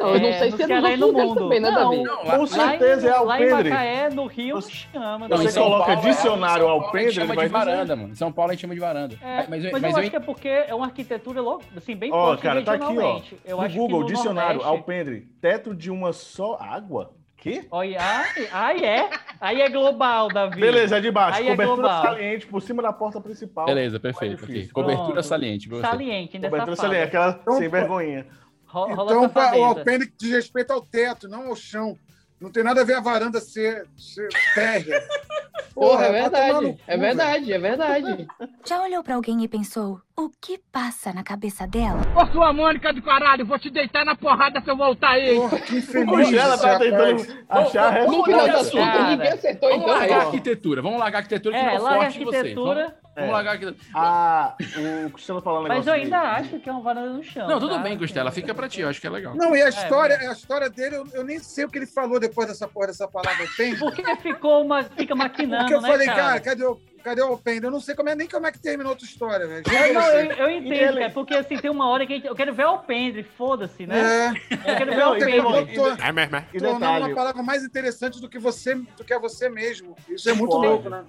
Não, 0.00 0.14
eu 0.14 0.20
não 0.20 0.28
É, 0.28 0.32
sei 0.38 0.50
se 0.52 0.62
é 0.62 0.66
Ceará 0.66 0.80
nos 0.80 0.90
outros 0.90 1.00
no 1.00 1.06
lugares 1.08 1.28
mundo. 1.28 1.38
também, 1.40 1.60
nada 1.60 1.76
a 1.80 1.84
Não. 1.84 2.02
Não, 2.02 2.24
lá, 2.24 2.38
Com 2.38 2.46
certeza 2.46 3.06
em, 3.06 3.10
é 3.10 3.16
lá 3.18 3.38
em 3.40 3.42
Alpendre. 3.44 3.70
Macaé, 3.70 4.10
no 4.10 4.26
Rio, 4.26 4.62
chama. 4.62 5.28
Não, 5.28 5.36
Você 5.36 5.44
em 5.44 5.48
São 5.50 5.62
coloca 5.64 5.84
Paulo 5.86 6.00
é- 6.00 6.10
dicionário 6.10 6.64
Paulo 6.66 6.84
alpendre, 6.84 7.12
chama 7.12 7.26
de 7.28 7.36
vai 7.36 7.46
dizer. 7.46 7.58
varanda, 7.58 7.96
mano. 7.96 8.08
Em 8.10 8.14
São 8.14 8.32
Paulo 8.32 8.50
a 8.50 8.54
gente 8.54 8.60
chama 8.62 8.74
de 8.74 8.80
varanda. 8.80 9.14
É, 9.22 9.46
mas 9.48 9.64
eu, 9.64 9.70
mas, 9.72 9.82
mas 9.82 9.82
eu 9.84 9.90
eu 9.90 9.96
acho 9.98 10.10
que 10.10 10.16
é 10.16 10.20
porque 10.20 10.48
é 10.48 10.74
uma 10.74 10.86
arquitetura 10.86 11.40
logo, 11.40 11.62
assim, 11.76 11.94
bem 11.94 12.10
Ó, 12.12 12.26
forte 12.28 12.42
cara, 12.42 12.62
tá 12.62 12.72
aqui, 12.72 12.98
ó. 12.98 13.20
Eu 13.44 13.56
no 13.58 13.62
acho 13.62 13.72
que 13.72 13.78
Google, 13.78 14.00
no 14.00 14.06
dicionário, 14.06 14.60
Nordeste- 14.62 14.68
Alpendre. 14.78 15.20
Teto 15.40 15.74
de 15.74 15.90
uma 15.90 16.12
só 16.12 16.56
água? 16.60 17.12
Que? 17.36 17.68
Olha, 17.70 17.98
ai, 18.00 18.48
ai, 18.50 18.84
é. 18.84 19.10
Aí 19.40 19.60
é 19.60 19.68
global, 19.68 20.26
Davi. 20.26 20.60
Beleza, 20.60 20.96
é 20.96 21.00
de 21.00 21.08
baixo. 21.12 21.38
Aí 21.38 21.46
é 21.46 21.50
Cobertura 21.52 21.82
global. 21.82 22.02
saliente 22.02 22.46
por 22.48 22.60
cima 22.60 22.82
da 22.82 22.92
porta 22.92 23.20
principal. 23.20 23.64
Beleza, 23.66 24.00
perfeito. 24.00 24.72
Cobertura 24.72 25.22
saliente. 25.22 25.68
você. 25.68 25.82
Saliente, 25.82 26.36
ainda 26.36 26.48
Cobertura 26.50 26.74
safada. 26.74 26.94
saliente, 26.94 27.16
aquela 27.16 27.38
Então, 27.40 27.54
sem 27.54 27.70
pô. 27.70 27.76
vergonhinha. 27.76 28.26
Ro- 28.68 28.94
Rola 28.94 29.10
Então, 29.12 29.28
pa- 29.28 29.56
o 29.56 29.64
alpendre 29.64 30.12
diz 30.18 30.30
respeito 30.30 30.72
ao 30.72 30.80
teto, 30.82 31.28
não 31.28 31.48
ao 31.48 31.56
chão. 31.56 31.98
Não 32.40 32.50
tem 32.52 32.62
nada 32.62 32.82
a 32.82 32.84
ver 32.84 32.94
a 32.94 33.00
varanda 33.00 33.40
ser, 33.40 33.86
ser 33.96 34.28
térrea. 34.54 35.02
Porra, 35.74 36.06
é 36.06 36.12
verdade. 36.12 36.72
cu, 36.72 36.80
É 36.86 36.96
verdade, 36.96 37.52
é 37.52 37.58
verdade. 37.58 38.26
Já 38.64 38.82
olhou 38.82 39.02
pra 39.02 39.14
alguém 39.16 39.42
e 39.42 39.48
pensou, 39.48 40.00
o 40.18 40.28
que 40.40 40.58
passa 40.72 41.12
na 41.12 41.22
cabeça 41.22 41.64
dela? 41.66 42.00
Ô, 42.16 42.26
sua 42.32 42.52
Mônica 42.52 42.92
do 42.92 43.00
caralho, 43.00 43.46
vou 43.46 43.56
te 43.58 43.70
deitar 43.70 44.04
na 44.04 44.16
porrada 44.16 44.60
se 44.60 44.68
eu 44.68 44.76
voltar 44.76 45.10
aí. 45.10 45.36
Porra, 45.36 45.58
que. 45.60 45.80
Gela 45.80 46.54
esse 46.54 46.62
tá 46.64 46.78
tentando 46.78 47.26
achar 47.48 47.86
a 47.86 48.04
Vamos 48.04 48.24
final 48.24 48.48
contas, 48.48 48.72
ninguém 49.08 49.28
acertou, 49.28 49.68
Vamos 49.70 49.84
então, 49.84 49.96
largar 49.98 50.18
a 50.20 50.24
arquitetura. 50.24 50.82
Vamos 50.82 50.98
largar 50.98 51.18
a 51.18 51.20
arquitetura 51.20 51.54
que 51.58 51.64
É, 51.64 51.76
a 51.76 51.80
forte 51.80 52.20
em 52.20 52.24
você. 52.24 52.36
arquitetura. 52.38 52.84
Vamos, 52.84 52.94
vamos 53.16 53.32
largar 53.32 53.50
a 53.50 53.52
arquitetura. 53.54 53.88
Ah, 53.94 54.56
o 55.06 55.10
Cristiano 55.10 55.40
falando 55.40 55.64
um 55.64 55.68
Mas 55.68 55.86
eu 55.86 55.92
negócio 55.94 56.14
ainda 56.16 56.20
de- 56.20 56.40
acho 56.48 56.58
que 56.60 56.68
é 56.68 56.72
uma 56.72 56.80
varanda 56.82 57.10
no 57.12 57.22
chão. 57.22 57.48
Não, 57.48 57.60
tudo 57.60 57.74
tá? 57.76 57.78
bem, 57.82 57.96
Costela. 57.98 58.30
Fica 58.32 58.52
pra 58.54 58.68
ti. 58.68 58.80
Eu 58.80 58.88
acho 58.88 59.00
que 59.00 59.06
é 59.06 59.10
legal. 59.10 59.34
Não, 59.36 59.54
e 59.56 59.62
a 59.62 59.66
É, 59.66 59.68
história, 59.68 60.16
a 60.18 60.32
história 60.32 60.68
dele, 60.68 60.96
eu, 60.96 61.06
eu 61.14 61.24
nem 61.24 61.38
sei 61.38 61.64
o 61.64 61.68
que 61.68 61.78
ele 61.78 61.86
falou 61.86 62.18
depois 62.18 62.48
dessa 62.48 62.66
porra 62.66 62.88
dessa 62.88 63.06
palavra 63.06 63.46
tem. 63.56 63.76
Porque 63.76 64.02
ficou 64.16 64.64
uma, 64.64 64.82
fica 64.82 65.14
maquinando, 65.14 65.62
Porque 65.62 65.74
eu 65.74 65.80
né, 65.80 65.88
falei, 65.88 66.06
cara, 66.08 66.40
cadê 66.40 66.64
o, 66.64 66.76
cadê 67.02 67.22
o 67.22 67.32
Open? 67.32 67.60
Eu 67.62 67.70
não 67.70 67.80
sei 67.80 67.94
como 67.94 68.08
é, 68.08 68.14
nem 68.14 68.28
como 68.28 68.46
é 68.46 68.52
que 68.52 68.58
terminou 68.58 68.90
a 68.90 68.92
outra 68.92 69.04
história, 69.06 69.46
velho. 69.46 69.62
É, 69.70 69.92
não, 69.92 70.02
eu, 70.02 70.32
eu 70.32 70.50
entendo, 70.50 70.98
cara, 70.98 71.10
porque 71.10 71.34
assim, 71.34 71.56
tem 71.56 71.70
uma 71.70 71.88
hora 71.88 72.06
que 72.06 72.12
a 72.12 72.16
gente- 72.16 72.26
eu 72.28 72.34
quero 72.34 72.52
ver 72.52 72.66
o 72.66 72.78
Pendre, 72.78 73.22
foda-se, 73.22 73.86
né? 73.86 74.34
É, 74.50 74.54
Eu 74.72 74.76
quero 74.76 74.90
ver 74.94 75.06
o 75.06 75.16
e 75.16 75.20
eu 75.20 75.26
tem- 75.26 75.42
Pendre. 75.42 75.74
tô 75.74 75.86
É 75.88 75.92
é. 75.92 76.58
Detalhe, 76.58 77.04
uma 77.04 77.14
palavra 77.14 77.42
mais 77.42 77.64
interessante 77.64 78.20
do 78.20 78.28
que 78.28 78.38
você, 78.38 78.74
do 78.74 79.04
que 79.04 79.12
é 79.12 79.18
você 79.18 79.48
mesmo. 79.48 79.94
Isso 80.08 80.28
é 80.28 80.32
muito 80.34 80.56
louco, 80.56 80.88
né? 80.88 81.04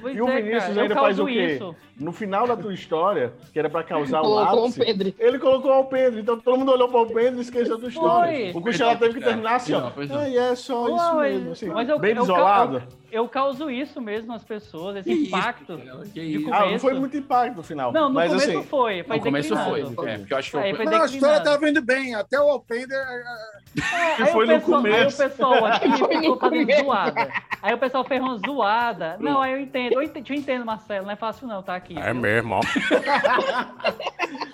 Pois 0.00 0.16
E 0.16 0.20
o 0.20 0.28
é, 0.28 0.40
Vinícius 0.42 0.78
ainda 0.78 0.94
faz 0.94 1.18
o 1.18 1.26
quê? 1.26 1.32
isso. 1.54 1.74
No 1.98 2.12
final 2.12 2.46
da 2.46 2.56
tua 2.56 2.74
história, 2.74 3.32
que 3.52 3.58
era 3.58 3.70
pra 3.70 3.82
causar 3.82 4.20
o 4.20 4.24
Colocou 4.24 4.60
um 4.60 4.64
ápice, 4.66 4.78
Pedro. 4.84 5.14
ele 5.18 5.38
colocou 5.38 5.70
o 5.70 5.74
Alpendre. 5.74 6.20
Então 6.20 6.38
todo 6.38 6.58
mundo 6.58 6.72
olhou 6.72 6.88
para 6.88 7.00
o 7.00 7.06
Pedro 7.06 7.38
e 7.38 7.42
esqueceu 7.42 7.78
da 7.78 7.88
história. 7.88 8.52
Foi. 8.52 8.60
O 8.60 8.62
Cristiano 8.62 8.98
teve 8.98 9.14
que 9.18 9.24
terminar 9.24 9.56
assim, 9.56 9.72
ó. 9.74 9.90
Ah, 10.10 10.28
e 10.28 10.36
é 10.36 10.54
só 10.54 10.84
isso 10.94 11.16
mesmo. 11.16 11.46
mas- 11.72 11.88
Assim, 11.90 12.00
bem 12.00 12.16
isolado. 12.18 12.82
Eu 13.10 13.28
causo 13.28 13.70
isso 13.70 14.00
mesmo 14.00 14.28
nas 14.28 14.42
pessoas, 14.44 14.96
esse 14.96 15.08
Que 15.08 15.14
isso, 15.14 15.28
impacto. 15.36 15.74
Costela, 15.76 16.02
que 16.04 16.10
de 16.10 16.20
isso. 16.38 16.52
Ah, 16.52 16.66
não 16.70 16.78
foi 16.78 16.94
muito 16.94 17.16
impacto 17.16 17.56
no 17.56 17.62
final. 17.62 17.92
Não, 17.92 18.08
no 18.08 18.14
mas, 18.14 18.30
começo 18.32 18.50
assim, 18.50 18.62
foi. 18.68 19.02
Foi 19.04 19.16
No 19.16 19.22
começo 19.22 19.56
foi. 19.56 19.80
É, 20.08 20.18
porque 20.18 20.32
eu 20.32 20.38
acho 20.38 20.50
que 20.50 20.56
Aí 20.56 20.70
eu... 20.70 20.76
foi 20.76 20.84
Não, 20.84 20.92
a 20.92 21.04
história 21.04 21.10
declinando. 21.36 21.44
tava 21.44 21.68
indo 21.70 21.82
bem, 21.82 22.14
até 22.14 22.40
o 22.40 22.48
Alpender. 22.50 22.98
É, 22.98 24.16
que 24.16 24.22
aí 24.22 24.32
foi 24.32 24.44
o 24.44 24.48
no 24.48 24.54
pessoal, 24.54 24.78
Aí 24.84 24.90
o 24.90 24.92
começo. 24.96 25.16
pessoal 25.18 25.64
aqui 25.66 25.88
no 25.88 25.96
ficou 25.96 26.36
fazendo 26.38 26.60
começo. 26.66 26.84
zoada. 26.84 27.32
Aí 27.62 27.74
o 27.74 27.78
pessoal 27.78 28.04
fez 28.04 28.22
uma 28.22 28.38
zoada. 28.38 29.16
Não, 29.20 29.40
aí 29.42 29.52
eu 29.52 29.60
entendo. 29.60 29.92
Eu 29.94 30.02
entendo, 30.02 30.30
eu 30.30 30.36
entendo, 30.36 30.64
Marcelo. 30.66 31.04
Não 31.06 31.12
é 31.12 31.16
fácil 31.16 31.46
não, 31.46 31.62
tá 31.62 31.74
aqui. 31.74 31.96
É 31.98 32.12
mesmo, 32.12 32.54
ó. 32.54 32.60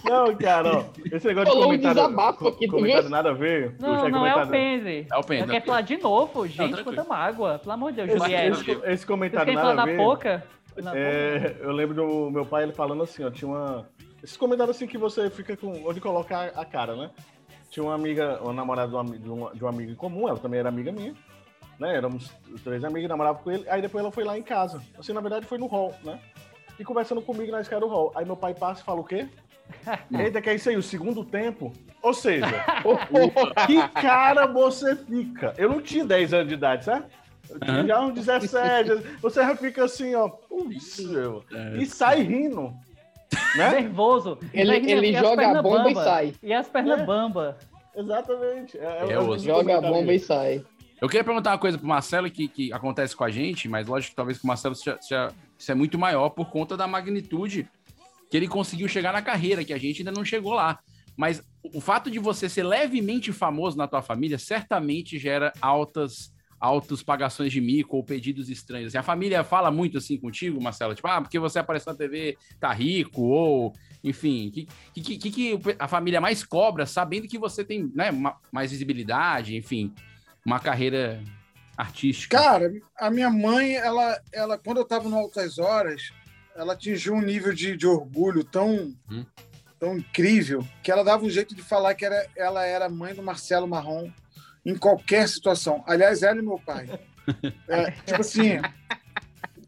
Não, 0.05 0.34
cara, 0.36 0.78
ó. 0.78 0.84
Esse 1.11 1.26
negócio 1.28 1.53
de 1.53 1.59
um 1.59 1.62
comentário, 1.62 1.94
desabafo 1.96 2.38
co- 2.40 2.48
aqui, 2.48 2.68
comentário 2.68 3.03
viu? 3.03 3.11
nada 3.11 3.30
a 3.30 3.32
ver. 3.32 3.74
Não, 3.78 4.09
não 4.09 4.26
é 4.26 4.34
o 4.36 4.46
Pendre. 4.48 5.07
É 5.11 5.14
o 5.14 5.18
é 5.18 5.20
o 5.20 5.24
quero 5.46 5.64
falar 5.64 5.80
de 5.80 5.96
novo, 5.96 6.46
gente, 6.46 6.82
quanta 6.82 7.05
mágoa. 7.05 7.59
Pelo 7.59 7.72
amor 7.72 7.92
de 7.92 8.05
Deus, 8.05 8.18
Juliette. 8.20 8.51
Esse, 8.53 8.70
esse 8.84 9.07
comentário 9.07 9.53
nada 9.53 9.82
a 9.82 9.84
ver. 9.84 9.96
pouca? 9.96 10.44
É, 10.94 11.57
eu 11.61 11.72
lembro 11.72 11.94
do 11.94 12.30
meu 12.30 12.46
pai 12.46 12.62
ele 12.62 12.72
falando 12.72 13.03
assim, 13.03 13.24
ó, 13.24 13.30
tinha 13.30 13.50
uma. 13.50 13.88
Esses 14.22 14.36
comentários 14.36 14.76
assim 14.76 14.86
que 14.86 14.96
você 14.96 15.28
fica 15.28 15.57
com. 15.57 15.86
onde 15.86 16.00
colocar 16.00 16.53
a 16.55 16.64
cara, 16.64 16.94
né? 16.96 17.11
Tinha 17.70 17.84
uma 17.84 17.94
amiga, 17.94 18.38
uma 18.42 18.53
namorada 18.53 18.88
de 18.88 18.94
uma, 18.94 19.18
de 19.18 19.28
uma, 19.28 19.55
de 19.55 19.64
uma 19.64 19.70
amiga 19.70 19.92
em 19.92 19.96
comum, 19.96 20.28
ela 20.28 20.38
também 20.38 20.61
era 20.61 20.68
amiga 20.68 20.92
minha, 20.92 21.14
né? 21.78 21.96
Éramos 21.96 22.30
três 22.62 22.84
amigas, 22.84 23.09
namorava 23.09 23.38
com 23.38 23.50
ele, 23.50 23.68
aí 23.68 23.82
depois 23.82 24.03
ela 24.03 24.12
foi 24.12 24.24
lá 24.24 24.38
em 24.38 24.42
casa. 24.42 24.82
Assim, 24.98 25.12
na 25.12 25.20
verdade, 25.20 25.46
foi 25.46 25.59
no 25.59 25.66
hall, 25.66 25.94
né? 26.03 26.18
E 26.78 26.84
conversando 26.84 27.22
comigo 27.22 27.53
na 27.53 27.61
escada 27.61 27.80
do 27.80 27.88
hall. 27.88 28.12
Aí 28.14 28.24
meu 28.24 28.36
pai 28.36 28.55
passa 28.55 28.82
e 28.82 28.84
fala 28.84 29.00
o 29.00 29.05
quê? 29.05 29.28
Eita, 30.12 30.40
que 30.40 30.50
é 30.50 30.55
isso 30.55 30.68
aí, 30.68 30.76
o 30.76 30.82
segundo 30.82 31.24
tempo? 31.24 31.72
Ou 32.03 32.12
seja, 32.12 32.46
que 33.66 33.88
cara 34.00 34.46
você 34.46 34.96
fica? 34.96 35.55
Eu 35.57 35.68
não 35.68 35.80
tinha 35.80 36.05
10 36.05 36.34
anos 36.34 36.48
de 36.48 36.55
idade, 36.55 36.84
certo? 36.84 37.22
Aham. 37.61 37.86
já 37.86 38.00
uns 38.00 38.14
17, 38.14 38.90
você 39.20 39.40
já 39.40 39.57
fica 39.57 39.84
assim, 39.84 40.14
ó, 40.14 40.28
putz, 40.28 40.98
meu, 41.00 41.44
É. 41.53 41.76
e 41.78 41.86
sai 41.86 42.22
rindo, 42.22 42.72
né? 43.57 43.70
Nervoso. 43.80 44.38
Ele- 44.53 44.76
ele 44.90 45.11
e 45.11 45.16
as 45.16 45.22
joga 45.22 45.42
a 45.42 45.44
pernas 45.46 45.62
bomba 45.62 45.90
e 45.90 45.94
sai. 45.94 46.34
E 46.42 46.53
as 46.53 46.68
pernas 46.68 47.00
É. 47.00 47.05
bamba. 47.05 47.59
Exatamente. 47.94 48.78
É, 48.78 49.12
É, 49.12 49.18
osso. 49.18 49.44
Joga 49.44 49.78
a 49.78 49.80
bomba 49.80 50.12
e 50.14 50.18
sai. 50.18 50.64
Eu 51.00 51.09
queria 51.09 51.24
perguntar 51.24 51.50
uma 51.50 51.59
coisa 51.59 51.76
pro 51.76 51.86
Marcelo 51.86 52.30
que, 52.30 52.46
que 52.48 52.72
acontece 52.72 53.14
com 53.16 53.24
a 53.24 53.30
gente, 53.30 53.68
mas 53.68 53.86
lógico 53.88 54.11
que 54.11 54.16
talvez 54.16 54.38
com 54.38 54.46
o 54.46 54.48
Marcelo 54.48 54.74
seja, 54.74 54.96
seja- 55.00 55.32
isso 55.59 55.70
é 55.70 55.74
muito 55.74 55.98
maior 55.98 56.30
por 56.30 56.48
conta 56.50 56.76
da 56.76 56.86
magnitude 56.86 57.68
que 58.30 58.36
ele 58.36 58.48
conseguiu 58.48 58.88
chegar 58.88 59.12
na 59.12 59.20
carreira, 59.20 59.64
que 59.64 59.72
a 59.74 59.78
gente 59.78 59.98
ainda 60.00 60.12
não 60.12 60.24
chegou 60.24 60.55
lá. 60.55 60.78
Mas 61.16 61.42
o 61.74 61.80
fato 61.80 62.11
de 62.11 62.18
você 62.18 62.48
ser 62.48 62.62
levemente 62.62 63.30
famoso 63.32 63.76
na 63.76 63.86
tua 63.86 64.00
família 64.00 64.38
certamente 64.38 65.18
gera 65.18 65.53
altas 65.61 66.32
altas 66.63 67.03
pagações 67.03 67.51
de 67.53 67.61
mico 67.61 67.97
ou 67.97 68.05
pedidos 68.05 68.49
estranhos. 68.49 68.87
Assim, 68.89 68.99
a 68.99 69.03
família 69.03 69.43
fala 69.43 69.69
muito 69.69 69.99
assim 69.99 70.17
contigo, 70.17 70.63
Marcelo, 70.63 70.95
tipo, 70.95 71.09
ah, 71.09 71.21
porque 71.21 71.37
você 71.41 71.59
apareceu 71.59 71.93
na 71.93 71.99
TV, 71.99 72.39
tá 72.61 72.73
rico, 72.73 73.21
ou, 73.23 73.73
enfim, 74.05 74.49
que 74.49 74.69
que, 75.03 75.19
que, 75.19 75.31
que 75.31 75.59
a 75.77 75.89
família 75.89 76.21
mais 76.21 76.45
cobra, 76.45 76.87
sabendo 76.87 77.27
que 77.27 77.37
você 77.37 77.65
tem 77.65 77.91
né, 77.97 78.13
ma- 78.13 78.39
mais 78.53 78.71
visibilidade, 78.71 79.57
enfim, 79.57 79.93
uma 80.47 80.61
carreira 80.61 81.21
artística. 81.77 82.39
Cara, 82.39 82.73
a 82.97 83.11
minha 83.11 83.29
mãe, 83.29 83.75
ela, 83.75 84.21
ela 84.33 84.57
quando 84.57 84.77
eu 84.77 84.85
tava 84.85 85.09
no 85.09 85.17
Altas 85.17 85.59
Horas, 85.59 86.13
ela 86.55 86.75
atingiu 86.75 87.15
um 87.15 87.21
nível 87.23 87.53
de, 87.53 87.77
de 87.77 87.87
orgulho 87.89 88.45
tão, 88.45 88.95
Hum. 89.11 89.25
tão 89.81 89.97
incrível 89.99 90.65
que 90.81 90.93
ela 90.93 91.03
dava 91.03 91.25
um 91.25 91.31
jeito 91.31 91.57
de 91.57 91.63
falar 91.63 91.95
que 91.97 92.05
era, 92.05 92.25
ela 92.37 92.65
era 92.65 92.89
mãe 92.89 93.15
do 93.15 93.23
Marcelo 93.23 93.67
Marrom 93.67 94.09
em 94.65 94.77
qualquer 94.77 95.29
situação. 95.29 95.83
Aliás, 95.87 96.23
ela 96.23 96.39
e 96.39 96.43
meu 96.43 96.59
pai. 96.59 96.89
É, 97.69 97.91
tipo 97.91 98.21
assim, 98.21 98.61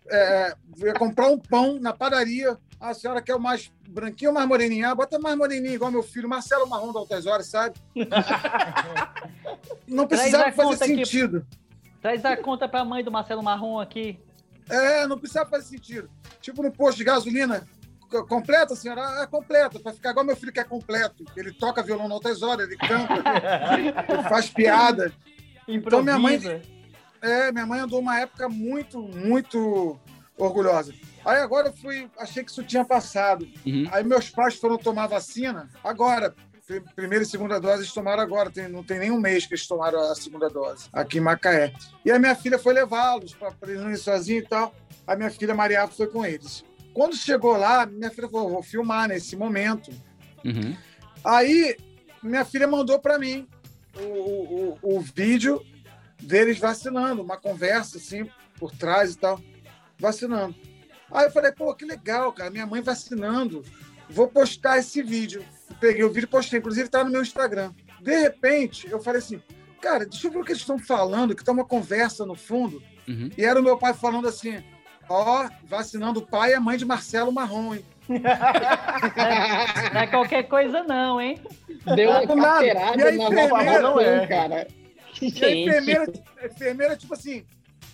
é, 0.09 0.55
eu 0.79 0.87
ia 0.89 0.95
comprar 0.95 1.29
um 1.29 1.39
pão 1.39 1.79
na 1.81 1.93
padaria. 1.93 2.57
Ah, 2.81 2.91
a 2.91 2.95
senhora 2.95 3.23
quer 3.23 3.35
o 3.35 3.41
mais 3.41 3.73
branquinho 3.89 4.31
ou 4.31 4.35
mais 4.35 4.47
moreninho? 4.47 4.89
Ah, 4.89 4.95
bota 4.95 5.19
mais 5.19 5.37
moreninho, 5.37 5.75
igual 5.75 5.91
meu 5.91 6.03
filho, 6.03 6.29
Marcelo 6.29 6.69
Marrom 6.69 6.93
do 6.93 6.99
Altas 6.99 7.27
Horas, 7.27 7.47
sabe? 7.47 7.75
Não 9.89 10.07
precisava 10.07 10.49
a 10.49 10.53
fazer 10.53 10.69
conta 10.69 10.85
aqui. 10.85 10.97
sentido. 10.97 11.47
Traz 12.03 12.25
a 12.25 12.37
conta 12.37 12.69
pra 12.69 12.85
mãe 12.85 13.03
do 13.03 13.11
Marcelo 13.11 13.43
Marrom 13.43 13.81
aqui. 13.81 14.19
É, 14.69 15.07
não 15.07 15.19
precisava 15.19 15.49
fazer 15.49 15.69
sentido. 15.69 16.11
Tipo 16.41 16.63
no 16.63 16.71
posto 16.71 16.99
de 16.99 17.05
gasolina, 17.05 17.67
completa, 18.29 18.75
senhora? 18.77 19.01
Ah, 19.03 19.23
É 19.23 19.27
completa, 19.27 19.79
para 19.81 19.93
ficar 19.93 20.11
igual 20.11 20.25
meu 20.25 20.37
filho 20.37 20.53
que 20.53 20.61
é 20.61 20.65
completo. 20.65 21.25
Ele 21.37 21.53
toca 21.53 21.83
violão 21.83 22.09
na 22.09 22.15
altas 22.15 22.43
horas, 22.43 22.67
ele 22.67 22.77
canta, 22.77 23.15
ele 23.79 24.23
faz 24.29 24.49
piada. 24.49 25.13
Então 25.67 26.03
minha 26.03 26.19
mãe, 26.19 26.37
Improvisa. 26.37 26.63
é, 27.23 27.53
minha 27.53 27.67
mãe 27.67 27.81
andou 27.81 28.01
uma 28.01 28.19
época 28.21 28.49
muito, 28.49 29.01
muito 29.01 29.99
orgulhosa. 30.37 30.93
Aí 31.25 31.39
agora 31.39 31.69
eu 31.69 31.73
fui, 31.73 32.11
achei 32.19 32.45
que 32.45 32.51
isso 32.51 32.63
tinha 32.63 32.85
passado. 32.85 33.49
Uhum. 33.67 33.89
Aí 33.91 34.05
meus 34.05 34.29
pais 34.29 34.57
foram 34.57 34.77
tomar 34.77 35.07
vacina 35.07 35.71
agora. 35.83 36.35
Pri- 36.67 36.83
Primeira 36.97 37.23
e 37.25 37.27
segunda 37.27 37.61
dose 37.61 37.83
eles 37.83 37.93
tomaram 37.93 38.23
agora, 38.23 38.51
tem- 38.51 38.69
não 38.69 38.83
tem 38.83 38.99
nem 38.99 39.11
um 39.11 39.21
mês 39.21 39.47
que 39.47 39.53
eles 39.55 39.67
tomaram 39.67 40.01
a 40.01 40.15
segunda 40.15 40.49
dose, 40.49 40.89
aqui 40.93 41.19
em 41.19 41.21
Macaé. 41.21 41.73
E 42.05 42.11
a 42.11 42.19
minha 42.19 42.35
filha 42.35 42.59
foi 42.59 42.73
levá-los 42.73 43.35
para 43.35 43.53
eles 43.65 43.83
não 43.83 43.91
ir 43.91 43.99
sozinhos 43.99 44.45
e 44.45 44.49
tal. 44.49 44.75
A 45.07 45.15
minha 45.15 45.31
filha 45.31 45.55
Maria 45.55 45.87
foi 45.87 46.07
com 46.07 46.25
eles. 46.25 46.65
Quando 46.95 47.17
chegou 47.17 47.57
lá, 47.57 47.85
minha 47.85 48.11
filha 48.11 48.29
falou: 48.29 48.49
vou 48.51 48.63
filmar 48.63 49.09
nesse 49.09 49.37
momento. 49.37 49.91
Uhum. 50.45 50.75
Aí 51.25 51.77
minha 52.23 52.45
filha 52.45 52.67
mandou 52.67 52.99
para 52.99 53.19
mim 53.19 53.47
o, 53.99 54.03
o, 54.03 54.79
o- 54.97 55.01
vídeo 55.01 55.61
deles 56.23 56.59
vacinando, 56.59 57.23
uma 57.23 57.37
conversa 57.37 57.99
assim 57.99 58.27
por 58.59 58.71
trás 58.73 59.13
e 59.13 59.19
tal, 59.19 59.41
vacinando. 59.99 60.55
Aí 61.11 61.27
eu 61.27 61.31
falei, 61.31 61.53
pô, 61.53 61.75
que 61.75 61.85
legal, 61.85 62.33
cara, 62.33 62.51
minha 62.51 62.67
mãe 62.67 62.81
vacinando. 62.81 63.63
Vou 64.09 64.27
postar 64.29 64.79
esse 64.79 65.03
vídeo. 65.03 65.45
Peguei 65.81 66.03
o 66.05 66.09
vídeo 66.09 66.27
e 66.27 66.31
postei, 66.31 66.59
inclusive 66.59 66.89
tá 66.89 67.05
no 67.05 67.11
meu 67.11 67.23
Instagram. 67.23 67.73
De 68.01 68.17
repente, 68.21 68.89
eu 68.91 69.01
falei 69.01 69.19
assim, 69.21 69.41
cara, 69.81 70.07
deixa 70.07 70.27
eu 70.27 70.31
ver 70.31 70.39
o 70.39 70.45
que 70.45 70.53
eles 70.53 70.61
estão 70.63 70.79
falando, 70.79 71.35
que 71.35 71.45
tá 71.45 71.53
uma 71.53 71.65
conversa 71.65 72.25
no 72.27 72.35
fundo. 72.35 72.83
Uhum. 73.09 73.31
E 73.37 73.45
era 73.45 73.61
o 73.61 73.63
meu 73.63 73.77
pai 73.79 73.93
falando 73.95 74.27
assim, 74.29 74.63
ó, 75.09 75.49
vacinando 75.65 76.21
o 76.21 76.27
pai 76.27 76.51
e 76.51 76.55
a 76.55 76.61
mãe 76.61 76.77
de 76.77 76.85
Marcelo 76.85 77.33
Marrom, 77.33 77.75
hein? 77.75 77.85
Não 79.93 80.01
é 80.01 80.07
qualquer 80.07 80.45
coisa 80.45 80.83
não, 80.83 81.21
hein? 81.21 81.41
Deu 81.95 82.11
uma 82.11 82.27
carteirada 82.27 82.97
E 82.99 83.03
a 83.03 83.05
na 83.05 83.13
enfermeira- 83.25 83.81
não 83.83 84.01
é. 84.01 84.27
cara. 84.27 84.69
E 85.21 85.45
a 85.45 85.51
enfermeira, 85.57 86.13
a 86.43 86.47
enfermeira, 86.47 86.97
tipo 86.97 87.15
assim, 87.15 87.45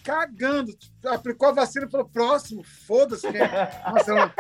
cagando, 0.02 0.72
tipo, 0.72 1.08
aplicou 1.08 1.48
a 1.48 1.52
vacina 1.52 1.86
e 1.86 1.90
falou: 1.90 2.08
próximo, 2.08 2.62
foda-se. 2.64 3.30
quem 3.30 3.40
é. 3.40 3.82
Marcelo. 3.86 4.32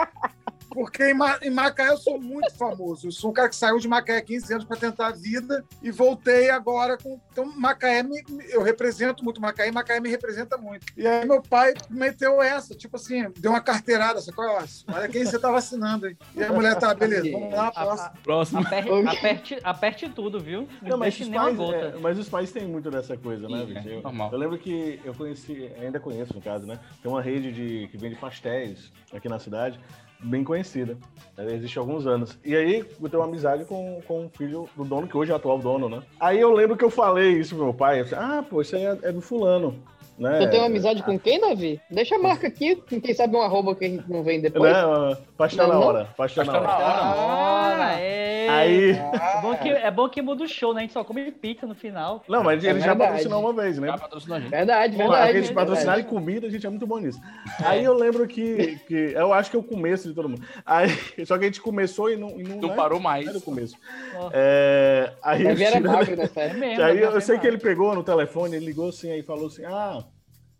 Porque 0.80 1.10
em, 1.10 1.12
Ma 1.12 1.38
em 1.42 1.50
Macaé 1.50 1.90
eu 1.90 1.98
sou 1.98 2.18
muito 2.18 2.54
famoso. 2.56 3.08
Eu 3.08 3.12
sou 3.12 3.28
um 3.28 3.34
cara 3.34 3.50
que 3.50 3.54
saiu 3.54 3.78
de 3.78 3.86
Macaé 3.86 4.16
há 4.16 4.22
15 4.22 4.54
anos 4.54 4.64
para 4.64 4.78
tentar 4.78 5.08
a 5.08 5.10
vida 5.10 5.62
e 5.82 5.90
voltei 5.90 6.48
agora 6.48 6.96
com. 6.96 7.20
Então, 7.30 7.44
Macaé, 7.54 8.02
me, 8.02 8.24
eu 8.48 8.62
represento 8.62 9.22
muito 9.22 9.42
Macaé 9.42 9.68
e 9.68 9.72
Macaé 9.72 10.00
me 10.00 10.08
representa 10.08 10.56
muito. 10.56 10.86
E 10.96 11.06
aí, 11.06 11.26
meu 11.26 11.42
pai 11.42 11.74
meteu 11.90 12.40
essa, 12.40 12.74
tipo 12.74 12.96
assim, 12.96 13.30
deu 13.38 13.50
uma 13.50 13.60
carteirada, 13.60 14.22
sacou? 14.22 14.42
Olha 14.46 15.06
quem 15.10 15.22
você 15.22 15.38
tá 15.38 15.50
vacinando, 15.50 16.08
hein? 16.08 16.16
E 16.34 16.42
a 16.42 16.50
mulher 16.50 16.74
tá, 16.78 16.94
beleza, 16.94 17.30
vamos 17.30 17.52
lá, 17.52 17.70
próximo. 17.70 18.10
Próximo. 18.22 18.60
Aperte, 18.60 18.90
aperte, 18.90 19.58
aperte 19.62 20.08
tudo, 20.08 20.40
viu? 20.40 20.66
Não, 20.80 20.96
mas, 20.96 21.20
os 21.20 21.28
pais, 21.28 21.56
gota. 21.58 21.76
é, 21.76 21.98
mas 21.98 22.18
os 22.18 22.28
pais 22.30 22.52
têm 22.52 22.66
muito 22.66 22.90
dessa 22.90 23.18
coisa, 23.18 23.46
né, 23.46 23.66
bicho? 23.66 23.86
é 23.86 23.96
Eu, 23.96 24.00
normal. 24.00 24.30
eu 24.32 24.38
lembro 24.38 24.56
que 24.56 24.98
eu 25.04 25.12
conheci, 25.12 25.70
ainda 25.78 26.00
conheço 26.00 26.32
no 26.32 26.40
caso, 26.40 26.66
né? 26.66 26.80
Tem 27.02 27.12
uma 27.12 27.20
rede 27.20 27.52
de, 27.52 27.88
que 27.88 27.98
vende 27.98 28.16
pastéis 28.16 28.90
aqui 29.12 29.28
na 29.28 29.38
cidade, 29.38 29.78
bem 30.22 30.44
conhecida. 30.44 30.96
Ela 31.36 31.52
existe 31.52 31.78
há 31.78 31.82
alguns 31.82 32.06
anos. 32.06 32.38
E 32.44 32.54
aí 32.54 32.84
eu 33.00 33.08
tenho 33.08 33.22
uma 33.22 33.28
amizade 33.28 33.64
com, 33.64 34.00
com 34.06 34.26
o 34.26 34.30
filho 34.30 34.68
do 34.76 34.84
dono, 34.84 35.08
que 35.08 35.16
hoje 35.16 35.30
é 35.30 35.34
o 35.34 35.36
atual 35.36 35.58
dono, 35.58 35.88
né? 35.88 36.02
Aí 36.18 36.40
eu 36.40 36.52
lembro 36.52 36.76
que 36.76 36.84
eu 36.84 36.90
falei 36.90 37.38
isso 37.38 37.54
pro 37.54 37.64
meu 37.64 37.74
pai. 37.74 38.00
Eu 38.00 38.06
falei, 38.06 38.24
ah, 38.24 38.42
pô, 38.42 38.60
isso 38.60 38.76
aí 38.76 38.84
é, 38.84 38.98
é 39.02 39.12
do 39.12 39.20
fulano. 39.20 39.82
Né? 40.20 40.38
Tu 40.40 40.50
tem 40.50 40.60
uma 40.60 40.66
amizade 40.66 41.02
com 41.02 41.18
quem, 41.18 41.40
Davi? 41.40 41.80
Deixa 41.90 42.16
a 42.16 42.18
marca 42.18 42.46
aqui, 42.46 42.76
quem 42.76 43.14
sabe 43.14 43.34
um 43.34 43.40
arroba 43.40 43.74
que 43.74 43.86
a 43.86 43.88
gente 43.88 44.04
não 44.10 44.22
vem 44.22 44.38
depois. 44.40 44.70
Né? 44.70 45.16
Pastel 45.36 45.66
Não, 45.66 45.74
na 45.74 45.80
não? 45.80 45.86
hora. 45.86 46.04
Pastel 46.16 46.44
na 46.44 46.52
hora. 46.60 47.16
Ora, 47.16 48.00
é. 48.00 48.48
Aí- 48.50 48.90
É 48.90 49.40
bom, 49.40 49.54
que, 49.56 49.68
é 49.70 49.90
bom 49.90 50.08
que 50.08 50.20
muda 50.20 50.44
o 50.44 50.48
show, 50.48 50.74
né? 50.74 50.80
A 50.80 50.82
gente 50.82 50.92
só 50.92 51.02
come 51.04 51.30
pizza 51.30 51.66
no 51.66 51.74
final. 51.74 52.22
Não, 52.28 52.42
mas 52.44 52.62
É 52.64 52.68
ele 52.70 52.80
já 52.80 52.88
verdade. 52.88 53.10
patrocinou 53.12 53.40
uma 53.40 53.52
vez, 53.62 53.78
né? 53.78 53.86
Já 53.88 53.96
patrocinou 53.98 54.36
a 54.36 54.40
gente. 54.40 54.50
Verdade, 54.50 54.96
verdade. 54.96 55.30
aqueles 55.30 55.50
patrocinaram 55.50 56.02
comida, 56.04 56.46
a 56.46 56.50
gente 56.50 56.66
é 56.66 56.68
muito 56.68 56.86
bom 56.86 56.98
nisso. 56.98 57.18
Aí 57.64 57.82
eu 57.82 57.94
lembro 57.94 58.26
que, 58.26 58.78
que. 58.86 58.94
Eu 59.14 59.32
acho 59.32 59.50
que 59.50 59.56
é 59.56 59.58
o 59.58 59.62
começo 59.62 60.08
de 60.08 60.14
todo 60.14 60.28
mundo. 60.28 60.42
Aí, 60.66 60.88
só 61.24 61.38
que 61.38 61.44
a 61.44 61.46
gente 61.46 61.60
começou 61.62 62.10
e 62.10 62.16
não. 62.16 62.38
E 62.38 62.42
não, 62.42 62.56
Não 62.56 62.68
né? 62.70 62.74
parou 62.76 63.00
mais. 63.00 63.26
Era 63.26 63.38
o 63.38 63.42
começo. 63.42 63.76
Ó. 64.16 64.30
É, 64.34 65.12
aí 65.22 65.44
Davi 65.44 65.62
era 65.64 65.76
tirando- 65.76 65.92
magro 65.94 66.16
nessa 66.18 66.40
É 66.40 66.46
época. 66.46 66.84
aí 66.86 67.00
eu 67.00 67.16
é 67.16 67.20
sei 67.20 67.38
que 67.38 67.46
ele 67.46 67.58
pegou 67.58 67.94
no 67.94 68.02
telefone, 68.02 68.56
ele 68.56 68.66
ligou 68.66 68.88
assim, 68.90 69.10
aí 69.10 69.22
falou 69.22 69.46
assim: 69.46 69.64
ah, 69.64 70.02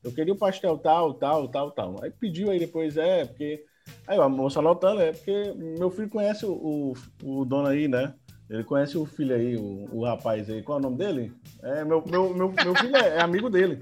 eu 0.03 0.13
queria 0.13 0.33
o 0.33 0.39
pastel 0.39 0.79
tal, 0.79 1.15
tal, 1.15 1.49
tal, 1.49 1.71
tal. 1.71 1.97
Aí 2.03 2.11
pediu 2.11 2.51
aí 2.51 2.59
depois, 2.59 2.97
é, 2.97 3.25
porque. 3.25 3.65
Aí 4.07 4.19
a 4.19 4.29
moça 4.29 4.61
anotando, 4.61 5.01
é 5.01 5.13
porque 5.13 5.53
meu 5.55 5.91
filho 5.91 6.09
conhece 6.09 6.47
o, 6.47 6.53
o, 6.53 7.41
o 7.41 7.45
dono 7.45 7.67
aí, 7.67 7.89
né? 7.89 8.15
Ele 8.51 8.65
conhece 8.65 8.99
o 8.99 9.07
filho 9.07 9.33
aí, 9.33 9.57
o, 9.57 9.89
o 9.93 10.05
rapaz 10.05 10.51
aí. 10.51 10.61
Qual 10.61 10.79
é 10.79 10.81
o 10.81 10.83
nome 10.83 10.97
dele? 10.99 11.33
É, 11.63 11.85
meu, 11.85 12.03
meu, 12.05 12.35
meu, 12.35 12.53
meu 12.53 12.75
filho 12.75 12.97
é, 12.97 13.19
é 13.19 13.21
amigo 13.23 13.49
dele. 13.49 13.81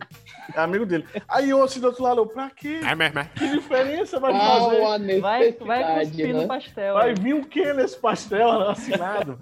É 0.55 0.61
amigo 0.61 0.85
dele. 0.85 1.07
Aí 1.27 1.49
eu 1.49 1.63
assim 1.63 1.81
do 1.81 1.87
outro 1.87 2.03
lado, 2.03 2.21
eu, 2.21 2.27
pra 2.27 2.51
quê? 2.51 2.81
É 2.87 2.95
mesmo, 2.95 3.19
é. 3.19 3.25
Que 3.35 3.49
diferença 3.49 4.21
vai 4.21 4.31
Qual 4.31 4.71
fazer? 4.71 5.21
Vai, 5.21 5.53
vai 5.53 6.05
cuspir 6.05 6.35
né? 6.35 6.43
no 6.43 6.47
pastel. 6.47 6.95
Vai 6.95 7.09
aí. 7.09 7.15
vir 7.15 7.35
o 7.35 7.47
que 7.47 7.73
nesse 7.73 7.99
pastel 7.99 8.69
assinado? 8.69 9.39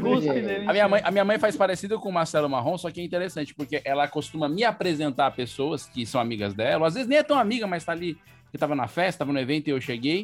Cuspe 0.00 0.28
É. 0.30 0.40
nele. 0.40 0.68
A 0.68 0.72
minha, 0.72 0.88
mãe, 0.88 1.02
a 1.04 1.10
minha 1.10 1.24
mãe 1.24 1.38
faz 1.38 1.54
parecido 1.54 2.00
com 2.00 2.08
o 2.08 2.12
Marcelo 2.12 2.48
Marrom, 2.48 2.78
só 2.78 2.90
que 2.90 3.02
é 3.02 3.04
interessante, 3.04 3.54
porque 3.54 3.82
ela 3.84 4.08
costuma 4.08 4.48
me 4.48 4.64
apresentar 4.64 5.26
a 5.26 5.30
pessoas 5.30 5.84
que 5.86 6.06
são 6.06 6.18
amigas 6.18 6.54
dela, 6.54 6.86
às 6.86 6.94
vezes 6.94 7.06
nem 7.06 7.18
é 7.18 7.22
tão 7.22 7.38
amiga, 7.38 7.66
mas 7.66 7.84
tá 7.84 7.92
ali, 7.92 8.16
que 8.50 8.56
tava 8.56 8.74
na 8.74 8.88
festa, 8.88 9.18
tava 9.18 9.34
no 9.34 9.38
evento 9.38 9.68
e 9.68 9.70
eu 9.70 9.80
cheguei. 9.82 10.22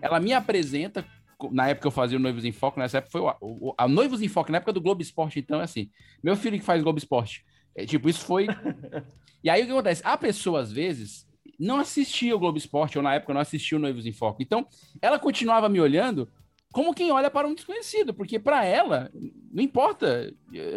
Ela 0.00 0.18
me 0.20 0.32
apresenta, 0.32 1.04
na 1.52 1.68
época 1.68 1.86
eu 1.86 1.92
fazia 1.92 2.18
o 2.18 2.20
Noivos 2.20 2.44
em 2.44 2.52
Foco, 2.52 2.80
nessa 2.80 2.98
época 2.98 3.12
foi 3.12 3.20
o, 3.20 3.34
o, 3.40 3.74
a 3.78 3.86
Noivos 3.86 4.20
em 4.22 4.28
Foco, 4.28 4.50
na 4.50 4.58
época 4.58 4.72
do 4.72 4.80
Globo 4.80 5.00
Esporte, 5.02 5.38
então 5.38 5.60
é 5.60 5.64
assim, 5.64 5.90
meu 6.22 6.36
filho 6.36 6.58
que 6.58 6.64
faz 6.64 6.82
Globo 6.82 6.98
Esporte. 6.98 7.44
É, 7.76 7.86
tipo, 7.86 8.08
isso 8.08 8.24
foi... 8.24 8.46
e 9.42 9.48
aí 9.48 9.62
o 9.62 9.66
que 9.66 9.72
acontece? 9.72 10.02
A 10.04 10.16
pessoa, 10.16 10.60
às 10.60 10.72
vezes, 10.72 11.26
não 11.58 11.78
assistia 11.78 12.34
o 12.34 12.38
Globo 12.38 12.58
Esporte, 12.58 12.98
ou 12.98 13.04
na 13.04 13.14
época 13.14 13.32
não 13.34 13.40
assistia 13.40 13.78
o 13.78 13.80
Noivos 13.80 14.06
em 14.06 14.12
Foco. 14.12 14.42
Então, 14.42 14.66
ela 15.00 15.18
continuava 15.18 15.68
me 15.68 15.80
olhando 15.80 16.28
como 16.72 16.92
quem 16.94 17.10
olha 17.10 17.30
para 17.30 17.48
um 17.48 17.54
desconhecido, 17.54 18.12
porque 18.12 18.38
para 18.38 18.64
ela, 18.64 19.10
não 19.50 19.62
importa. 19.62 20.32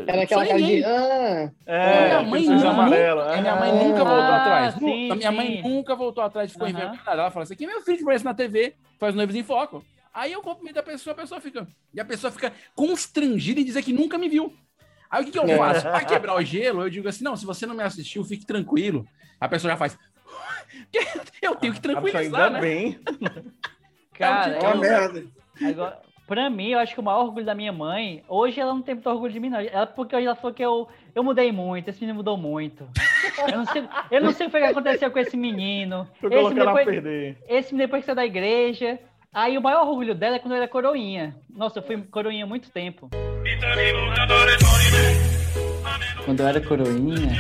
Era 0.08 0.22
é 0.22 0.24
aquela 0.24 0.46
cara 0.48 0.62
de. 0.62 0.84
Ah, 0.84 1.52
É, 1.66 2.08
minha 2.08 2.22
mãe, 2.24 2.46
nunca, 2.48 2.70
amarelo. 2.70 3.42
minha 3.42 3.54
Ah, 3.54 3.56
mãe 3.56 3.72
nunca 3.74 4.04
voltou 4.06 4.34
Ah, 4.34 4.38
atrás. 4.38 4.74
sim, 4.76 5.16
minha 5.16 5.32
mãe 5.32 5.48
sim. 5.58 5.62
nunca 5.62 5.96
voltou 5.96 6.24
atrás, 6.24 6.52
ficou 6.52 6.66
Aham. 6.66 6.76
envergonhada. 6.78 7.12
Ela 7.12 7.32
fala 7.32 7.44
assim: 7.44 7.56
que 7.56 7.68
meu 7.68 7.82
filho 7.82 7.98
que 7.98 8.04
aparece 8.04 8.24
na 8.24 8.34
TV, 8.34 8.76
faz 8.98 9.14
noivos 9.14 9.36
em 9.36 9.44
foco. 9.44 9.84
Aí 10.14 10.34
eu 10.34 10.42
cumprimento 10.42 10.78
a 10.80 10.84
pessoa, 10.84 11.14
a 11.14 11.18
pessoa 11.18 11.40
fica. 11.42 11.68
E 11.94 12.00
a 12.00 12.06
pessoa 12.06 12.32
fica 12.32 12.52
constrangida 12.76 13.60
em 13.62 13.66
dizer 13.66 13.82
que 13.84 13.94
nunca 13.94 14.18
me 14.18 14.28
viu. 14.28 14.54
Aí 15.10 15.22
o 15.22 15.26
que, 15.26 15.32
que 15.32 15.40
eu 15.40 15.44
É. 15.46 15.58
faço? 15.58 15.82
Pra 15.84 16.06
quebrar 16.06 16.36
o 16.36 16.42
gelo, 16.44 16.82
eu 16.82 16.90
digo 16.90 17.08
assim: 17.08 17.24
não, 17.24 17.36
se 17.36 17.46
você 17.46 17.66
não 17.66 17.76
me 17.76 17.84
assistiu, 17.84 18.24
fique 18.24 18.46
tranquilo. 18.46 19.06
A 19.40 19.48
pessoa 19.48 19.72
já 19.72 19.78
faz. 19.78 19.98
Eu 21.42 21.56
tenho 21.56 21.74
que 21.74 21.78
Ah, 21.78 21.80
ainda 21.80 21.80
tranquilizar, 21.82 22.52
né? 22.52 22.62
bem. 22.62 23.00
Cara, 24.14 24.54
É 24.56 24.68
uma 24.68 24.76
merda. 24.76 25.24
Agora, 25.64 26.00
pra 26.28 26.50
mim, 26.50 26.70
eu 26.70 26.80
acho 26.80 26.94
que 26.94 27.00
o 27.00 27.04
maior 27.04 27.26
orgulho 27.26 27.46
da 27.46 27.56
minha 27.56 27.72
mãe, 27.74 28.24
hoje 28.28 28.60
ela 28.60 28.74
não 28.74 28.82
tem 28.82 28.96
muito 28.96 29.10
orgulho 29.10 29.34
de 29.34 29.40
mim, 29.40 29.50
não. 29.50 29.60
Ela, 29.60 29.88
porque 29.88 30.16
hoje 30.16 30.26
ela 30.28 30.36
falou 30.36 30.54
que 30.54 30.64
eu, 30.64 30.88
eu 31.16 31.24
mudei 31.24 31.52
muito, 31.52 31.90
esse 31.90 32.00
menino 32.02 32.18
mudou 32.18 32.38
muito. 32.38 32.88
Eu 33.50 33.58
não 33.58 33.66
sei, 33.66 33.84
eu 34.12 34.22
não 34.22 34.32
sei 34.32 34.48
o 34.48 34.50
que 34.50 34.58
aconteceu 34.58 35.12
com 35.12 35.20
esse 35.20 35.36
menino. 35.36 36.08
Tô 36.22 36.28
Esse 36.28 36.36
colocando 36.38 36.62
a 36.62 36.66
depois, 36.66 36.86
perder. 36.86 37.38
esse 37.48 37.74
menino 37.74 37.88
depois 37.88 38.02
que 38.02 38.06
saiu 38.06 38.16
da 38.16 38.26
igreja. 38.26 39.00
Aí 39.34 39.58
o 39.58 39.62
maior 39.62 39.88
orgulho 39.88 40.14
dela 40.14 40.36
é 40.36 40.40
quando 40.40 40.52
eu 40.52 40.58
era 40.58 40.68
coroinha. 40.68 41.34
Nossa, 41.50 41.80
eu 41.80 41.84
fui 41.84 41.96
coroinha 42.04 42.44
há 42.44 42.48
muito 42.48 42.70
tempo. 42.70 43.10
Quando 46.26 46.42
eu 46.42 46.48
era 46.48 46.60
coroinha. 46.60 47.32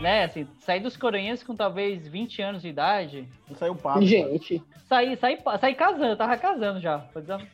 Né, 0.00 0.22
assim, 0.22 0.46
saí 0.60 0.78
dos 0.78 0.96
coroinhas 0.96 1.42
com 1.42 1.56
talvez 1.56 2.06
20 2.06 2.40
anos 2.40 2.62
de 2.62 2.68
idade. 2.68 3.26
Não 3.48 3.56
saiu 3.56 3.74
papo. 3.74 4.02
gente. 4.02 4.62
Saí, 4.88 5.16
saí, 5.16 5.36
saí 5.60 5.74
casando, 5.74 6.06
eu 6.06 6.16
tava 6.16 6.36
casando 6.36 6.80
já. 6.80 7.04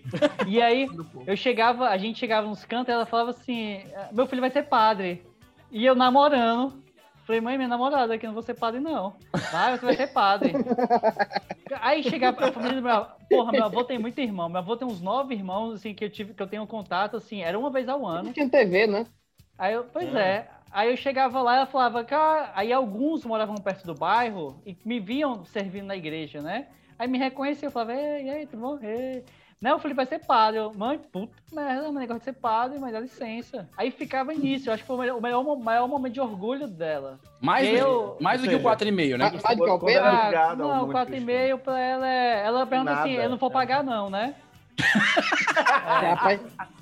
E 0.47 0.61
aí, 0.61 0.87
eu 1.27 1.35
chegava, 1.35 1.89
a 1.89 1.97
gente 1.97 2.19
chegava 2.19 2.47
nos 2.47 2.63
cantos 2.67 2.89
e 2.89 2.93
ela 2.93 3.07
falava 3.07 3.31
assim: 3.31 3.81
meu 4.13 4.27
filho 4.27 4.43
vai 4.43 4.51
ser 4.51 4.65
padre. 4.65 5.23
E 5.73 5.85
eu 5.87 5.95
namorando. 5.95 6.85
Falei, 7.27 7.41
mãe, 7.41 7.57
minha 7.57 7.69
namorada 7.69 8.15
aqui, 8.15 8.25
não 8.25 8.33
vou 8.33 8.43
ser 8.43 8.55
padre, 8.55 8.79
não. 8.79 9.17
Vai, 9.51 9.77
você 9.77 9.85
vai 9.85 9.97
ser 9.97 10.07
padre. 10.07 10.53
Aí 11.83 12.01
chegava 12.05 12.47
a 12.47 12.53
família 12.53 12.77
do 12.77 12.83
meu 12.83 12.93
avô. 12.93 13.11
Porra, 13.29 13.51
meu 13.51 13.65
avô 13.65 13.83
tem 13.83 13.99
muito 13.99 14.21
irmão. 14.21 14.49
Meu 14.49 14.59
avô 14.59 14.77
tem 14.77 14.87
uns 14.87 15.01
nove 15.01 15.35
irmãos, 15.35 15.75
assim, 15.75 15.93
que 15.93 16.05
eu 16.05 16.09
tive, 16.09 16.35
que 16.35 16.41
eu 16.41 16.47
tenho 16.47 16.65
contato, 16.69 17.17
assim, 17.17 17.43
era 17.43 17.59
uma 17.59 17.69
vez 17.69 17.89
ao 17.89 18.07
ano. 18.07 18.33
Tinha 18.33 18.49
TV, 18.49 18.87
né? 18.87 19.07
Aí 19.59 19.75
eu, 19.75 19.85
pois 19.93 20.15
é. 20.15 20.49
Aí 20.71 20.89
eu 20.89 20.97
chegava 20.97 21.43
lá 21.43 21.55
e 21.55 21.57
ela 21.57 21.67
falava, 21.67 22.05
cara, 22.05 22.53
aí 22.55 22.73
alguns 22.73 23.25
moravam 23.25 23.57
perto 23.57 23.85
do 23.85 23.95
bairro 23.95 24.63
e 24.65 24.77
me 24.85 25.01
viam 25.01 25.45
servindo 25.45 25.87
na 25.87 25.97
igreja, 25.97 26.41
né? 26.41 26.69
Aí 26.97 27.09
me 27.09 27.19
reconheciam, 27.19 27.69
eu 27.69 27.73
falava, 27.73 27.95
ei, 27.95 28.31
ei, 28.31 28.47
tudo 28.47 28.61
bom? 28.61 28.79
Ei. 28.81 29.25
Não, 29.61 29.71
eu 29.73 29.79
falei, 29.79 29.95
vai 29.95 30.05
ser 30.07 30.19
padre. 30.19 30.61
Eu, 30.61 30.73
mãe, 30.75 30.99
puta 30.99 31.33
merda, 31.53 31.83
meu 31.85 31.93
negócio 31.93 32.19
de 32.21 32.25
ser 32.27 32.35
padre, 32.35 32.79
mas 32.79 32.93
dá 32.93 33.01
licença. 33.01 33.69
Aí 33.77 33.91
ficava 33.91 34.33
nisso, 34.35 34.69
eu 34.69 34.75
acho 34.75 34.83
que 34.83 34.87
foi 34.87 34.97
o 34.97 34.99
melhor, 34.99 35.17
o 35.19 35.23
melhor, 35.23 35.57
maior 35.59 35.89
momento 35.89 36.13
de 36.13 36.21
orgulho 36.21 36.67
dela. 36.69 37.19
Mais, 37.41 37.67
Eu- 37.67 38.17
do, 38.19 38.23
mais 38.23 38.41
do 38.41 38.49
que 38.49 38.55
o 38.55 38.59
seja, 38.59 38.69
4,5, 38.77 39.17
né? 39.17 39.33
Ah, 39.45 39.55
de 39.55 39.65
Calpeira? 39.65 40.11
Ah, 40.51 40.55
não, 40.57 40.81
mundo 40.81 40.93
4,5 40.93 41.59
pra 41.59 41.79
ela 41.81 42.09
é. 42.09 42.45
Ela 42.45 42.67
pergunta 42.67 42.93
assim, 42.93 43.13
Nada, 43.13 43.25
eu 43.25 43.31
não 43.31 43.39
vou 43.39 43.49
é. 43.49 43.53
pagar, 43.53 43.83
não, 43.83 44.11
né? 44.11 44.35
Rapaz, 45.57 46.41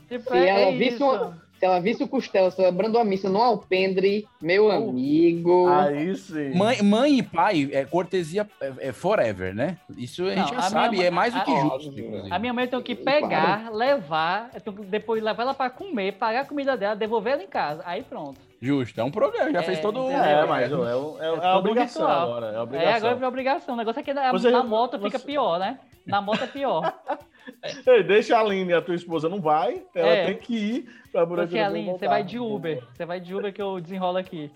Tipo, 0.08 0.30
se 0.30 0.36
é, 0.36 0.48
ela 0.48 0.60
é 0.60 0.72
visse 0.76 0.94
isso. 0.96 1.04
uma, 1.04 1.43
se 1.64 1.66
ela 1.66 1.80
visse 1.80 2.02
o 2.04 2.08
Costela 2.08 2.50
celebrando 2.50 2.98
a 2.98 3.04
missa 3.04 3.30
no 3.30 3.40
alpendre, 3.40 4.28
meu 4.40 4.66
Oh. 4.66 4.70
amigo. 4.70 5.66
Aí 5.70 6.14
sim. 6.14 6.54
Mãe, 6.54 6.82
mãe 6.82 7.18
e 7.18 7.22
pai 7.22 7.70
é 7.72 7.86
cortesia 7.86 8.46
é, 8.60 8.88
é 8.88 8.92
forever, 8.92 9.54
né? 9.54 9.78
Isso 9.96 10.26
a 10.26 10.34
gente 10.34 10.40
Não, 10.40 10.48
já 10.48 10.58
a 10.58 10.62
sabe, 10.62 10.90
minha 10.90 11.04
e 11.04 11.06
é 11.06 11.10
mãe- 11.10 11.30
mais 11.30 11.34
do 11.34 11.40
que 11.42 11.50
a- 11.50 11.60
justo. 11.60 11.88
inclusive. 11.88 12.28
A 12.30 12.38
minha 12.38 12.52
mãe 12.52 12.66
tenho 12.68 12.82
que 12.82 12.94
pegar, 12.94 13.70
levar, 13.72 14.50
tenho 14.62 14.76
que 14.76 14.84
depois 14.84 15.22
levar 15.22 15.42
ela 15.44 15.54
pra 15.54 15.70
comer, 15.70 16.12
pagar 16.12 16.40
a 16.42 16.44
comida 16.44 16.76
dela, 16.76 16.94
devolver 16.94 17.32
ela 17.32 17.42
em 17.42 17.48
casa. 17.48 17.82
Aí 17.86 18.02
pronto. 18.02 18.38
Justo, 18.60 19.00
é 19.00 19.04
um 19.04 19.10
programa, 19.10 19.50
já 19.50 19.60
É, 19.60 19.62
fez 19.62 19.80
todo 19.80 20.04
o. 20.04 20.10
É, 20.10 20.44
mas 20.46 20.70
é, 20.70 20.76
o- 20.76 21.16
é, 21.18 21.28
é 21.34 21.40
todo 21.40 21.56
obrigação 21.60 22.02
ritual. 22.06 22.22
agora. 22.28 22.46
É 22.46 22.50
a 22.50 22.58
É, 22.58 22.60
obrigação. 22.60 23.08
agora 23.08 23.24
é 23.24 23.28
obrigação. 23.28 23.74
O 23.74 23.78
negócio 23.78 24.00
é 24.00 24.02
que 24.02 24.12
na, 24.12 24.30
Você- 24.32 24.50
na 24.50 24.62
moto 24.62 24.98
fica 24.98 25.18
você- 25.18 25.24
pior, 25.26 25.58
né? 25.58 25.78
Na 26.06 26.20
moto 26.20 26.42
é 26.44 26.46
pior. 26.46 26.92
Ei, 27.86 28.02
deixa 28.02 28.36
a 28.36 28.40
Aline, 28.40 28.72
a 28.72 28.82
tua 28.82 28.94
esposa 28.94 29.28
não 29.28 29.40
vai, 29.40 29.82
ela 29.94 30.08
É. 30.08 30.26
tem 30.26 30.36
que 30.38 30.56
ir 30.56 30.88
pra 31.12 31.24
Buraco 31.26 31.48
Porque, 31.48 31.58
Aline, 31.62 31.90
você 31.92 32.06
vai 32.08 32.24
de 32.24 32.38
Uber. 32.38 32.82
Você 32.94 33.04
vai 33.06 33.20
de 33.20 33.34
Uber 33.34 33.52
que 33.52 33.60
eu 33.62 33.80
desenrolo 33.80 34.18
aqui. 34.18 34.50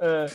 É. 0.00 0.26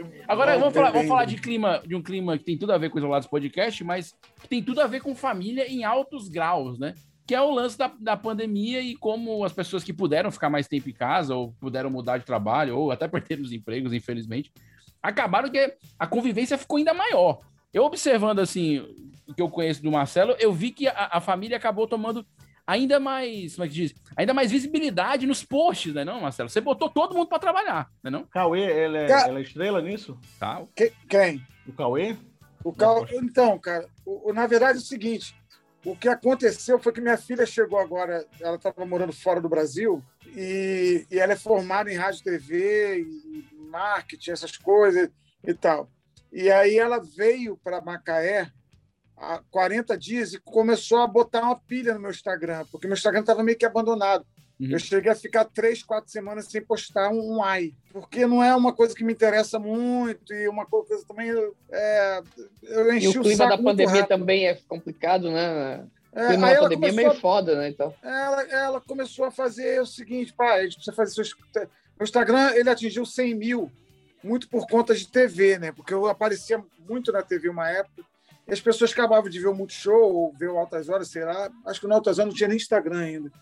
E- 0.00 0.04
Agora, 0.28 0.58
vamos 0.58 0.74
falar, 0.74 0.90
vamos 0.90 1.08
falar 1.08 1.24
de 1.24 1.36
clima, 1.40 1.82
de 1.86 1.94
um 1.94 2.02
clima 2.02 2.36
que 2.36 2.44
tem 2.44 2.58
tudo 2.58 2.72
a 2.72 2.78
ver 2.78 2.90
com 2.90 2.96
os 2.98 3.02
Isolados 3.02 3.28
Podcast, 3.28 3.82
mas 3.84 4.14
que 4.42 4.48
tem 4.48 4.62
tudo 4.62 4.80
a 4.80 4.86
ver 4.86 5.00
com 5.00 5.14
família 5.14 5.66
em 5.70 5.84
altos 5.84 6.28
graus, 6.28 6.78
né? 6.78 6.94
Que 7.26 7.34
é 7.34 7.40
o 7.40 7.50
lance 7.50 7.76
da, 7.78 7.92
da 7.98 8.16
pandemia 8.16 8.80
e 8.80 8.94
como 8.96 9.44
as 9.44 9.52
pessoas 9.52 9.82
que 9.82 9.92
puderam 9.92 10.30
ficar 10.30 10.48
mais 10.50 10.68
tempo 10.68 10.88
em 10.88 10.92
casa, 10.92 11.34
ou 11.34 11.52
puderam 11.60 11.90
mudar 11.90 12.18
de 12.18 12.24
trabalho, 12.24 12.76
ou 12.76 12.90
até 12.92 13.08
perderam 13.08 13.42
os 13.42 13.52
empregos, 13.52 13.92
infelizmente, 13.92 14.52
acabaram 15.02 15.48
que 15.50 15.74
a 15.98 16.06
convivência 16.06 16.58
ficou 16.58 16.76
ainda 16.78 16.92
maior. 16.94 17.40
Eu 17.72 17.84
observando, 17.84 18.38
assim, 18.40 18.78
o 19.26 19.34
que 19.34 19.42
eu 19.42 19.48
conheço 19.50 19.82
do 19.82 19.90
Marcelo, 19.90 20.34
eu 20.38 20.52
vi 20.52 20.70
que 20.70 20.88
a, 20.88 21.10
a 21.12 21.20
família 21.20 21.56
acabou 21.56 21.86
tomando 21.86 22.26
ainda 22.66 22.98
mais, 22.98 23.54
como 23.54 23.64
é 23.64 23.68
que 23.68 23.74
diz? 23.74 23.94
Ainda 24.16 24.32
mais 24.34 24.50
visibilidade 24.50 25.26
nos 25.26 25.44
posts, 25.44 25.92
né, 25.94 26.04
não, 26.04 26.20
Marcelo? 26.20 26.48
Você 26.48 26.60
botou 26.60 26.88
todo 26.88 27.14
mundo 27.14 27.28
para 27.28 27.38
trabalhar, 27.38 27.90
né, 28.02 28.10
não? 28.10 28.24
Cauê, 28.24 28.62
ele 28.62 28.98
é, 28.98 29.06
Ca- 29.06 29.28
ele 29.28 29.38
é 29.38 29.42
estrela 29.42 29.80
nisso? 29.82 30.18
Tá. 30.38 30.64
Que- 30.74 30.92
quem? 31.08 31.44
O 31.66 31.72
Cauê? 31.72 32.16
O 32.64 32.72
cal... 32.72 33.06
Então, 33.12 33.58
cara, 33.58 33.86
o, 34.04 34.30
o- 34.30 34.32
na 34.32 34.46
verdade 34.46 34.78
é 34.78 34.80
o 34.80 34.84
seguinte: 34.84 35.36
o 35.84 35.94
que 35.96 36.08
aconteceu 36.08 36.78
foi 36.80 36.92
que 36.92 37.00
minha 37.00 37.16
filha 37.18 37.46
chegou 37.46 37.78
agora, 37.78 38.26
ela 38.40 38.56
estava 38.56 38.84
morando 38.84 39.12
fora 39.12 39.40
do 39.40 39.48
Brasil, 39.48 40.02
e, 40.34 41.06
e 41.10 41.18
ela 41.18 41.34
é 41.34 41.36
formada 41.36 41.92
em 41.92 41.96
rádio 41.96 42.20
e 42.20 42.24
TV, 42.24 43.00
e 43.02 43.46
marketing, 43.70 44.30
essas 44.32 44.56
coisas 44.56 45.08
e 45.46 45.54
tal. 45.54 45.88
E 46.36 46.50
aí 46.50 46.76
ela 46.76 47.00
veio 47.00 47.56
para 47.64 47.80
Macaé 47.80 48.46
há 49.16 49.40
40 49.50 49.96
dias 49.96 50.34
e 50.34 50.38
começou 50.38 50.98
a 50.98 51.06
botar 51.06 51.40
uma 51.40 51.58
pilha 51.58 51.94
no 51.94 52.00
meu 52.00 52.10
Instagram, 52.10 52.66
porque 52.70 52.86
meu 52.86 52.92
Instagram 52.92 53.20
estava 53.20 53.42
meio 53.42 53.56
que 53.56 53.64
abandonado. 53.64 54.22
Eu 54.60 54.78
cheguei 54.78 55.10
a 55.10 55.14
ficar 55.14 55.46
três, 55.46 55.82
quatro 55.82 56.10
semanas 56.10 56.46
sem 56.46 56.62
postar 56.62 57.08
um, 57.08 57.42
ai, 57.42 57.72
porque 57.90 58.26
não 58.26 58.44
é 58.44 58.54
uma 58.54 58.74
coisa 58.74 58.94
que 58.94 59.02
me 59.02 59.14
interessa 59.14 59.58
muito 59.58 60.34
e 60.34 60.46
uma 60.46 60.66
coisa 60.66 61.02
também 61.08 61.30
é, 61.70 62.22
eu 62.64 62.92
E 62.92 62.98
enchi 62.98 63.16
o 63.16 63.22
o 63.22 63.24
clima 63.24 63.48
da 63.48 63.56
pandemia 63.56 64.02
rápido. 64.02 64.08
também 64.08 64.46
é 64.46 64.54
complicado, 64.68 65.30
né? 65.30 65.86
É, 66.14 66.28
clima 66.28 66.52
da 66.52 66.60
pandemia 66.60 66.88
é 66.90 66.92
meio 66.92 67.14
foda, 67.14 67.56
né? 67.56 67.70
Então. 67.70 67.94
ela, 68.02 68.42
ela 68.42 68.80
começou 68.82 69.24
a 69.24 69.30
fazer 69.30 69.80
o 69.80 69.86
seguinte, 69.86 70.34
pai, 70.34 70.60
a 70.60 70.62
gente 70.64 70.74
precisa 70.76 70.94
fazer 70.94 71.14
seus... 71.14 71.34
Meu 71.54 72.04
Instagram, 72.04 72.52
ele 72.54 72.68
atingiu 72.68 73.06
100 73.06 73.34
mil, 73.34 73.70
muito 74.26 74.48
por 74.48 74.66
conta 74.66 74.94
de 74.94 75.08
TV, 75.08 75.58
né? 75.58 75.72
Porque 75.72 75.94
eu 75.94 76.06
aparecia 76.06 76.62
muito 76.88 77.12
na 77.12 77.22
TV 77.22 77.48
uma 77.48 77.68
época, 77.70 78.02
e 78.46 78.52
as 78.52 78.60
pessoas 78.60 78.92
acabavam 78.92 79.30
de 79.30 79.40
ver 79.40 79.48
o 79.48 79.54
Multishow, 79.54 80.14
ou 80.14 80.32
ver 80.32 80.48
o 80.50 80.58
Altas 80.58 80.88
Horas, 80.88 81.08
sei 81.08 81.24
lá, 81.24 81.50
acho 81.66 81.80
que 81.80 81.86
no 81.86 81.94
Altas 81.94 82.18
Horas 82.18 82.30
não 82.30 82.36
tinha 82.36 82.48
nem 82.48 82.56
Instagram 82.56 83.00
ainda. 83.00 83.32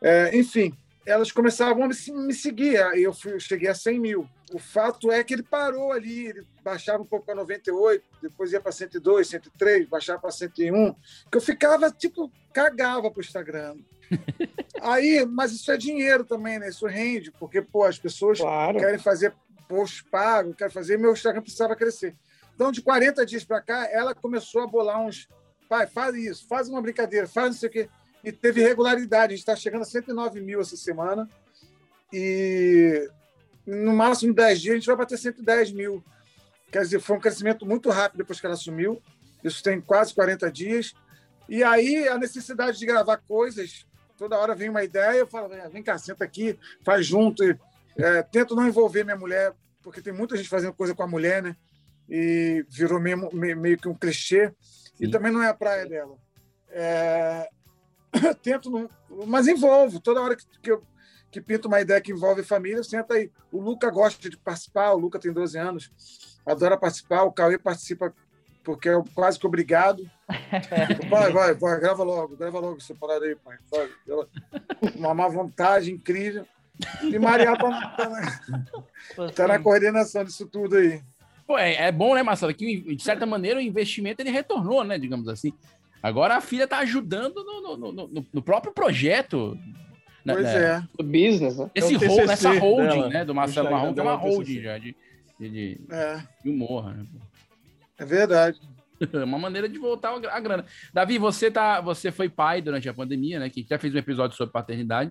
É, 0.00 0.36
enfim, 0.36 0.72
elas 1.06 1.32
começavam 1.32 1.84
a 1.84 1.88
me, 1.88 2.34
seguir, 2.34 2.82
aí 2.82 3.02
eu, 3.02 3.12
fui, 3.12 3.32
eu 3.32 3.40
cheguei 3.40 3.68
a 3.68 3.74
100 3.74 3.98
mil. 3.98 4.28
O 4.52 4.58
fato 4.58 5.10
é 5.10 5.22
que 5.24 5.32
ele 5.34 5.42
parou 5.42 5.92
ali, 5.92 6.26
ele 6.26 6.46
baixava 6.62 7.02
um 7.02 7.06
pouco 7.06 7.24
para 7.26 7.34
98, 7.34 8.04
depois 8.22 8.52
ia 8.52 8.60
para 8.60 8.72
102, 8.72 9.28
103, 9.28 9.88
baixava 9.88 10.20
para 10.20 10.30
101, 10.30 10.94
que 11.30 11.36
eu 11.36 11.40
ficava, 11.40 11.90
tipo, 11.90 12.30
cagava 12.52 13.10
pro 13.10 13.20
Instagram. 13.22 13.76
Aí, 14.80 15.24
mas 15.26 15.52
isso 15.52 15.70
é 15.70 15.76
dinheiro 15.76 16.24
também, 16.24 16.58
né? 16.58 16.68
Isso 16.68 16.86
rende, 16.86 17.30
porque, 17.32 17.60
pô, 17.60 17.84
as 17.84 17.98
pessoas 17.98 18.38
Claro. 18.38 18.78
querem 18.78 18.98
fazer 18.98 19.34
post 19.68 20.04
pago, 20.04 20.54
querem 20.54 20.72
fazer, 20.72 20.98
meu 20.98 21.12
Instagram 21.12 21.42
precisava 21.42 21.76
crescer. 21.76 22.16
Então, 22.54 22.72
de 22.72 22.82
40 22.82 23.24
dias 23.24 23.44
para 23.44 23.60
cá, 23.60 23.88
ela 23.88 24.14
começou 24.14 24.62
a 24.62 24.66
bolar 24.66 25.00
uns. 25.00 25.28
Pai, 25.68 25.86
faz 25.86 26.16
isso, 26.16 26.46
faz 26.48 26.68
uma 26.68 26.82
brincadeira, 26.82 27.28
faz 27.28 27.50
não 27.50 27.52
sei 27.52 27.68
o 27.68 27.72
quê. 27.72 27.88
E 28.24 28.32
teve 28.32 28.60
regularidade. 28.60 29.32
A 29.32 29.36
gente 29.36 29.40
está 29.40 29.54
chegando 29.54 29.82
a 29.82 29.84
109 29.84 30.40
mil 30.40 30.60
essa 30.60 30.76
semana. 30.76 31.28
E 32.12 33.08
no 33.64 33.92
máximo 33.92 34.34
10 34.34 34.60
dias 34.60 34.72
a 34.72 34.78
gente 34.78 34.86
vai 34.86 34.96
bater 34.96 35.18
110 35.18 35.72
mil. 35.72 36.02
Quer 36.72 36.82
dizer, 36.82 37.00
foi 37.00 37.16
um 37.16 37.20
crescimento 37.20 37.64
muito 37.64 37.90
rápido 37.90 38.18
depois 38.18 38.40
que 38.40 38.46
ela 38.46 38.54
assumiu. 38.54 39.00
Isso 39.44 39.62
tem 39.62 39.80
quase 39.80 40.12
40 40.14 40.50
dias. 40.50 40.94
E 41.48 41.62
aí 41.62 42.08
a 42.08 42.18
necessidade 42.18 42.78
de 42.78 42.86
gravar 42.86 43.18
coisas, 43.18 43.86
toda 44.16 44.36
hora 44.36 44.54
vem 44.54 44.68
uma 44.68 44.82
ideia, 44.82 45.18
eu 45.18 45.26
falo, 45.26 45.52
"É, 45.54 45.68
vem 45.68 45.82
cá, 45.82 45.96
senta 45.96 46.24
aqui, 46.24 46.58
faz 46.82 47.06
junto. 47.06 47.44
E, 47.44 47.56
é, 47.98 48.22
tento 48.22 48.54
não 48.54 48.66
envolver 48.66 49.04
minha 49.04 49.16
mulher, 49.16 49.54
porque 49.82 50.00
tem 50.00 50.12
muita 50.12 50.36
gente 50.36 50.48
fazendo 50.48 50.72
coisa 50.72 50.94
com 50.94 51.02
a 51.02 51.06
mulher, 51.06 51.42
né? 51.42 51.56
E 52.08 52.64
virou 52.68 53.00
meio, 53.00 53.28
meio, 53.34 53.76
que 53.76 53.88
um 53.88 53.94
clichê. 53.94 54.52
E 54.98 55.08
também 55.08 55.30
não 55.30 55.42
é 55.42 55.48
a 55.48 55.54
praia 55.54 55.86
dela. 55.86 56.16
É, 56.70 57.48
tento 58.42 58.70
não, 58.70 58.88
mas 59.26 59.46
envolvo. 59.46 60.00
Toda 60.00 60.22
hora 60.22 60.36
que, 60.36 60.44
que 60.62 60.70
eu 60.70 60.82
que 61.30 61.40
pinto 61.40 61.68
uma 61.68 61.80
ideia 61.80 62.00
que 62.00 62.12
envolve 62.12 62.42
família, 62.42 62.82
senta 62.82 63.14
aí. 63.14 63.30
O 63.52 63.60
Luca 63.60 63.90
gosta 63.90 64.30
de 64.30 64.36
participar, 64.36 64.92
o 64.92 64.98
Luca 64.98 65.18
tem 65.18 65.32
12 65.32 65.58
anos, 65.58 65.90
adora 66.44 66.76
participar, 66.76 67.24
o 67.24 67.32
Cauê 67.32 67.58
participa 67.58 68.14
porque 68.64 68.88
é 68.88 69.02
quase 69.14 69.38
que 69.38 69.46
obrigado. 69.46 70.08
Vai, 71.08 71.32
vai, 71.32 71.54
vai, 71.54 71.80
grava 71.80 72.02
logo, 72.02 72.36
grava 72.36 72.60
logo 72.60 72.76
essa 72.76 72.94
parada 72.94 73.24
aí, 73.24 73.34
pai. 73.34 73.56
Vai, 73.70 73.90
grava. 74.06 74.28
uma 74.94 75.14
má 75.14 75.26
vontade 75.26 75.90
incrível. 75.90 76.46
E 77.02 77.18
Maria 77.18 77.56
tá, 77.56 77.90
tá 77.96 78.08
na, 78.08 79.32
tá 79.32 79.48
na 79.48 79.58
coordenação 79.58 80.24
disso 80.24 80.46
tudo 80.46 80.76
aí. 80.76 81.00
Pô, 81.46 81.56
é, 81.58 81.74
é 81.86 81.92
bom, 81.92 82.14
né, 82.14 82.22
Marcelo? 82.22 82.52
Que, 82.54 82.94
de 82.94 83.02
certa 83.02 83.24
maneira, 83.26 83.58
o 83.58 83.62
investimento 83.62 84.20
ele 84.22 84.30
retornou, 84.30 84.84
né? 84.84 84.98
Digamos 84.98 85.28
assim. 85.28 85.52
Agora 86.02 86.36
a 86.36 86.40
filha 86.40 86.68
tá 86.68 86.78
ajudando 86.78 87.42
no, 87.44 87.76
no, 87.76 87.92
no- 87.92 88.08
no- 88.08 88.26
no 88.32 88.42
próprio 88.42 88.72
projeto. 88.72 89.58
né, 90.24 90.34
Pois 90.34 90.44
né? 90.44 90.64
é. 90.64 90.80
Do 90.96 91.04
business, 91.04 91.56
né? 91.56 91.70
Esse 91.74 91.94
É 91.94 91.98
hold, 91.98 92.08
TCC 92.10 92.26
nessa 92.26 92.58
holding, 92.58 92.88
dela. 92.88 93.08
né? 93.08 93.24
Do 93.24 93.34
Marcelo 93.34 93.70
Marrom, 93.70 93.94
que 93.94 94.00
é 94.00 94.02
uma 94.02 94.14
holding 94.14 94.60
já 94.62 94.78
de, 94.78 94.94
de, 95.40 95.48
de- 95.50 95.80
É, 95.90 96.22
de 96.44 96.50
humor, 96.50 96.94
né? 96.94 97.04
é 97.98 98.04
verdade. 98.04 98.60
uma 99.24 99.38
maneira 99.38 99.68
de 99.68 99.78
voltar 99.78 100.14
a 100.14 100.18
gra- 100.18 100.34
a 100.34 100.40
grana. 100.40 100.64
Davi, 100.92 101.18
você 101.18 101.50
tá, 101.50 101.80
você 101.80 102.12
foi 102.12 102.28
pai 102.28 102.60
durante 102.60 102.88
a 102.88 102.94
pandemia, 102.94 103.38
né? 103.40 103.48
Que 103.48 103.66
já 103.68 103.78
fez 103.78 103.94
um 103.94 103.98
episódio 103.98 104.36
sobre 104.36 104.52
paternidade, 104.52 105.10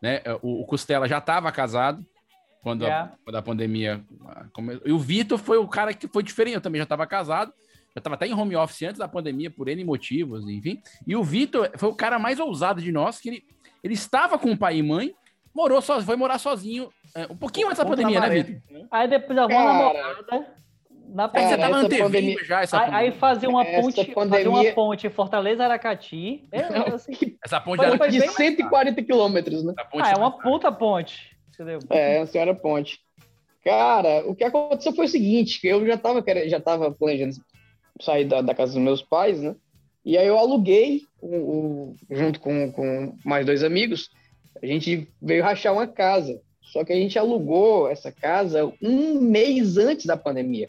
né? 0.00 0.22
O, 0.42 0.62
o 0.62 0.66
Costela 0.66 1.08
já 1.08 1.18
estava 1.18 1.50
casado 1.52 2.04
quando, 2.62 2.84
a, 2.84 2.88
Já. 2.88 3.12
quando 3.24 3.36
a 3.36 3.42
pandemia 3.42 4.04
ah, 4.26 4.46
come... 4.52 4.80
E 4.84 4.90
o 4.90 4.98
Vitor 4.98 5.38
foi 5.38 5.56
o 5.56 5.68
cara 5.68 5.94
que 5.94 6.08
foi 6.08 6.22
diferente. 6.22 6.56
Eu 6.56 6.60
também 6.60 6.80
já 6.80 6.84
estava 6.84 7.06
casado, 7.06 7.52
já 7.94 7.98
estava 7.98 8.16
até 8.16 8.26
em 8.26 8.34
home 8.34 8.56
office 8.56 8.82
antes 8.82 8.98
da 8.98 9.06
pandemia 9.06 9.50
por 9.50 9.68
N 9.68 9.84
motivos, 9.84 10.48
enfim. 10.48 10.82
E 11.06 11.14
o 11.14 11.22
Vitor 11.22 11.70
foi 11.76 11.88
o 11.88 11.94
cara 11.94 12.18
mais 12.18 12.40
ousado 12.40 12.82
de 12.82 12.90
nós, 12.90 13.20
que 13.20 13.28
ele, 13.28 13.44
ele 13.84 13.94
estava 13.94 14.36
com 14.36 14.50
o 14.50 14.58
pai 14.58 14.78
e 14.78 14.82
mãe, 14.82 15.14
morou 15.54 15.80
só, 15.80 16.00
foi 16.02 16.16
morar 16.16 16.38
sozinho 16.38 16.90
é, 17.14 17.24
um 17.30 17.36
pouquinho 17.36 17.68
antes 17.68 17.78
da 17.78 17.84
a 17.84 17.86
pandemia, 17.86 18.20
né. 18.20 18.28
Vitor? 18.30 18.88
Aí 18.90 19.08
depois 19.08 19.38
arrumou 19.38 19.64
namorada. 19.64 20.56
Na 21.16 21.24
Aí 21.24 21.30
você 21.30 21.48
Cara, 21.48 21.56
tava 21.62 21.76
essa 21.78 21.86
antevendo 21.86 22.04
pandemia- 22.10 22.44
já 22.44 22.60
essa 22.62 22.76
Aí, 22.76 22.84
pandemia. 22.84 23.00
aí 23.10 23.18
fazia 23.18 23.48
uma 23.48 23.62
Essa 23.64 23.80
ponte, 23.80 23.96
fazia 23.96 24.14
pandemia- 24.14 24.48
uma 24.50 24.64
ponte 24.74 25.08
Fortaleza 25.08 25.64
Aracati. 25.64 26.44
É, 26.52 26.60
assim, 26.94 27.12
Essa 27.42 27.58
ponte 27.58 27.78
Foi- 27.78 27.86
era 27.86 27.96
foi 27.96 28.10
De 28.10 28.18
bem- 28.20 28.28
140 28.28 29.02
quilômetros, 29.02 29.64
né? 29.64 29.72
essa 29.78 29.88
ponte 29.88 30.04
ah, 30.06 30.10
é 30.10 30.14
uma 30.16 30.30
puta 30.30 30.70
ponte. 30.70 31.34
Entendeu? 31.54 31.78
É, 31.88 32.18
a 32.20 32.26
senhora 32.26 32.54
Ponte. 32.54 33.00
Cara, 33.64 34.24
o 34.28 34.34
que 34.36 34.44
aconteceu 34.44 34.92
foi 34.94 35.06
o 35.06 35.08
seguinte, 35.08 35.58
que 35.58 35.66
eu 35.68 35.86
já 35.86 35.94
estava 35.94 36.22
já 36.46 36.60
tava 36.60 36.90
planejando 36.92 37.34
sair 37.98 38.26
da, 38.26 38.42
da 38.42 38.54
casa 38.54 38.74
dos 38.74 38.82
meus 38.82 39.00
pais, 39.02 39.40
né? 39.40 39.54
E 40.04 40.18
aí 40.18 40.26
eu 40.26 40.36
aluguei, 40.38 41.00
o, 41.20 41.34
o- 41.34 41.96
junto 42.10 42.38
com, 42.40 42.70
com 42.72 43.16
mais 43.24 43.46
dois 43.46 43.64
amigos, 43.64 44.10
a 44.62 44.66
gente 44.66 45.08
veio 45.20 45.42
rachar 45.42 45.72
uma 45.72 45.86
casa. 45.86 46.38
Só 46.60 46.84
que 46.84 46.92
a 46.92 46.96
gente 46.96 47.18
alugou 47.18 47.88
essa 47.88 48.12
casa 48.12 48.70
um 48.82 49.18
mês 49.20 49.78
antes 49.78 50.04
da 50.04 50.16
pandemia. 50.16 50.68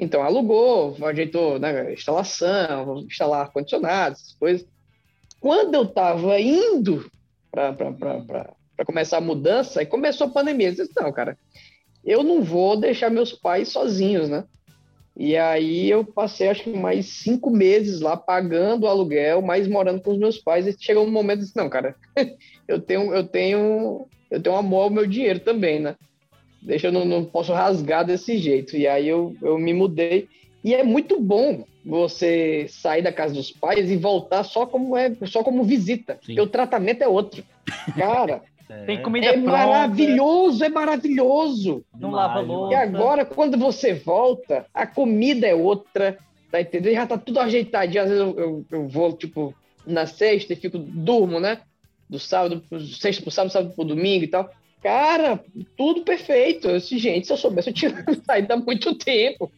Então, 0.00 0.22
alugou, 0.22 0.96
ajeitou 1.02 1.58
né, 1.58 1.92
instalação, 1.92 3.00
instalar 3.00 3.42
ar-condicionado, 3.42 4.14
essas 4.14 4.32
coisas. 4.32 4.66
Quando 5.38 5.74
eu 5.74 5.82
estava 5.82 6.40
indo 6.40 7.04
para 7.50 8.84
começar 8.86 9.18
a 9.18 9.20
mudança, 9.20 9.80
aí 9.80 9.86
começou 9.86 10.28
a 10.28 10.30
pandemia. 10.30 10.68
Eu 10.68 10.72
disse, 10.72 10.90
não, 10.96 11.12
cara, 11.12 11.36
eu 12.02 12.22
não 12.22 12.42
vou 12.42 12.78
deixar 12.78 13.10
meus 13.10 13.34
pais 13.34 13.68
sozinhos, 13.68 14.30
né? 14.30 14.44
E 15.14 15.36
aí 15.36 15.90
eu 15.90 16.02
passei, 16.02 16.48
acho 16.48 16.62
que 16.62 16.70
mais 16.70 17.04
cinco 17.22 17.50
meses 17.50 18.00
lá 18.00 18.16
pagando 18.16 18.84
o 18.84 18.88
aluguel, 18.88 19.42
mas 19.42 19.68
morando 19.68 20.00
com 20.00 20.12
os 20.12 20.18
meus 20.18 20.38
pais. 20.38 20.66
E 20.66 20.74
chegou 20.80 21.04
um 21.04 21.10
momento 21.10 21.40
disse, 21.40 21.54
não, 21.54 21.68
cara, 21.68 21.94
eu 22.66 22.80
tenho, 22.80 23.14
eu 23.14 23.24
tenho, 23.26 24.08
eu 24.30 24.42
tenho 24.42 24.56
amor 24.56 24.84
ao 24.84 24.90
meu 24.90 25.06
dinheiro 25.06 25.40
também, 25.40 25.78
né? 25.78 25.94
Deixa 26.62 26.88
eu 26.88 26.92
não, 26.92 27.04
não 27.04 27.24
posso 27.24 27.52
rasgar 27.52 28.04
desse 28.04 28.36
jeito. 28.38 28.76
E 28.76 28.86
aí 28.86 29.08
eu, 29.08 29.34
eu 29.42 29.58
me 29.58 29.72
mudei. 29.72 30.28
E 30.62 30.74
é 30.74 30.82
muito 30.82 31.18
bom 31.20 31.64
você 31.84 32.66
sair 32.68 33.00
da 33.02 33.12
casa 33.12 33.32
dos 33.34 33.50
pais 33.50 33.90
e 33.90 33.96
voltar 33.96 34.44
só 34.44 34.66
como 34.66 34.96
é, 34.96 35.12
só 35.26 35.42
como 35.42 35.64
visita. 35.64 36.18
Porque 36.24 36.40
o 36.40 36.46
tratamento 36.46 37.02
é 37.02 37.08
outro. 37.08 37.42
Cara, 37.96 38.42
Tem 38.86 39.02
comida 39.02 39.26
é 39.26 39.32
pronta. 39.32 39.50
maravilhoso, 39.50 40.62
é 40.62 40.68
maravilhoso. 40.68 41.84
Não 41.98 42.12
lava 42.12 42.40
E 42.40 42.44
louça. 42.46 42.78
agora, 42.78 43.24
quando 43.24 43.58
você 43.58 43.94
volta, 43.94 44.64
a 44.72 44.86
comida 44.86 45.44
é 45.46 45.54
outra, 45.54 46.16
tá 46.52 46.60
entendendo? 46.60 46.94
Já 46.94 47.04
tá 47.06 47.18
tudo 47.18 47.40
ajeitadinho. 47.40 48.02
Às 48.02 48.08
vezes 48.10 48.22
eu, 48.24 48.38
eu, 48.38 48.64
eu 48.70 48.88
vou, 48.88 49.12
tipo, 49.16 49.52
na 49.84 50.06
sexta 50.06 50.52
e 50.52 50.56
fico, 50.56 50.78
durmo, 50.78 51.40
né? 51.40 51.58
Do 52.08 52.20
sábado, 52.20 52.62
pro- 52.68 52.80
sexta 52.80 53.22
pro 53.22 53.30
sábado, 53.32 53.50
sábado 53.52 53.74
pro 53.74 53.84
domingo 53.84 54.22
e 54.24 54.28
tal. 54.28 54.48
Cara, 54.82 55.42
tudo 55.76 56.02
perfeito. 56.02 56.68
Disse, 56.72 56.98
gente, 56.98 57.26
se 57.26 57.32
eu 57.32 57.36
soubesse, 57.36 57.70
eu 57.70 57.74
tinha 57.74 57.92
saído 58.24 58.52
há 58.52 58.56
muito 58.56 58.94
tempo. 58.94 59.50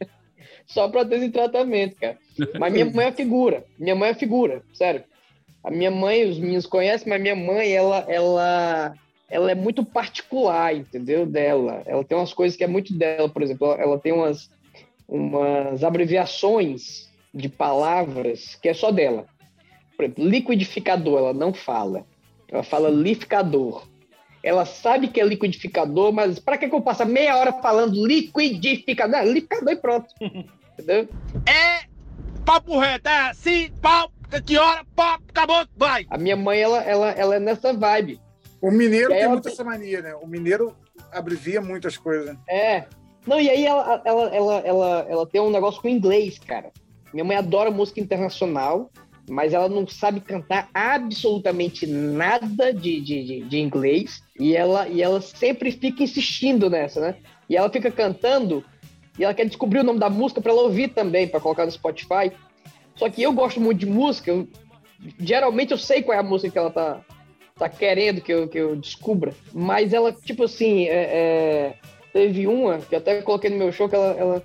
Só 0.66 0.88
pra 0.88 1.04
ter 1.04 1.16
esse 1.16 1.30
tratamento, 1.30 1.96
cara. 1.96 2.18
Mas 2.58 2.72
minha 2.72 2.84
mãe 2.86 3.06
é 3.06 3.12
figura. 3.12 3.64
Minha 3.78 3.94
mãe 3.94 4.10
é 4.10 4.14
figura, 4.14 4.62
sério. 4.72 5.04
A 5.62 5.70
minha 5.70 5.90
mãe, 5.90 6.24
os 6.28 6.38
meninos 6.38 6.66
conhecem, 6.66 7.08
mas 7.08 7.20
minha 7.20 7.36
mãe, 7.36 7.70
ela, 7.72 8.04
ela, 8.08 8.94
ela 9.30 9.50
é 9.50 9.54
muito 9.54 9.84
particular, 9.84 10.74
entendeu? 10.74 11.24
Dela. 11.26 11.82
Ela 11.86 12.02
tem 12.04 12.16
umas 12.18 12.32
coisas 12.32 12.56
que 12.56 12.64
é 12.64 12.68
muito 12.68 12.92
dela, 12.96 13.28
por 13.28 13.42
exemplo, 13.42 13.72
ela- 13.72 13.98
tem 13.98 14.12
umas, 14.12 14.50
umas 15.08 15.84
abreviações 15.84 17.08
de 17.34 17.48
palavras 17.48 18.56
que 18.56 18.68
é 18.68 18.74
só 18.74 18.90
dela. 18.90 19.26
Por 19.96 20.04
exemplo, 20.04 20.24
liquidificador, 20.24 21.18
ela 21.18 21.34
não 21.34 21.52
fala. 21.52 22.04
Ela 22.48 22.62
fala 22.62 22.88
liquidificador. 22.88 23.86
Ela 24.42 24.64
sabe 24.64 25.08
que 25.08 25.20
é 25.20 25.24
liquidificador, 25.24 26.12
mas 26.12 26.38
para 26.38 26.58
que, 26.58 26.68
que 26.68 26.74
eu 26.74 26.80
passo 26.80 27.06
meia 27.06 27.36
hora 27.36 27.52
falando 27.52 28.04
liquidificador? 28.06 29.18
Não, 29.18 29.24
liquidificador 29.24 29.72
e 29.72 29.76
pronto. 29.76 30.06
Entendeu? 30.78 31.08
É 31.46 31.86
papo 32.44 32.78
reto. 32.78 33.08
É 33.08 33.30
assim, 33.30 33.70
pau, 33.80 34.10
que 34.44 34.58
hora, 34.58 34.84
pau, 34.96 35.18
acabou, 35.28 35.66
vai. 35.76 36.06
A 36.10 36.18
minha 36.18 36.36
mãe, 36.36 36.60
ela, 36.60 36.82
ela, 36.82 37.10
ela 37.10 37.36
é 37.36 37.40
nessa 37.40 37.72
vibe. 37.72 38.20
O 38.60 38.70
mineiro 38.70 39.10
tem 39.10 39.28
muito 39.28 39.44
tem- 39.44 39.52
essa 39.52 39.64
mania, 39.64 40.00
né? 40.00 40.14
O 40.14 40.26
mineiro 40.26 40.74
abrevia 41.12 41.60
muitas 41.60 41.96
coisas. 41.96 42.36
É. 42.48 42.84
Não, 43.26 43.40
e 43.40 43.48
aí 43.48 43.64
ela, 43.64 44.02
ela, 44.04 44.34
ela, 44.34 44.54
ela, 44.60 45.06
ela 45.08 45.26
tem 45.26 45.40
um 45.40 45.50
negócio 45.50 45.80
com 45.80 45.88
inglês, 45.88 46.38
cara. 46.38 46.70
Minha 47.12 47.24
mãe 47.24 47.36
adora 47.36 47.70
música 47.70 48.00
internacional, 48.00 48.90
mas 49.28 49.52
ela 49.52 49.68
não 49.68 49.86
sabe 49.86 50.20
cantar 50.20 50.68
absolutamente 50.74 51.86
nada 51.86 52.72
de, 52.72 53.00
de, 53.00 53.40
de, 53.42 53.58
inglês. 53.58 54.22
E 54.38 54.56
ela, 54.56 54.88
e 54.88 55.02
ela 55.02 55.20
sempre 55.20 55.70
fica 55.70 56.02
insistindo 56.02 56.68
nessa, 56.68 57.00
né? 57.00 57.16
E 57.48 57.56
ela 57.56 57.70
fica 57.70 57.90
cantando 57.90 58.64
e 59.18 59.24
ela 59.24 59.34
quer 59.34 59.46
descobrir 59.46 59.80
o 59.80 59.84
nome 59.84 59.98
da 59.98 60.08
música 60.08 60.40
para 60.40 60.52
ela 60.52 60.62
ouvir 60.62 60.88
também, 60.88 61.28
para 61.28 61.40
colocar 61.40 61.64
no 61.64 61.72
Spotify. 61.72 62.32
Só 62.96 63.08
que 63.08 63.22
eu 63.22 63.32
gosto 63.32 63.60
muito 63.60 63.80
de 63.80 63.86
música, 63.86 64.30
eu- 64.30 64.48
geralmente 65.18 65.72
eu 65.72 65.78
sei 65.78 66.02
qual 66.02 66.16
é 66.16 66.20
a 66.20 66.24
música 66.24 66.52
que 66.52 66.58
ela 66.58 66.70
tá, 66.70 67.00
tá 67.56 67.68
querendo 67.68 68.20
que 68.20 68.32
eu, 68.32 68.48
que 68.48 68.58
eu 68.58 68.76
descubra. 68.76 69.34
Mas 69.52 69.92
ela, 69.92 70.12
tipo 70.12 70.44
assim, 70.44 70.86
é, 70.86 70.94
é, 70.94 71.74
teve 72.12 72.46
uma 72.46 72.78
que 72.78 72.94
eu 72.94 72.98
até 72.98 73.20
coloquei 73.22 73.50
no 73.50 73.58
meu 73.58 73.72
show 73.72 73.88
que 73.88 73.94
ela. 73.94 74.14
ela 74.18 74.42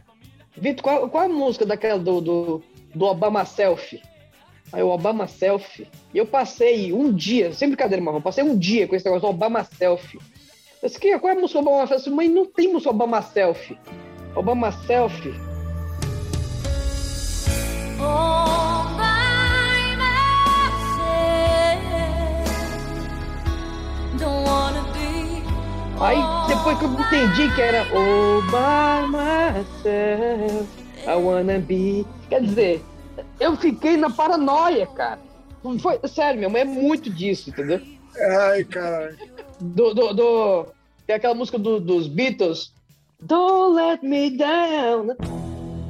Vitor, 0.56 0.84
qual, 0.84 1.10
qual 1.10 1.24
é 1.24 1.28
a 1.28 1.30
música 1.30 1.66
daquela 1.66 2.00
do, 2.00 2.20
do, 2.20 2.64
do 2.94 3.06
Obama 3.06 3.46
Selfie? 3.46 4.02
Aí 4.72 4.84
o 4.84 4.90
Obama 4.90 5.28
Selfie. 5.28 5.88
E 6.14 6.18
eu 6.18 6.26
passei 6.26 6.92
um 6.92 7.12
dia, 7.14 7.54
sem 7.54 7.70
brincadeira, 7.70 8.04
eu 8.04 8.22
passei 8.22 8.44
um 8.44 8.58
dia 8.58 8.88
com 8.88 8.96
esse 8.96 9.06
negócio 9.06 9.28
do 9.28 9.34
Obama 9.34 9.64
Selfie. 9.64 10.20
Eu 10.82 10.88
disse, 10.90 11.00
"Que- 11.00 11.18
qual 11.18 11.34
é 11.34 11.38
a 11.38 11.40
música 11.40 11.60
Obama 11.60 11.88
Selfie? 11.88 12.10
Mãe, 12.10 12.30
não 12.30 12.46
tem 12.46 12.72
música 12.72 12.90
Obama 12.92 13.22
Selfie. 13.22 13.78
Obama 14.36 14.72
Selfie. 14.72 15.34
Aí 26.00 26.18
depois 26.48 26.78
que 26.78 26.86
eu 26.86 26.92
entendi 26.94 27.56
que 27.56 27.62
era 27.62 27.84
by 27.86 29.08
myself, 29.10 30.68
I 31.08 31.16
wanna 31.16 31.58
be. 31.60 32.06
Quer 32.30 32.42
dizer, 32.42 32.86
eu 33.40 33.56
fiquei 33.58 33.98
na 33.98 34.10
paranoia, 34.10 34.86
cara. 34.88 35.20
Não 35.64 35.78
Foi, 35.80 36.00
sério, 36.08 36.38
minha 36.38 36.50
mãe 36.50 36.62
é 36.62 36.66
muito 36.66 37.10
disso, 37.10 37.50
entendeu? 37.50 37.82
Ai, 38.50 38.64
cara. 38.64 39.16
Do, 39.60 39.94
do, 39.94 40.14
do- 40.14 40.66
tem 41.06 41.16
aquela 41.16 41.34
música 41.36 41.58
do- 41.58 41.80
dos 41.80 42.08
Beatles, 42.08 42.72
Don't 43.20 43.76
Let 43.76 44.02
Me 44.04 44.30
Down. 44.38 45.16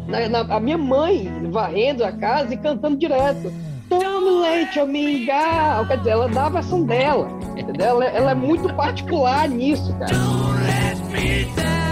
Na, 0.07 0.29
na- 0.29 0.55
a 0.55 0.59
minha 0.59 0.77
mãe 0.77 1.29
varrendo 1.51 2.03
a 2.05 2.11
casa 2.11 2.53
e 2.53 2.57
cantando 2.57 2.97
direto. 2.97 3.51
Don't 3.89 4.41
let 4.41 4.75
me 4.87 5.25
down. 5.25 5.85
Quer 5.87 5.97
dizer, 5.99 6.09
ela 6.11 6.27
dá 6.27 6.45
a 6.47 6.49
versão 6.49 6.83
dela. 6.83 7.29
Entendeu? 7.57 7.85
Ela, 8.01 8.05
ela 8.05 8.31
é 8.31 8.35
muito 8.35 8.73
particular 8.75 9.47
nisso, 9.49 9.91
cara. 9.97 10.11
Cara, 10.11 11.17
e, 11.19 11.43
e- 11.43 11.86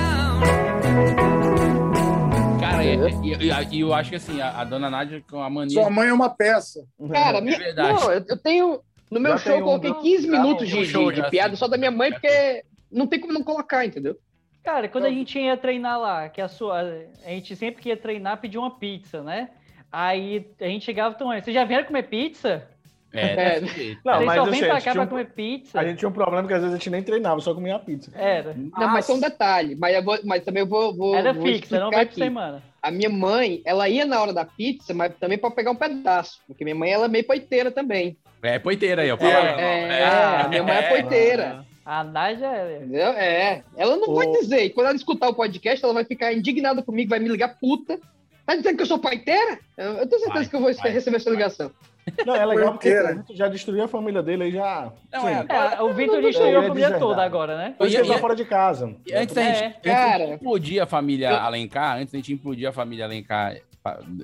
e- 2.93 3.75
e 3.77 3.79
eu 3.81 3.93
acho 3.93 4.09
que 4.09 4.15
assim, 4.15 4.39
a, 4.41 4.61
a 4.61 4.63
dona 4.63 4.89
Nádia 4.89 5.23
com 5.29 5.41
a 5.41 5.49
mania. 5.49 5.73
Sua 5.81 5.89
mãe 5.89 6.07
é 6.09 6.13
uma 6.13 6.29
peça. 6.29 6.85
Cara, 7.11 7.37
É 7.39 7.41
verdade. 7.41 7.93
não, 8.01 8.11
eu, 8.11 8.25
eu 8.27 8.37
tenho. 8.37 8.79
No 9.11 9.19
meu 9.19 9.33
Já 9.33 9.37
show 9.37 9.51
eu 9.53 9.59
um, 9.59 9.63
coloquei 9.63 9.89
não? 9.91 10.01
15 10.01 10.25
Já 10.27 10.31
minutos 10.31 10.73
um 10.73 10.77
de, 10.81 10.85
show 10.87 11.11
de- 11.11 11.21
de 11.21 11.29
piada 11.29 11.51
sim. 11.55 11.59
só 11.59 11.67
da 11.67 11.77
minha 11.77 11.91
mãe, 11.91 12.11
porque 12.11 12.63
não 12.91 13.05
tem 13.07 13.19
como 13.19 13.33
não 13.33 13.43
colocar, 13.43 13.85
entendeu? 13.85 14.17
Cara, 14.63 14.87
quando 14.89 15.05
a 15.05 15.09
gente 15.11 15.37
ia 15.37 15.55
treinar 15.55 15.99
lá, 15.99 16.27
que 16.27 16.41
a 16.41 16.47
sua. 16.47 16.81
A 17.23 17.29
gente 17.29 17.55
sempre 17.55 17.81
que 17.83 17.89
ia 17.89 17.97
treinar 17.97 18.41
pedia 18.41 18.59
uma 18.59 18.71
pizza, 18.71 19.21
né? 19.21 19.49
Aí 19.91 20.47
a 20.59 20.65
gente 20.65 20.83
chegava 20.83 21.13
e 21.13 21.17
tomava. 21.17 21.39
Vocês 21.39 21.53
já 21.53 21.63
vieram 21.63 21.85
comer 21.85 22.03
pizza? 22.03 22.67
É, 23.13 23.61
jeito. 23.65 24.01
Não, 24.03 24.15
Vocês 24.15 24.25
mas 24.25 24.35
só 24.35 24.41
assim, 24.41 24.51
vêm 24.51 24.59
a 24.63 24.65
pra 24.65 24.75
gente 24.75 24.85
cá 24.85 24.91
tinha 24.91 24.93
pra 24.93 25.03
um- 25.03 25.07
comer 25.07 25.33
pizza. 25.33 25.79
A 25.79 25.85
gente 25.87 25.99
tinha 25.99 26.09
um 26.09 26.11
problema 26.11 26.45
que 26.47 26.53
às 26.53 26.59
vezes 26.59 26.73
a 26.75 26.77
gente 26.77 26.89
nem 26.89 27.01
treinava, 27.03 27.39
só 27.39 27.53
comia 27.53 27.79
pizza. 27.79 28.11
Era. 28.13 28.53
Não, 28.55 28.89
mas 28.89 29.05
só 29.05 29.13
um 29.13 29.19
detalhe. 29.21 29.73
Mas, 29.75 29.95
eu 29.95 30.03
vou- 30.03 30.19
mas 30.25 30.43
também 30.43 30.63
eu 30.63 30.67
vou. 30.67 30.93
vou 30.93 31.15
Era 31.15 31.31
vou 31.31 31.45
fixa, 31.45 31.79
não 31.79 31.91
vai 31.91 32.05
por 32.07 32.15
semana. 32.15 32.61
A 32.85 32.91
minha 32.91 33.09
mãe, 33.09 33.63
ela 33.65 33.89
ia 33.89 34.05
na 34.05 34.21
hora 34.21 34.31
da 34.31 34.45
pizza, 34.45 34.93
mas 34.93 35.11
também 35.19 35.39
pra 35.39 35.49
pegar 35.49 35.71
um 35.71 35.75
pedaço. 35.75 36.39
Porque 36.47 36.63
minha 36.63 36.75
mãe, 36.75 36.91
ela 36.91 37.05
é 37.05 37.07
meio 37.07 37.25
poiteira 37.25 37.71
também. 37.71 38.15
É, 38.43 38.59
poiteira 38.59 39.01
aí, 39.01 39.11
ó. 39.11 39.17
É, 39.19 40.43
é, 40.43 40.47
minha 40.49 40.61
mãe 40.61 40.75
é 40.75 40.89
poiteira. 40.89 41.65
A 41.83 42.03
Nádia 42.03 42.45
é. 42.45 42.77
Entendeu? 42.77 43.07
É. 43.13 43.63
Ela 43.75 43.97
não 43.97 44.13
vai 44.13 44.27
dizer. 44.27 44.65
E 44.65 44.69
quando 44.69 44.85
ela 44.85 44.95
escutar 44.95 45.29
o 45.29 45.33
podcast, 45.33 45.83
ela 45.83 45.95
vai 45.95 46.05
ficar 46.05 46.31
indignada 46.31 46.83
comigo, 46.83 47.09
vai 47.09 47.17
me 47.17 47.27
ligar 47.27 47.57
puta. 47.59 47.99
Tá 48.45 48.55
dizendo 48.55 48.75
que 48.77 48.83
eu 48.83 48.87
sou 48.87 48.99
poiteira? 48.99 49.59
Eu, 49.77 49.93
eu 49.93 50.07
tenho 50.07 50.21
certeza 50.21 50.33
Vai, 50.33 50.45
que 50.47 50.55
eu 50.55 50.59
vou 50.61 50.73
vai. 50.73 50.91
receber 50.91 51.17
essa 51.17 51.29
ligação. 51.29 51.71
Não, 52.25 52.35
é 52.35 52.45
legal 52.45 52.73
porque 52.73 52.89
a 52.89 53.13
gente 53.15 53.35
já 53.35 53.47
destruiu 53.47 53.83
a 53.83 53.87
família 53.87 54.21
dele 54.21 54.43
aí 54.43 54.51
já. 54.51 54.91
Não, 55.11 55.27
é, 55.27 55.43
É, 55.49 55.81
o 55.81 55.91
Vitor 55.91 56.21
destruiu 56.21 56.59
a 56.59 56.63
família 56.67 56.99
toda 56.99 57.23
agora, 57.23 57.57
né? 57.57 57.73
Por 57.75 57.87
isso 57.87 57.95
E- 57.97 57.99
que 58.01 58.05
ele 58.05 58.13
tá 58.13 58.19
fora 58.19 58.35
de 58.35 58.45
casa. 58.45 58.95
E 59.07 59.13
Antes 59.15 59.33
da 59.33 59.41
gente, 59.41 59.63
É, 59.63 59.71
cara. 59.81 60.23
implodir 60.35 60.83
a 60.83 60.85
família 60.85 61.29
Eu- 61.29 61.35
Alencar, 61.37 61.97
antes 61.97 62.11
da 62.11 62.19
gente 62.19 62.31
implodir 62.33 62.69
a 62.69 62.71
família 62.71 63.05
Alencar 63.05 63.57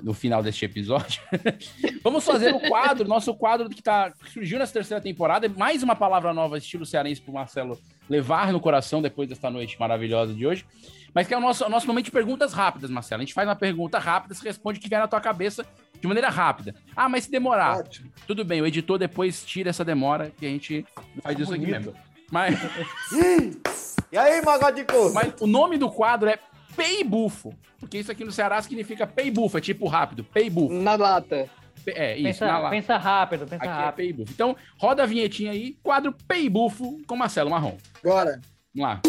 no 0.03 0.13
final 0.13 0.41
deste 0.43 0.65
episódio, 0.65 1.21
vamos 2.03 2.23
fazer 2.25 2.53
o 2.53 2.59
quadro, 2.61 3.07
nosso 3.07 3.33
quadro 3.35 3.69
que, 3.69 3.81
tá, 3.81 4.11
que 4.11 4.31
surgiu 4.31 4.57
nessa 4.57 4.73
terceira 4.73 5.01
temporada, 5.01 5.47
mais 5.49 5.83
uma 5.83 5.95
palavra 5.95 6.33
nova, 6.33 6.57
estilo 6.57 6.83
cearense, 6.85 7.21
pro 7.21 7.31
Marcelo 7.33 7.77
levar 8.09 8.51
no 8.51 8.59
coração 8.59 9.01
depois 9.03 9.29
desta 9.29 9.49
noite 9.51 9.79
maravilhosa 9.79 10.33
de 10.33 10.45
hoje. 10.47 10.65
Mas 11.13 11.27
que 11.27 11.33
é 11.33 11.37
o 11.37 11.41
nosso, 11.41 11.65
o 11.65 11.69
nosso 11.69 11.85
momento 11.87 12.05
de 12.05 12.11
perguntas 12.11 12.53
rápidas, 12.53 12.89
Marcelo. 12.89 13.21
A 13.21 13.25
gente 13.25 13.33
faz 13.33 13.47
uma 13.47 13.55
pergunta 13.55 13.99
rápida, 13.99 14.33
você 14.33 14.43
responde 14.47 14.79
o 14.79 14.81
que 14.81 14.87
vier 14.87 15.01
na 15.01 15.07
tua 15.07 15.19
cabeça 15.19 15.65
de 15.99 16.07
maneira 16.07 16.29
rápida. 16.29 16.73
Ah, 16.95 17.09
mas 17.09 17.25
se 17.25 17.31
demorar, 17.31 17.79
Ótimo. 17.79 18.11
tudo 18.25 18.43
bem, 18.45 18.61
o 18.61 18.65
editor 18.65 18.97
depois 18.97 19.43
tira 19.43 19.69
essa 19.69 19.83
demora, 19.85 20.31
que 20.37 20.45
a 20.45 20.49
gente 20.49 20.85
faz 21.21 21.37
isso 21.37 21.53
aqui 21.53 21.65
bonito. 21.65 21.79
mesmo. 21.93 21.93
Mas, 22.31 22.55
E 24.11 24.17
aí, 24.17 24.41
couro? 24.89 25.13
mas 25.13 25.33
o 25.41 25.47
nome 25.47 25.77
do 25.77 25.89
quadro 25.91 26.29
é 26.29 26.39
Pei 26.75 27.03
Bufo. 27.03 27.53
Porque 27.79 27.97
isso 27.97 28.11
aqui 28.11 28.23
no 28.23 28.31
Ceará 28.31 28.61
significa 28.61 29.05
pei 29.07 29.29
bufo, 29.31 29.57
é 29.57 29.61
tipo 29.61 29.87
rápido, 29.87 30.23
pei 30.23 30.49
bufo. 30.49 30.73
Na 30.73 30.95
lata. 30.95 31.49
É, 31.87 32.13
isso, 32.15 32.23
Pensa, 32.25 32.45
na 32.45 32.59
lá. 32.59 32.69
pensa 32.69 32.95
rápido, 32.97 33.39
pensa 33.47 33.55
Aqui 33.55 33.67
é 33.67 33.69
rápido. 33.75 33.95
pei 33.95 34.13
bufo. 34.13 34.31
Então, 34.31 34.55
roda 34.79 35.01
a 35.03 35.05
vinhetinha 35.07 35.51
aí, 35.51 35.73
quadro 35.81 36.13
Pei 36.27 36.47
Bufo 36.47 37.01
com 37.07 37.15
Marcelo 37.17 37.49
Marrom. 37.49 37.75
Bora. 38.03 38.39
Vamos 38.73 38.89
lá. 38.89 39.01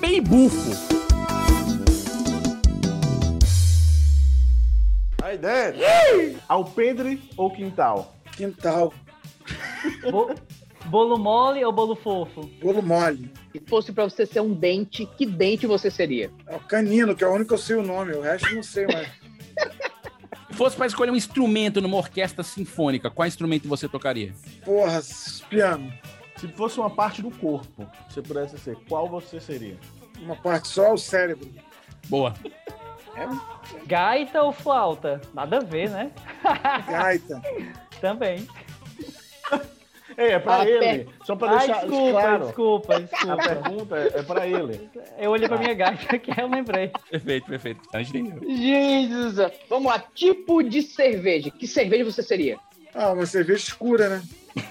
Pei 0.00 0.20
Bufo. 0.20 0.70
Aí 5.22 5.36
dentro. 5.36 6.40
Alpendre 6.48 7.20
ou 7.36 7.50
quintal? 7.50 8.14
Quintal. 8.36 8.92
Bo- 10.10 10.34
bolo 10.86 11.18
mole 11.18 11.64
ou 11.64 11.72
bolo 11.72 11.94
fofo? 11.96 12.48
Bolo 12.62 12.82
mole. 12.82 13.30
Se 13.52 13.60
fosse 13.68 13.92
pra 13.92 14.04
você 14.04 14.24
ser 14.24 14.40
um 14.40 14.52
dente, 14.54 15.06
que 15.16 15.26
dente 15.26 15.66
você 15.66 15.90
seria? 15.90 16.30
É 16.46 16.56
o 16.56 16.60
canino, 16.60 17.14
que 17.14 17.24
é 17.24 17.26
o 17.26 17.32
único 17.32 17.48
que 17.48 17.54
eu 17.54 17.58
sei 17.58 17.76
o 17.76 17.82
nome. 17.82 18.12
O 18.14 18.22
resto 18.22 18.48
eu 18.48 18.56
não 18.56 18.62
sei 18.62 18.86
mais. 18.86 19.08
Se 20.48 20.54
fosse 20.54 20.76
para 20.76 20.86
escolher 20.86 21.10
um 21.10 21.16
instrumento 21.16 21.80
numa 21.80 21.96
orquestra 21.96 22.42
sinfônica, 22.42 23.10
qual 23.10 23.28
instrumento 23.28 23.68
você 23.68 23.88
tocaria? 23.88 24.32
Porra, 24.64 25.00
piano. 25.48 25.92
Se 26.36 26.48
fosse 26.48 26.78
uma 26.78 26.90
parte 26.90 27.20
do 27.20 27.30
corpo, 27.30 27.86
se 28.10 28.22
pudesse 28.22 28.58
ser, 28.58 28.76
qual 28.88 29.08
você 29.08 29.40
seria? 29.40 29.78
Uma 30.20 30.36
parte 30.36 30.68
só, 30.68 30.94
o 30.94 30.98
cérebro. 30.98 31.48
Boa. 32.08 32.34
Gaita 33.86 34.42
ou 34.42 34.52
flauta? 34.52 35.20
Nada 35.34 35.58
a 35.58 35.60
ver, 35.60 35.90
né? 35.90 36.10
Gaita. 36.86 37.42
Também. 38.00 38.46
Ei, 40.18 40.32
é 40.32 40.38
pra 40.40 40.62
Ah, 40.62 40.68
ele. 40.68 41.08
Só 41.24 41.36
pra 41.36 41.50
Ai, 41.52 41.58
deixar 41.58 41.80
desculpa, 41.82 42.10
claro. 42.20 42.44
desculpa, 42.44 42.94
A 42.96 42.98
desculpa. 42.98 43.36
pergunta 43.48 43.96
é, 43.96 44.18
é 44.18 44.22
pra 44.24 44.46
ele. 44.48 44.90
Eu 45.18 45.30
olhei 45.30 45.48
pra 45.48 45.58
minha 45.58 45.74
gaita 45.74 46.18
que 46.18 46.40
eu 46.40 46.48
lembrei. 46.48 46.90
Perfeito, 47.10 47.46
perfeito. 47.46 47.80
A. 47.94 48.02
Jesus! 48.02 49.52
Vamos 49.70 49.92
lá, 49.92 50.00
tipo 50.14 50.62
de 50.62 50.82
cerveja. 50.82 51.50
Que 51.52 51.66
cerveja 51.68 52.04
você 52.04 52.22
seria? 52.22 52.58
Ah, 52.94 53.12
uma 53.12 53.26
cerveja 53.26 53.60
escura, 53.60 54.08
né? 54.08 54.22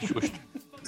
Justo. 0.01 0.39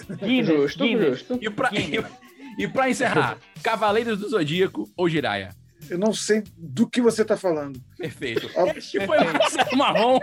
Guinness, 0.22 0.48
Justo, 0.48 0.84
Guinness. 0.84 1.20
justo. 1.20 1.40
E 1.42 1.50
pra, 1.50 1.70
e, 1.74 2.64
e 2.64 2.68
pra 2.68 2.90
encerrar, 2.90 3.38
Cavaleiros 3.64 4.20
do 4.20 4.28
Zodíaco 4.30 4.90
ou 4.98 5.08
Jiraya? 5.08 5.50
Eu 5.90 5.98
não 5.98 6.14
sei 6.14 6.44
do 6.58 6.86
que 6.88 7.02
você 7.02 7.24
tá 7.24 7.38
falando. 7.38 7.80
Perfeito. 7.98 8.50
Ó, 8.56 8.66
Este 8.68 9.00
foi 9.06 9.18
o 9.20 9.34
Marcelo 9.34 9.78
Marrom. 9.78 10.20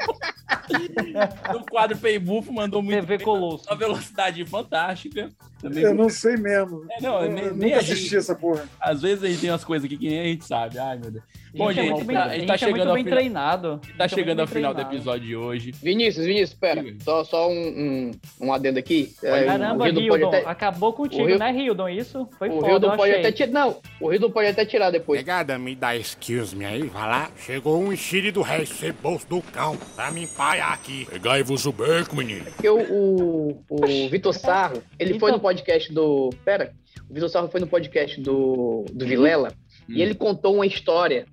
No 1.52 1.64
quadro 1.66 1.96
Pei 1.96 2.18
Bufo, 2.18 2.52
mandou 2.52 2.82
muito 2.82 3.00
TV 3.06 3.18
Colosso. 3.22 3.64
uma 3.68 3.76
velocidade 3.76 4.44
fantástica. 4.46 5.28
Também 5.60 5.82
Eu 5.84 5.94
não 5.94 6.08
sei 6.10 6.36
mesmo. 6.36 6.84
É, 6.90 7.00
não, 7.00 7.22
eu 7.24 7.32
nem- 7.32 7.44
nunca 7.44 7.56
nem 7.56 7.74
a 7.74 7.78
assisti 7.78 8.04
gente- 8.04 8.16
essa 8.16 8.34
porra. 8.34 8.64
Às 8.80 9.00
vezes 9.02 9.24
a 9.24 9.26
gente 9.28 9.40
tem 9.40 9.50
umas 9.50 9.64
coisas 9.64 9.86
aqui 9.86 9.96
que 9.96 10.08
nem 10.08 10.20
a 10.20 10.24
gente 10.24 10.44
sabe. 10.44 10.78
Ai, 10.78 10.98
meu 10.98 11.10
Deus. 11.10 11.24
Bom, 11.56 11.68
Gente, 11.72 11.78
é 11.78 11.82
gente, 11.84 11.92
muito 11.94 12.06
bem- 12.06 12.16
tá- 12.16 12.28
gente 12.28 12.46
tá 12.46 12.54
é 12.54 12.58
chegando 12.58 12.92
bem 12.92 13.02
final. 13.04 13.18
treinado. 13.18 13.80
Tá 13.96 14.04
é 14.04 14.08
chegando 14.08 14.40
ao 14.40 14.46
bem 14.46 14.54
final 14.56 14.74
do 14.74 14.80
episódio 14.82 15.26
de 15.26 15.34
hoje. 15.36 15.70
Vinícius, 15.82 16.26
Vinícius, 16.26 16.50
espera. 16.50 16.84
Só, 17.02 17.24
só 17.24 17.48
um, 17.48 17.52
um, 17.52 18.10
um 18.42 18.52
adendo 18.52 18.78
aqui. 18.78 19.14
É, 19.22 19.44
Caramba, 19.46 19.84
o 19.84 19.88
Hildon 19.88 20.28
até- 20.28 20.44
acabou 20.44 20.92
contigo, 20.92 21.22
o 21.24 21.26
Hil- 21.30 21.38
né, 21.38 21.50
Hildon? 21.56 21.88
Isso 21.88 22.28
foi 22.38 22.50
O 22.50 22.60
foda, 22.60 22.72
Hildon 22.72 22.90
eu 22.90 22.96
pode 22.98 23.10
achei. 23.12 23.22
até 23.22 23.32
tirar. 23.32 23.52
Não, 23.52 23.78
o 24.02 24.12
Hildon 24.12 24.30
pode 24.30 24.48
até 24.48 24.66
tirar 24.66 24.90
depois. 24.90 25.18
Pegada, 25.18 25.58
me 25.58 25.74
dá 25.74 25.96
excuse 25.96 26.54
me 26.54 26.66
aí, 26.66 26.82
vai 26.82 27.08
lá. 27.08 27.30
Chegou 27.38 27.80
um 27.82 27.90
enxire 27.90 28.30
do 28.30 28.42
rei, 28.42 28.66
ceboso 28.66 29.26
do 29.26 29.40
cão, 29.40 29.78
pra 29.94 30.10
me 30.10 30.26
empaiar 30.56 30.72
aqui. 30.72 31.06
Pegai-vos 31.06 31.66
o 31.66 31.72
beco, 31.72 32.16
menino. 32.16 32.44
Porque 32.44 32.68
o, 32.68 32.78
o, 32.80 33.64
o 33.70 34.08
Vitor 34.08 34.32
Sarro, 34.32 34.82
ele 34.98 35.18
foi 35.18 35.30
no 35.30 35.40
podcast 35.40 35.92
do. 35.92 36.30
Pera, 36.44 36.72
o 37.08 37.14
Vitor 37.14 37.28
Sarro 37.28 37.48
foi 37.48 37.60
no 37.60 37.66
podcast 37.66 38.20
do, 38.20 38.84
do 38.92 39.06
Vilela 39.06 39.52
e 39.88 40.02
ele 40.02 40.14
contou 40.14 40.54
uma 40.54 40.66
história, 40.66 41.26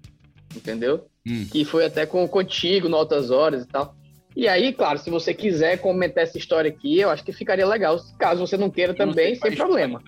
entendeu? 0.55 1.07
Que 1.51 1.63
foi 1.63 1.85
até 1.85 2.05
com, 2.05 2.27
contigo, 2.27 2.89
no 2.89 2.97
Altas 2.97 3.31
Horas 3.31 3.63
e 3.63 3.67
tal. 3.67 3.95
E 4.35 4.47
aí, 4.47 4.73
claro, 4.73 4.97
se 4.97 5.09
você 5.11 5.31
quiser 5.33 5.77
comentar 5.77 6.23
essa 6.23 6.37
história 6.37 6.69
aqui, 6.69 6.99
eu 6.99 7.09
acho 7.09 7.23
que 7.23 7.31
ficaria 7.31 7.65
legal. 7.67 7.97
Caso 8.17 8.45
você 8.45 8.57
não 8.57 8.69
queira 8.69 8.93
também, 8.93 9.35
sem 9.35 9.55
problema. 9.55 10.01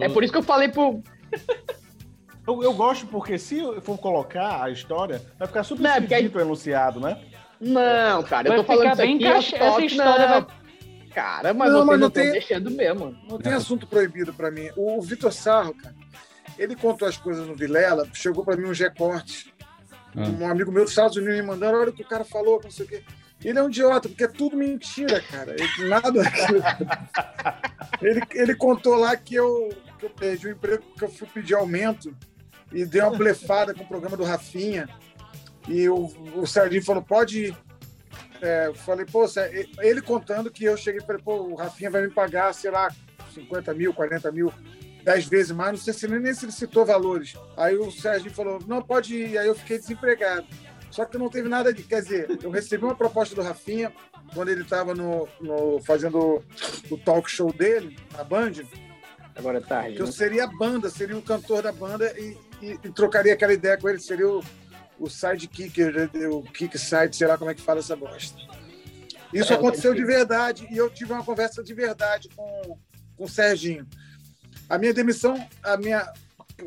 É 0.00 0.08
por 0.08 0.24
isso 0.24 0.32
que 0.32 0.38
eu 0.38 0.42
falei 0.42 0.68
pro. 0.68 1.02
Eu, 2.46 2.62
eu 2.62 2.72
gosto 2.72 3.06
porque 3.06 3.36
se 3.38 3.58
eu 3.58 3.78
for 3.82 3.98
colocar 3.98 4.64
a 4.64 4.70
história, 4.70 5.20
vai 5.38 5.46
ficar 5.46 5.62
super 5.62 5.82
Não, 5.82 5.96
porque 5.96 6.14
aí- 6.14 6.22
esquisito 6.22 6.38
o 6.38 6.40
enunciado, 6.40 6.98
né? 6.98 7.20
Não, 7.60 8.22
cara, 8.22 8.48
eu 8.48 8.52
Vai 8.52 8.58
tô 8.60 8.64
falando 8.64 8.86
isso 8.88 8.96
bem 8.96 9.14
aqui. 9.16 9.24
topic, 9.50 9.54
essa 9.60 9.84
história 9.84 10.28
não. 10.28 10.40
vai- 10.42 10.58
Cara, 11.14 11.52
mas 11.54 11.72
Não, 11.72 11.84
mas 11.84 11.98
não 11.98 12.10
tem- 12.10 12.30
deixando 12.30 12.70
mesmo. 12.70 13.16
Não 13.28 13.38
tem 13.38 13.52
assunto 13.52 13.86
proibido 13.86 14.32
pra 14.32 14.50
mim. 14.50 14.68
O, 14.76 15.00
Vitor 15.02 15.32
Sarro, 15.32 15.74
cara, 15.74 15.94
ele 16.56 16.76
contou 16.76 17.08
as 17.08 17.16
coisas 17.16 17.46
no 17.46 17.56
Vilela, 17.56 18.06
chegou 18.14 18.44
pra 18.44 18.56
mim 18.56 18.68
uns 18.68 18.78
recortes. 18.78 19.46
Um 20.14 20.48
amigo 20.48 20.70
meu 20.70 20.82
dos 20.84 20.92
Estados 20.92 21.16
Unidos 21.16 21.36
me 21.36 21.42
mandando, 21.42 21.78
olha 21.78 21.90
o 21.90 21.92
que 21.92 22.02
o 22.02 22.08
cara 22.08 22.24
falou, 22.24 22.60
não 22.62 22.70
sei 22.70 22.84
o 22.86 22.88
quê. 22.88 23.02
Ele 23.44 23.58
é 23.58 23.62
um 23.62 23.68
idiota, 23.68 24.08
porque 24.08 24.24
é 24.24 24.28
tudo 24.28 24.56
mentira, 24.56 25.20
cara. 25.20 25.54
Ele, 25.58 25.88
nada 25.88 26.10
ele, 28.02 28.22
ele 28.32 28.54
contou 28.54 28.96
lá 28.96 29.16
que 29.16 29.34
eu, 29.34 29.68
que 29.98 30.06
eu 30.06 30.10
perdi 30.10 30.48
o 30.48 30.50
emprego 30.52 30.82
porque 30.82 31.04
eu 31.04 31.08
fui 31.10 31.26
pedir 31.28 31.54
aumento 31.54 32.14
e 32.72 32.84
dei 32.84 33.00
uma 33.00 33.16
blefada 33.16 33.74
com 33.74 33.82
o 33.84 33.88
programa 33.88 34.16
do 34.16 34.24
Rafinha. 34.24 34.88
E 35.68 35.88
o, 35.88 36.06
o 36.34 36.46
Sardinho 36.46 36.82
falou, 36.84 37.02
pode 37.02 37.46
ir. 37.46 37.56
É, 38.40 38.68
eu 38.68 38.74
falei, 38.74 39.04
pô, 39.04 39.24
ele 39.80 40.00
contando 40.00 40.50
que 40.50 40.64
eu 40.64 40.76
cheguei 40.76 41.00
e 41.00 41.04
falei, 41.04 41.20
pô, 41.22 41.42
o 41.42 41.54
Rafinha 41.54 41.90
vai 41.90 42.02
me 42.02 42.10
pagar, 42.10 42.52
sei 42.54 42.70
lá, 42.70 42.88
50 43.34 43.74
mil, 43.74 43.92
40 43.92 44.30
mil, 44.30 44.52
10 45.02 45.26
vezes 45.26 45.50
mais, 45.52 45.72
não 45.72 45.78
sei 45.78 45.92
se 45.92 46.06
nem, 46.08 46.20
nem 46.20 46.32
se 46.32 46.44
ele 46.44 46.52
citou 46.52 46.86
valores. 46.86 47.34
Aí 47.56 47.76
o 47.76 47.90
Sérgio 47.90 48.30
falou, 48.30 48.60
não, 48.66 48.80
pode 48.80 49.14
ir. 49.16 49.38
Aí 49.38 49.46
eu 49.48 49.54
fiquei 49.54 49.78
desempregado. 49.78 50.46
Só 50.90 51.04
que 51.04 51.18
não 51.18 51.28
teve 51.28 51.48
nada 51.48 51.72
de. 51.72 51.82
Quer 51.82 52.00
dizer, 52.02 52.38
eu 52.42 52.50
recebi 52.50 52.84
uma 52.84 52.94
proposta 52.94 53.34
do 53.34 53.42
Rafinha 53.42 53.92
quando 54.32 54.48
ele 54.48 54.62
estava 54.62 54.94
no, 54.94 55.28
no- 55.40 55.80
fazendo 55.82 56.42
o 56.90 56.96
talk 56.98 57.30
show 57.30 57.52
dele, 57.52 57.98
na 58.16 58.24
Band. 58.24 58.52
Agora 59.36 59.58
é 59.58 59.60
tarde. 59.60 59.96
Que 59.96 60.02
eu 60.02 60.06
né? 60.06 60.12
seria 60.12 60.44
a 60.44 60.46
banda, 60.46 60.88
seria 60.88 61.16
o 61.16 61.22
cantor 61.22 61.62
da 61.62 61.72
banda 61.72 62.12
e, 62.18 62.36
e- 62.62 62.78
e 62.84 62.90
trocaria 62.92 63.34
aquela 63.34 63.52
ideia 63.52 63.76
com 63.76 63.88
ele, 63.88 63.98
seria 64.00 64.28
o, 64.28 64.42
o 64.98 65.08
sidekick, 65.08 65.80
o 66.30 66.42
kick 66.42 66.78
side, 66.78 67.16
sei 67.16 67.26
lá 67.26 67.38
como 67.38 67.50
é 67.50 67.54
que 67.54 67.62
fala 67.62 67.80
essa 67.80 67.96
bosta. 67.96 68.36
Isso 69.32 69.52
É, 69.52 69.56
aconteceu 69.56 69.92
o 69.92 69.94
de 69.94 70.04
verdade 70.04 70.66
e 70.70 70.76
eu 70.76 70.88
tive 70.90 71.12
uma 71.12 71.24
conversa 71.24 71.62
de 71.62 71.74
verdade 71.74 72.28
com, 72.34 72.78
com 73.16 73.24
o 73.24 73.28
Serginho. 73.28 73.86
A 74.68 74.78
minha 74.78 74.92
demissão, 74.92 75.46
a 75.62 75.76
minha 75.76 76.12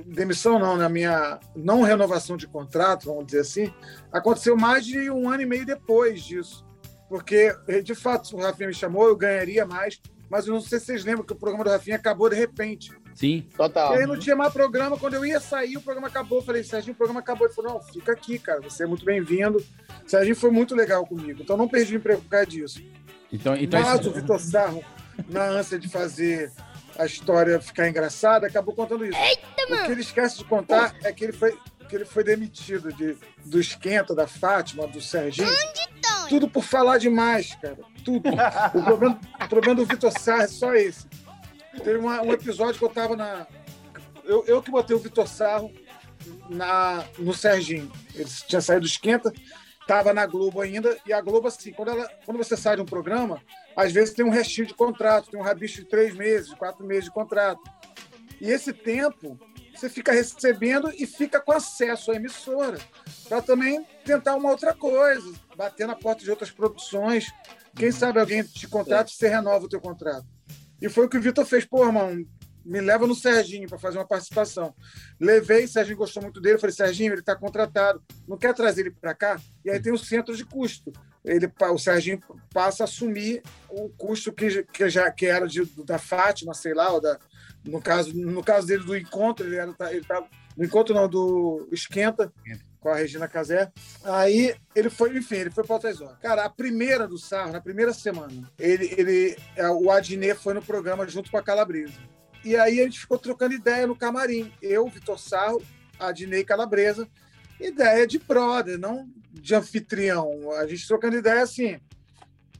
demissão 0.05 0.57
não, 0.57 0.77
né? 0.77 0.85
a 0.85 0.89
minha 0.89 1.39
não 1.55 1.81
renovação 1.81 2.37
de 2.37 2.47
contrato, 2.47 3.05
vamos 3.05 3.25
dizer 3.25 3.41
assim, 3.41 3.73
aconteceu 4.11 4.55
mais 4.55 4.85
de 4.85 5.09
um 5.09 5.29
ano 5.29 5.43
e 5.43 5.45
meio 5.45 5.65
depois 5.65 6.23
disso. 6.23 6.65
Porque, 7.09 7.53
de 7.83 7.93
fato, 7.93 8.35
o 8.35 8.39
Rafinha 8.39 8.69
me 8.69 8.73
chamou, 8.73 9.07
eu 9.07 9.17
ganharia 9.17 9.65
mais, 9.65 9.99
mas 10.29 10.47
eu 10.47 10.53
não 10.53 10.61
sei 10.61 10.79
se 10.79 10.85
vocês 10.85 11.03
lembram 11.03 11.25
que 11.25 11.33
o 11.33 11.35
programa 11.35 11.65
do 11.65 11.69
Rafinha 11.69 11.97
acabou 11.97 12.29
de 12.29 12.37
repente. 12.37 12.91
Sim. 13.21 13.45
Total. 13.55 13.93
E 13.93 13.99
aí 13.99 14.07
não 14.07 14.17
tinha 14.17 14.35
mais 14.35 14.51
programa. 14.51 14.97
Quando 14.97 15.13
eu 15.13 15.23
ia 15.23 15.39
sair, 15.39 15.77
o 15.77 15.81
programa 15.81 16.07
acabou. 16.07 16.39
Eu 16.39 16.43
falei, 16.43 16.63
Serginho, 16.63 16.93
o 16.93 16.97
programa 16.97 17.19
acabou. 17.19 17.45
Ele 17.45 17.53
falou, 17.53 17.73
não, 17.73 17.79
fica 17.79 18.11
aqui, 18.11 18.39
cara. 18.39 18.59
Você 18.61 18.83
é 18.83 18.87
muito 18.87 19.05
bem-vindo. 19.05 19.63
Serginho 20.07 20.35
foi 20.35 20.49
muito 20.49 20.73
legal 20.73 21.05
comigo. 21.05 21.39
Então 21.43 21.55
não 21.55 21.67
perdi 21.67 21.93
o 21.95 21.97
emprego 21.97 22.19
por 22.21 22.29
causa 22.29 22.47
disso. 22.47 22.81
Então, 23.31 23.55
então 23.55 23.79
Mas 23.79 23.99
isso- 24.01 24.09
o 24.09 24.13
Vitor 24.13 24.39
Sarro, 24.39 24.83
na 25.29 25.43
ânsia 25.43 25.77
de 25.77 25.87
fazer 25.87 26.51
a 26.97 27.05
história 27.05 27.61
ficar 27.61 27.87
engraçada, 27.87 28.47
acabou 28.47 28.73
contando 28.73 29.05
isso. 29.05 29.17
o 29.69 29.85
que 29.85 29.91
ele 29.91 30.01
esquece 30.01 30.39
de 30.39 30.43
contar 30.45 30.95
é 31.03 31.13
que 31.13 31.23
ele 31.23 31.31
foi, 31.33 31.55
que 31.87 31.95
ele 31.95 32.05
foi 32.05 32.23
demitido 32.23 32.91
de, 32.91 33.15
do 33.45 33.59
esquenta, 33.59 34.15
da 34.15 34.25
Fátima, 34.25 34.87
do 34.87 34.99
Serginho. 34.99 35.47
Tudo 36.27 36.49
por 36.49 36.63
falar 36.63 36.97
demais, 36.97 37.55
cara. 37.61 37.77
Tudo. 38.03 38.23
O 38.73 38.83
problema, 38.83 39.19
o 39.43 39.47
problema 39.47 39.75
do 39.75 39.85
Vitor 39.85 40.11
Sarro 40.17 40.41
é 40.41 40.47
só 40.47 40.73
esse. 40.73 41.05
Teve 41.77 41.97
uma- 41.97 42.21
um 42.21 42.31
episódio 42.33 42.77
que 42.77 42.85
eu 42.85 42.89
tava 42.89 43.15
na. 43.15 43.47
Eu, 44.23 44.43
eu 44.45 44.61
que 44.61 44.69
botei 44.71 44.95
o 44.95 44.99
Vitor 44.99 45.27
Sarro 45.27 45.71
na, 46.49 47.03
no 47.17 47.33
Serginho. 47.33 47.91
Ele 48.13 48.29
tinha 48.47 48.61
saído 48.61 48.81
do 48.81 48.87
esquenta, 48.87 49.33
tava 49.87 50.13
na 50.13 50.25
Globo 50.25 50.61
ainda, 50.61 50.97
e 51.05 51.13
a 51.13 51.21
Globo, 51.21 51.47
assim, 51.47 51.71
quando, 51.71 51.89
ela, 51.91 52.07
quando 52.25 52.37
você 52.37 52.55
sai 52.55 52.75
de 52.75 52.81
um 52.81 52.85
programa, 52.85 53.41
às 53.75 53.91
vezes 53.91 54.13
tem 54.13 54.23
um 54.25 54.29
restinho 54.29 54.67
de 54.67 54.73
contrato, 54.73 55.31
tem 55.31 55.39
um 55.39 55.43
rabicho 55.43 55.77
de 55.81 55.85
três 55.85 56.13
meses, 56.15 56.53
quatro 56.53 56.85
meses 56.85 57.05
de 57.05 57.11
contrato. 57.11 57.61
E 58.39 58.49
esse 58.49 58.73
tempo 58.73 59.39
você 59.73 59.89
fica 59.89 60.11
recebendo 60.11 60.91
e 60.95 61.07
fica 61.07 61.39
com 61.39 61.51
acesso 61.53 62.11
à 62.11 62.15
emissora, 62.15 62.77
para 63.27 63.41
também 63.41 63.83
tentar 64.05 64.35
uma 64.35 64.51
outra 64.51 64.73
coisa, 64.75 65.33
bater 65.55 65.87
na 65.87 65.95
porta 65.95 66.23
de 66.23 66.29
outras 66.29 66.51
produções. 66.51 67.31
Quem 67.75 67.91
sabe 67.91 68.19
alguém 68.19 68.43
te 68.43 68.67
contrata 68.67 69.09
e 69.09 69.13
você 69.15 69.27
renova 69.29 69.65
o 69.65 69.69
teu 69.69 69.79
contrato. 69.81 70.25
E 70.81 70.89
foi 70.89 71.05
o 71.05 71.09
que 71.09 71.17
o 71.17 71.21
Vitor 71.21 71.45
fez. 71.45 71.65
Pô, 71.65 71.85
irmão, 71.85 72.25
me 72.65 72.81
leva 72.81 73.07
no 73.07 73.15
Serginho 73.15 73.67
para 73.67 73.77
fazer 73.77 73.97
uma 73.97 74.07
participação. 74.07 74.73
Levei, 75.19 75.67
Serginho 75.67 75.97
gostou 75.97 76.21
muito 76.21 76.39
dele. 76.39 76.57
Falei, 76.57 76.75
Serginho, 76.75 77.13
ele 77.13 77.21
está 77.21 77.35
contratado. 77.35 78.01
Não 78.27 78.37
quer 78.37 78.53
trazer 78.53 78.81
ele 78.81 78.91
para 78.91 79.13
cá? 79.13 79.39
E 79.63 79.69
aí 79.69 79.79
tem 79.79 79.93
o 79.93 79.97
centro 79.97 80.35
de 80.35 80.45
custo. 80.45 80.91
Ele, 81.23 81.51
o 81.71 81.77
Serginho 81.77 82.19
passa 82.51 82.83
a 82.83 82.85
assumir 82.85 83.43
o 83.69 83.89
custo 83.89 84.33
que, 84.33 84.63
que 84.63 84.89
já 84.89 85.11
que 85.11 85.27
era 85.27 85.47
de, 85.47 85.63
da 85.85 85.99
Fátima, 85.99 86.53
sei 86.53 86.73
lá, 86.73 86.97
da, 86.99 87.19
no, 87.63 87.79
caso, 87.79 88.11
no 88.15 88.43
caso 88.43 88.65
dele 88.65 88.83
do 88.83 88.97
encontro, 88.97 89.45
ele 89.45 89.55
era 89.55 89.75
ele 89.91 90.03
tava, 90.03 90.27
no 90.57 90.65
encontro 90.65 90.95
não, 90.95 91.07
do 91.07 91.67
Esquenta, 91.71 92.33
com 92.81 92.89
a 92.89 92.95
Regina 92.95 93.27
Casé. 93.27 93.71
Aí 94.03 94.53
ele 94.75 94.89
foi, 94.89 95.15
enfim, 95.15 95.35
ele 95.35 95.51
foi 95.51 95.63
para 95.63 95.75
outras 95.75 96.01
horas. 96.01 96.17
Cara, 96.19 96.43
a 96.43 96.49
primeira 96.49 97.07
do 97.07 97.17
Sarro, 97.17 97.53
na 97.53 97.61
primeira 97.61 97.93
semana, 97.93 98.51
ele, 98.59 98.93
ele, 98.97 99.37
é, 99.55 99.69
o 99.69 99.89
Adnet 99.89 100.37
foi 100.37 100.55
no 100.55 100.61
programa 100.61 101.07
junto 101.07 101.31
com 101.31 101.37
a 101.37 101.43
Calabresa. 101.43 101.99
E 102.43 102.57
aí 102.57 102.81
a 102.81 102.83
gente 102.83 102.99
ficou 102.99 103.19
trocando 103.19 103.53
ideia 103.53 103.85
no 103.85 103.95
camarim. 103.95 104.51
Eu, 104.61 104.87
Vitor 104.89 105.19
Sarro, 105.19 105.61
Adnet 105.99 106.41
e 106.41 106.45
Calabresa. 106.45 107.07
Ideia 107.59 108.07
de 108.07 108.17
brother, 108.17 108.79
não 108.79 109.07
de 109.31 109.53
anfitrião. 109.53 110.51
A 110.53 110.65
gente 110.65 110.87
trocando 110.87 111.15
ideia 111.15 111.43
assim. 111.43 111.79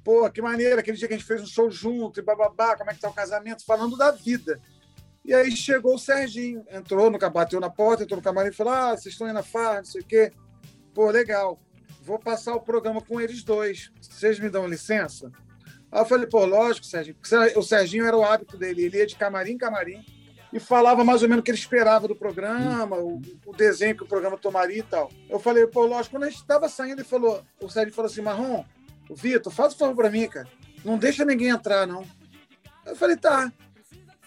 Pô, 0.04 0.30
que 0.30 0.42
maneiro, 0.42 0.80
aquele 0.80 0.98
dia 0.98 1.08
que 1.08 1.16
a 1.16 1.18
gente 1.18 1.28
fez 1.28 1.42
um 1.42 1.48
show 1.48 1.70
junto 1.70 2.20
e 2.20 2.24
bababá, 2.24 2.76
como 2.76 2.92
é 2.92 2.94
que 2.94 3.00
tá 3.00 3.10
o 3.10 3.14
casamento, 3.14 3.66
falando 3.66 3.98
da 3.98 4.12
vida. 4.12 4.60
E 5.24 5.34
aí 5.34 5.52
chegou 5.52 5.96
o 5.96 6.00
Serginho, 6.00 6.66
entrou, 6.72 7.12
no, 7.12 7.18
bateu 7.18 7.60
na 7.60 7.70
porta, 7.70 8.04
entrou 8.04 8.18
no 8.18 8.24
camarim 8.24 8.50
e 8.50 8.54
falou: 8.54 8.74
Ah, 8.74 8.98
vocês 8.98 9.14
estão 9.14 9.28
indo 9.28 9.36
na 9.36 9.44
farra, 9.44 9.78
não 9.78 9.86
sei 9.86 10.02
o 10.02 10.06
quê. 10.06 10.32
Pô, 10.94 11.10
legal. 11.10 11.60
Vou 12.02 12.18
passar 12.18 12.56
o 12.56 12.62
programa 12.62 13.02
com 13.02 13.22
eles 13.22 13.44
dois. 13.44 13.92
Vocês 14.02 14.40
me 14.40 14.50
dão 14.50 14.68
licença? 14.68 15.32
Aí 15.92 16.02
eu 16.02 16.06
falei, 16.06 16.26
pô, 16.26 16.46
lógico, 16.46 16.86
Serginho. 16.86 17.16
Porque 17.16 17.60
o 17.60 17.62
Serginho 17.62 18.06
era 18.06 18.18
o 18.18 18.24
hábito 18.24 18.58
dele. 18.58 18.86
Ele 18.86 18.98
ia 18.98 19.06
de 19.06 19.16
camarim 19.16 19.52
em 19.52 19.58
camarim 19.58 20.04
e 20.52 20.60
falava 20.60 21.04
mais 21.04 21.22
ou 21.22 21.30
menos 21.30 21.42
o 21.42 21.44
que 21.44 21.52
ele 21.52 21.58
esperava 21.58 22.08
do 22.08 22.16
programa, 22.16 22.98
o, 22.98 23.22
o 23.46 23.54
desenho 23.54 23.96
que 23.96 24.04
o 24.04 24.08
programa 24.08 24.38
tomaria 24.38 24.80
e 24.80 24.84
tal. 24.84 25.12
Eu 25.30 25.40
falei, 25.40 25.66
pô, 25.68 25.86
lógico, 25.86 26.16
quando 26.16 26.24
a 26.24 26.30
gente 26.30 26.42
estava 26.42 26.68
saindo, 26.68 27.00
ele 27.00 27.08
falou, 27.08 27.42
o 27.62 27.70
Serginho 27.70 27.96
falou 27.96 28.10
assim, 28.10 28.22
Marrom, 28.22 28.66
o 29.10 29.16
Vitor, 29.16 29.52
faz 29.52 29.74
um 29.74 29.78
favor 29.78 29.96
para 29.96 30.10
mim, 30.10 30.28
cara. 30.28 30.48
Não 30.84 30.98
deixa 30.98 31.24
ninguém 31.24 31.50
entrar, 31.50 31.86
não. 31.86 32.06
Eu 32.86 32.96
falei, 32.96 33.16
tá. 33.16 33.52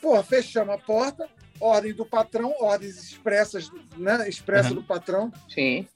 Pô, 0.05 0.23
fechamos 0.23 0.75
a 0.75 0.77
porta, 0.77 1.27
ordem 1.59 1.95
do 1.95 2.05
patrão, 2.05 2.55
ordens 2.61 2.99
expressas, 3.03 3.71
né? 3.97 4.29
Expressa 4.29 4.69
Uhum. 4.69 4.75
do 4.75 4.83
patrão. 4.83 5.33
Sim. 5.49 5.89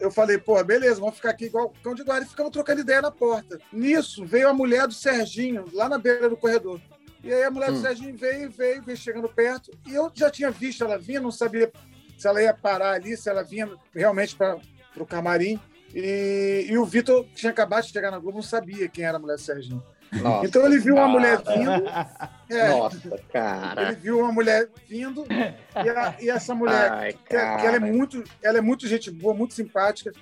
Eu 0.00 0.10
falei, 0.10 0.36
pô, 0.36 0.62
beleza, 0.64 0.98
vamos 0.98 1.14
ficar 1.14 1.30
aqui 1.30 1.44
igual 1.44 1.72
cão 1.80 1.94
de 1.94 2.02
guarda 2.02 2.26
e 2.26 2.28
ficamos 2.28 2.50
trocando 2.50 2.80
ideia 2.80 3.00
na 3.00 3.12
porta. 3.12 3.60
Nisso, 3.72 4.26
veio 4.26 4.48
a 4.48 4.52
mulher 4.52 4.88
do 4.88 4.92
Serginho, 4.94 5.64
lá 5.72 5.88
na 5.88 5.96
beira 5.96 6.28
do 6.28 6.36
corredor. 6.36 6.80
E 7.22 7.32
aí 7.32 7.44
a 7.44 7.52
mulher 7.52 7.70
do 7.70 7.78
Hum. 7.78 7.82
Serginho 7.82 8.16
veio, 8.16 8.50
veio, 8.50 8.82
veio 8.82 8.96
chegando 8.98 9.28
perto. 9.28 9.70
E 9.86 9.94
eu 9.94 10.10
já 10.12 10.28
tinha 10.28 10.50
visto 10.50 10.82
ela 10.82 10.98
vir, 10.98 11.20
não 11.20 11.30
sabia 11.30 11.70
se 12.18 12.26
ela 12.26 12.42
ia 12.42 12.52
parar 12.52 12.94
ali, 12.94 13.16
se 13.16 13.30
ela 13.30 13.44
vinha 13.44 13.70
realmente 13.94 14.34
para 14.34 14.58
o 14.96 15.06
camarim. 15.06 15.60
E, 15.94 16.66
e 16.68 16.76
o 16.76 16.84
Vitor 16.84 17.24
tinha 17.32 17.52
acabado 17.52 17.84
de 17.84 17.92
chegar 17.92 18.10
na 18.10 18.18
Globo, 18.18 18.38
não 18.38 18.42
sabia 18.42 18.88
quem 18.88 19.04
era 19.04 19.18
a 19.18 19.20
mulher 19.20 19.36
do 19.36 19.40
Serginho. 19.40 19.80
Nossa, 20.12 20.46
então 20.46 20.66
ele 20.66 20.78
viu 20.78 20.94
uma 20.94 21.06
cara. 21.06 21.12
mulher 21.12 21.38
vindo. 21.38 21.88
é, 22.54 22.68
Nossa, 22.68 23.18
cara. 23.32 23.82
Ele 23.82 23.94
viu 23.96 24.18
uma 24.18 24.32
mulher 24.32 24.68
vindo 24.88 25.24
e, 25.30 25.88
a- 25.88 26.16
e 26.20 26.28
essa 26.28 26.54
mulher, 26.54 26.92
Ai, 26.92 27.12
que, 27.12 27.28
que 27.30 27.36
ela 27.36 27.76
é 27.76 27.80
muito, 27.80 28.22
ela 28.42 28.58
é 28.58 28.60
muito 28.60 28.86
gente 28.86 29.10
boa, 29.10 29.32
muito 29.32 29.54
simpática. 29.54 30.12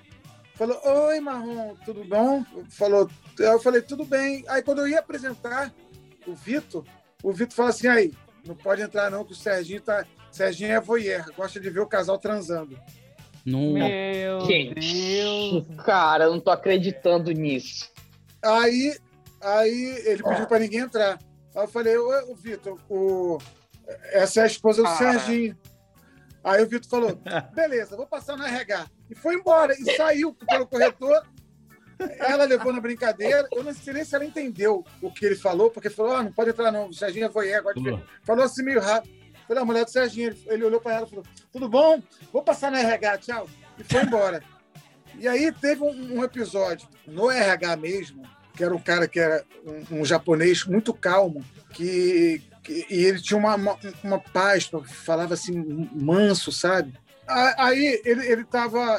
Falou: 0.55 0.80
Oi, 1.09 1.18
Marrom, 1.20 1.74
tudo 1.84 2.05
bom? 2.05 2.45
Falou, 2.68 3.11
eu 3.38 3.59
falei, 3.61 3.82
tudo 3.82 4.05
bem. 4.05 4.45
Aí 4.49 4.62
quando 4.62 4.80
eu 4.80 4.88
ia 4.88 5.01
apresentar 5.01 5.72
o 6.26 6.34
Vitor, 6.34 6.84
o 7.22 7.32
Vitor 7.32 7.57
falou 7.57 7.70
assim: 7.70 7.88
aí, 7.88 8.12
não 8.47 8.55
pode 8.55 8.82
entrar, 8.82 9.11
não, 9.11 9.24
que 9.24 9.32
o 9.32 9.36
Serginho 9.36 9.80
tá. 9.80 10.05
Serginho 10.30 10.70
é 10.72 10.80
voyeur, 10.80 11.24
gosta 11.36 11.59
de 11.59 11.68
ver 11.68 11.80
o 11.80 11.86
casal 11.86 12.16
transando. 12.16 12.78
Não. 13.45 13.72
Meu 13.72 14.41
Gente, 14.43 15.66
cara, 15.84 16.24
eu 16.24 16.30
não 16.32 16.41
tô 16.41 16.51
acreditando 16.51 17.32
nisso. 17.32 17.91
Aí, 18.43 18.97
aí 19.41 20.03
ele 20.05 20.22
pediu 20.22 20.47
para 20.47 20.59
ninguém 20.59 20.80
entrar. 20.80 21.18
Aí 21.55 21.64
eu 21.64 21.68
falei, 21.68 21.97
ô, 21.97 22.34
Vitor, 22.34 22.78
o... 22.88 23.38
essa 24.12 24.41
é 24.41 24.43
a 24.45 24.47
esposa 24.47 24.82
do 24.82 24.88
Ah. 24.88 24.97
Serginho. 24.97 25.57
Aí 26.43 26.62
o 26.62 26.68
Vitor 26.68 26.88
falou, 26.88 27.20
beleza, 27.55 27.97
vou 27.97 28.07
passar 28.07 28.36
no 28.36 28.45
RH. 28.45 28.86
E 29.11 29.14
foi 29.14 29.34
embora, 29.34 29.74
e 29.74 29.97
saiu 29.97 30.34
pelo 30.34 30.66
corretor. 30.66 31.22
Ela 32.18 32.45
levou 32.45 32.72
na 32.72 32.80
brincadeira. 32.80 33.47
Eu 33.53 33.62
não 33.62 33.74
sei 33.74 33.93
nem 33.93 34.05
se 34.05 34.14
ela 34.14 34.24
entendeu 34.24 34.82
o 35.03 35.12
que 35.12 35.26
ele 35.26 35.36
falou, 35.36 35.70
porque 35.70 35.91
falou, 35.91 36.16
ah, 36.16 36.22
não 36.22 36.32
pode 36.32 36.51
entrar 36.51 36.72
não, 36.72 36.88
o 36.88 36.95
Serginho 36.95 37.26
é 37.26 37.28
voyeur, 37.28 37.62
gosta 37.62 37.78
de 37.78 37.91
ver. 37.91 38.03
Falou 38.22 38.45
assim 38.45 38.62
meio 38.62 38.80
rápido. 38.80 39.14
Falei, 39.47 39.62
a 39.62 39.66
mulher 39.66 39.84
do 39.84 39.91
Serginho, 39.91 40.28
ele, 40.28 40.43
ele 40.47 40.64
olhou 40.64 40.80
para 40.80 40.95
ela 40.95 41.07
e 41.07 41.11
falou, 41.11 41.24
tudo 41.53 41.68
bom? 41.68 42.03
Vou 42.32 42.43
passar 42.43 42.70
no 42.70 42.78
RH, 42.78 43.18
tchau. 43.18 43.49
E 43.76 43.84
foi 43.84 44.03
embora. 44.03 44.43
E 45.18 45.28
aí 45.28 45.53
teve 45.53 45.82
um, 45.82 46.18
um 46.18 46.24
episódio 46.24 46.88
no 47.07 47.30
RH 47.30 47.76
mesmo, 47.76 48.22
que 48.61 48.64
era 48.64 48.74
um 48.74 48.78
cara 48.78 49.08
que 49.08 49.18
era 49.18 49.42
um, 49.90 50.00
um 50.00 50.04
japonês 50.04 50.66
muito 50.66 50.92
calmo, 50.92 51.42
que, 51.72 52.42
que- 52.62 52.84
e 52.90 53.04
ele 53.06 53.18
tinha 53.18 53.38
uma, 53.38 53.54
uma, 53.54 53.78
uma 54.04 54.18
paz, 54.20 54.70
falava 54.86 55.32
assim, 55.32 55.88
manso, 55.94 56.52
sabe? 56.52 56.92
Aí 57.56 58.00
ele, 58.04 58.26
ele, 58.26 58.44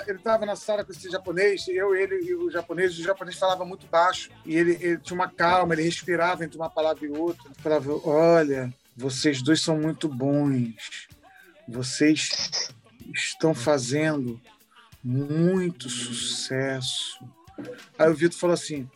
ele 0.07 0.17
tava 0.17 0.45
na 0.47 0.55
sala 0.55 0.83
com 0.83 0.91
esse 0.91 1.11
japonês, 1.11 1.67
eu, 1.67 1.93
ele 1.93 2.15
e 2.23 2.33
o 2.33 2.49
japonês, 2.49 2.97
o 2.97 3.03
japonês 3.03 3.37
falava 3.37 3.63
muito 3.63 3.85
baixo, 3.85 4.31
e 4.45 4.55
ele, 4.55 4.79
ele 4.81 4.97
tinha 4.97 5.13
uma 5.13 5.29
calma, 5.29 5.75
ele 5.75 5.83
respirava 5.83 6.43
entre 6.43 6.57
uma 6.57 6.69
palavra 6.71 7.05
e 7.05 7.09
outra. 7.09 7.51
Falava, 7.59 7.93
olha, 8.07 8.73
vocês 8.97 9.43
dois 9.43 9.61
são 9.61 9.77
muito 9.77 10.07
bons, 10.09 10.73
vocês 11.67 12.71
estão 13.13 13.53
fazendo 13.53 14.41
muito 15.03 15.87
sucesso. 15.87 17.23
Aí 17.99 18.09
o 18.09 18.15
Vitor 18.15 18.39
falou 18.39 18.53
assim: 18.55 18.89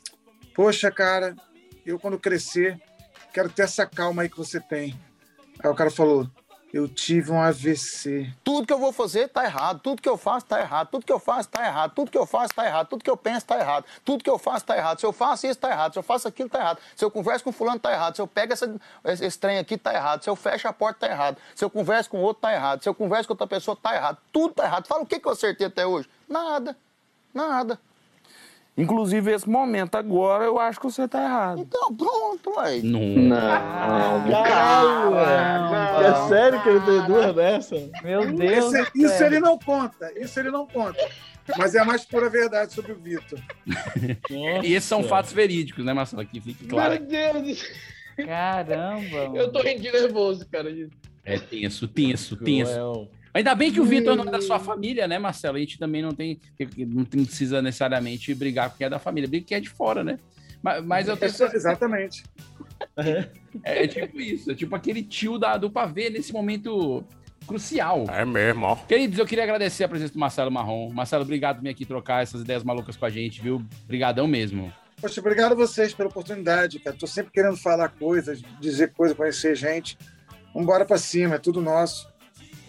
Poxa, 0.55 0.89
cara, 0.89 1.35
eu 1.85 1.99
quando 1.99 2.17
crescer, 2.17 2.81
quero 3.33 3.49
ter 3.49 3.63
essa 3.63 3.85
calma 3.85 4.21
aí 4.21 4.29
que 4.29 4.37
você 4.37 4.57
tem. 4.57 4.97
Aí 5.61 5.69
o 5.69 5.75
cara 5.75 5.91
falou: 5.91 6.29
Eu 6.73 6.87
tive 6.87 7.29
um 7.29 7.41
AVC. 7.41 8.33
Tudo 8.41 8.65
que 8.65 8.71
eu 8.71 8.79
vou 8.79 8.93
fazer 8.93 9.27
tá 9.27 9.43
errado, 9.43 9.81
tudo 9.81 10.01
que 10.01 10.07
eu 10.07 10.15
faço 10.15 10.45
tá 10.45 10.61
errado, 10.61 10.87
tudo 10.89 11.05
que 11.05 11.11
eu 11.11 11.19
faço 11.19 11.49
tá 11.49 11.65
errado, 11.65 11.93
tudo 11.93 12.09
que 12.09 12.17
eu 12.17 12.25
faço 12.25 12.53
tá 12.53 12.65
errado, 12.65 12.87
tudo 12.87 13.03
que 13.03 13.09
eu 13.09 13.17
penso 13.17 13.45
tá 13.45 13.59
errado, 13.59 13.85
tudo 14.05 14.23
que 14.23 14.29
eu 14.29 14.39
faço 14.39 14.65
tá 14.65 14.77
errado. 14.77 14.97
Se 15.01 15.05
eu 15.05 15.11
faço 15.11 15.45
isso 15.45 15.59
tá 15.59 15.69
errado, 15.69 15.91
se 15.91 15.99
eu 15.99 16.03
faço 16.03 16.25
aquilo 16.25 16.47
tá 16.47 16.59
errado, 16.59 16.79
se 16.95 17.03
eu 17.03 17.11
converso 17.11 17.43
com 17.43 17.51
fulano 17.51 17.79
tá 17.79 17.91
errado, 17.91 18.15
se 18.15 18.21
eu 18.21 18.27
pego 18.27 18.53
essa, 18.53 18.73
esse, 19.03 19.37
trem 19.37 19.57
aqui 19.57 19.77
tá 19.77 19.93
errado, 19.93 20.23
se 20.23 20.29
eu 20.29 20.37
fecho 20.37 20.69
a 20.69 20.73
porta 20.73 21.01
tá 21.05 21.11
errado, 21.11 21.37
se 21.53 21.65
eu 21.65 21.69
converso 21.69 22.09
com 22.09 22.21
outro 22.21 22.43
tá 22.43 22.53
errado, 22.53 22.81
se 22.81 22.87
eu 22.87 22.95
converso 22.95 23.27
com 23.27 23.33
outra 23.33 23.47
pessoa 23.47 23.75
tá 23.75 23.93
errado, 23.93 24.17
tudo 24.31 24.53
tá 24.53 24.63
errado. 24.63 24.87
Fala 24.87 25.03
o 25.03 25.05
que, 25.05 25.19
que 25.19 25.27
eu 25.27 25.33
acertei 25.33 25.67
até 25.67 25.85
hoje? 25.85 26.09
Nada, 26.29 26.77
nada. 27.33 27.77
Inclusive, 28.77 29.31
esse 29.31 29.49
momento 29.49 29.95
agora, 29.95 30.43
eu 30.43 30.59
acho 30.59 30.79
que 30.81 30.85
você 30.85 31.07
tá 31.07 31.23
errado. 31.23 31.59
Então, 31.61 31.95
pronto, 31.95 32.59
aí. 32.59 32.81
Não. 32.83 32.99
Não, 32.99 34.31
Caramba! 34.43 36.03
É 36.03 36.27
sério 36.27 36.61
que 36.61 36.69
ele 36.69 36.81
tem 36.81 37.01
duas 37.05 37.33
dessas? 37.33 37.89
Meu 38.03 38.33
Deus. 38.33 38.73
Esse- 38.73 38.91
do 38.91 38.97
isso 39.05 39.17
céu. 39.17 39.27
ele 39.27 39.39
não 39.39 39.57
conta, 39.57 40.11
isso 40.19 40.37
ele 40.39 40.51
não 40.51 40.67
conta. 40.67 40.99
Mas 41.57 41.73
é 41.75 41.79
a 41.79 41.85
mais 41.85 42.03
pura 42.03 42.29
verdade 42.29 42.73
sobre 42.73 42.91
o 42.91 42.95
Vitor. 42.95 43.39
E 44.63 44.73
esses 44.73 44.89
são 44.89 45.03
fatos 45.03 45.31
verídicos, 45.31 45.85
né, 45.85 45.93
Marcelo? 45.93 46.21
Aqui 46.23 46.41
fique 46.41 46.65
claro. 46.67 46.95
Meu 46.95 47.03
Deus. 47.05 47.63
Caramba. 48.17 49.37
Eu 49.37 49.51
tô 49.51 49.61
rindo 49.61 49.81
de 49.81 49.91
nervoso, 49.91 50.45
cara. 50.49 50.69
É 51.23 51.37
tenso, 51.37 51.87
tenso, 51.87 52.35
tenso. 52.35 53.07
Ainda 53.35 53.53
bem 53.53 53.69
que 53.69 53.81
o 53.81 53.83
Vitor 53.83 54.15
não 54.15 54.23
é 54.23 54.31
da 54.31 54.41
sua 54.41 54.57
família, 54.57 55.09
né, 55.09 55.19
Marcelo? 55.19 55.57
A 55.57 55.59
gente 55.59 55.77
também 55.77 56.01
não 56.01 56.13
tem, 56.13 56.39
não 56.87 57.03
precisa 57.03 57.61
necessariamente 57.61 58.33
brigar 58.33 58.69
com 58.69 58.77
quem 58.77 58.87
é 58.87 58.89
da 58.89 58.97
família, 58.97 59.27
briga 59.27 59.43
com 59.43 59.49
quem 59.49 59.57
é 59.57 59.59
de 59.59 59.69
fora, 59.69 60.05
né? 60.05 60.17
Mas, 60.63 60.85
mas 60.85 61.07
eu 61.09 61.17
tenho 61.17 61.33
Exatamente. 61.53 62.23
É, 63.61 63.83
é 63.83 63.87
tipo 63.87 64.21
isso, 64.21 64.51
é 64.51 64.55
tipo 64.55 64.73
aquele 64.73 65.03
tio 65.03 65.37
da, 65.37 65.57
do 65.57 65.69
pavê 65.69 66.09
nesse 66.09 66.31
momento 66.31 67.03
crucial. 67.45 68.05
É 68.09 68.23
mesmo, 68.23 68.67
ó. 68.67 68.75
Queridos, 68.77 69.19
eu 69.19 69.25
queria 69.25 69.43
agradecer 69.43 69.83
a 69.83 69.89
presença 69.89 70.13
do 70.13 70.19
Marcelo 70.19 70.49
Marrom. 70.49 70.89
Marcelo, 70.93 71.23
obrigado 71.23 71.57
por 71.57 71.63
vir 71.63 71.69
aqui 71.71 71.85
trocar 71.85 72.23
essas 72.23 72.39
ideias 72.39 72.63
malucas 72.63 72.95
com 72.95 73.05
a 73.05 73.09
gente, 73.09 73.41
viu? 73.41 73.61
Obrigadão 73.83 74.27
mesmo. 74.27 74.73
Poxa, 75.01 75.19
obrigado 75.19 75.51
a 75.51 75.55
vocês 75.55 75.93
pela 75.93 76.07
oportunidade, 76.07 76.79
cara. 76.79 76.95
Tô 76.95 77.05
sempre 77.05 77.33
querendo 77.33 77.57
falar 77.57 77.89
coisas, 77.89 78.41
dizer 78.61 78.93
coisas, 78.93 79.15
conhecer 79.15 79.55
gente. 79.55 79.97
Vambora 80.53 80.85
pra 80.85 80.97
cima, 80.97 81.35
é 81.35 81.37
tudo 81.37 81.61
nosso. 81.61 82.14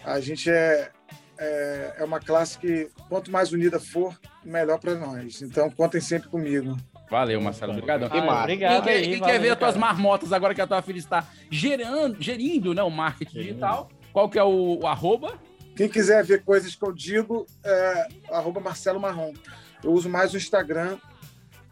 A 0.06 0.20
gente 0.20 0.48
é, 0.48 0.90
é, 1.36 1.94
é 1.98 2.04
uma 2.04 2.20
classe 2.20 2.56
que, 2.58 2.88
quanto 3.08 3.30
mais 3.30 3.52
unida 3.52 3.80
for, 3.80 4.16
melhor 4.44 4.78
para 4.78 4.94
nós. 4.94 5.42
Então, 5.42 5.68
contem 5.70 6.00
sempre 6.00 6.28
comigo. 6.28 6.76
Valeu, 7.10 7.40
Marcelo. 7.40 7.72
Obrigadão. 7.72 8.08
Que 8.08 8.20
massa. 8.20 8.42
Obrigado 8.42 8.72
Quem, 8.74 8.82
quer- 8.84 8.90
aí, 8.98 9.02
quem 9.02 9.18
valeu, 9.18 9.34
quer 9.34 9.40
ver 9.40 9.50
as 9.50 9.58
tuas 9.58 9.76
marmotas 9.76 10.32
agora 10.32 10.54
que 10.54 10.60
a 10.60 10.66
tua 10.66 10.80
filha 10.80 10.98
está 10.98 11.26
gerando, 11.50 12.22
gerindo 12.22 12.72
né, 12.72 12.82
o 12.82 12.90
marketing 12.90 13.38
digital? 13.38 13.90
Qual 14.12 14.28
que 14.30 14.38
é 14.38 14.42
o, 14.44 14.78
o 14.80 14.86
arroba? 14.86 15.34
Quem 15.76 15.88
quiser 15.88 16.24
ver 16.24 16.42
coisas 16.42 16.74
que 16.74 16.82
eu 16.84 16.92
digo, 16.92 17.46
é 17.64 18.08
arroba 18.30 18.60
Marcelo 18.60 18.98
Marrom. 19.00 19.34
Eu 19.84 19.92
uso 19.92 20.08
mais 20.08 20.32
o 20.32 20.36
Instagram 20.36 20.96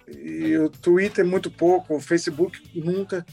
e 0.09 0.57
o 0.59 0.69
Twitter 0.69 1.25
muito 1.25 1.51
pouco, 1.51 1.97
o 1.97 2.01
Facebook 2.01 2.61
nunca. 2.75 3.25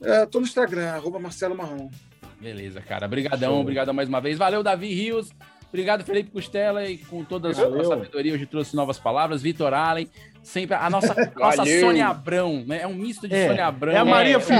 É, 0.00 0.24
tô 0.24 0.40
no 0.40 0.46
Instagram, 0.46 0.90
arroba 0.90 1.18
Marcelo 1.18 1.54
Marrom. 1.56 1.90
Beleza, 2.46 2.80
cara. 2.80 3.06
Obrigadão, 3.06 3.54
Show. 3.54 3.60
obrigado 3.60 3.92
mais 3.92 4.08
uma 4.08 4.20
vez. 4.20 4.38
Valeu, 4.38 4.62
Davi 4.62 4.94
Rios. 4.94 5.32
Obrigado, 5.76 6.04
Felipe 6.04 6.30
Costela, 6.30 6.86
e 6.86 6.96
com 6.96 7.22
toda 7.22 7.50
a 7.50 7.54
sua 7.54 7.84
sabedoria, 7.84 8.32
hoje 8.32 8.46
trouxe 8.46 8.74
novas 8.74 8.98
palavras. 8.98 9.42
Vitor 9.42 9.74
Allen, 9.74 10.08
sempre 10.42 10.74
a 10.74 10.88
nossa, 10.88 11.14
nossa 11.36 11.56
Valeu. 11.58 11.80
Sônia 11.80 12.06
Abrão, 12.08 12.64
né? 12.66 12.80
É 12.80 12.86
um 12.86 12.94
misto 12.94 13.28
de 13.28 13.34
É, 13.34 13.48
Sônia 13.48 13.66
Abrão. 13.66 13.92
é 13.92 13.98
a 13.98 14.04
Maria 14.06 14.40
Fifi. 14.40 14.54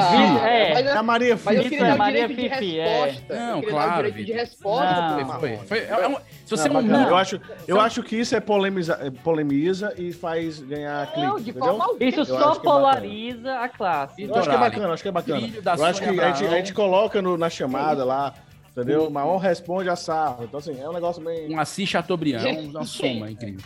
É, 0.44 0.72
É 0.82 0.92
a 0.92 1.02
Maria 1.02 1.38
mas 1.42 1.56
eu 1.56 1.62
Fifi. 1.62 1.70
queria 1.70 1.86
dar 1.86 1.94
o 1.94 1.98
Maria 1.98 2.28
Fifi, 2.28 2.78
é. 2.78 3.04
resposta. 3.06 3.34
Não, 3.34 3.48
eu 3.48 3.54
queria 3.60 3.70
claro, 3.70 4.02
dar 4.02 4.10
de 4.24 4.32
resposta 4.32 5.16
Não. 5.16 5.40
Foi, 5.40 5.56
foi, 5.56 5.78
é 5.86 6.08
um- 6.08 6.16
se 6.44 6.50
você 6.50 6.68
Não, 6.68 6.74
não, 6.74 6.82
bacana. 6.82 7.02
não- 7.04 7.08
eu 7.10 7.16
acho, 7.16 7.40
eu 7.66 7.76
Só- 7.76 7.82
acho 7.82 8.02
que 8.02 8.16
isso 8.16 8.36
é 8.36 8.40
polemiza, 8.40 8.98
é, 9.02 9.10
polemiza 9.10 9.94
e 9.96 10.12
faz 10.12 10.60
ganhar 10.60 11.06
clique. 11.12 11.26
Não, 11.26 11.40
de 11.40 11.52
forma 11.54 11.82
alguma. 11.84 12.04
Isso 12.04 12.24
só 12.26 12.36
é 12.36 12.38
bacana. 12.40 12.60
polariza 12.60 13.54
a 13.58 13.68
classe. 13.70 14.22
Eu 14.22 14.34
acho 14.34 14.50
que 14.50 14.54
é 14.54 14.58
bacana, 14.58 14.92
acho 14.92 15.02
que 15.02 15.08
é 15.08 15.12
bacana. 15.12 15.40
Filho 15.40 15.62
da 15.62 15.74
Eu 15.76 15.84
acho 15.86 16.00
que 16.00 16.06
Sônia 16.08 16.26
a 16.26 16.32
gente, 16.32 16.46
a 16.46 16.56
gente 16.58 16.74
coloca 16.74 17.22
no- 17.22 17.38
na 17.38 17.48
chamada 17.48 18.04
lá, 18.04 18.34
entendeu? 18.76 19.10
Mas 19.10 19.26
um 19.26 19.38
responde 19.38 19.88
a 19.88 19.96
sarro. 19.96 20.44
Então, 20.44 20.58
assim, 20.58 20.78
é 20.78 20.88
um 20.88 20.92
negócio 20.92 21.22
bem. 21.22 21.52
um 21.52 21.58
Assis 21.58 21.88
Chateaubriand, 21.88 22.44
uma 22.68 22.84
soma 22.84 23.30
incrível. 23.30 23.64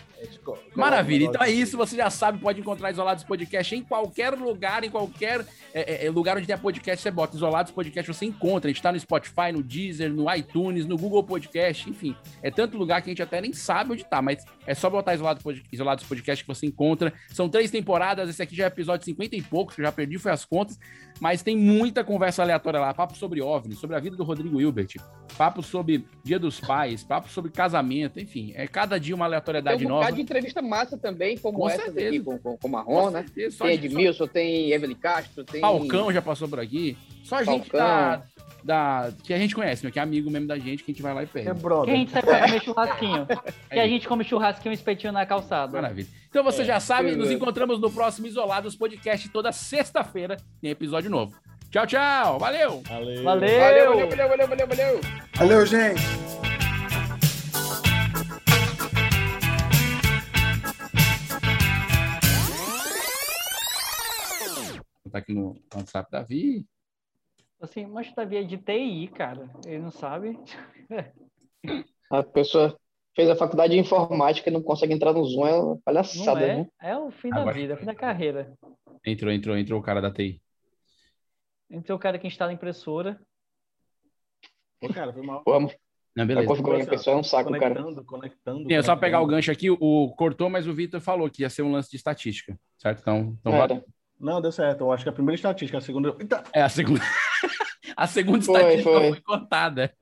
Maravilha, 0.75 1.25
então 1.25 1.43
é 1.43 1.51
isso, 1.51 1.77
você 1.77 1.97
já 1.97 2.11
sabe, 2.11 2.39
pode 2.39 2.61
encontrar 2.61 2.91
Isolados 2.91 3.25
Podcast 3.25 3.75
em 3.75 3.83
qualquer 3.83 4.35
lugar, 4.35 4.85
em 4.85 4.91
qualquer 4.91 5.45
é, 5.73 6.07
é, 6.07 6.11
lugar 6.11 6.37
onde 6.37 6.47
tem 6.47 6.57
podcast, 6.57 7.03
você 7.03 7.11
bota 7.11 7.37
Isolados 7.37 7.73
Podcast, 7.73 8.13
você 8.13 8.27
encontra, 8.27 8.71
a 8.71 8.73
gente 8.73 8.83
tá 8.83 8.93
no 8.93 9.01
Spotify, 9.01 9.53
no 9.53 9.63
Deezer, 9.63 10.13
no 10.13 10.33
iTunes, 10.35 10.87
no 10.87 10.97
Google 10.97 11.23
Podcast, 11.23 11.89
enfim, 11.89 12.15
é 12.43 12.51
tanto 12.51 12.77
lugar 12.77 13.03
que 13.03 13.09
a 13.09 13.13
gente 13.13 13.23
até 13.23 13.41
nem 13.41 13.53
sabe 13.53 13.93
onde 13.93 14.05
tá, 14.05 14.21
mas 14.21 14.45
é 14.67 14.75
só 14.75 14.91
botar 14.91 15.15
Isolados, 15.15 15.43
Pod- 15.43 15.63
Isolados 15.73 16.05
Podcast 16.05 16.45
que 16.45 16.49
você 16.49 16.67
encontra, 16.67 17.13
são 17.33 17.49
três 17.49 17.71
temporadas, 17.71 18.29
esse 18.29 18.43
aqui 18.43 18.55
já 18.55 18.65
é 18.65 18.67
episódio 18.67 19.05
50 19.05 19.37
e 19.37 19.43
poucos, 19.43 19.75
que 19.75 19.81
eu 19.81 19.87
já 19.87 19.93
perdi, 19.93 20.19
foi 20.19 20.33
as 20.33 20.45
contas, 20.45 20.79
mas 21.21 21.43
tem 21.43 21.57
muita 21.57 22.05
conversa 22.05 22.43
aleatória 22.43 22.81
lá, 22.81 22.93
papo 22.95 23.17
sobre 23.17 23.41
OVNI, 23.41 23.75
sobre 23.75 23.97
a 23.97 24.01
vida 24.01 24.17
do 24.17 24.25
Rodrigo 24.25 24.61
Hilbert, 24.61 24.97
papo 25.37 25.63
sobre 25.63 26.05
Dia 26.23 26.39
dos 26.39 26.61
Pais, 26.61 27.05
papo 27.05 27.29
sobre 27.29 27.51
casamento, 27.51 28.21
enfim, 28.21 28.53
é 28.55 28.67
cada 28.67 28.99
dia 28.99 29.15
uma 29.15 29.25
aleatoriedade 29.25 29.85
um 29.87 29.89
nova. 29.89 30.10
De 30.11 30.21
entrevista 30.23 30.61
massa 30.63 30.97
também, 30.99 31.37
como 31.39 31.59
Com 31.59 31.69
essa 31.69 31.83
certeza. 31.85 32.05
daqui 32.07 32.21
com, 32.21 32.39
com, 32.39 32.57
com 32.57 32.69
o 32.69 32.71
Marrom, 32.71 33.05
Com 33.05 33.11
né? 33.11 33.21
certeza, 33.23 33.57
só 33.57 33.65
Tem 33.65 33.75
gente- 33.77 33.87
Edmilson, 33.87 34.27
tem 34.27 34.71
Evelyn 34.73 34.95
Castro, 34.97 35.45
tem... 35.45 35.61
Falcão 35.61 36.13
já 36.13 36.21
passou 36.23 36.49
por 36.49 36.61
aqui. 36.61 36.97
Só 37.23 37.37
a 37.37 37.45
gente 37.45 37.71
da, 37.71 38.23
da- 38.65 39.13
que 39.25 39.33
a 39.35 39.39
gente 39.39 39.55
conhece, 39.55 39.85
né? 39.85 39.91
que 39.91 39.99
é 39.99 40.03
amigo 40.03 40.31
mesmo 40.31 40.49
da 40.49 40.59
gente, 40.59 40.83
que 40.83 40.91
a 40.91 40.95
gente 40.95 41.03
vai 41.03 41.15
lá 41.15 41.23
e 41.23 41.25
É 41.25 41.29
pega. 41.29 41.55
brother. 41.55 41.85
Que 41.87 41.91
a 41.91 41.97
gente 41.97 42.11
sai 42.11 42.23
pra 42.23 42.41
comer 42.47 42.63
churrasquinho. 42.63 43.27
Que 43.71 43.79
a 43.79 43.87
gente 43.89 44.09
come 44.09 44.25
churrasquinho 44.25 44.73
e 44.73 44.75
espetinho 44.75 45.13
na 45.13 45.25
calçada. 45.27 45.73
Maravilha. 45.81 46.09
Então 46.29 46.43
você 46.45 46.65
já 46.65 46.79
sabe, 46.81 47.15
nos 47.17 47.31
encontramos 47.31 47.81
no 47.81 47.91
próximo 47.91 48.27
Isolados 48.27 48.75
Podcast 48.77 49.29
toda 49.31 49.53
sexta-feira, 49.53 50.37
tem 50.61 50.71
episódio 50.71 51.11
novo. 51.11 51.35
Tchau, 51.71 51.87
tchau. 51.87 52.39
Valeu. 52.39 52.83
Valeu. 52.89 53.23
Valeu! 53.23 53.25
Valeu, 53.25 53.61
valeu, 53.99 54.09
valeu, 54.09 54.29
valeu, 54.29 54.49
valeu, 54.49 54.67
valeu. 54.67 55.01
Valeu, 55.37 55.67
gente! 55.67 56.60
Tá 65.11 65.19
aqui 65.19 65.33
no 65.33 65.57
WhatsApp, 65.75 66.11
Davi. 66.11 66.67
Assim, 67.61 67.87
mas 67.87 68.09
o 68.11 68.15
Davi 68.15 68.37
é 68.37 68.43
de 68.43 68.57
TI, 68.57 69.09
cara. 69.09 69.51
Ele 69.67 69.79
não 69.81 69.91
sabe. 69.91 70.39
A 72.11 72.23
pessoa 72.23 72.79
fez 73.15 73.29
a 73.29 73.37
faculdade 73.37 73.75
de 73.75 73.79
informática 73.79 74.49
e 74.49 74.53
não 74.53 74.63
consegue 74.63 74.93
entrar 74.95 75.13
no 75.13 75.25
Zoom, 75.25 75.47
é 75.47 75.79
palhaçada, 75.85 76.41
é. 76.41 76.57
né? 76.59 76.69
É 76.81 76.97
o 76.97 77.11
fim 77.11 77.31
da 77.31 77.41
Agora- 77.41 77.55
vida, 77.55 77.73
é 77.73 77.77
o 77.77 77.79
fim 77.79 77.87
da 77.87 77.95
carreira. 77.95 78.55
Entrou, 79.05 79.33
entrou, 79.33 79.57
entrou 79.57 79.81
o 79.81 79.83
cara 79.83 80.01
da 80.01 80.11
TI. 80.13 80.41
Então 81.71 81.97
o 81.97 81.99
cara 81.99 82.19
que 82.19 82.27
instala 82.27 82.51
a 82.51 82.55
impressora. 82.55 83.21
Pô, 84.81 84.89
cara, 84.89 85.13
foi 85.13 85.23
mal. 85.23 85.43
Pô, 85.45 85.59
Não, 85.61 85.69
a 86.25 86.25
beleza. 86.27 86.49
configuração 86.49 86.85
da 86.87 86.91
pessoa 86.91 87.17
é 87.17 87.21
um 87.21 87.23
saco, 87.23 87.51
cara. 87.53 87.75
Conectando, 87.75 88.05
conectando. 88.05 88.69
Sim, 88.69 88.75
é 88.75 88.83
só 88.83 88.97
pegar 88.97 89.19
o 89.19 89.27
conectando. 89.27 89.37
gancho 89.37 89.53
aqui, 89.53 89.71
o 89.71 90.15
cortou, 90.17 90.51
mas 90.51 90.67
o 90.67 90.75
Vitor 90.75 91.01
falou 91.01 91.31
que 91.31 91.43
ia 91.43 91.51
ser 91.51 91.63
um 91.63 91.73
lance 91.73 91.91
de 91.91 91.97
estatística, 91.97 92.59
certo? 92.79 93.01
Então, 93.01 93.37
então 93.41 93.55
Era. 93.55 93.85
Não, 94.21 94.41
deu 94.41 94.53
certo. 94.53 94.83
Eu 94.83 94.93
acho 94.93 95.03
que 95.05 95.09
a 95.09 95.13
primeira 95.13 95.35
estatística, 95.37 95.79
a 95.79 95.81
segunda. 95.81 96.15
Eita! 96.19 96.43
é 96.53 96.63
a 96.63 96.69
segunda. 96.69 97.01
a 97.97 98.07
segunda 98.07 98.43
Foi, 98.45 98.55
estatística 98.57 98.91
foi. 98.93 99.09
foi, 99.11 99.21
cortada. 99.23 99.93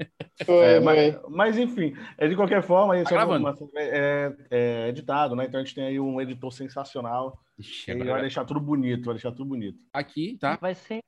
Foi, 0.44 0.64
É, 0.64 0.74
foi. 0.76 0.80
mas, 0.80 1.20
mas, 1.28 1.58
enfim, 1.58 1.94
é, 2.16 2.28
de 2.28 2.36
qualquer 2.36 2.62
forma, 2.62 2.96
isso 2.98 3.08
Tá 3.10 3.14
é, 3.14 3.18
uma 3.18 3.26
gravando. 3.38 3.48
informação, 3.50 3.70
é- 3.76 4.32
é 4.50 4.88
editado, 4.88 5.34
né? 5.36 5.44
Então 5.46 5.60
a 5.60 5.64
gente 5.64 5.74
tem 5.74 5.84
aí 5.84 6.00
um 6.00 6.20
editor 6.20 6.52
sensacional. 6.52 7.38
Ixi, 7.58 7.90
Ele 7.90 8.00
agora 8.02 8.12
vai 8.14 8.22
deixar 8.22 8.44
tudo 8.44 8.60
bonito, 8.60 9.04
vai 9.06 9.14
deixar 9.14 9.30
tudo 9.32 9.44
bonito. 9.46 9.78
Aqui, 9.92 10.36
tá? 10.40 10.56
Vai 10.60 10.74
sempre, 10.74 11.04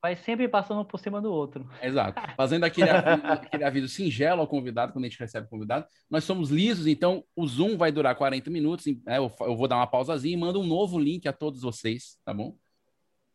vai 0.00 0.14
sempre 0.16 0.48
passando 0.48 0.84
por 0.84 0.98
cima 1.00 1.20
do 1.20 1.32
outro. 1.32 1.68
Exato. 1.82 2.20
Fazendo 2.36 2.64
aquele 2.64 2.88
aviso, 2.90 3.26
aquele 3.26 3.64
aviso 3.64 3.88
singelo 3.88 4.40
ao 4.40 4.46
convidado, 4.46 4.92
quando 4.92 5.04
a 5.04 5.08
gente 5.08 5.18
recebe 5.18 5.46
o 5.46 5.50
convidado. 5.50 5.86
Nós 6.10 6.24
somos 6.24 6.50
lisos, 6.50 6.86
então 6.86 7.24
o 7.34 7.46
Zoom 7.46 7.76
vai 7.76 7.90
durar 7.90 8.14
40 8.14 8.50
minutos. 8.50 8.86
né? 8.86 9.18
Eu, 9.18 9.32
eu 9.40 9.56
vou 9.56 9.66
dar 9.66 9.76
uma 9.76 9.86
pausazinha 9.86 10.34
e 10.34 10.38
mando 10.40 10.60
um 10.60 10.66
novo 10.66 10.98
link 10.98 11.26
a 11.26 11.32
todos 11.32 11.62
vocês, 11.62 12.16
tá 12.24 12.32
bom? 12.32 12.56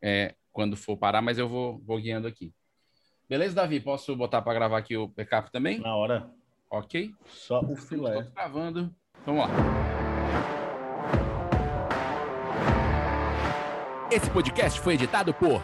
É, 0.01 0.35
quando 0.51 0.75
for 0.77 0.97
parar, 0.97 1.21
mas 1.21 1.37
eu 1.37 1.47
vou, 1.47 1.79
vou 1.85 1.99
guiando 1.99 2.27
aqui. 2.27 2.53
Beleza, 3.29 3.55
Davi? 3.55 3.79
Posso 3.79 4.15
botar 4.15 4.41
para 4.41 4.53
gravar 4.53 4.77
aqui 4.77 4.95
o 4.97 5.07
backup 5.07 5.51
também? 5.51 5.79
Na 5.79 5.95
hora, 5.95 6.29
Ok. 6.69 7.11
só 7.25 7.61
o 7.61 7.75
filé. 7.75 8.19
Estou 8.19 8.33
gravando. 8.33 8.93
Vamos 9.25 9.41
lá. 9.47 9.49
Esse 14.11 14.29
podcast 14.29 14.79
foi 14.79 14.93
editado 14.93 15.33
por 15.33 15.63